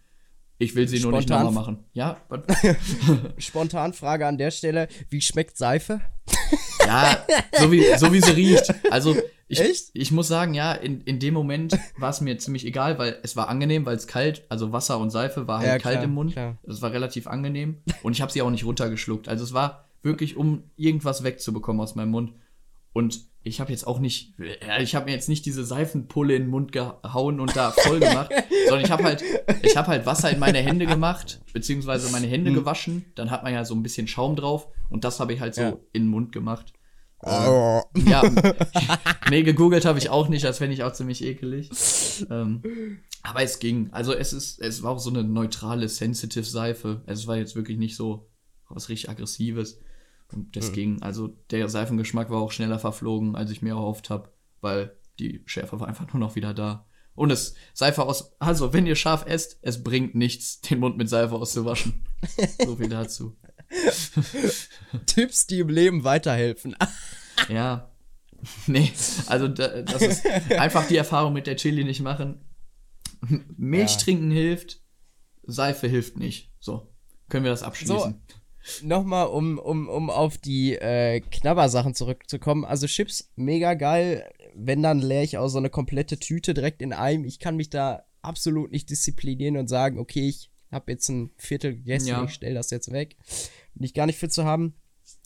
Ich 0.62 0.74
will 0.76 0.86
sie 0.88 1.00
nur 1.00 1.12
nicht 1.12 1.24
Spontan- 1.28 1.44
nochmal 1.46 1.64
machen. 1.64 1.84
Ja, 1.92 2.16
Spontan 3.38 3.92
Frage 3.92 4.26
an 4.26 4.38
der 4.38 4.50
Stelle: 4.50 4.88
Wie 5.10 5.20
schmeckt 5.20 5.56
Seife? 5.56 6.00
ja, 6.86 7.24
so 7.58 7.72
wie, 7.72 7.84
so 7.98 8.12
wie 8.12 8.20
sie 8.20 8.30
riecht. 8.32 8.72
Also 8.90 9.16
ich, 9.48 9.60
Echt? 9.60 9.90
ich 9.92 10.12
muss 10.12 10.28
sagen, 10.28 10.54
ja, 10.54 10.72
in, 10.72 11.00
in 11.02 11.18
dem 11.18 11.34
Moment 11.34 11.76
war 11.98 12.10
es 12.10 12.20
mir 12.20 12.38
ziemlich 12.38 12.64
egal, 12.64 12.98
weil 12.98 13.18
es 13.22 13.36
war 13.36 13.48
angenehm, 13.48 13.84
weil 13.84 13.96
es 13.96 14.06
kalt, 14.06 14.44
also 14.48 14.72
Wasser 14.72 14.98
und 14.98 15.10
Seife 15.10 15.46
war 15.46 15.58
halt 15.58 15.68
Ja, 15.68 15.78
kalt 15.78 15.96
klar, 15.96 16.04
im 16.04 16.14
Mund. 16.14 16.32
klar. 16.32 16.58
Das 16.62 16.80
war 16.80 16.92
relativ 16.92 17.26
angenehm 17.26 17.82
und 18.02 18.12
ich 18.12 18.22
habe 18.22 18.32
sie 18.32 18.40
auch 18.42 18.50
nicht 18.50 18.64
runtergeschluckt. 18.64 19.28
Also 19.28 19.44
es 19.44 19.52
war 19.52 19.88
wirklich, 20.02 20.36
um 20.36 20.70
irgendwas 20.76 21.22
wegzubekommen 21.22 21.82
aus 21.82 21.94
meinem 21.96 22.10
Mund. 22.10 22.32
Und 22.92 23.20
ich 23.44 23.60
habe 23.60 23.70
jetzt 23.72 23.86
auch 23.86 23.98
nicht, 23.98 24.34
ja, 24.38 24.80
ich 24.80 24.94
habe 24.94 25.06
mir 25.06 25.12
jetzt 25.12 25.28
nicht 25.28 25.44
diese 25.46 25.64
Seifenpulle 25.64 26.34
in 26.36 26.42
den 26.42 26.50
Mund 26.50 26.70
gehauen 26.72 27.40
und 27.40 27.56
da 27.56 27.72
voll 27.72 27.98
gemacht, 28.00 28.30
sondern 28.68 28.84
ich 28.84 28.90
habe 28.90 29.02
halt, 29.04 29.22
ich 29.62 29.76
habe 29.76 29.88
halt 29.88 30.06
Wasser 30.06 30.30
in 30.30 30.38
meine 30.38 30.58
Hände 30.58 30.86
gemacht, 30.86 31.40
beziehungsweise 31.52 32.10
meine 32.10 32.26
Hände 32.28 32.50
Hm. 32.50 32.56
gewaschen. 32.56 33.04
Dann 33.16 33.30
hat 33.30 33.42
man 33.42 33.52
ja 33.52 33.64
so 33.64 33.74
ein 33.74 33.82
bisschen 33.82 34.06
Schaum 34.06 34.36
drauf 34.36 34.68
und 34.90 35.04
das 35.04 35.18
habe 35.20 35.32
ich 35.32 35.40
halt 35.40 35.54
so 35.54 35.62
Ja. 35.62 35.68
in 35.92 36.02
den 36.04 36.08
Mund 36.08 36.32
gemacht. 36.32 36.72
Oh. 37.24 37.80
Ja, 38.04 38.22
nee, 39.30 39.42
gegoogelt 39.44 39.84
habe 39.84 39.98
ich 39.98 40.10
auch 40.10 40.28
nicht, 40.28 40.44
das 40.44 40.58
fände 40.58 40.74
ich 40.74 40.82
auch 40.82 40.92
ziemlich 40.92 41.22
ekelig. 41.24 41.70
Ähm, 42.30 42.98
aber 43.22 43.42
es 43.42 43.60
ging. 43.60 43.90
Also 43.92 44.12
es 44.12 44.32
ist, 44.32 44.60
es 44.60 44.82
war 44.82 44.90
auch 44.92 44.98
so 44.98 45.10
eine 45.10 45.22
neutrale, 45.22 45.88
sensitive 45.88 46.44
Seife. 46.44 47.02
Es 47.06 47.26
war 47.28 47.36
jetzt 47.36 47.54
wirklich 47.54 47.78
nicht 47.78 47.94
so 47.96 48.28
was 48.68 48.88
richtig 48.88 49.08
Aggressives. 49.10 49.78
Und 50.32 50.56
das 50.56 50.72
ging. 50.72 51.02
Also 51.02 51.28
der 51.50 51.68
Seifengeschmack 51.68 52.30
war 52.30 52.40
auch 52.40 52.52
schneller 52.52 52.78
verflogen, 52.78 53.36
als 53.36 53.50
ich 53.50 53.62
mir 53.62 53.70
erhofft 53.70 54.10
habe, 54.10 54.30
weil 54.60 54.96
die 55.18 55.42
Schärfe 55.46 55.78
war 55.80 55.88
einfach 55.88 56.12
nur 56.12 56.20
noch 56.20 56.34
wieder 56.36 56.54
da. 56.54 56.86
Und 57.14 57.30
es 57.30 57.54
Seife 57.74 58.04
aus. 58.04 58.32
Also, 58.40 58.72
wenn 58.72 58.86
ihr 58.86 58.96
scharf 58.96 59.26
esst, 59.26 59.58
es 59.60 59.82
bringt 59.82 60.14
nichts, 60.14 60.60
den 60.62 60.78
Mund 60.80 60.96
mit 60.96 61.08
Seife 61.10 61.34
auszuwaschen. 61.34 62.04
so 62.64 62.76
viel 62.76 62.88
dazu. 62.88 63.36
Tipps, 65.06 65.46
die 65.46 65.60
im 65.60 65.68
Leben 65.68 66.04
weiterhelfen. 66.04 66.76
Ja. 67.48 67.90
Nee, 68.66 68.92
also 69.26 69.48
da, 69.48 69.82
das 69.82 70.02
ist 70.02 70.26
einfach 70.52 70.86
die 70.86 70.96
Erfahrung 70.96 71.32
mit 71.32 71.46
der 71.46 71.56
Chili 71.56 71.82
nicht 71.82 72.02
machen. 72.02 72.44
Milch 73.56 73.92
Ja. 73.92 73.98
trinken 73.98 74.30
hilft, 74.30 74.80
Seife 75.44 75.88
hilft 75.88 76.18
nicht. 76.18 76.52
So, 76.60 76.94
können 77.28 77.44
wir 77.44 77.50
das 77.50 77.62
abschließen. 77.64 78.20
Nochmal, 78.82 79.26
um, 79.28 79.58
um, 79.58 79.88
um 79.88 80.10
auf 80.10 80.38
die 80.38 80.74
äh, 80.76 81.20
Knabbersachen 81.20 81.94
zurückzukommen. 81.94 82.64
Also 82.64 82.86
Chips, 82.86 83.30
mega 83.36 83.74
geil. 83.74 84.28
Wenn, 84.54 84.82
dann 84.82 85.00
leer 85.00 85.22
ich 85.22 85.38
auch 85.38 85.48
so 85.48 85.58
eine 85.58 85.70
komplette 85.70 86.18
Tüte 86.18 86.54
direkt 86.54 86.82
in 86.82 86.92
einem. 86.92 87.24
Ich 87.24 87.38
kann 87.38 87.56
mich 87.56 87.70
da 87.70 88.04
absolut 88.20 88.70
nicht 88.70 88.90
disziplinieren 88.90 89.56
und 89.56 89.68
sagen, 89.68 89.98
okay, 89.98 90.28
ich 90.28 90.50
habe 90.70 90.92
jetzt 90.92 91.08
ein 91.08 91.30
Viertel 91.36 91.74
gegessen, 91.74 92.08
Ja. 92.08 92.24
ich 92.24 92.32
stelle 92.32 92.54
das 92.54 92.70
jetzt 92.70 92.92
weg. 92.92 93.16
Bin 93.74 93.84
ich 93.84 93.94
gar 93.94 94.06
nicht 94.06 94.18
für 94.18 94.28
zu 94.28 94.44
haben. 94.44 94.74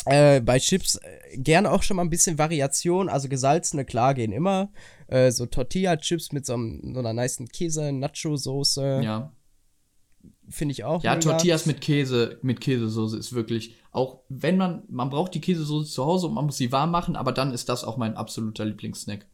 Äh, 0.06 0.40
bei 0.40 0.58
Chips 0.58 0.96
äh, 0.96 1.36
gerne 1.36 1.70
auch 1.70 1.82
schon 1.82 1.96
mal 1.96 2.04
ein 2.04 2.10
bisschen 2.10 2.38
Variation. 2.38 3.08
Also 3.08 3.28
gesalzene, 3.28 3.84
klar, 3.84 4.14
gehen 4.14 4.32
immer. 4.32 4.70
Äh, 5.08 5.30
so 5.30 5.46
Tortilla-Chips 5.46 6.32
mit 6.32 6.46
so, 6.46 6.54
einem, 6.54 6.92
so 6.94 7.00
einer 7.00 7.12
nice 7.12 7.38
Käse-Nacho-Soße. 7.52 9.00
Ja. 9.04 9.32
Finde 10.48 10.72
ich 10.72 10.84
auch. 10.84 11.02
Ja, 11.02 11.14
mega. 11.14 11.30
Tortillas 11.30 11.66
mit 11.66 11.80
Käse, 11.80 12.38
mit 12.42 12.60
Käsesoße 12.60 13.16
ist 13.18 13.32
wirklich, 13.32 13.74
auch 13.90 14.20
wenn 14.28 14.56
man, 14.56 14.84
man 14.88 15.10
braucht 15.10 15.34
die 15.34 15.40
Käsesoße 15.40 15.90
zu 15.90 16.04
Hause 16.04 16.28
und 16.28 16.34
man 16.34 16.46
muss 16.46 16.56
sie 16.56 16.70
warm 16.70 16.90
machen, 16.90 17.16
aber 17.16 17.32
dann 17.32 17.52
ist 17.52 17.68
das 17.68 17.82
auch 17.84 17.96
mein 17.96 18.16
absoluter 18.16 18.64
Lieblingssnack. 18.64 19.26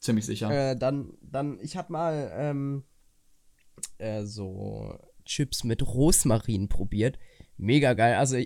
Ziemlich 0.00 0.26
sicher. 0.26 0.50
Äh, 0.50 0.76
dann, 0.76 1.14
dann, 1.22 1.58
ich 1.60 1.76
hab 1.76 1.90
mal 1.90 2.30
ähm, 2.34 2.84
äh, 3.98 4.24
so 4.24 4.98
Chips 5.24 5.64
mit 5.64 5.82
Rosmarin 5.86 6.68
probiert. 6.68 7.18
Mega 7.56 7.94
geil. 7.94 8.14
Also 8.16 8.36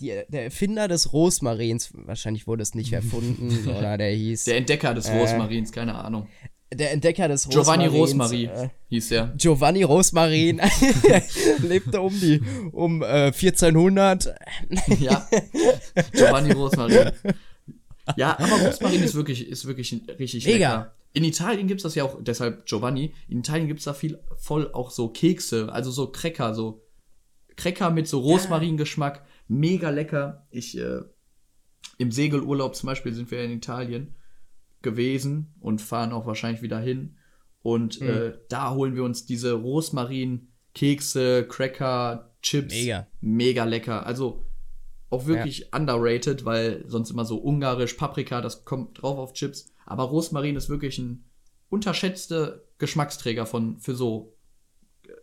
die, 0.00 0.22
der 0.28 0.44
Erfinder 0.44 0.88
des 0.88 1.12
Rosmarins, 1.12 1.92
wahrscheinlich 1.94 2.46
wurde 2.46 2.62
es 2.62 2.74
nicht 2.74 2.92
erfunden, 2.92 3.68
oder 3.76 3.98
der 3.98 4.10
hieß 4.12 4.44
Der 4.44 4.56
Entdecker 4.56 4.94
des 4.94 5.06
Äh. 5.06 5.18
Rosmarins, 5.18 5.72
keine 5.72 5.94
Ahnung. 5.96 6.28
Der 6.72 6.92
Entdecker 6.92 7.28
des 7.28 7.48
Giovanni. 7.48 7.86
Rosmarin 7.86 8.48
Äh, 8.48 8.68
hieß 8.88 9.08
der. 9.10 9.34
Giovanni 9.36 9.82
Rosmarin 9.82 10.60
lebte 11.62 12.00
um 12.00 12.18
die 12.18 12.40
um 12.72 13.02
äh, 13.02 13.26
1400. 13.32 14.34
Ja. 15.00 15.28
Giovanni 16.12 16.52
Rosmarin. 16.52 17.12
Ja, 18.16 18.38
aber 18.38 18.66
Rosmarin 18.66 19.02
ist 19.02 19.14
wirklich, 19.14 19.48
ist 19.48 19.66
wirklich 19.66 19.92
richtig 20.18 20.46
Mega. 20.46 20.56
lecker. 20.56 20.94
In 21.14 21.24
Italien 21.24 21.68
gibt's 21.68 21.84
das 21.84 21.94
ja 21.94 22.04
auch, 22.04 22.18
deshalb 22.20 22.66
Giovanni, 22.66 23.14
in 23.28 23.38
Italien 23.38 23.68
gibt's 23.68 23.84
da 23.84 23.94
viel 23.94 24.18
voll 24.36 24.70
auch 24.72 24.90
so 24.90 25.08
Kekse, 25.08 25.72
also 25.72 25.90
so 25.90 26.08
Cracker, 26.08 26.54
so 26.54 26.82
Cracker 27.56 27.90
mit 27.90 28.08
so 28.08 28.18
Rosmaringeschmack, 28.18 29.24
mega 29.46 29.90
lecker. 29.90 30.46
Ich, 30.50 30.76
äh, 30.76 31.00
im 31.98 32.10
Segelurlaub 32.10 32.74
zum 32.74 32.88
Beispiel 32.88 33.14
sind 33.14 33.30
wir 33.30 33.44
in 33.44 33.52
Italien 33.52 34.16
gewesen 34.84 35.52
und 35.58 35.82
fahren 35.82 36.12
auch 36.12 36.26
wahrscheinlich 36.26 36.62
wieder 36.62 36.78
hin. 36.78 37.16
Und 37.62 38.00
äh, 38.00 38.38
da 38.48 38.72
holen 38.74 38.94
wir 38.94 39.02
uns 39.02 39.26
diese 39.26 39.54
Rosmarin-Kekse, 39.54 41.48
Cracker, 41.48 42.30
Chips. 42.42 42.74
Mega. 42.74 43.06
Mega 43.20 43.64
lecker. 43.64 44.06
Also 44.06 44.46
auch 45.10 45.26
wirklich 45.26 45.72
underrated, 45.74 46.44
weil 46.44 46.84
sonst 46.86 47.10
immer 47.10 47.24
so 47.24 47.38
ungarisch, 47.38 47.94
Paprika, 47.94 48.40
das 48.40 48.64
kommt 48.64 49.00
drauf 49.02 49.18
auf 49.18 49.32
Chips. 49.32 49.72
Aber 49.86 50.04
Rosmarin 50.04 50.56
ist 50.56 50.68
wirklich 50.68 50.98
ein 50.98 51.24
unterschätzter 51.68 52.62
Geschmacksträger 52.78 53.46
von, 53.46 53.78
für 53.78 53.94
so 53.94 54.36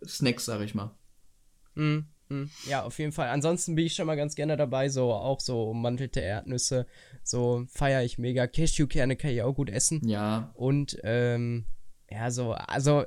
Snacks, 0.04 0.44
sag 0.44 0.60
ich 0.62 0.74
mal. 0.74 0.94
Mm. 1.74 2.00
Ja, 2.68 2.82
auf 2.82 2.98
jeden 2.98 3.12
Fall. 3.12 3.28
Ansonsten 3.28 3.74
bin 3.74 3.86
ich 3.86 3.94
schon 3.94 4.06
mal 4.06 4.16
ganz 4.16 4.34
gerne 4.34 4.56
dabei, 4.56 4.88
so 4.88 5.12
auch 5.12 5.40
so 5.40 5.70
ummantelte 5.70 6.20
Erdnüsse. 6.20 6.86
So 7.22 7.64
feiere 7.70 8.02
ich 8.02 8.18
mega. 8.18 8.46
Cashewkerne 8.46 9.16
kann 9.16 9.30
ich 9.30 9.42
auch 9.42 9.54
gut 9.54 9.70
essen. 9.70 10.06
Ja, 10.08 10.50
Und 10.54 10.98
ähm, 11.04 11.66
ja, 12.10 12.30
so, 12.30 12.52
also 12.52 13.04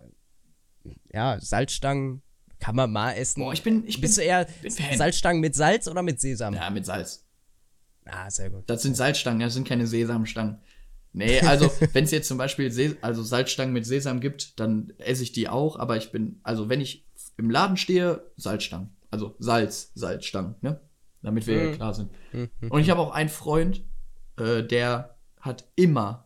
ja, 1.12 1.40
Salzstangen 1.40 2.22
kann 2.60 2.76
man 2.76 2.92
mal 2.92 3.14
essen. 3.14 3.42
Boah, 3.42 3.54
ich 3.54 3.64
bin, 3.64 3.84
ich 3.88 3.96
bin, 3.96 4.02
Bist 4.02 4.18
du 4.18 4.22
eher 4.22 4.48
bin. 4.62 4.72
Salzstangen 4.72 5.42
mit 5.42 5.56
Salz 5.56 5.88
oder 5.88 6.02
mit 6.02 6.20
Sesam? 6.20 6.54
ja, 6.54 6.70
mit 6.70 6.86
Salz. 6.86 7.26
Ah, 8.06 8.30
sehr 8.30 8.50
gut. 8.50 8.64
Das 8.68 8.84
sind 8.84 8.96
Salzstangen, 8.96 9.40
das 9.40 9.54
sind 9.54 9.68
keine 9.68 9.88
Sesamstangen. 9.88 10.60
Nee, 11.12 11.40
also 11.42 11.72
wenn 11.94 12.04
es 12.04 12.12
jetzt 12.12 12.28
zum 12.28 12.38
Beispiel 12.38 12.72
Se 12.72 12.98
also 13.02 13.24
Salzstangen 13.24 13.74
mit 13.74 13.86
Sesam 13.86 14.20
gibt, 14.20 14.60
dann 14.60 14.94
esse 14.98 15.24
ich 15.24 15.32
die 15.32 15.48
auch, 15.48 15.78
aber 15.78 15.98
ich 15.98 16.12
bin, 16.12 16.40
also 16.44 16.70
wenn 16.70 16.82
ich 16.82 17.06
im 17.38 17.50
Laden 17.50 17.78
stehe, 17.78 18.32
Salzstangen. 18.38 18.90
Also 19.16 19.34
Salz, 19.39 19.91
Salzstangen, 19.95 20.55
ne? 20.59 20.82
Damit 21.22 21.47
wir 21.47 21.70
Mhm. 21.70 21.72
klar 21.76 21.93
sind. 21.93 22.11
Mhm. 22.34 22.49
Und 22.70 22.82
ich 22.82 22.89
habe 22.89 22.99
auch 22.99 23.11
einen 23.11 23.30
Freund, 23.30 23.82
äh, 24.38 24.61
der 24.61 25.16
hat 25.39 25.63
immer, 25.78 26.26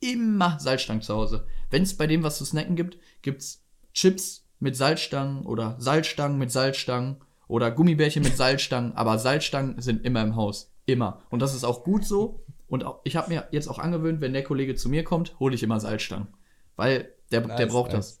immer 0.00 0.60
Salzstangen 0.60 1.00
zu 1.00 1.14
Hause. 1.14 1.46
Wenn 1.70 1.82
es 1.84 1.96
bei 1.96 2.06
dem 2.06 2.22
was 2.22 2.36
zu 2.36 2.44
snacken 2.44 2.76
gibt, 2.76 2.98
gibt's 3.22 3.64
Chips 3.94 4.46
mit 4.60 4.76
Salzstangen 4.76 5.46
oder 5.46 5.76
Salzstangen 5.78 6.36
mit 6.36 6.52
Salzstangen 6.52 7.16
oder 7.48 7.70
Gummibärchen 7.70 8.22
mit 8.22 8.36
Salzstangen, 8.36 8.92
aber 8.94 9.18
Salzstangen 9.18 9.80
sind 9.80 10.04
immer 10.04 10.20
im 10.22 10.36
Haus. 10.36 10.70
Immer. 10.84 11.22
Und 11.30 11.40
das 11.40 11.54
ist 11.54 11.64
auch 11.64 11.82
gut 11.82 12.04
so. 12.04 12.44
Und 12.68 12.84
auch, 12.84 13.00
ich 13.04 13.16
habe 13.16 13.30
mir 13.30 13.48
jetzt 13.52 13.68
auch 13.68 13.78
angewöhnt, 13.78 14.20
wenn 14.20 14.34
der 14.34 14.44
Kollege 14.44 14.74
zu 14.74 14.90
mir 14.90 15.02
kommt, 15.02 15.40
hole 15.40 15.54
ich 15.54 15.62
immer 15.62 15.80
Salzstangen. 15.80 16.28
Weil 16.76 17.14
der, 17.32 17.40
der 17.40 17.56
Nice, 17.56 17.68
braucht 17.72 17.92
nice. 17.92 18.20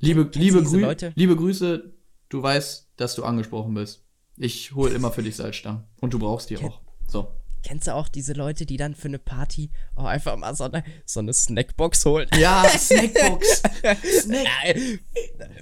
Liebe, 0.00 0.30
liebe, 0.34 0.62
Grü 0.62 0.80
Leute? 0.80 1.12
liebe 1.14 1.36
Grüße, 1.36 1.92
du 2.28 2.42
weißt, 2.42 2.88
dass 2.96 3.14
du 3.14 3.24
angesprochen 3.24 3.74
bist. 3.74 4.04
Ich 4.36 4.74
hole 4.74 4.92
immer 4.94 5.12
für 5.12 5.22
dich 5.22 5.36
Salzstangen. 5.36 5.84
Und 6.00 6.12
du 6.14 6.18
brauchst 6.18 6.50
die 6.50 6.58
auch. 6.58 6.80
So. 7.06 7.28
kennst 7.62 7.86
du 7.86 7.94
auch 7.94 8.08
diese 8.08 8.32
Leute, 8.32 8.66
die 8.66 8.76
dann 8.76 8.94
für 8.94 9.08
eine 9.08 9.18
Party 9.18 9.70
auch 9.94 10.04
einfach 10.04 10.36
mal 10.36 10.54
so 10.56 10.64
eine, 10.64 10.82
so 11.06 11.20
eine 11.20 11.32
Snackbox 11.32 12.04
holen? 12.04 12.28
Ja, 12.36 12.68
Snackbox. 12.68 13.62
Snack. 14.22 14.76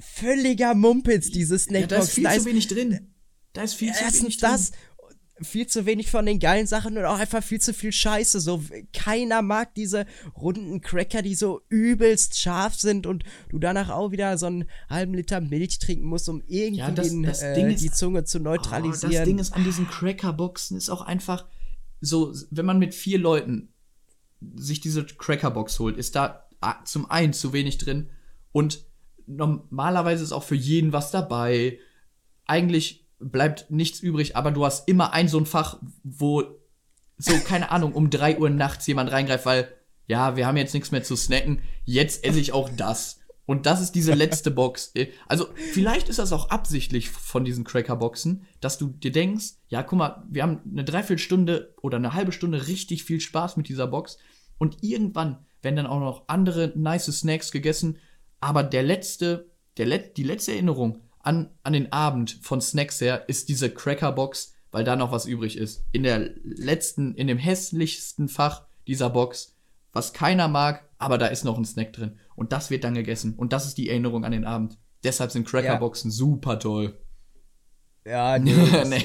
Völliger 0.01 0.75
Mumpitz, 0.75 1.31
diese 1.31 1.55
Ja, 1.55 1.59
Snackbox. 1.59 1.89
da 1.91 1.99
ist 2.03 2.11
viel 2.13 2.25
Da 2.25 2.33
zu 2.39 2.45
wenig 2.47 2.69
drin. 2.69 3.15
Da 3.53 3.63
ist 3.63 3.75
viel 3.75 3.93
zu 3.93 4.01
wenig 4.05 4.39
drin. 4.39 4.51
das, 4.51 4.73
viel 5.45 5.66
zu 5.66 5.86
wenig 5.86 6.11
von 6.11 6.26
den 6.26 6.38
geilen 6.38 6.66
Sachen 6.66 6.97
und 6.99 7.05
auch 7.05 7.18
einfach 7.18 7.43
viel 7.43 7.61
zu 7.61 7.72
viel 7.74 7.93
Scheiße. 7.93 8.40
So, 8.40 8.62
keiner 8.93 9.43
mag 9.43 9.74
diese 9.74 10.07
runden 10.36 10.80
Cracker, 10.80 11.22
die 11.22 11.34
so 11.34 11.61
übelst 11.68 12.38
scharf 12.38 12.74
sind 12.74 13.07
und 13.07 13.24
du 13.51 13.59
danach 13.59 13.90
auch 13.90 14.11
wieder 14.12 14.36
so 14.38 14.47
einen 14.47 14.64
halben 14.88 15.14
Liter 15.14 15.40
Milch 15.40 15.78
trinken 15.78 16.07
musst, 16.07 16.28
um 16.28 16.43
irgendwie 16.47 16.78
Ja, 16.80 16.90
das- 16.90 17.09
den, 17.09 17.22
das 17.22 17.43
äh, 17.43 17.74
die 17.74 17.90
Zunge 17.90 18.24
zu 18.24 18.38
Oh, 18.38 18.43
neutralisieren. 18.43 19.12
das 19.12 19.24
Ding 19.24 19.38
ist 19.38 19.53
an 19.55 19.64
diesen 19.64 19.88
Crackerboxen 19.88 20.76
ist 20.76 20.90
auch 20.90 21.03
einfach 21.03 21.47
so, 22.01 22.34
wenn 22.51 22.66
man 22.66 22.78
mit 22.78 22.95
vier 22.95 23.18
Leuten 23.18 23.68
sich 24.57 24.80
diese 24.80 25.05
Crackerbox 25.07 25.78
holt, 25.78 25.97
ist 25.97 26.16
da 26.16 26.49
ah, 26.61 26.82
zum 26.84 27.11
einen 27.11 27.32
zu 27.32 27.53
wenig 27.53 27.78
drin 27.78 28.11
und 28.51 28.84
normalerweise 29.26 30.24
ist 30.24 30.32
auch 30.32 30.43
für 30.43 30.57
jeden 30.57 30.93
was 30.93 31.11
dabei. 31.12 31.78
Eigentlich 32.45 33.01
bleibt 33.23 33.70
nichts 33.70 34.01
übrig, 34.01 34.37
aber 34.37 34.51
du 34.51 34.64
hast 34.64 34.89
immer 34.89 35.12
ein 35.12 35.29
so 35.29 35.39
ein 35.39 35.47
Fach, 35.47 35.79
wo 36.03 36.45
so, 37.18 37.39
keine 37.39 37.70
Ahnung, 37.70 37.93
um 37.93 38.11
3 38.11 38.39
Uhr 38.39 38.51
nachts 38.51 38.87
jemand 38.87 39.12
reingreift, 39.12 39.47
weil, 39.47 39.68
ja, 40.07 40.37
wir 40.37 40.47
haben 40.47 40.57
jetzt 40.57 40.75
nichts 40.75 40.91
mehr 40.91 41.05
zu 41.05 41.16
snacken, 41.16 41.62
jetzt 41.85 42.25
esse 42.25 42.41
ich 42.41 42.53
auch 42.53 42.68
das. 42.77 43.20
Und 43.45 43.66
das 43.66 43.81
ist 43.81 43.93
diese 43.93 44.14
letzte 44.14 44.51
Box. 44.53 44.93
Also, 45.27 45.47
vielleicht 45.73 46.09
ist 46.09 46.18
das 46.18 46.33
auch 46.33 46.51
absichtlich 46.51 47.11
von 47.11 47.45
diesen 47.45 47.64
Cracker-Boxen, 47.64 48.45
dass 48.61 48.79
du 48.79 48.89
dir 48.89 49.12
denkst, 49.12 49.55
ja, 49.68 49.83
guck 49.83 49.99
mal, 49.99 50.25
wir 50.29 50.43
haben 50.43 50.61
eine 50.70 50.85
Dreiviertelstunde 50.85 51.75
oder 51.83 51.97
eine 51.97 52.14
halbe 52.14 52.33
Stunde 52.33 52.66
richtig 52.66 53.05
viel 53.05 53.20
Spaß 53.20 53.57
mit 53.57 53.68
dieser 53.68 53.87
Box. 53.87 54.18
Und 54.59 54.79
irgendwann 54.83 55.45
werden 55.61 55.77
dann 55.77 55.87
auch 55.87 56.01
noch 56.01 56.25
andere 56.29 56.73
nice 56.77 57.07
Snacks 57.07 57.53
gegessen. 57.53 57.99
Aber 58.41 58.62
der 58.62 58.83
letzte, 58.83 59.51
der 59.77 59.87
Let 59.87 60.16
die 60.16 60.25
letzte 60.25 60.53
Erinnerung 60.53 61.01
an, 61.23 61.51
an 61.62 61.73
den 61.73 61.93
Abend 61.93 62.39
von 62.43 62.61
Snacks 62.61 63.01
her 63.01 63.29
ist 63.29 63.49
diese 63.49 63.70
Cracker-Box, 63.70 64.55
weil 64.70 64.85
da 64.85 64.97
noch 64.97 65.12
was 65.12 65.27
übrig 65.27 65.57
ist. 65.57 65.85
In 65.93 66.03
der 66.03 66.31
letzten, 66.43 67.14
in 67.14 67.27
dem 67.27 67.39
hässlichsten 67.39 68.29
Fach 68.29 68.66
dieser 68.87 69.11
Box, 69.11 69.57
was 69.93 70.12
keiner 70.12 70.49
mag, 70.49 70.89
aber 70.99 71.18
da 71.18 71.27
ist 71.27 71.45
noch 71.45 71.59
ein 71.59 71.64
Snack 71.64 71.93
drin. 71.93 72.18
Und 72.35 72.53
das 72.53 72.70
wird 72.70 72.85
dann 72.85 72.95
gegessen. 72.95 73.35
Und 73.35 73.53
das 73.53 73.66
ist 73.66 73.79
die 73.79 73.89
Erinnerung 73.89 74.25
an 74.25 74.33
den 74.33 74.45
Abend. 74.45 74.79
Deshalb 75.05 75.31
sind 75.31 75.47
Crackerboxen 75.47 76.11
super 76.11 76.59
toll. 76.59 76.99
Ja, 78.05 78.39
nee, 78.41 78.55
das, 78.70 78.89
Nee. 78.89 79.05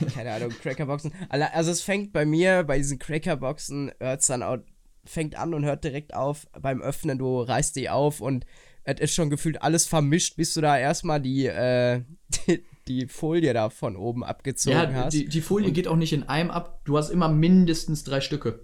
ja, 0.00 0.06
keine 0.08 0.32
Ahnung, 0.32 0.50
Crackerboxen. 0.50 1.12
Also 1.28 1.70
es 1.70 1.82
fängt 1.82 2.12
bei 2.12 2.24
mir, 2.24 2.64
bei 2.64 2.78
diesen 2.78 2.98
Crackerboxen, 2.98 3.92
hört's 4.00 4.28
dann 4.28 4.42
auch, 4.42 4.58
fängt 5.04 5.36
an 5.36 5.54
und 5.54 5.64
hört 5.64 5.84
direkt 5.84 6.14
auf 6.14 6.46
beim 6.60 6.80
Öffnen, 6.80 7.18
du 7.18 7.40
reißt 7.40 7.76
die 7.76 7.90
auf 7.90 8.20
und 8.20 8.44
es 8.88 9.00
ist 9.00 9.14
schon 9.14 9.28
gefühlt 9.28 9.62
alles 9.62 9.86
vermischt, 9.86 10.36
bis 10.36 10.54
du 10.54 10.60
da 10.62 10.78
erstmal 10.78 11.20
die, 11.20 11.46
äh, 11.46 12.02
die, 12.46 12.64
die 12.88 13.06
Folie 13.06 13.52
da 13.52 13.68
von 13.68 13.96
oben 13.96 14.24
abgezogen 14.24 14.78
Ja, 14.78 14.92
hast. 14.92 15.12
die, 15.12 15.28
die 15.28 15.40
Folie 15.42 15.72
geht 15.72 15.86
auch 15.88 15.96
nicht 15.96 16.12
in 16.12 16.22
einem 16.22 16.50
ab. 16.50 16.80
Du 16.84 16.96
hast 16.96 17.10
immer 17.10 17.28
mindestens 17.28 18.04
drei 18.04 18.20
Stücke. 18.20 18.60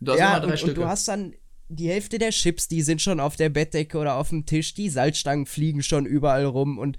Du 0.00 0.12
hast 0.12 0.18
ja, 0.20 0.36
immer 0.36 0.46
drei 0.46 0.52
und, 0.52 0.58
Stücke. 0.58 0.80
und 0.80 0.86
du 0.86 0.86
hast 0.86 1.08
dann 1.08 1.34
die 1.68 1.88
Hälfte 1.88 2.18
der 2.18 2.30
Chips, 2.30 2.68
die 2.68 2.82
sind 2.82 3.02
schon 3.02 3.18
auf 3.20 3.36
der 3.36 3.48
Bettdecke 3.48 3.98
oder 3.98 4.14
auf 4.16 4.28
dem 4.28 4.46
Tisch, 4.46 4.74
die 4.74 4.88
Salzstangen 4.88 5.46
fliegen 5.46 5.82
schon 5.82 6.06
überall 6.06 6.44
rum 6.44 6.78
und 6.78 6.98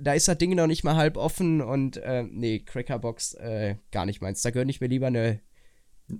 da 0.00 0.14
ist 0.14 0.28
das 0.28 0.38
Ding 0.38 0.54
noch 0.54 0.66
nicht 0.66 0.84
mal 0.84 0.96
halb 0.96 1.16
offen 1.16 1.60
und 1.60 1.96
äh, 1.98 2.22
nee, 2.22 2.60
Crackerbox 2.60 3.34
äh, 3.34 3.76
gar 3.90 4.06
nicht 4.06 4.22
meins. 4.22 4.42
Da 4.42 4.50
gönne 4.50 4.70
ich 4.70 4.80
mir 4.80 4.86
lieber 4.86 5.08
eine 5.08 5.40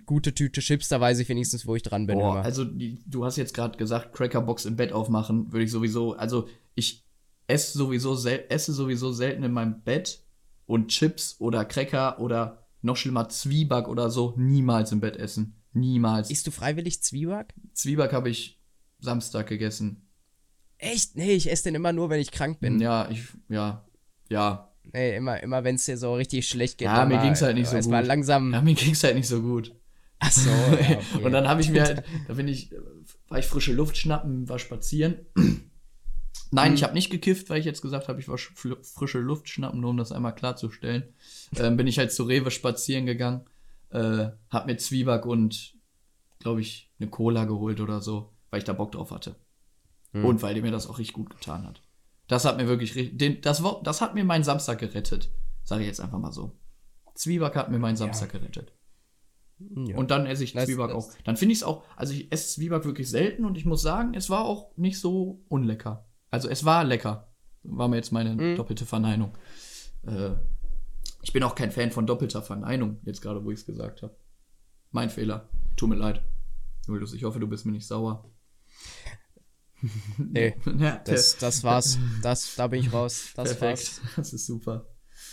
gute 0.07 0.34
Tüte 0.34 0.61
Chips, 0.61 0.89
da 0.89 1.01
weiß 1.01 1.18
ich 1.18 1.28
wenigstens, 1.28 1.66
wo 1.66 1.74
ich 1.76 1.82
dran 1.82 2.07
bin. 2.07 2.18
Boah, 2.18 2.43
also 2.43 2.64
die, 2.64 2.99
du 3.07 3.24
hast 3.24 3.36
jetzt 3.36 3.55
gerade 3.55 3.78
gesagt, 3.78 4.12
Crackerbox 4.14 4.64
im 4.66 4.76
Bett 4.76 4.93
aufmachen, 4.93 5.53
würde 5.53 5.64
ich 5.64 5.70
sowieso, 5.70 6.14
also 6.14 6.49
ich 6.74 7.05
esse 7.47 7.76
sowieso, 7.78 8.14
sel 8.14 8.45
esse 8.51 8.72
sowieso 8.72 9.12
selten 9.12 9.43
in 9.43 9.53
meinem 9.53 9.80
Bett 9.82 10.20
und 10.66 10.89
Chips 10.89 11.36
oder 11.39 11.64
Cracker 11.64 12.20
oder 12.20 12.66
noch 12.82 12.97
schlimmer 12.97 13.28
Zwieback 13.28 13.89
oder 13.89 14.11
so 14.11 14.34
niemals 14.36 14.93
im 14.93 15.01
Bett 15.01 15.16
essen. 15.16 15.55
Niemals. 15.72 16.30
Isst 16.30 16.47
du 16.47 16.51
freiwillig 16.51 17.03
Zwieback? 17.03 17.55
Zwieback 17.72 18.12
habe 18.12 18.28
ich 18.30 18.61
Samstag 19.01 19.47
gegessen. 19.47 20.09
Echt? 20.78 21.16
Nee, 21.16 21.32
ich 21.32 21.51
esse 21.51 21.64
den 21.64 21.74
immer 21.74 21.93
nur, 21.93 22.11
wenn 22.11 22.20
ich 22.20 22.30
krank 22.30 22.61
bin. 22.61 22.80
Ja, 22.80 23.09
ich, 23.11 23.24
ja, 23.49 23.84
ja. 24.28 24.72
Nee, 24.93 25.16
immer, 25.16 25.43
immer 25.43 25.64
wenn 25.64 25.74
es 25.74 25.84
dir 25.84 25.99
so 25.99 26.14
richtig 26.14 26.49
schlecht 26.49 26.78
geht. 26.78 26.86
Ja, 26.86 27.05
mir 27.05 27.16
mal- 27.16 27.22
ging's 27.24 27.43
halt 27.43 27.57
nicht 27.57 27.68
so 27.68 27.76
erst 27.76 27.91
mal 27.91 28.01
gut. 28.01 28.09
langsam. 28.09 28.53
Ja, 28.53 28.62
mir 28.62 28.74
ging's 28.74 29.03
halt 29.05 29.16
nicht 29.16 29.28
so 29.28 29.43
gut. 29.43 29.74
Ach 30.20 30.32
so, 30.32 30.50
ja, 30.50 30.98
okay. 31.14 31.24
Und 31.24 31.32
dann 31.32 31.48
habe 31.48 31.60
ich 31.60 31.70
mir 31.70 31.82
halt, 31.84 32.02
da 32.28 32.34
bin 32.34 32.48
ich, 32.48 32.72
war 33.28 33.38
ich 33.38 33.46
frische 33.46 33.72
Luft 33.72 33.96
schnappen, 33.96 34.48
war 34.48 34.58
spazieren. 34.58 35.26
Nein, 36.50 36.70
Mhm. 36.70 36.74
ich 36.76 36.82
habe 36.82 36.94
nicht 36.94 37.10
gekifft, 37.10 37.50
weil 37.50 37.60
ich 37.60 37.66
jetzt 37.66 37.82
gesagt 37.82 38.08
habe, 38.08 38.20
ich 38.20 38.28
war 38.28 38.38
frische 38.38 39.18
Luft 39.18 39.48
schnappen, 39.48 39.80
nur 39.80 39.90
um 39.90 39.96
das 39.98 40.12
einmal 40.12 40.34
klarzustellen. 40.34 41.04
Ähm, 41.56 41.76
bin 41.76 41.86
ich 41.86 41.98
halt 41.98 42.10
zu 42.12 42.24
Rewe 42.24 42.50
spazieren 42.50 43.04
gegangen, 43.06 43.42
äh, 43.90 44.28
hab 44.48 44.66
mir 44.66 44.76
Zwieback 44.78 45.26
und, 45.26 45.74
glaube 46.38 46.60
ich, 46.62 46.90
eine 46.98 47.10
Cola 47.10 47.44
geholt 47.44 47.80
oder 47.80 48.00
so, 48.00 48.32
weil 48.50 48.58
ich 48.58 48.64
da 48.64 48.72
Bock 48.72 48.92
drauf 48.92 49.10
hatte. 49.10 49.36
Mhm. 50.12 50.24
Und 50.24 50.42
weil 50.42 50.60
mir 50.62 50.70
das 50.70 50.86
auch 50.86 50.98
richtig 50.98 51.14
gut 51.14 51.30
getan 51.30 51.66
hat. 51.66 51.82
Das 52.28 52.44
hat 52.46 52.56
mir 52.56 52.66
wirklich, 52.66 53.16
den, 53.16 53.40
das, 53.42 53.62
das 53.84 54.00
hat 54.00 54.14
mir 54.14 54.24
meinen 54.24 54.44
Samstag 54.44 54.78
gerettet. 54.78 55.30
Sage 55.64 55.82
ich 55.82 55.86
jetzt 55.88 56.00
einfach 56.00 56.18
mal 56.18 56.32
so. 56.32 56.56
Zwieback 57.14 57.56
hat 57.56 57.70
mir 57.70 57.78
meinen 57.78 57.96
Samstag 57.96 58.32
gerettet. 58.32 58.72
Ja. 59.59 59.96
Und 59.96 60.11
dann 60.11 60.26
esse 60.26 60.44
ich 60.44 60.52
Das- 60.52 60.66
Zwieback 60.66 60.88
das- 60.88 60.96
auch. 60.96 61.12
Dann 61.24 61.36
finde 61.36 61.52
ich 61.52 61.59
es 61.59 61.64
auch, 61.64 61.82
also 61.96 62.12
ich 62.14 62.30
esse 62.32 62.54
Zwieback 62.54 62.84
wirklich 62.84 63.09
selten 63.11 63.44
und 63.44 63.56
ich 63.59 63.64
muss 63.64 63.82
sagen, 63.82 64.14
es 64.14 64.30
war 64.30 64.44
auch 64.44 64.70
nicht 64.76 64.98
so 65.00 65.42
unlecker. 65.48 66.06
Also 66.30 66.48
es 66.48 66.64
war 66.64 66.84
lecker. 66.84 67.32
War 67.64 67.88
mir 67.88 67.96
jetzt 67.96 68.12
meine 68.12 68.34
Mhm. 68.34 68.56
doppelte 68.56 68.86
Verneinung. 68.86 69.36
Äh, 70.06 70.30
ich 71.22 71.32
bin 71.32 71.42
auch 71.42 71.54
kein 71.56 71.72
Fan 71.72 71.90
von 71.90 72.06
doppelter 72.06 72.42
Verneinung, 72.42 72.98
jetzt 73.04 73.20
gerade, 73.20 73.44
wo 73.44 73.50
ich 73.50 73.59
es 73.61 73.66
gesagt 73.66 74.02
habe. 74.02 74.16
Mein 74.92 75.11
Fehler. 75.11 75.48
Tut 75.76 75.88
mir 75.88 75.96
leid. 75.96 76.22
Julius, 76.86 77.12
ich 77.12 77.24
hoffe, 77.24 77.40
du 77.40 77.46
bist 77.48 77.66
mir 77.66 77.72
nicht 77.72 77.86
sauer. 77.86 78.30
Nee, 80.18 80.54
Ja, 80.78 81.00
das, 81.04 81.36
das 81.38 81.62
war's. 81.64 81.98
Das, 82.22 82.54
da 82.56 82.66
bin 82.68 82.80
ich 82.80 82.92
raus. 82.92 83.32
Das 83.36 83.56
perfekt. 83.56 84.00
war's. 84.02 84.16
Das 84.16 84.32
ist 84.32 84.46
super. 84.46 84.86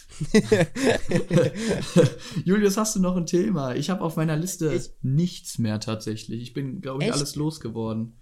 Julius, 2.44 2.78
hast 2.78 2.96
du 2.96 3.00
noch 3.02 3.16
ein 3.18 3.26
Thema? 3.26 3.76
Ich 3.76 3.90
habe 3.90 4.02
auf 4.02 4.16
meiner 4.16 4.36
Liste 4.36 4.74
Ich- 4.74 4.92
nichts 5.02 5.58
mehr 5.58 5.80
tatsächlich. 5.80 6.42
Ich 6.42 6.54
bin, 6.54 6.82
glaube 6.82 7.04
ich, 7.04 7.10
Echt? 7.10 7.18
alles 7.18 7.36
losgeworden. 7.36 8.20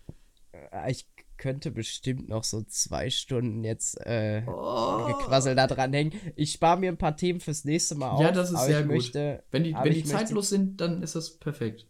Äh, 0.71 0.91
Ich 0.91 1.09
könnte 1.37 1.71
bestimmt 1.71 2.29
noch 2.29 2.43
so 2.45 2.61
zwei 2.63 3.09
Stunden 3.09 3.63
jetzt 3.63 3.97
äh, 4.05 4.43
Oh. 4.47 5.05
Gequassel 5.07 5.55
da 5.55 5.67
dran 5.67 5.91
hängen. 5.91 6.13
Ich 6.35 6.53
spare 6.53 6.79
mir 6.79 6.89
ein 6.89 6.97
paar 6.97 7.17
Themen 7.17 7.39
fürs 7.41 7.65
nächste 7.65 7.95
Mal 7.95 8.11
auf. 8.11 8.21
Ja, 8.21 8.31
das 8.31 8.51
ist 8.51 8.63
sehr 8.65 8.83
gut. 8.83 8.93
Möchte, 8.93 9.43
Wenn 9.51 9.63
die, 9.65 9.73
wenn 9.73 9.93
die 9.93 10.03
zeitlos 10.05 10.49
sind, 10.49 10.79
dann 10.79 11.03
ist 11.03 11.15
das 11.15 11.37
perfekt. 11.39 11.87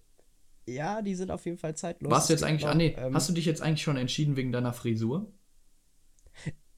Ja, 0.66 1.02
die 1.02 1.14
sind 1.14 1.30
auf 1.30 1.46
jeden 1.46 1.58
Fall 1.58 1.76
zeitlos. 1.76 2.10
Warst 2.10 2.30
du 2.30 2.34
jetzt 2.34 2.44
eigentlich, 2.44 2.64
noch, 2.64 2.70
ah 2.72 2.76
nee, 2.76 2.96
ähm, 2.98 3.14
hast 3.14 3.30
du 3.30 3.34
dich 3.34 3.46
jetzt 3.46 3.62
eigentlich 3.62 3.84
schon 3.84 3.98
entschieden 3.98 4.38
wegen 4.38 4.52
deiner 4.54 4.72
Frisur? 4.74 5.32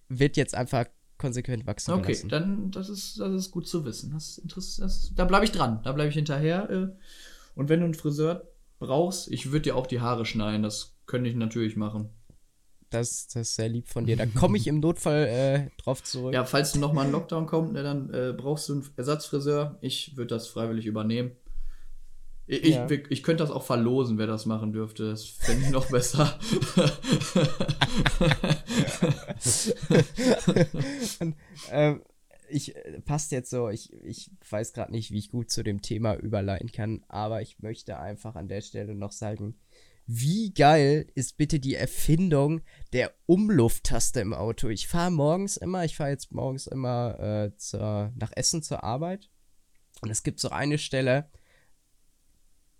Wird 0.09 0.35
jetzt 0.37 0.55
einfach 0.55 0.85
konsequent 1.25 1.65
wachsen 1.67 1.91
Okay, 1.93 2.07
gelassen. 2.13 2.29
dann 2.29 2.71
das 2.71 2.89
ist, 2.89 3.19
das 3.19 3.33
ist 3.33 3.51
gut 3.51 3.67
zu 3.67 3.83
wissen. 3.85 4.11
Das 4.11 4.37
ist 4.37 4.79
das, 4.79 5.11
da 5.15 5.25
bleibe 5.25 5.45
ich 5.45 5.51
dran, 5.51 5.81
da 5.83 5.91
bleibe 5.91 6.09
ich 6.09 6.15
hinterher. 6.15 6.69
Äh, 6.69 6.87
und 7.55 7.69
wenn 7.69 7.79
du 7.79 7.85
einen 7.85 7.93
Friseur 7.93 8.47
brauchst, 8.79 9.31
ich 9.31 9.47
würde 9.51 9.61
dir 9.63 9.75
auch 9.75 9.87
die 9.87 10.01
Haare 10.01 10.25
schneiden, 10.25 10.63
das 10.63 10.95
könnte 11.05 11.29
ich 11.29 11.35
natürlich 11.35 11.75
machen. 11.75 12.09
Das, 12.91 13.27
das 13.27 13.49
ist 13.49 13.55
sehr 13.55 13.67
lieb 13.69 13.87
von 13.87 14.05
dir. 14.05 14.15
Da 14.15 14.25
komme 14.39 14.57
ich 14.57 14.67
im 14.67 14.79
Notfall 14.79 15.25
äh, 15.25 15.81
drauf 15.81 16.03
zurück. 16.03 16.33
Ja, 16.33 16.45
falls 16.45 16.71
du 16.73 16.79
nochmal 16.79 17.05
ein 17.07 17.11
Lockdown 17.11 17.45
kommt, 17.47 17.73
ne, 17.73 17.83
dann 17.83 18.13
äh, 18.13 18.33
brauchst 18.37 18.69
du 18.69 18.73
einen 18.73 18.89
Ersatzfriseur. 18.95 19.77
Ich 19.81 20.15
würde 20.17 20.27
das 20.35 20.47
freiwillig 20.47 20.85
übernehmen. 20.85 21.31
Ich, 22.47 22.75
Ja. 22.75 22.87
ich, 22.89 23.09
ich 23.09 23.23
könnte 23.23 23.43
das 23.43 23.49
auch 23.51 23.63
verlosen, 23.63 24.19
wer 24.19 24.27
das 24.27 24.45
machen 24.45 24.71
dürfte. 24.71 25.09
Das 25.09 25.25
fände 25.25 25.65
ich 25.65 25.71
noch 25.71 25.89
besser. 25.89 26.37
Und, 31.19 31.35
ähm, 31.71 32.01
ich 32.49 32.75
äh, 32.75 33.01
passt 33.01 33.31
jetzt 33.31 33.49
so, 33.49 33.69
ich, 33.69 33.93
ich 34.03 34.31
weiß 34.49 34.73
gerade 34.73 34.91
nicht, 34.91 35.11
wie 35.11 35.17
ich 35.17 35.29
gut 35.29 35.49
zu 35.49 35.63
dem 35.63 35.81
Thema 35.81 36.15
überleiten 36.15 36.71
kann, 36.71 37.03
aber 37.07 37.41
ich 37.41 37.59
möchte 37.59 37.99
einfach 37.99 38.35
an 38.35 38.47
der 38.47 38.61
Stelle 38.61 38.95
noch 38.95 39.11
sagen, 39.11 39.59
wie 40.07 40.53
geil 40.53 41.07
ist 41.15 41.37
bitte 41.37 41.59
die 41.59 41.73
Erfindung 41.73 42.61
der 42.93 43.11
Umlufttaste 43.25 44.19
im 44.19 44.33
Auto? 44.33 44.69
Ich 44.69 44.87
fahre 44.87 45.11
morgens 45.11 45.57
immer, 45.57 45.83
ich 45.83 45.95
fahre 45.95 46.11
jetzt 46.11 46.31
morgens 46.31 46.67
immer 46.67 47.19
äh, 47.19 47.57
zur, 47.57 48.13
nach 48.15 48.31
Essen 48.35 48.61
zur 48.61 48.83
Arbeit 48.83 49.31
und 50.01 50.11
es 50.11 50.21
gibt 50.21 50.39
so 50.39 50.49
eine 50.49 50.77
Stelle, 50.77 51.31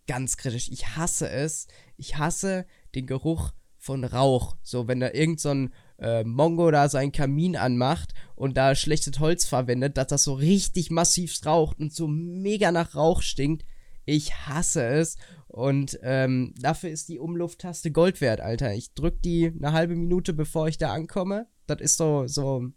ganz 0.08 0.38
kritisch, 0.38 0.70
ich 0.70 0.96
hasse 0.96 1.30
es, 1.30 1.68
ich 1.98 2.18
hasse 2.18 2.68
den 2.94 3.08
Geruch 3.08 3.54
von 3.78 4.04
Rauch. 4.04 4.58
So, 4.62 4.88
wenn 4.88 5.00
da 5.00 5.12
irgend 5.12 5.40
so 5.40 5.50
ein 5.50 5.74
äh, 6.00 6.24
Mongo 6.24 6.72
da 6.72 6.90
seinen 6.90 7.12
Kamin 7.12 7.56
anmacht 7.56 8.14
und 8.36 8.58
da 8.58 8.76
schlechtes 8.76 9.20
Holz 9.20 9.46
verwendet, 9.46 9.98
dass 9.98 10.08
das 10.08 10.24
so 10.24 10.34
richtig 10.34 10.92
massiv 10.92 11.38
raucht 11.46 11.80
und 11.80 11.94
so 11.94 12.08
mega 12.08 12.72
nach 12.72 12.96
Rauch 12.96 13.22
stinkt. 13.22 13.66
Ich 14.06 14.36
hasse 14.36 14.86
es. 14.86 15.18
Und 15.48 15.98
ähm, 16.04 16.54
dafür 16.60 16.90
ist 16.90 17.08
die 17.08 17.20
Umlufttaste 17.20 17.92
Gold 17.92 18.22
wert, 18.22 18.42
Alter. 18.42 18.74
Ich 18.74 18.94
drück 18.94 19.22
die 19.22 19.48
eine 19.48 19.72
halbe 19.72 19.96
Minute, 19.96 20.34
bevor 20.34 20.68
ich 20.68 20.78
da 20.78 20.94
ankomme. 20.94 21.48
Das 21.66 21.80
ist 21.80 21.98
so, 21.98 22.28
so 22.28 22.68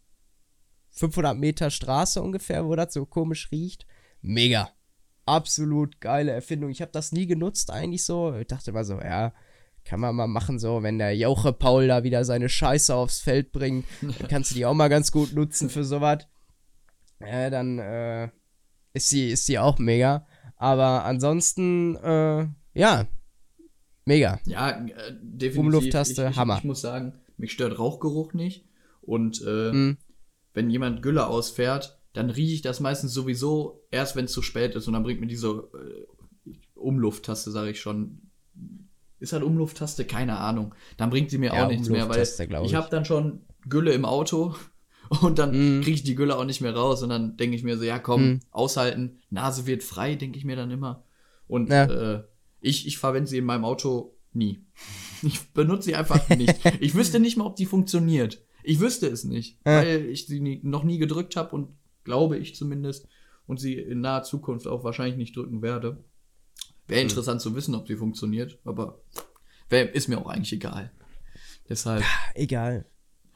500 0.91 1.37
Meter 1.37 1.71
Straße 1.71 2.23
ungefähr, 2.23 2.67
wo 2.67 2.77
das 2.77 2.95
so 2.95 3.05
komisch 3.05 3.51
riecht. 3.51 3.87
Mega. 4.21 4.71
Absolut 5.27 6.01
geile 6.01 6.33
Erfindung. 6.33 6.71
Ich 6.71 6.81
habe 6.81 6.93
das 6.93 7.13
nie 7.13 7.27
genutzt, 7.27 7.71
eigentlich 7.71 8.05
so. 8.05 8.35
Ich 8.35 8.47
dachte 8.47 8.71
immer 8.71 8.85
so, 8.85 8.99
ja, 9.01 9.35
kann 9.89 10.01
man 10.01 10.15
mal 10.15 10.27
machen, 10.27 10.59
so, 10.59 10.83
wenn 10.83 10.99
der 10.99 11.17
Jauche 11.17 11.53
Paul 11.53 11.89
da 11.89 12.05
wieder 12.05 12.25
seine 12.25 12.49
Scheiße 12.51 12.95
aufs 12.95 13.21
Feld 13.21 13.53
bringt, 13.53 13.87
dann 14.03 14.29
kannst 14.29 14.51
du 14.51 14.55
die 14.55 14.67
auch 14.67 14.75
mal 14.75 14.89
ganz 14.89 15.11
gut 15.11 15.33
nutzen 15.33 15.71
für 15.71 15.83
sowas. 15.85 16.27
Ja, 17.21 17.49
dann 17.51 17.79
äh, 17.79 18.29
ist 18.93 19.09
sie 19.09 19.31
ist 19.31 19.47
sie 19.47 19.59
auch 19.59 19.79
mega. 19.79 20.27
Aber 20.57 21.05
ansonsten, 21.05 21.97
äh, 21.97 22.47
ja, 22.75 23.07
mega. 24.05 24.41
Ja, 24.47 24.71
äh, 24.71 25.13
definitiv. 25.23 25.59
Umlufttaste, 25.59 26.25
ich, 26.25 26.31
ich, 26.31 26.37
Hammer. 26.37 26.59
Ich 26.59 26.65
muss 26.65 26.81
sagen, 26.81 27.15
mich 27.37 27.53
stört 27.53 27.79
Rauchgeruch 27.79 28.35
nicht. 28.35 28.67
Und 29.01 29.41
äh, 29.47 29.73
Mhm. 29.73 29.97
wenn 30.53 30.69
jemand 30.71 31.03
Gülle 31.03 31.27
ausfährt, 31.29 31.99
dann 32.13 32.31
rieche 32.31 32.55
ich 32.55 32.63
das 32.63 32.81
meistens 32.81 33.13
sowieso 33.13 33.87
erst, 33.91 34.17
wenn 34.17 34.27
es 34.27 34.33
zu 34.33 34.43
spät 34.43 34.75
ist. 34.75 34.87
Und 34.87 34.93
dann 34.95 35.03
bringt 35.03 35.21
mir 35.21 35.27
diese 35.29 35.49
äh, 35.49 36.07
Umlufttaste, 36.75 37.51
sage 37.51 37.71
ich 37.71 37.81
schon. 37.81 38.28
Ist 39.21 39.33
halt 39.33 39.43
Umlufttaste? 39.43 40.05
Keine 40.05 40.39
Ahnung. 40.39 40.75
Dann 40.97 41.11
bringt 41.11 41.31
sie 41.31 41.39
mir 41.39 41.53
Ja, 41.55 41.65
auch 41.65 41.69
nichts 41.69 41.89
mehr, 41.89 42.09
weil 42.09 42.23
ich 42.23 42.39
ich. 42.71 42.75
habe 42.75 42.89
dann 42.91 43.05
schon 43.05 43.41
Gülle 43.69 43.93
im 43.93 44.05
Auto 44.05 44.55
und 45.23 45.39
dann 45.39 45.51
Mhm. 45.79 45.81
kriege 45.83 45.95
ich 45.97 46.03
die 46.05 46.15
Gülle 46.15 46.37
auch 46.37 46.45
nicht 46.45 46.61
mehr 46.61 46.75
raus. 46.75 47.03
Und 47.03 47.09
dann 47.11 47.37
denke 47.37 47.57
ich 47.57 47.65
mir 47.65 47.77
so, 47.77 47.85
ja 47.85 47.99
komm, 47.99 48.23
Mhm. 48.25 48.41
aushalten. 48.51 49.19
Nase 49.31 49.67
wird 49.67 49.83
frei, 49.83 50.15
denke 50.15 50.39
ich 50.39 50.45
mir 50.45 50.57
dann 50.57 50.71
immer. 50.71 51.05
Und 51.49 51.71
Ja. 51.71 51.85
äh, 51.85 52.25
ich, 52.61 52.87
ich 52.87 52.99
verwende 52.99 53.29
sie 53.29 53.39
in 53.39 53.45
meinem 53.45 53.65
Auto 53.65 54.15
nie. 54.33 54.61
Ich 55.23 55.51
benutze 55.53 55.83
sie 55.87 55.97
einfach 55.97 56.29
nicht. 56.37 56.55
Ich 56.79 56.95
wüsste 56.95 57.19
nicht 57.19 57.37
mal, 57.37 57.45
ob 57.47 57.57
die 57.57 57.67
funktioniert. 57.67 58.41
Ich 58.63 58.79
wüsste 58.79 59.09
es 59.09 59.25
nicht, 59.25 59.59
Ja. 59.67 59.79
weil 59.79 60.07
ich 60.07 60.27
sie 60.27 60.39
nie, 60.39 60.61
noch 60.63 60.85
nie 60.85 60.99
gedrückt 60.99 61.35
habe 61.35 61.57
und 61.57 61.71
glaube 62.05 62.39
ich 62.39 62.55
zumindest 62.55 63.09
und 63.49 63.59
sie 63.59 63.75
in 63.75 64.01
naher 64.01 64.23
Zukunft 64.23 64.69
auch 64.69 64.85
wahrscheinlich 64.85 65.17
nicht 65.17 65.35
drücken 65.37 65.61
werde. 65.61 66.05
Wäre 66.89 67.01
Hm. 67.03 67.09
interessant 67.09 67.41
zu 67.41 67.55
wissen, 67.55 67.75
ob 67.75 67.87
die 67.87 67.97
funktioniert, 67.97 68.59
aber 68.65 69.01
wär, 69.69 69.95
ist 69.95 70.09
mir 70.09 70.19
auch 70.19 70.27
eigentlich 70.29 70.53
egal. 70.53 70.91
Deshalb. 71.69 72.03
Egal. 72.35 72.87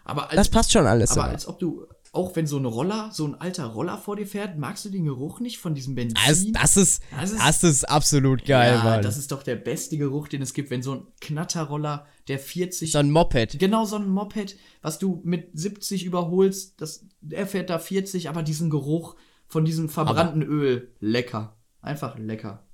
Aber 0.04 0.30
als, 0.30 0.36
Das 0.36 0.48
passt 0.48 0.72
schon 0.72 0.86
alles. 0.86 1.12
aber 1.12 1.24
aber. 1.24 1.32
als 1.32 1.46
ob 1.46 1.58
du, 1.58 1.86
auch 2.12 2.34
wenn 2.34 2.46
so 2.46 2.56
ein 2.58 2.64
Roller, 2.64 3.10
so 3.12 3.26
ein 3.26 3.34
alter 3.34 3.66
Roller 3.66 3.98
vor 3.98 4.16
dir 4.16 4.26
fährt, 4.26 4.58
magst 4.58 4.84
du 4.84 4.88
den 4.88 5.04
Geruch 5.04 5.38
nicht 5.40 5.58
von 5.58 5.74
diesem 5.74 5.94
Benzin? 5.94 6.16
Das, 6.26 6.44
das, 6.52 6.76
ist, 6.76 7.02
Das 7.18 7.30
ist- 7.32 7.40
das 7.40 7.62
ist 7.64 7.88
absolut 7.88 8.44
geil, 8.44 8.74
ja, 8.74 8.82
Mann. 8.84 9.02
das 9.02 9.16
ist 9.18 9.30
doch 9.32 9.42
der 9.42 9.56
beste 9.56 9.96
Geruch, 9.98 10.28
den 10.28 10.42
es 10.42 10.54
gibt, 10.54 10.70
wenn 10.70 10.82
so 10.82 10.92
ein 10.94 11.06
Knatterroller, 11.20 12.06
der 12.28 12.38
40 12.38 12.92
so 12.92 12.98
ein 12.98 13.10
Moped. 13.10 13.58
Genau 13.58 13.84
so 13.84 13.96
ein 13.96 14.08
Moped, 14.08 14.56
was 14.80 14.98
du 14.98 15.20
mit 15.24 15.50
70 15.52 16.04
überholst, 16.04 16.80
das, 16.80 17.04
er 17.30 17.46
fährt 17.46 17.70
da 17.70 17.78
40, 17.78 18.28
aber 18.30 18.42
diesen 18.42 18.70
Geruch 18.70 19.14
von 19.46 19.64
diesem 19.66 19.88
verbrannten 19.90 20.42
Öl, 20.42 20.90
lecker. 21.00 21.56
Einfach 21.82 22.18
lecker. 22.18 22.64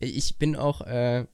Ich 0.00 0.38
bin 0.38 0.56
auch, 0.56 0.80
äh, 0.80 1.26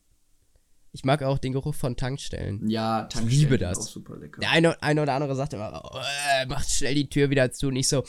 ich 0.92 1.04
mag 1.04 1.22
auch 1.22 1.38
den 1.38 1.52
Geruch 1.52 1.74
von 1.74 1.96
Tankstellen. 1.96 2.68
Ja, 2.68 3.02
Tankstellen 3.02 3.28
liebe 3.28 3.50
sind 3.52 3.60
das. 3.62 3.78
Auch 3.78 3.82
super 3.88 4.16
lecker. 4.16 4.40
Der 4.40 4.50
eine, 4.50 4.82
eine 4.82 5.02
oder 5.02 5.14
andere 5.14 5.36
sagt 5.36 5.52
immer, 5.54 5.82
oh, 5.84 5.98
äh, 6.40 6.46
macht 6.46 6.70
schnell 6.70 6.94
die 6.94 7.08
Tür 7.08 7.30
wieder 7.30 7.52
zu. 7.52 7.68
Und 7.68 7.76
ich 7.76 7.88
so, 7.88 8.02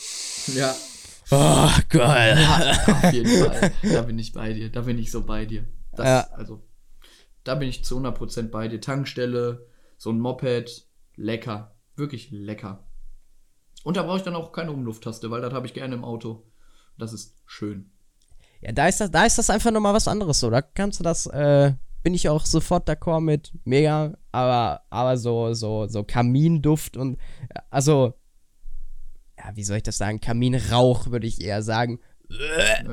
Ja, 0.55 0.75
oh, 1.31 1.69
geil. 1.89 2.37
auf 2.87 3.13
jeden 3.13 3.45
Fall. 3.45 3.71
Da 3.83 4.01
bin 4.01 4.17
ich 4.17 4.33
bei 4.33 4.53
dir. 4.53 4.71
Da 4.71 4.81
bin 4.81 4.97
ich 4.97 5.11
so 5.11 5.23
bei 5.23 5.45
dir. 5.45 5.65
Das, 5.91 6.05
Ja. 6.05 6.19
Also, 6.33 6.63
da 7.43 7.55
bin 7.55 7.69
ich 7.69 7.83
zu 7.85 7.99
100% 7.99 8.49
bei 8.49 8.67
dir. 8.67 8.81
Tankstelle, 8.81 9.67
so 9.97 10.11
ein 10.11 10.19
Moped, 10.19 10.87
lecker. 11.15 11.75
Wirklich 11.95 12.31
lecker. 12.31 12.83
Und 13.83 13.95
da 13.97 14.03
brauche 14.03 14.17
ich 14.17 14.23
dann 14.23 14.35
auch 14.35 14.51
keine 14.51 14.71
Umlufttaste, 14.71 15.29
weil 15.29 15.41
das 15.41 15.53
habe 15.53 15.67
ich 15.67 15.73
gerne 15.73 15.95
im 15.95 16.03
Auto. 16.03 16.49
Das 16.97 17.13
ist 17.13 17.37
schön. 17.45 17.91
Ja, 18.61 18.71
da 18.71 18.87
ist 18.87 18.99
das, 18.99 19.11
da 19.11 19.25
ist 19.25 19.37
das 19.37 19.49
einfach 19.49 19.71
nochmal 19.71 19.93
was 19.93 20.07
anderes 20.07 20.39
so. 20.39 20.49
Da 20.49 20.61
kannst 20.61 20.99
du 20.99 21.03
das, 21.03 21.25
äh, 21.27 21.73
bin 22.03 22.13
ich 22.13 22.29
auch 22.29 22.45
sofort 22.45 22.89
d'accord 22.89 23.21
mit. 23.21 23.53
Mega. 23.65 24.13
Aber, 24.31 24.81
aber 24.89 25.17
so, 25.17 25.53
so, 25.53 25.87
so 25.87 26.03
Kaminduft 26.03 26.97
und, 26.97 27.17
also, 27.69 28.13
ja, 29.37 29.55
wie 29.55 29.63
soll 29.63 29.77
ich 29.77 29.83
das 29.83 29.97
sagen? 29.97 30.19
Kaminrauch 30.21 31.07
würde 31.07 31.27
ich 31.27 31.41
eher 31.41 31.61
sagen. 31.61 31.99
Äh, 32.29 32.83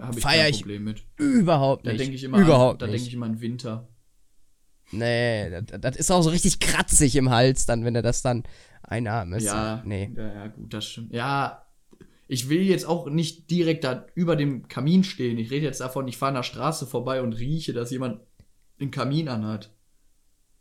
habe 0.00 0.14
ich 0.16 0.22
Feier 0.22 0.42
kein 0.44 0.50
ich 0.50 0.60
Problem 0.60 0.84
mit. 0.84 1.04
Überhaupt 1.16 1.86
Da 1.86 1.90
nicht. 1.92 2.00
denke 2.00 2.14
ich 2.16 2.24
immer 2.24 2.38
Überhaupt 2.38 2.82
an, 2.82 2.88
da 2.88 2.92
denke 2.92 3.06
ich 3.08 3.14
immer 3.14 3.26
an 3.26 3.40
Winter. 3.40 3.88
Nee, 4.90 5.50
das, 5.50 5.80
das 5.80 5.96
ist 5.96 6.10
auch 6.10 6.22
so 6.22 6.30
richtig 6.30 6.60
kratzig 6.60 7.16
im 7.16 7.30
Hals 7.30 7.66
dann, 7.66 7.84
wenn 7.84 7.94
du 7.94 8.02
das 8.02 8.22
dann 8.22 8.42
einatmest. 8.82 9.46
Ja, 9.46 9.82
Nee. 9.84 10.12
ja, 10.16 10.26
ja, 10.34 10.46
gut, 10.48 10.72
das 10.74 10.84
stimmt. 10.86 11.12
Ja, 11.12 11.63
ich 12.26 12.48
will 12.48 12.62
jetzt 12.62 12.86
auch 12.86 13.08
nicht 13.08 13.50
direkt 13.50 13.84
da 13.84 14.06
über 14.14 14.36
dem 14.36 14.68
Kamin 14.68 15.04
stehen. 15.04 15.38
Ich 15.38 15.50
rede 15.50 15.66
jetzt 15.66 15.80
davon, 15.80 16.08
ich 16.08 16.16
fahre 16.16 16.30
an 16.30 16.36
der 16.36 16.42
Straße 16.42 16.86
vorbei 16.86 17.22
und 17.22 17.34
rieche, 17.34 17.72
dass 17.72 17.90
jemand 17.90 18.20
den 18.80 18.90
Kamin 18.90 19.28
anhat. 19.28 19.70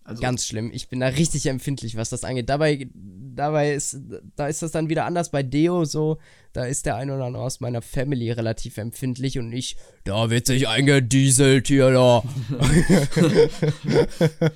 Also, 0.05 0.21
Ganz 0.21 0.45
schlimm. 0.45 0.69
Ich 0.73 0.89
bin 0.89 0.99
da 0.99 1.07
richtig 1.07 1.45
empfindlich, 1.45 1.95
was 1.95 2.09
das 2.09 2.25
angeht. 2.25 2.49
Dabei, 2.49 2.89
dabei 2.93 3.73
ist, 3.73 3.97
da 4.35 4.47
ist 4.47 4.61
das 4.61 4.71
dann 4.71 4.89
wieder 4.89 5.05
anders 5.05 5.31
bei 5.31 5.43
Deo 5.43 5.85
so. 5.85 6.17
Da 6.51 6.65
ist 6.65 6.85
der 6.85 6.97
ein 6.97 7.09
oder 7.09 7.23
andere 7.23 7.43
aus 7.43 7.61
meiner 7.61 7.81
Family 7.81 8.29
relativ 8.29 8.77
empfindlich 8.77 9.39
und 9.39 9.53
ich, 9.53 9.77
da 10.03 10.29
wird 10.29 10.45
sich 10.45 10.67
eingedieselt 10.67 11.67
hier, 11.67 11.91
da. 11.91 12.21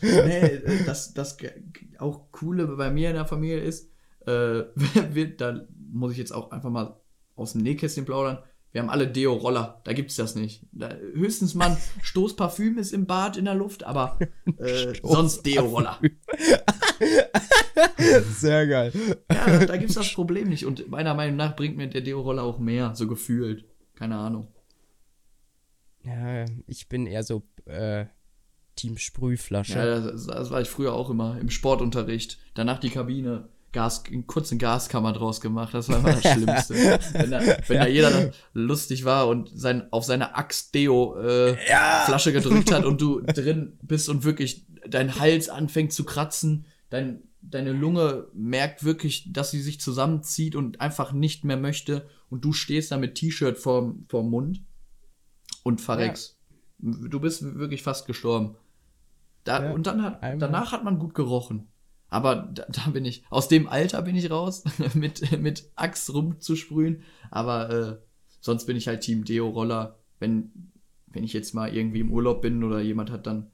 nee, 0.02 0.60
das, 0.86 1.14
das 1.14 1.38
auch 1.98 2.30
Coole 2.34 2.68
bei 2.68 2.92
mir 2.92 3.10
in 3.10 3.16
der 3.16 3.26
Familie 3.26 3.60
ist, 3.60 3.90
äh, 4.26 4.32
wird, 5.14 5.40
da 5.40 5.66
muss 5.92 6.12
ich 6.12 6.18
jetzt 6.18 6.34
auch 6.34 6.52
einfach 6.52 6.70
mal 6.70 7.00
aus 7.36 7.54
dem 7.54 7.62
Nähkästchen 7.62 8.06
plaudern. 8.06 8.40
Wir 8.72 8.82
haben 8.82 8.90
alle 8.90 9.08
Deo-Roller, 9.08 9.82
da 9.86 9.94
gibt's 9.94 10.18
das 10.18 10.36
nicht. 10.36 10.66
Da, 10.72 10.94
höchstens 10.96 11.56
mal 11.56 11.72
ein 11.72 11.78
Stoß 12.02 12.36
Parfüm 12.36 12.78
ist 12.78 12.94
im 12.94 13.06
Bad 13.06 13.38
in 13.38 13.46
der 13.46 13.56
Luft, 13.56 13.84
aber 13.84 14.20
äh, 14.58 14.94
sonst 15.02 15.46
Deo-Roller. 15.46 16.00
Sehr 18.30 18.68
geil. 18.68 18.92
Ja, 19.32 19.66
da 19.66 19.78
gibt's 19.78 19.96
das 19.96 20.14
Problem 20.14 20.50
nicht. 20.50 20.66
Und 20.66 20.90
meiner 20.90 21.14
Meinung 21.14 21.38
nach 21.38 21.56
bringt 21.56 21.78
mir 21.78 21.88
der 21.88 22.02
Deo-Roller 22.02 22.44
auch 22.44 22.60
mehr, 22.60 22.94
so 22.96 23.08
gefühlt. 23.08 23.66
Keine 23.96 24.18
Ahnung. 24.18 24.50
Ja, 26.04 26.46
ich 26.68 26.88
bin 26.88 27.08
eher 27.08 27.24
so, 27.24 27.44
äh, 27.66 28.06
Team 28.78 28.98
Sprühflasche. 28.98 29.74
Ja, 29.74 30.00
das, 30.00 30.28
das 30.28 30.52
war 30.52 30.62
ich 30.62 30.70
früher 30.70 30.94
auch 30.94 31.10
immer 31.10 31.38
im 31.40 31.50
Sportunterricht. 31.50 32.38
Danach 32.54 32.80
die 32.80 32.90
Kabine, 32.90 33.50
Gas, 33.72 34.04
einen 34.06 34.28
kurzen 34.28 34.58
Gaskammer 34.58 35.14
draus 35.14 35.42
gemacht. 35.42 35.74
Das 35.74 35.90
war 35.90 36.00
immer 36.00 36.14
das 36.14 36.24
Schlimmste. 36.34 36.74
wenn 37.14 37.32
da, 37.32 37.42
wenn 37.68 37.78
da 37.78 37.88
jeder 37.88 38.32
lustig 38.54 39.06
war 39.06 39.28
und 39.28 39.52
sein, 39.54 39.92
auf 39.92 40.06
seine 40.06 40.36
Axt-Deo-Flasche 40.36 42.34
gedrückt 42.34 42.72
hat 42.72 42.86
und 42.86 43.02
du 43.02 43.22
drin 43.22 43.78
bist 43.82 44.10
und 44.10 44.24
wirklich 44.24 44.66
dein 44.88 45.20
Hals 45.20 45.50
anfängt 45.50 45.94
zu 45.94 46.06
kratzen, 46.06 46.66
dein, 46.90 47.22
deine 47.42 47.74
Lunge 47.74 48.28
merkt 48.34 48.84
wirklich, 48.84 49.32
dass 49.32 49.52
sie 49.52 49.62
sich 49.62 49.80
zusammenzieht 49.80 50.56
und 50.56 50.82
einfach 50.82 51.12
nicht 51.12 51.44
mehr 51.44 51.58
möchte 51.58 52.08
und 52.30 52.44
du 52.46 52.54
stehst 52.54 52.92
da 52.92 52.98
mit 52.98 53.16
T-Shirt 53.16 53.58
vorm, 53.58 54.06
vorm 54.10 54.30
Mund 54.30 54.62
und 55.64 55.82
verreckst. 55.82 56.38
Du 56.80 57.20
bist 57.20 57.44
wirklich 57.58 57.84
fast 57.84 58.06
gestorben. 58.06 58.56
Da, 59.44 59.64
Ja, 59.64 59.72
und 59.72 59.88
dann 59.88 60.04
hat, 60.04 60.22
danach 60.40 60.72
hat 60.72 60.84
man 60.84 61.00
gut 61.00 61.14
gerochen. 61.14 61.68
Aber 62.10 62.36
da, 62.54 62.66
da 62.70 62.90
bin 62.92 63.04
ich, 63.06 63.24
aus 63.30 63.48
dem 63.48 63.68
Alter 63.68 64.02
bin 64.02 64.16
ich 64.16 64.30
raus, 64.32 64.64
mit, 64.94 65.40
mit 65.42 65.70
Axt 65.76 66.14
rumzusprühen. 66.14 67.04
Aber 67.32 67.70
äh, 67.70 67.98
sonst 68.40 68.66
bin 68.66 68.78
ich 68.78 68.88
halt 68.88 69.02
Team 69.02 69.24
Deo-Roller. 69.26 70.00
Wenn, 70.20 70.72
wenn 71.08 71.24
ich 71.24 71.34
jetzt 71.34 71.54
mal 71.54 71.74
irgendwie 71.76 72.00
im 72.00 72.12
Urlaub 72.12 72.42
bin 72.42 72.64
oder 72.64 72.80
jemand 72.80 73.12
hat 73.12 73.28
dann 73.28 73.52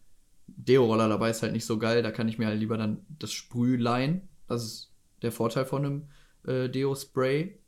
Deo-Roller 0.48 1.10
dabei, 1.10 1.30
ist 1.32 1.42
halt 1.42 1.54
nicht 1.54 1.66
so 1.66 1.78
geil. 1.80 2.04
Da 2.04 2.12
kann 2.12 2.28
ich 2.28 2.38
mir 2.38 2.48
halt 2.48 2.60
lieber 2.60 2.78
dann 2.78 3.06
das 3.20 3.32
Sprüh 3.32 3.76
leihen. 3.78 4.28
Das 4.48 4.64
ist 4.64 4.92
der 5.22 5.32
Vorteil 5.32 5.66
von 5.66 5.86
einem 5.86 6.04
äh, 6.46 6.70
Deo-Spray. 6.70 7.60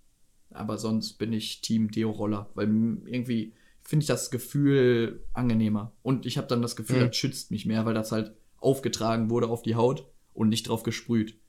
Aber 0.52 0.78
sonst 0.78 1.14
bin 1.14 1.34
ich 1.34 1.62
Team 1.62 1.90
Deo-Roller, 1.90 2.50
weil 2.54 2.68
irgendwie 3.06 3.54
finde 3.82 4.04
ich 4.04 4.08
das 4.08 4.30
Gefühl 4.32 5.26
angenehmer. 5.34 5.94
Und 6.02 6.26
ich 6.26 6.38
habe 6.38 6.48
dann 6.48 6.62
das 6.62 6.76
Gefühl, 6.76 6.98
Mhm. 7.02 7.08
das 7.08 7.16
schützt 7.16 7.52
mich 7.52 7.66
mehr, 7.66 7.86
weil 7.86 7.94
das 7.94 8.12
halt 8.12 8.36
aufgetragen 8.58 9.30
wurde 9.30 9.48
auf 9.48 9.64
die 9.64 9.76
Haut 9.76 10.08
und 10.36 10.50
nicht 10.50 10.68
drauf 10.68 10.84
gesprüht. 10.84 11.40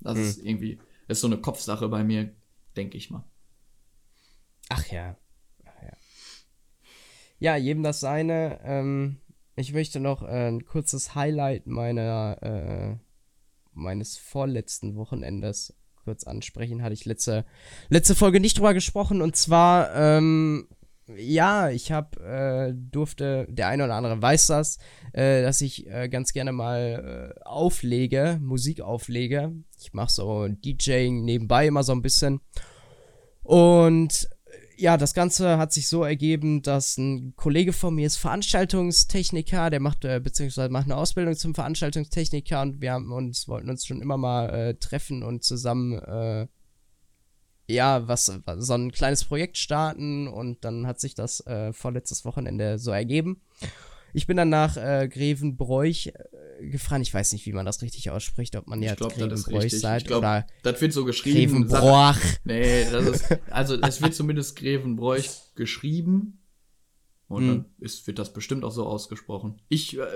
Das 0.00 0.16
Mhm. 0.16 0.24
ist 0.24 0.38
irgendwie, 0.44 0.78
das 1.06 1.18
ist 1.18 1.20
so 1.22 1.26
eine 1.28 1.38
Kopfsache 1.38 1.88
bei 1.88 2.02
mir, 2.02 2.34
denke 2.76 2.96
ich 2.96 3.10
mal. 3.10 3.24
Ach 4.68 4.84
ja. 4.86 5.16
Ach 5.64 5.82
ja. 5.82 5.92
Ja, 7.38 7.56
jedem 7.56 7.82
das 7.82 8.00
seine. 8.00 8.60
Ähm, 8.64 9.20
ich 9.56 9.72
möchte 9.72 10.00
noch 10.00 10.22
äh, 10.22 10.48
ein 10.48 10.64
kurzes 10.64 11.14
Highlight 11.14 11.66
meiner, 11.66 12.38
äh, 12.42 12.96
meines 13.72 14.16
vorletzten 14.18 14.96
Wochenendes 14.96 15.74
kurz 16.04 16.24
ansprechen. 16.24 16.82
Hatte 16.82 16.94
ich 16.94 17.04
letzte, 17.04 17.44
letzte 17.88 18.14
Folge 18.14 18.40
nicht 18.40 18.58
drüber 18.58 18.74
gesprochen. 18.74 19.22
Und 19.22 19.36
zwar 19.36 19.94
ähm, 19.94 20.68
ja, 21.16 21.70
ich 21.70 21.92
habe 21.92 22.20
äh, 22.20 22.74
durfte, 22.74 23.46
der 23.48 23.68
eine 23.68 23.84
oder 23.84 23.94
andere 23.94 24.20
weiß 24.20 24.48
das, 24.48 24.78
äh, 25.12 25.42
dass 25.42 25.60
ich 25.60 25.86
äh, 25.86 26.08
ganz 26.08 26.32
gerne 26.32 26.52
mal 26.52 27.34
äh, 27.36 27.40
auflege, 27.44 28.38
Musik 28.42 28.80
auflege. 28.80 29.52
Ich 29.78 29.92
mache 29.92 30.12
so 30.12 30.48
DJing 30.48 31.24
nebenbei 31.24 31.66
immer 31.66 31.82
so 31.82 31.92
ein 31.92 32.02
bisschen. 32.02 32.40
Und 33.42 34.28
ja, 34.76 34.96
das 34.96 35.12
Ganze 35.12 35.58
hat 35.58 35.72
sich 35.72 35.88
so 35.88 36.04
ergeben, 36.04 36.62
dass 36.62 36.96
ein 36.98 37.34
Kollege 37.34 37.72
von 37.72 37.94
mir 37.94 38.06
ist 38.06 38.16
Veranstaltungstechniker, 38.16 39.70
der 39.70 39.80
macht, 39.80 40.04
äh, 40.04 40.20
beziehungsweise 40.22 40.70
macht 40.70 40.84
eine 40.84 40.96
Ausbildung 40.96 41.34
zum 41.34 41.54
Veranstaltungstechniker 41.54 42.62
und 42.62 42.80
wir 42.80 42.92
haben 42.92 43.10
uns, 43.10 43.48
wollten 43.48 43.70
uns 43.70 43.84
schon 43.84 44.00
immer 44.00 44.16
mal 44.16 44.48
äh, 44.50 44.74
treffen 44.74 45.24
und 45.24 45.42
zusammen, 45.42 45.98
äh, 45.98 46.46
ja, 47.68 48.08
was, 48.08 48.26
so 48.26 48.74
ein 48.74 48.92
kleines 48.92 49.24
Projekt 49.24 49.58
starten 49.58 50.26
und 50.26 50.64
dann 50.64 50.86
hat 50.86 51.00
sich 51.00 51.14
das 51.14 51.46
äh, 51.46 51.72
vorletztes 51.72 52.24
Wochenende 52.24 52.78
so 52.78 52.90
ergeben. 52.90 53.42
Ich 54.14 54.26
bin 54.26 54.38
dann 54.38 54.48
nach 54.48 54.76
äh, 54.76 55.06
Grevenbroich 55.06 56.08
äh, 56.08 56.66
gefahren. 56.70 57.02
Ich 57.02 57.12
weiß 57.12 57.32
nicht, 57.32 57.44
wie 57.44 57.52
man 57.52 57.66
das 57.66 57.82
richtig 57.82 58.10
ausspricht, 58.10 58.56
ob 58.56 58.66
man 58.66 58.82
ja 58.82 58.94
Grevenbroich 58.94 59.78
seid 59.78 60.06
glaub, 60.06 60.20
oder 60.20 60.46
das 60.62 60.80
wird 60.80 60.94
so 60.94 61.04
geschrieben. 61.04 61.68
Grevenbroich. 61.68 62.38
Nee, 62.44 62.90
das 62.90 63.06
ist 63.06 63.38
also 63.50 63.78
es 63.80 64.00
wird 64.00 64.14
zumindest 64.14 64.56
Grevenbroich 64.56 65.28
geschrieben 65.54 66.40
und 67.28 67.42
Hm. 67.42 67.48
dann 67.48 67.64
ist, 67.80 68.06
wird 68.06 68.18
das 68.18 68.32
bestimmt 68.32 68.64
auch 68.64 68.72
so 68.72 68.86
ausgesprochen. 68.86 69.60
Ich, 69.68 69.98
äh, 69.98 70.06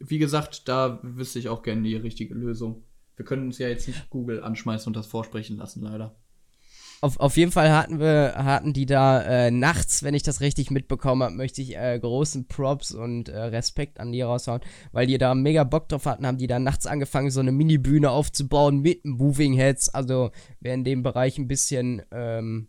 wie 0.00 0.18
gesagt, 0.18 0.68
da 0.68 0.98
wüsste 1.02 1.38
ich 1.38 1.48
auch 1.48 1.62
gerne 1.62 1.82
die 1.82 1.94
richtige 1.94 2.34
Lösung. 2.34 2.82
Wir 3.14 3.24
können 3.24 3.46
uns 3.46 3.58
ja 3.58 3.68
jetzt 3.68 3.86
nicht 3.86 4.10
Google 4.10 4.42
anschmeißen 4.42 4.88
und 4.88 4.96
das 4.96 5.06
vorsprechen 5.06 5.56
lassen, 5.56 5.82
leider. 5.84 6.16
Auf, 7.04 7.20
auf 7.20 7.36
jeden 7.36 7.52
Fall 7.52 7.70
hatten 7.70 8.00
wir, 8.00 8.32
hatten 8.34 8.72
die 8.72 8.86
da 8.86 9.20
äh, 9.20 9.50
nachts, 9.50 10.02
wenn 10.02 10.14
ich 10.14 10.22
das 10.22 10.40
richtig 10.40 10.70
mitbekommen 10.70 11.22
habe, 11.22 11.34
möchte 11.34 11.60
ich 11.60 11.76
äh, 11.76 11.98
großen 11.98 12.48
Props 12.48 12.92
und 12.92 13.28
äh, 13.28 13.38
Respekt 13.38 14.00
an 14.00 14.10
die 14.10 14.22
raushauen, 14.22 14.62
weil 14.90 15.06
die 15.06 15.18
da 15.18 15.34
mega 15.34 15.64
Bock 15.64 15.90
drauf 15.90 16.06
hatten, 16.06 16.26
haben 16.26 16.38
die 16.38 16.46
da 16.46 16.58
nachts 16.58 16.86
angefangen, 16.86 17.30
so 17.30 17.40
eine 17.40 17.52
Mini-Bühne 17.52 18.10
aufzubauen 18.10 18.80
mit 18.80 19.04
Moving 19.04 19.52
Heads. 19.52 19.90
Also 19.90 20.30
wer 20.60 20.72
in 20.72 20.82
dem 20.82 21.02
Bereich 21.02 21.36
ein 21.36 21.46
bisschen 21.46 22.00
ähm, 22.10 22.68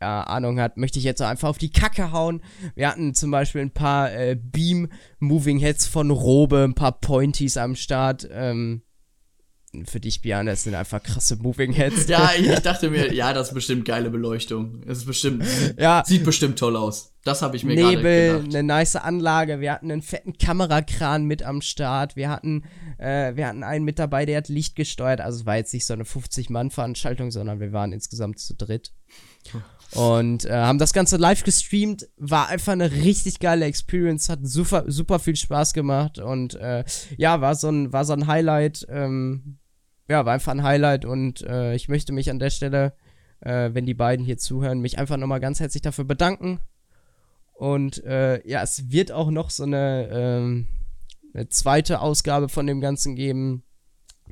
ja, 0.00 0.22
Ahnung 0.22 0.58
hat, 0.58 0.78
möchte 0.78 0.98
ich 0.98 1.04
jetzt 1.04 1.20
einfach 1.20 1.50
auf 1.50 1.58
die 1.58 1.72
Kacke 1.72 2.12
hauen. 2.12 2.40
Wir 2.74 2.88
hatten 2.88 3.12
zum 3.12 3.30
Beispiel 3.30 3.60
ein 3.60 3.74
paar 3.74 4.10
äh, 4.14 4.34
Beam-Moving 4.34 5.58
Heads 5.58 5.86
von 5.86 6.10
Robe, 6.10 6.64
ein 6.64 6.74
paar 6.74 6.98
Pointies 6.98 7.58
am 7.58 7.74
Start. 7.74 8.26
Ähm, 8.32 8.80
für 9.84 10.00
dich, 10.00 10.20
Björn, 10.20 10.46
das 10.46 10.64
sind 10.64 10.74
einfach 10.74 11.02
krasse 11.02 11.36
Moving 11.36 11.72
Heads. 11.72 12.08
Ja, 12.08 12.30
ich, 12.38 12.58
dachte 12.60 12.90
mir, 12.90 13.12
ja, 13.12 13.32
das 13.32 13.48
ist 13.48 13.54
bestimmt 13.54 13.84
geile 13.84 14.10
Beleuchtung. 14.10 14.82
Es 14.86 14.98
ist 14.98 15.06
bestimmt, 15.06 15.44
Ja, 15.78 16.02
sieht 16.04 16.24
bestimmt 16.24 16.58
toll 16.58 16.76
aus. 16.76 17.12
Das 17.22 17.42
habe 17.42 17.56
ich 17.56 17.64
mir 17.64 17.76
gerade 17.76 17.96
Nebel, 17.96 18.32
gedacht. 18.38 18.54
eine 18.54 18.62
nice 18.62 18.96
Anlage. 18.96 19.60
Wir 19.60 19.72
hatten 19.72 19.90
einen 19.90 20.02
fetten 20.02 20.38
Kamerakran 20.38 21.24
mit 21.24 21.42
am 21.42 21.60
Start. 21.60 22.16
Wir 22.16 22.30
hatten, 22.30 22.64
äh, 22.98 23.36
wir 23.36 23.46
hatten 23.46 23.62
einen 23.62 23.84
mit 23.84 23.98
dabei, 23.98 24.26
der 24.26 24.38
hat 24.38 24.48
Licht 24.48 24.74
gesteuert. 24.74 25.20
Also 25.20 25.40
es 25.40 25.46
war 25.46 25.56
jetzt 25.56 25.72
nicht 25.74 25.86
so 25.86 25.92
eine 25.92 26.04
50-Mann-Veranstaltung, 26.04 27.30
sondern 27.30 27.60
wir 27.60 27.72
waren 27.72 27.92
insgesamt 27.92 28.40
zu 28.40 28.54
dritt. 28.54 28.92
Und 29.94 30.44
äh, 30.46 30.52
haben 30.52 30.78
das 30.78 30.92
Ganze 30.92 31.16
live 31.16 31.44
gestreamt. 31.44 32.08
War 32.16 32.48
einfach 32.48 32.72
eine 32.72 32.90
richtig 32.90 33.38
geile 33.38 33.66
Experience. 33.66 34.28
Hat 34.28 34.40
super, 34.42 34.84
super 34.86 35.18
viel 35.18 35.36
Spaß 35.36 35.74
gemacht. 35.74 36.18
Und 36.18 36.54
äh, 36.54 36.84
ja, 37.16 37.40
war 37.40 37.54
so 37.54 37.68
ein, 37.68 37.92
war 37.92 38.04
so 38.04 38.14
ein 38.14 38.26
Highlight. 38.26 38.86
Ähm, 38.88 39.59
ja, 40.10 40.26
war 40.26 40.34
einfach 40.34 40.52
ein 40.52 40.64
Highlight. 40.64 41.04
Und 41.04 41.42
äh, 41.42 41.74
ich 41.74 41.88
möchte 41.88 42.12
mich 42.12 42.30
an 42.30 42.40
der 42.40 42.50
Stelle, 42.50 42.94
äh, 43.40 43.70
wenn 43.72 43.86
die 43.86 43.94
beiden 43.94 44.26
hier 44.26 44.38
zuhören, 44.38 44.80
mich 44.80 44.98
einfach 44.98 45.16
nochmal 45.16 45.40
ganz 45.40 45.60
herzlich 45.60 45.82
dafür 45.82 46.04
bedanken. 46.04 46.60
Und 47.52 48.02
äh, 48.04 48.46
ja, 48.46 48.62
es 48.62 48.90
wird 48.90 49.12
auch 49.12 49.30
noch 49.30 49.50
so 49.50 49.62
eine, 49.62 50.08
ähm, 50.10 50.66
eine 51.32 51.48
zweite 51.48 52.00
Ausgabe 52.00 52.48
von 52.48 52.66
dem 52.66 52.80
Ganzen 52.80 53.14
geben. 53.14 53.62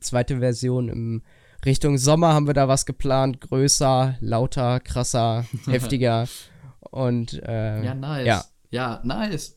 Zweite 0.00 0.38
Version 0.38 0.88
im 0.88 1.22
Richtung 1.64 1.96
Sommer 1.96 2.32
haben 2.32 2.48
wir 2.48 2.54
da 2.54 2.66
was 2.66 2.84
geplant. 2.84 3.40
Größer, 3.40 4.16
lauter, 4.20 4.80
krasser, 4.80 5.46
heftiger. 5.66 6.26
Und 6.80 7.34
äh, 7.44 7.84
Ja, 7.84 7.94
nice. 7.94 8.26
Ja. 8.26 8.44
ja, 8.70 9.00
nice. 9.04 9.56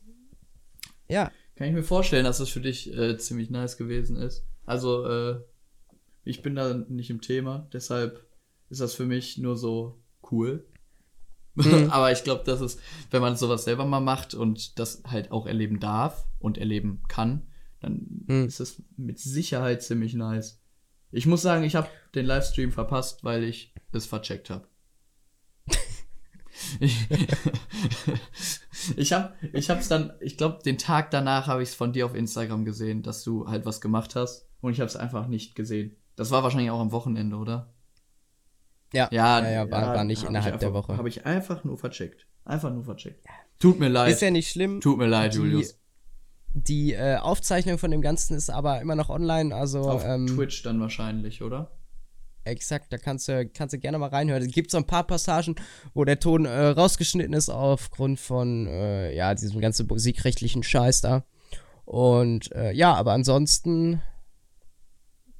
ja, 1.08 1.32
Kann 1.56 1.66
ich 1.66 1.74
mir 1.74 1.82
vorstellen, 1.82 2.24
dass 2.24 2.38
das 2.38 2.48
für 2.48 2.60
dich 2.60 2.96
äh, 2.96 3.16
ziemlich 3.18 3.50
nice 3.50 3.76
gewesen 3.76 4.16
ist. 4.16 4.44
Also, 4.66 5.04
äh, 5.06 5.40
ich 6.24 6.42
bin 6.42 6.54
da 6.54 6.74
nicht 6.74 7.10
im 7.10 7.20
Thema, 7.20 7.68
deshalb 7.72 8.26
ist 8.70 8.80
das 8.80 8.94
für 8.94 9.06
mich 9.06 9.38
nur 9.38 9.56
so 9.56 10.02
cool. 10.30 10.64
Mhm. 11.54 11.88
Aber 11.90 12.12
ich 12.12 12.24
glaube, 12.24 12.44
dass 12.44 12.60
es, 12.60 12.78
wenn 13.10 13.20
man 13.20 13.36
sowas 13.36 13.64
selber 13.64 13.84
mal 13.84 14.00
macht 14.00 14.34
und 14.34 14.78
das 14.78 15.02
halt 15.06 15.30
auch 15.30 15.46
erleben 15.46 15.80
darf 15.80 16.26
und 16.38 16.58
erleben 16.58 17.02
kann, 17.08 17.48
dann 17.80 18.06
Mhm. 18.26 18.46
ist 18.46 18.60
es 18.60 18.82
mit 18.96 19.18
Sicherheit 19.18 19.82
ziemlich 19.82 20.14
nice. 20.14 20.60
Ich 21.10 21.26
muss 21.26 21.42
sagen, 21.42 21.64
ich 21.64 21.74
habe 21.74 21.88
den 22.14 22.24
Livestream 22.24 22.72
verpasst, 22.72 23.24
weil 23.24 23.44
ich 23.44 23.74
es 23.92 24.06
vercheckt 24.06 24.48
habe. 24.48 24.66
ich 26.80 27.06
ich 28.96 29.12
habe 29.12 29.34
ich 29.52 29.68
hab's 29.70 29.88
dann, 29.88 30.12
ich 30.20 30.36
glaube, 30.36 30.62
den 30.64 30.78
Tag 30.78 31.10
danach 31.10 31.46
habe 31.46 31.62
ich 31.62 31.70
es 31.70 31.74
von 31.74 31.92
dir 31.92 32.06
auf 32.06 32.14
Instagram 32.14 32.64
gesehen, 32.64 33.02
dass 33.02 33.24
du 33.24 33.48
halt 33.48 33.66
was 33.66 33.80
gemacht 33.80 34.14
hast 34.16 34.48
und 34.60 34.72
ich 34.72 34.80
habe 34.80 34.88
es 34.88 34.96
einfach 34.96 35.26
nicht 35.28 35.54
gesehen. 35.54 35.96
Das 36.16 36.30
war 36.30 36.42
wahrscheinlich 36.42 36.70
auch 36.70 36.80
am 36.80 36.92
Wochenende, 36.92 37.36
oder? 37.36 37.72
ja, 38.92 39.08
Ja, 39.10 39.40
ja, 39.40 39.50
ja, 39.50 39.70
war, 39.70 39.94
war 39.94 40.04
nicht 40.04 40.22
innerhalb 40.24 40.58
der 40.58 40.68
einfach- 40.68 40.88
Woche. 40.88 40.96
Habe 40.98 41.08
ich 41.08 41.24
einfach 41.24 41.64
nur 41.64 41.78
vercheckt. 41.78 42.26
Einfach 42.44 42.70
nur 42.72 42.84
vercheckt. 42.84 43.24
Tut 43.58 43.78
mir 43.78 43.88
leid. 43.88 44.12
Ist 44.12 44.20
ja 44.22 44.30
nicht 44.30 44.50
schlimm. 44.50 44.80
Tut 44.80 44.98
mir 44.98 45.06
leid, 45.06 45.32
Die- 45.34 45.38
Julius. 45.38 45.78
Die 46.54 46.92
äh, 46.92 47.16
Aufzeichnung 47.16 47.78
von 47.78 47.90
dem 47.90 48.02
Ganzen 48.02 48.36
ist 48.36 48.50
aber 48.50 48.82
immer 48.82 48.94
noch 48.94 49.08
online, 49.08 49.54
also 49.54 49.80
Auf 49.88 50.04
ähm, 50.04 50.26
Twitch 50.26 50.62
dann 50.62 50.78
wahrscheinlich, 50.80 51.40
oder? 51.42 51.70
Exakt, 52.44 52.92
da 52.92 52.98
kannst 52.98 53.28
du, 53.28 53.48
kannst 53.48 53.72
du 53.72 53.78
gerne 53.78 53.96
mal 53.98 54.08
reinhören. 54.10 54.42
Es 54.42 54.52
gibt 54.52 54.70
so 54.70 54.76
ein 54.76 54.84
paar 54.86 55.04
Passagen, 55.06 55.54
wo 55.94 56.04
der 56.04 56.18
Ton 56.20 56.44
äh, 56.44 56.66
rausgeschnitten 56.66 57.32
ist 57.32 57.48
aufgrund 57.48 58.20
von, 58.20 58.66
äh, 58.66 59.14
ja, 59.16 59.32
diesem 59.34 59.62
ganzen 59.62 59.86
musikrechtlichen 59.86 60.62
Scheiß 60.62 61.00
da. 61.00 61.24
Und 61.86 62.52
äh, 62.52 62.72
ja, 62.72 62.92
aber 62.94 63.12
ansonsten, 63.12 64.02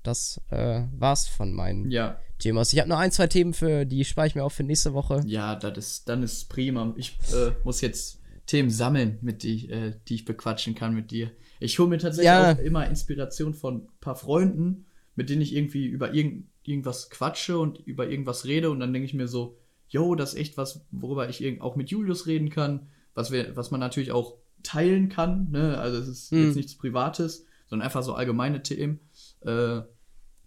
das 0.03 0.41
äh, 0.51 0.83
war's 0.97 1.29
von 1.29 1.53
meinen 1.53 1.91
Ja. 1.91 2.19
Themen. 2.39 2.61
Ich 2.63 2.79
habe 2.79 2.89
noch 2.89 2.99
ein, 2.99 3.13
zwei 3.13 3.27
Themen 3.29 3.55
für, 3.55 3.85
die 3.85 4.05
spare 4.05 4.27
ich 4.27 4.35
mir 4.35 4.43
auch 4.45 4.51
für 4.53 4.65
nächste 4.65 4.95
Woche. 4.95 5.23
Ja, 5.27 5.55
das 5.55 5.79
ist, 5.79 6.09
dann 6.09 6.23
ist 6.23 6.49
prima. 6.49 6.93
Ich 6.97 7.17
äh, 7.33 7.53
muss 7.65 7.81
jetzt 7.81 8.21
Themen 8.47 8.71
sammeln, 8.71 9.19
mit 9.23 9.43
die, 9.45 9.71
äh, 9.71 9.95
die 10.09 10.17
ich 10.17 10.25
bequatschen 10.25 10.75
kann 10.75 10.95
mit 10.95 11.11
dir. 11.13 11.31
Ich 11.61 11.79
hole 11.79 11.89
mir 11.89 11.99
tatsächlich 11.99 12.27
Ja. 12.27 12.53
auch 12.53 12.59
immer 12.59 12.89
Inspiration 12.89 13.55
von 13.55 13.83
ein 13.83 13.89
paar 14.01 14.17
Freunden, 14.17 14.87
mit 15.15 15.31
denen 15.31 15.41
ich 15.43 15.55
irgendwie 15.55 15.87
über 15.87 16.13
irgend, 16.13 16.47
irgendwas 16.65 17.11
quatsche 17.11 17.59
und 17.59 17.79
über 17.87 18.09
irgendwas 18.09 18.45
rede 18.45 18.71
und 18.71 18.81
dann 18.81 18.93
denke 18.93 19.07
ich 19.07 19.15
mir 19.15 19.29
so, 19.29 19.57
yo, 19.89 20.15
das 20.17 20.35
ist 20.35 20.41
echt 20.41 20.57
was, 20.57 20.85
worüber 20.91 21.29
ich 21.29 21.41
irgend- 21.43 21.61
auch 21.63 21.77
mit 21.77 21.91
Julius 21.91 22.27
reden 22.27 22.51
kann, 22.51 22.89
was, 23.15 23.31
wir, 23.31 23.55
was 23.57 23.71
man 23.71 23.79
natürlich 23.79 24.11
auch 24.11 24.35
teilen 24.65 25.09
kann, 25.09 25.51
ne? 25.51 25.79
Also 25.79 25.99
es 25.99 26.09
ist 26.09 26.33
Mhm. 26.33 26.47
jetzt 26.47 26.57
nichts 26.57 26.75
Privates, 26.77 27.47
sondern 27.69 27.85
einfach 27.87 28.03
so 28.03 28.15
allgemeine 28.15 28.63
Themen. 28.63 29.01
Äh, 29.47 29.83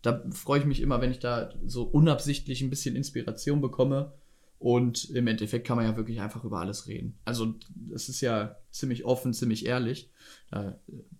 da 0.01 0.23
freue 0.31 0.59
ich 0.59 0.65
mich 0.65 0.81
immer, 0.81 1.01
wenn 1.01 1.11
ich 1.11 1.19
da 1.19 1.49
so 1.65 1.83
unabsichtlich 1.83 2.61
ein 2.61 2.69
bisschen 2.69 2.95
Inspiration 2.95 3.61
bekomme. 3.61 4.13
Und 4.57 5.09
im 5.09 5.27
Endeffekt 5.27 5.67
kann 5.67 5.77
man 5.77 5.85
ja 5.85 5.97
wirklich 5.97 6.21
einfach 6.21 6.43
über 6.43 6.59
alles 6.59 6.87
reden. 6.87 7.19
Also 7.25 7.55
es 7.93 8.07
ist 8.07 8.21
ja 8.21 8.55
ziemlich 8.71 9.03
offen, 9.03 9.33
ziemlich 9.33 9.65
ehrlich. 9.65 10.09
Da 10.49 10.69
äh, 10.69 10.73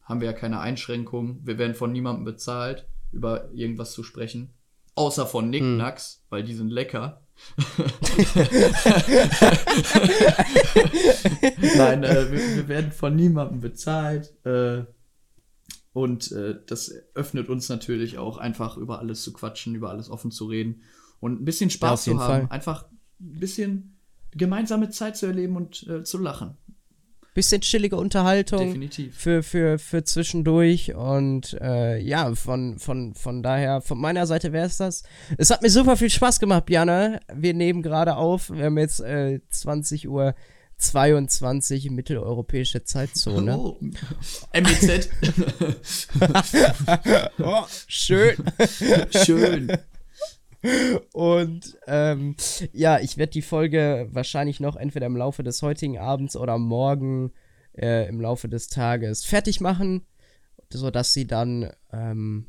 haben 0.03 0.22
wir 0.22 0.27
ja 0.27 0.34
keine 0.34 0.60
Einschränkungen. 0.60 1.41
Wir 1.43 1.57
werden 1.57 1.76
von 1.76 1.91
niemandem 1.91 2.26
bezahlt, 2.26 2.88
über 3.11 3.52
irgendwas 3.53 3.91
zu 3.91 4.03
sprechen. 4.03 4.53
Außer 4.95 5.26
von 5.26 5.49
Nicknacks, 5.49 6.23
weil 6.30 6.43
die 6.43 6.53
sind 6.53 6.69
lecker. 6.69 7.22
Nein, 11.76 12.03
äh, 12.03 12.31
wir, 12.31 12.56
wir 12.56 12.68
werden 12.69 12.91
von 12.91 13.15
niemandem 13.15 13.60
bezahlt. 13.60 14.34
Äh, 14.45 14.85
und 15.95 16.34
äh, 16.34 16.55
das 16.67 16.93
öffnet 17.13 17.47
uns 17.47 17.69
natürlich 17.69 18.17
auch 18.17 18.38
einfach 18.38 18.76
über 18.76 18.99
alles 18.99 19.23
zu 19.23 19.31
quatschen, 19.31 19.76
über 19.76 19.91
alles 19.91 20.09
offen 20.09 20.30
zu 20.30 20.45
reden 20.45 20.81
und 21.22 21.41
ein 21.41 21.45
bisschen 21.45 21.69
Ja, 21.69 21.76
Spaß 21.76 21.91
auf 21.91 22.03
zu 22.03 22.19
haben. 22.19 22.47
Fall. 22.47 22.47
Einfach 22.49 22.84
ein 23.22 23.39
bisschen 23.39 23.97
gemeinsame 24.31 24.89
Zeit 24.89 25.15
zu 25.15 25.26
erleben 25.26 25.55
und 25.55 25.88
äh, 25.88 26.03
zu 26.03 26.17
lachen. 26.17 26.57
Bisschen 27.34 27.61
chillige 27.61 27.95
Unterhaltung. 27.95 28.59
Definitiv. 28.59 29.15
für, 29.15 29.41
für, 29.41 29.80
für 29.80 30.03
zwischendurch 30.03 30.93
und 30.93 31.57
äh, 31.61 31.97
ja, 32.01 32.35
von, 32.35 32.77
von, 32.77 33.15
von 33.15 33.41
daher, 33.41 33.80
von 33.80 33.97
meiner 33.97 34.27
Seite 34.27 34.51
wäre 34.51 34.65
es 34.65 34.76
das. 34.76 35.03
Es 35.38 35.49
hat 35.49 35.61
mir 35.61 35.69
super 35.69 35.95
viel 35.95 36.09
Spaß 36.09 36.41
gemacht, 36.41 36.65
Björn. 36.65 37.19
Wir 37.34 37.53
nehmen 37.53 37.81
gerade 37.81 38.17
auf, 38.17 38.49
wir 38.49 38.65
haben 38.65 38.77
jetzt 38.77 38.99
äh, 38.99 39.39
20 39.47 40.09
Uhr 40.09 40.35
22 40.77 41.89
mitteleuropäische 41.91 42.84
Zeitzone. 42.84 43.57
Oh. 43.57 43.80
MBZ. 44.53 45.10
oh, 47.39 47.65
schön. 47.88 48.35
Schön. 49.11 49.72
Und 51.14 51.77
ähm, 51.88 52.35
ja, 52.73 52.99
ich 52.99 53.18
werde 53.18 53.31
die 53.31 53.41
Folge 53.41 54.07
wahrscheinlich 54.11 54.60
noch 54.60 54.76
entweder 54.76 55.06
im 55.06 55.18
Laufe 55.18 55.43
des 55.43 55.61
heutigen 55.61 55.97
Abends 55.97 56.35
oder 56.35 56.57
morgen 56.57 57.31
äh, 57.77 58.07
im 58.07 58.19
Laufe 58.19 58.49
des 58.49 58.68
Tages 58.68 59.26
fertig 59.26 59.61
machen, 59.61 60.06
sodass 60.72 61.14
sie 61.14 61.27
dann, 61.27 61.72
ähm, 61.91 62.47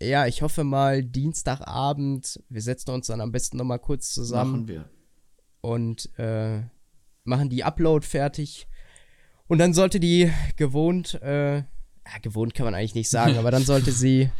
ja, 0.00 0.26
ich 0.26 0.42
hoffe 0.42 0.64
mal 0.64 1.04
Dienstagabend, 1.04 2.42
wir 2.48 2.62
setzen 2.62 2.90
uns 2.90 3.08
dann 3.08 3.20
am 3.20 3.32
besten 3.32 3.58
nochmal 3.58 3.78
kurz 3.78 4.12
zusammen. 4.12 4.52
Machen 4.52 4.68
wir. 4.68 4.90
Und 5.60 6.18
äh, 6.18 6.62
machen 7.24 7.50
die 7.50 7.64
Upload 7.64 8.06
fertig. 8.06 8.66
Und 9.46 9.58
dann 9.58 9.74
sollte 9.74 10.00
die 10.00 10.30
gewohnt, 10.56 11.20
äh, 11.22 11.56
ja, 11.56 11.64
gewohnt 12.22 12.54
kann 12.54 12.64
man 12.64 12.74
eigentlich 12.74 12.94
nicht 12.94 13.10
sagen, 13.10 13.36
aber 13.36 13.50
dann 13.50 13.64
sollte 13.64 13.92
sie 13.92 14.30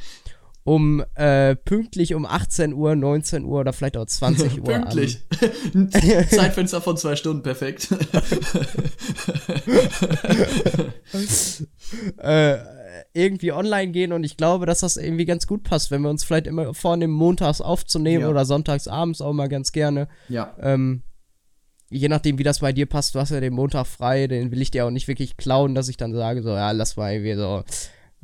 um 0.63 1.03
äh, 1.15 1.57
pünktlich 1.57 2.15
um 2.15 2.27
18 2.27 2.75
Uhr, 2.75 2.95
19 2.95 3.45
Uhr 3.45 3.61
oder 3.61 3.73
vielleicht 3.73 3.97
auch 3.97 4.05
20 4.07 4.59
Uhr. 4.59 4.65
pünktlich. 4.65 5.27
Zeitfenster 6.31 6.81
von 6.83 6.97
zwei 6.97 7.17
Stunden, 7.17 7.43
perfekt. 7.43 7.89
äh, 12.19 12.59
irgendwie 13.13 13.53
online 13.53 13.93
gehen 13.93 14.13
und 14.13 14.25
ich 14.25 14.37
glaube, 14.37 14.67
dass 14.67 14.81
das 14.81 14.97
irgendwie 14.97 15.25
ganz 15.25 15.47
gut 15.47 15.65
passt, 15.65 15.91
wenn 15.91 16.03
wir 16.03 16.11
uns 16.11 16.25
vielleicht 16.25 16.47
immer 16.47 16.75
vornehmen, 16.75 17.13
montags 17.13 17.61
aufzunehmen 17.61 18.23
Ja. 18.23 18.29
oder 18.29 18.45
sonntags 18.45 18.87
abends 18.87 19.21
auch 19.21 19.33
mal 19.33 19.49
ganz 19.49 19.73
gerne. 19.73 20.09
ja. 20.29 20.55
Ähm, 20.61 21.03
je 21.91 22.09
nachdem, 22.09 22.39
wie 22.39 22.43
das 22.45 22.61
bei 22.61 22.73
dir 22.73 22.87
passt, 22.87 23.15
du 23.15 23.19
hast 23.21 23.31
ja 23.31 23.41
den 23.41 23.53
Montag 23.53 23.87
frei, 23.87 24.27
den 24.27 24.51
will 24.51 24.63
ich 24.63 24.71
dir 24.71 24.87
auch 24.87 24.91
nicht 24.91 25.09
wirklich 25.09 25.37
klauen, 25.37 25.75
dass 25.75 25.89
ich 25.89 25.97
dann 25.97 26.15
sage, 26.15 26.43
so, 26.43 26.51
ja, 26.51 26.71
lass 26.73 26.97
mal 26.97 27.13
irgendwie 27.13 27.35
so 27.35 27.63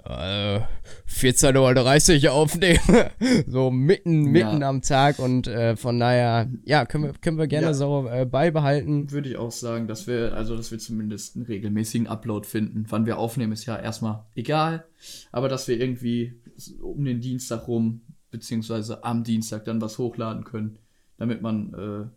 äh, 0.05 0.61
14.30 1.09 2.25
Uhr 2.27 2.33
aufnehmen. 2.33 2.79
so 3.47 3.71
mitten, 3.71 4.23
mitten 4.25 4.61
Ja. 4.61 4.69
am 4.69 4.83
Tag 4.83 5.19
und 5.19 5.47
äh, 5.47 5.77
von 5.77 5.99
daher, 5.99 6.49
ja, 6.65 6.85
können 6.85 7.05
wir, 7.05 7.13
können 7.15 7.39
wir 7.39 7.47
gerne 7.47 7.69
Ja. 7.69 7.75
so 7.75 8.07
äh, 8.09 8.25
beibehalten. 8.27 9.11
Würde 9.11 9.31
ich 9.31 9.37
auch 9.37 9.51
sagen, 9.53 9.89
dass 9.89 10.07
wir, 10.07 10.35
also 10.35 10.57
dass 10.57 10.71
wir 10.71 10.79
zumindest 10.79 11.37
einen 11.37 11.47
regelmäßigen 11.47 12.07
Upload 12.07 12.47
finden. 12.47 12.85
Wann 12.91 13.07
wir 13.07 13.19
aufnehmen, 13.19 13.53
ist 13.53 13.67
ja 13.67 13.77
erstmal 13.79 14.25
egal. 14.35 14.85
Aber 15.33 15.49
dass 15.49 15.67
wir 15.69 15.81
irgendwie 15.81 16.35
um 16.83 17.05
den 17.05 17.21
Dienstag 17.21 17.67
rum, 17.69 18.03
beziehungsweise 18.31 19.03
am 19.05 19.25
Dienstag 19.25 19.65
dann 19.65 19.81
was 19.81 19.99
hochladen 19.99 20.45
können, 20.45 20.79
damit 21.17 21.41
man 21.41 21.73
äh, 21.73 22.09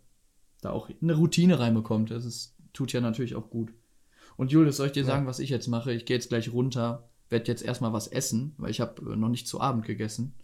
da 0.60 0.70
auch 0.70 0.90
eine 1.02 1.14
Routine 1.14 1.58
reinbekommt. 1.58 2.10
Das 2.10 2.24
ist, 2.24 2.54
tut 2.72 2.92
ja 2.92 3.00
natürlich 3.00 3.34
auch 3.34 3.50
gut. 3.50 3.72
Und 4.36 4.52
Julius, 4.52 4.76
soll 4.78 4.86
ich 4.86 4.92
dir 4.92 5.00
Ja. 5.00 5.06
sagen, 5.06 5.26
was 5.26 5.38
ich 5.38 5.50
jetzt 5.50 5.66
mache? 5.68 5.92
Ich 5.92 6.04
gehe 6.06 6.16
jetzt 6.16 6.28
gleich 6.28 6.52
runter, 6.52 7.08
werde 7.28 7.46
jetzt 7.48 7.62
erstmal 7.62 7.92
was 7.92 8.06
essen, 8.08 8.54
weil 8.58 8.70
ich 8.70 8.80
habe 8.80 9.12
äh, 9.12 9.16
noch 9.16 9.28
nicht 9.28 9.46
zu 9.46 9.60
Abend 9.60 9.84
gegessen. 9.84 10.34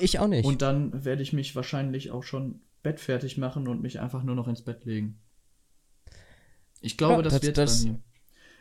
Ich 0.00 0.18
auch 0.18 0.28
nicht. 0.28 0.44
Und 0.44 0.62
dann 0.62 1.04
werde 1.04 1.22
ich 1.22 1.32
mich 1.32 1.54
wahrscheinlich 1.56 2.10
auch 2.10 2.22
schon 2.24 2.60
bettfertig 2.82 3.38
machen 3.38 3.68
und 3.68 3.80
mich 3.82 4.00
einfach 4.00 4.22
nur 4.24 4.34
noch 4.34 4.48
ins 4.48 4.62
Bett 4.62 4.84
legen. 4.84 5.18
Ich 6.80 6.96
glaube, 6.98 7.16
Ja, 7.16 7.22
das, 7.22 7.34
das- 7.34 7.42
wird 7.42 7.58
das- 7.58 7.84
bei 7.84 7.90
mir. 7.90 8.00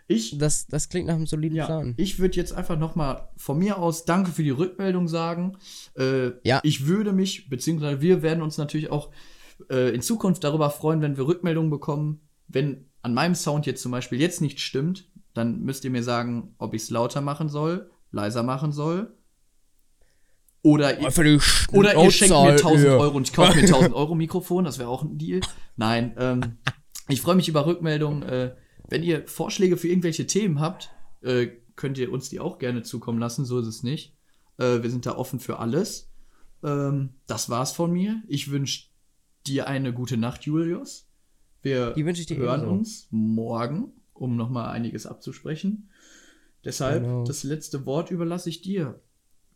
Ich, 0.08 0.38
das, 0.38 0.68
das 0.68 0.90
klingt 0.90 1.08
nach 1.08 1.16
einem 1.16 1.26
soliden 1.28 1.56
ja, 1.56 1.66
Plan. 1.68 1.94
ich 1.96 2.20
würde 2.20 2.36
jetzt 2.36 2.52
einfach 2.52 2.78
noch 2.78 2.96
mal 2.96 3.30
von 3.38 3.58
mir 3.58 3.78
aus 3.78 4.04
Danke 4.04 4.32
für 4.32 4.44
die 4.44 4.50
Rückmeldung 4.50 5.08
sagen. 5.08 5.58
Äh, 5.98 6.32
Ja. 6.44 6.60
Ich 6.64 6.86
würde 6.86 7.14
mich, 7.14 7.48
beziehungsweise 7.50 8.02
wir 8.02 8.22
werden 8.22 8.42
uns 8.42 8.58
natürlich 8.58 8.90
auch 8.90 9.12
äh, 9.70 9.94
in 9.94 10.02
Zukunft 10.02 10.44
darüber 10.44 10.70
freuen, 10.70 11.02
wenn 11.02 11.18
wir 11.18 11.28
Rückmeldungen 11.28 11.70
bekommen. 11.70 12.22
Wenn 12.48 12.86
an 13.02 13.14
meinem 13.14 13.36
Sound 13.36 13.66
jetzt 13.66 13.82
zum 13.82 13.92
Beispiel 13.92 14.20
jetzt 14.20 14.42
nicht 14.42 14.60
stimmt, 14.60 15.10
dann 15.34 15.62
müsst 15.62 15.84
ihr 15.86 15.92
mir 15.92 16.04
sagen, 16.04 16.56
ob 16.58 16.74
ich 16.74 16.84
es 16.84 16.90
lauter 16.90 17.22
machen 17.22 17.50
soll, 17.50 17.90
leiser 18.12 18.44
machen 18.44 18.72
soll. 18.72 19.16
Oder 20.64 21.00
ihr, 21.00 21.08
oder 21.72 21.96
ihr 21.96 22.12
schenkt 22.12 22.34
mir 22.34 22.52
1000 22.52 22.62
Schnauze, 22.62 23.00
Euro 23.00 23.18
und 23.18 23.28
ich 23.28 23.34
kaufe 23.34 23.56
mir 23.56 23.62
1000 23.66 23.94
Euro 23.94 24.14
Mikrofon, 24.14 24.64
das 24.64 24.78
wäre 24.78 24.90
auch 24.90 25.04
ein 25.04 25.18
Deal. 25.18 25.42
Nein, 25.76 26.14
ähm, 26.18 26.58
ich 27.08 27.22
freue 27.22 27.36
mich 27.36 27.50
über 27.50 27.66
Rückmeldungen. 27.66 28.24
Äh, 28.24 28.56
wenn 28.88 29.04
ihr 29.04 29.28
Vorschläge 29.28 29.78
für 29.78 29.88
irgendwelche 29.88 30.28
Themen 30.28 30.60
habt, 30.60 30.92
äh, 31.22 31.48
könnt 31.76 31.98
ihr 31.98 32.12
uns 32.12 32.30
die 32.30 32.40
auch 32.40 32.60
gerne 32.60 32.84
zukommen 32.84 33.20
lassen, 33.20 33.46
so 33.46 33.60
ist 33.60 33.68
es 33.68 33.82
nicht. 33.82 34.16
Äh, 34.58 34.84
wir 34.84 34.92
sind 34.92 35.06
da 35.06 35.16
offen 35.16 35.40
für 35.40 35.58
alles. 35.58 36.12
Ähm, 36.64 37.16
das 37.26 37.50
war's 37.50 37.72
von 37.72 37.92
mir. 37.92 38.22
Ich 38.28 38.52
wünsche 38.52 38.91
dir 39.48 39.68
eine 39.68 39.94
gute 39.94 40.18
Nacht, 40.18 40.44
Julius. 40.44 41.08
Wir 41.62 41.94
hören 41.96 42.62
ebenso. 42.62 42.70
uns 42.72 43.08
morgen, 43.12 43.92
um 44.14 44.36
nochmal 44.36 44.72
einiges 44.72 45.06
abzusprechen. 45.06 45.90
Deshalb, 46.64 47.04
Genau. 47.04 47.24
das 47.24 47.44
letzte 47.44 47.86
Wort 47.86 48.12
überlasse 48.12 48.50
ich 48.50 48.62
dir. 48.62 49.02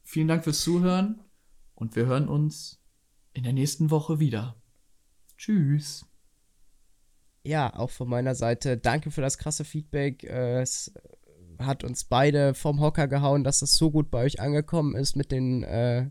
Vielen 0.04 0.28
Dank 0.28 0.44
fürs 0.44 0.62
Zuhören 0.62 1.20
und 1.76 1.96
wir 1.96 2.06
hören 2.06 2.28
uns 2.28 2.80
in 3.34 3.44
der 3.44 3.54
nächsten 3.54 3.90
Woche 3.92 4.20
wieder. 4.20 4.56
Tschüss. 5.38 6.06
Ja, 7.44 7.76
auch 7.76 7.90
von 7.92 8.08
meiner 8.10 8.34
Seite 8.36 8.78
danke 8.78 9.12
für 9.12 9.22
das 9.22 9.38
krasse 9.38 9.66
Feedback. 9.66 10.24
Äh, 10.24 10.62
Es 10.62 10.94
hat 11.60 11.84
uns 11.84 12.04
beide 12.04 12.54
vom 12.54 12.82
Hocker 12.82 13.08
gehauen, 13.08 13.44
dass 13.44 13.60
das 13.60 13.76
so 13.78 13.92
gut 13.92 14.10
bei 14.12 14.24
euch 14.24 14.40
angekommen 14.42 14.96
ist 14.96 15.16
mit 15.16 15.32
den. 15.32 15.64
Äh, 15.64 16.10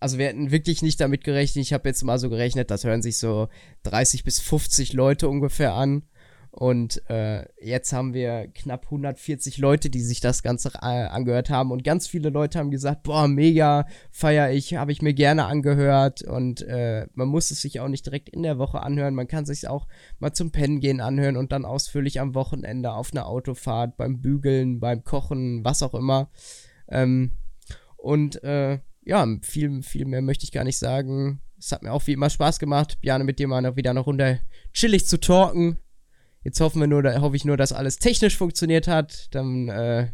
also 0.00 0.18
wir 0.18 0.26
hätten 0.26 0.50
wirklich 0.50 0.82
nicht 0.82 1.00
damit 1.00 1.24
gerechnet. 1.24 1.64
Ich 1.64 1.72
habe 1.72 1.88
jetzt 1.88 2.02
mal 2.04 2.18
so 2.18 2.30
gerechnet, 2.30 2.70
das 2.70 2.84
hören 2.84 3.02
sich 3.02 3.18
so 3.18 3.48
30 3.84 4.24
bis 4.24 4.40
50 4.40 4.92
Leute 4.92 5.28
ungefähr 5.28 5.74
an. 5.74 6.02
Und 6.54 7.08
äh, 7.08 7.46
jetzt 7.62 7.94
haben 7.94 8.12
wir 8.12 8.46
knapp 8.48 8.84
140 8.84 9.56
Leute, 9.56 9.88
die 9.88 10.02
sich 10.02 10.20
das 10.20 10.42
Ganze 10.42 10.70
äh, 10.82 11.06
angehört 11.06 11.48
haben. 11.48 11.70
Und 11.70 11.82
ganz 11.82 12.06
viele 12.06 12.28
Leute 12.28 12.58
haben 12.58 12.70
gesagt, 12.70 13.04
boah, 13.04 13.26
mega, 13.26 13.86
feier 14.10 14.50
ich, 14.50 14.74
habe 14.74 14.92
ich 14.92 15.00
mir 15.00 15.14
gerne 15.14 15.46
angehört. 15.46 16.20
Und 16.20 16.60
äh, 16.60 17.06
man 17.14 17.28
muss 17.28 17.50
es 17.50 17.62
sich 17.62 17.80
auch 17.80 17.88
nicht 17.88 18.04
direkt 18.04 18.28
in 18.28 18.42
der 18.42 18.58
Woche 18.58 18.82
anhören. 18.82 19.14
Man 19.14 19.28
kann 19.28 19.46
sich 19.46 19.66
auch 19.66 19.88
mal 20.18 20.34
zum 20.34 20.50
Pennen 20.50 20.80
gehen 20.80 21.00
anhören 21.00 21.38
und 21.38 21.52
dann 21.52 21.64
ausführlich 21.64 22.20
am 22.20 22.34
Wochenende 22.34 22.92
auf 22.92 23.12
einer 23.12 23.26
Autofahrt, 23.28 23.96
beim 23.96 24.20
Bügeln, 24.20 24.78
beim 24.78 25.04
Kochen, 25.04 25.64
was 25.64 25.82
auch 25.82 25.94
immer. 25.94 26.28
Ähm, 26.86 27.32
und 27.96 28.44
äh, 28.44 28.80
ja, 29.04 29.26
viel, 29.42 29.82
viel 29.82 30.04
mehr 30.04 30.22
möchte 30.22 30.44
ich 30.44 30.52
gar 30.52 30.64
nicht 30.64 30.78
sagen. 30.78 31.40
Es 31.58 31.72
hat 31.72 31.82
mir 31.82 31.92
auch 31.92 32.06
wie 32.06 32.12
immer 32.12 32.30
Spaß 32.30 32.58
gemacht, 32.58 33.00
Bjane 33.00 33.24
mit 33.24 33.38
dir 33.38 33.48
mal 33.48 33.60
noch 33.60 33.76
wieder 33.76 33.90
eine 33.90 34.00
Runde 34.00 34.40
chillig 34.72 35.06
zu 35.06 35.18
talken. 35.18 35.78
Jetzt 36.44 36.60
hoffen 36.60 36.80
wir 36.80 36.88
nur, 36.88 37.02
da, 37.02 37.20
hoffe 37.20 37.36
ich 37.36 37.44
nur, 37.44 37.56
dass 37.56 37.72
alles 37.72 37.98
technisch 37.98 38.36
funktioniert 38.36 38.88
hat. 38.88 39.32
Dann, 39.34 39.68
äh, 39.68 40.08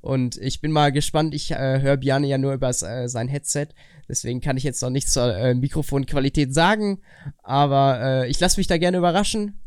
und 0.00 0.36
ich 0.38 0.60
bin 0.60 0.72
mal 0.72 0.90
gespannt. 0.90 1.34
Ich 1.34 1.50
äh, 1.50 1.80
höre 1.80 1.98
Bjane 1.98 2.26
ja 2.26 2.38
nur 2.38 2.54
über 2.54 2.70
äh, 2.70 3.08
sein 3.08 3.28
Headset. 3.28 3.68
Deswegen 4.08 4.40
kann 4.40 4.56
ich 4.56 4.62
jetzt 4.62 4.80
noch 4.80 4.90
nichts 4.90 5.12
zur 5.12 5.36
äh, 5.36 5.54
Mikrofonqualität 5.54 6.54
sagen. 6.54 7.02
Aber 7.42 8.00
äh, 8.00 8.30
ich 8.30 8.40
lasse 8.40 8.58
mich 8.58 8.68
da 8.68 8.78
gerne 8.78 8.98
überraschen. 8.98 9.60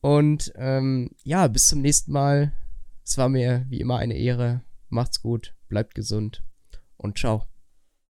Und 0.00 0.52
ähm, 0.56 1.10
ja, 1.22 1.46
bis 1.46 1.68
zum 1.68 1.80
nächsten 1.80 2.12
Mal. 2.12 2.52
Es 3.04 3.18
war 3.18 3.28
mir 3.28 3.64
wie 3.68 3.80
immer 3.80 3.98
eine 3.98 4.16
Ehre. 4.16 4.62
Macht's 4.88 5.22
gut, 5.22 5.54
bleibt 5.68 5.94
gesund 5.94 6.42
und 6.96 7.18
ciao. 7.18 7.51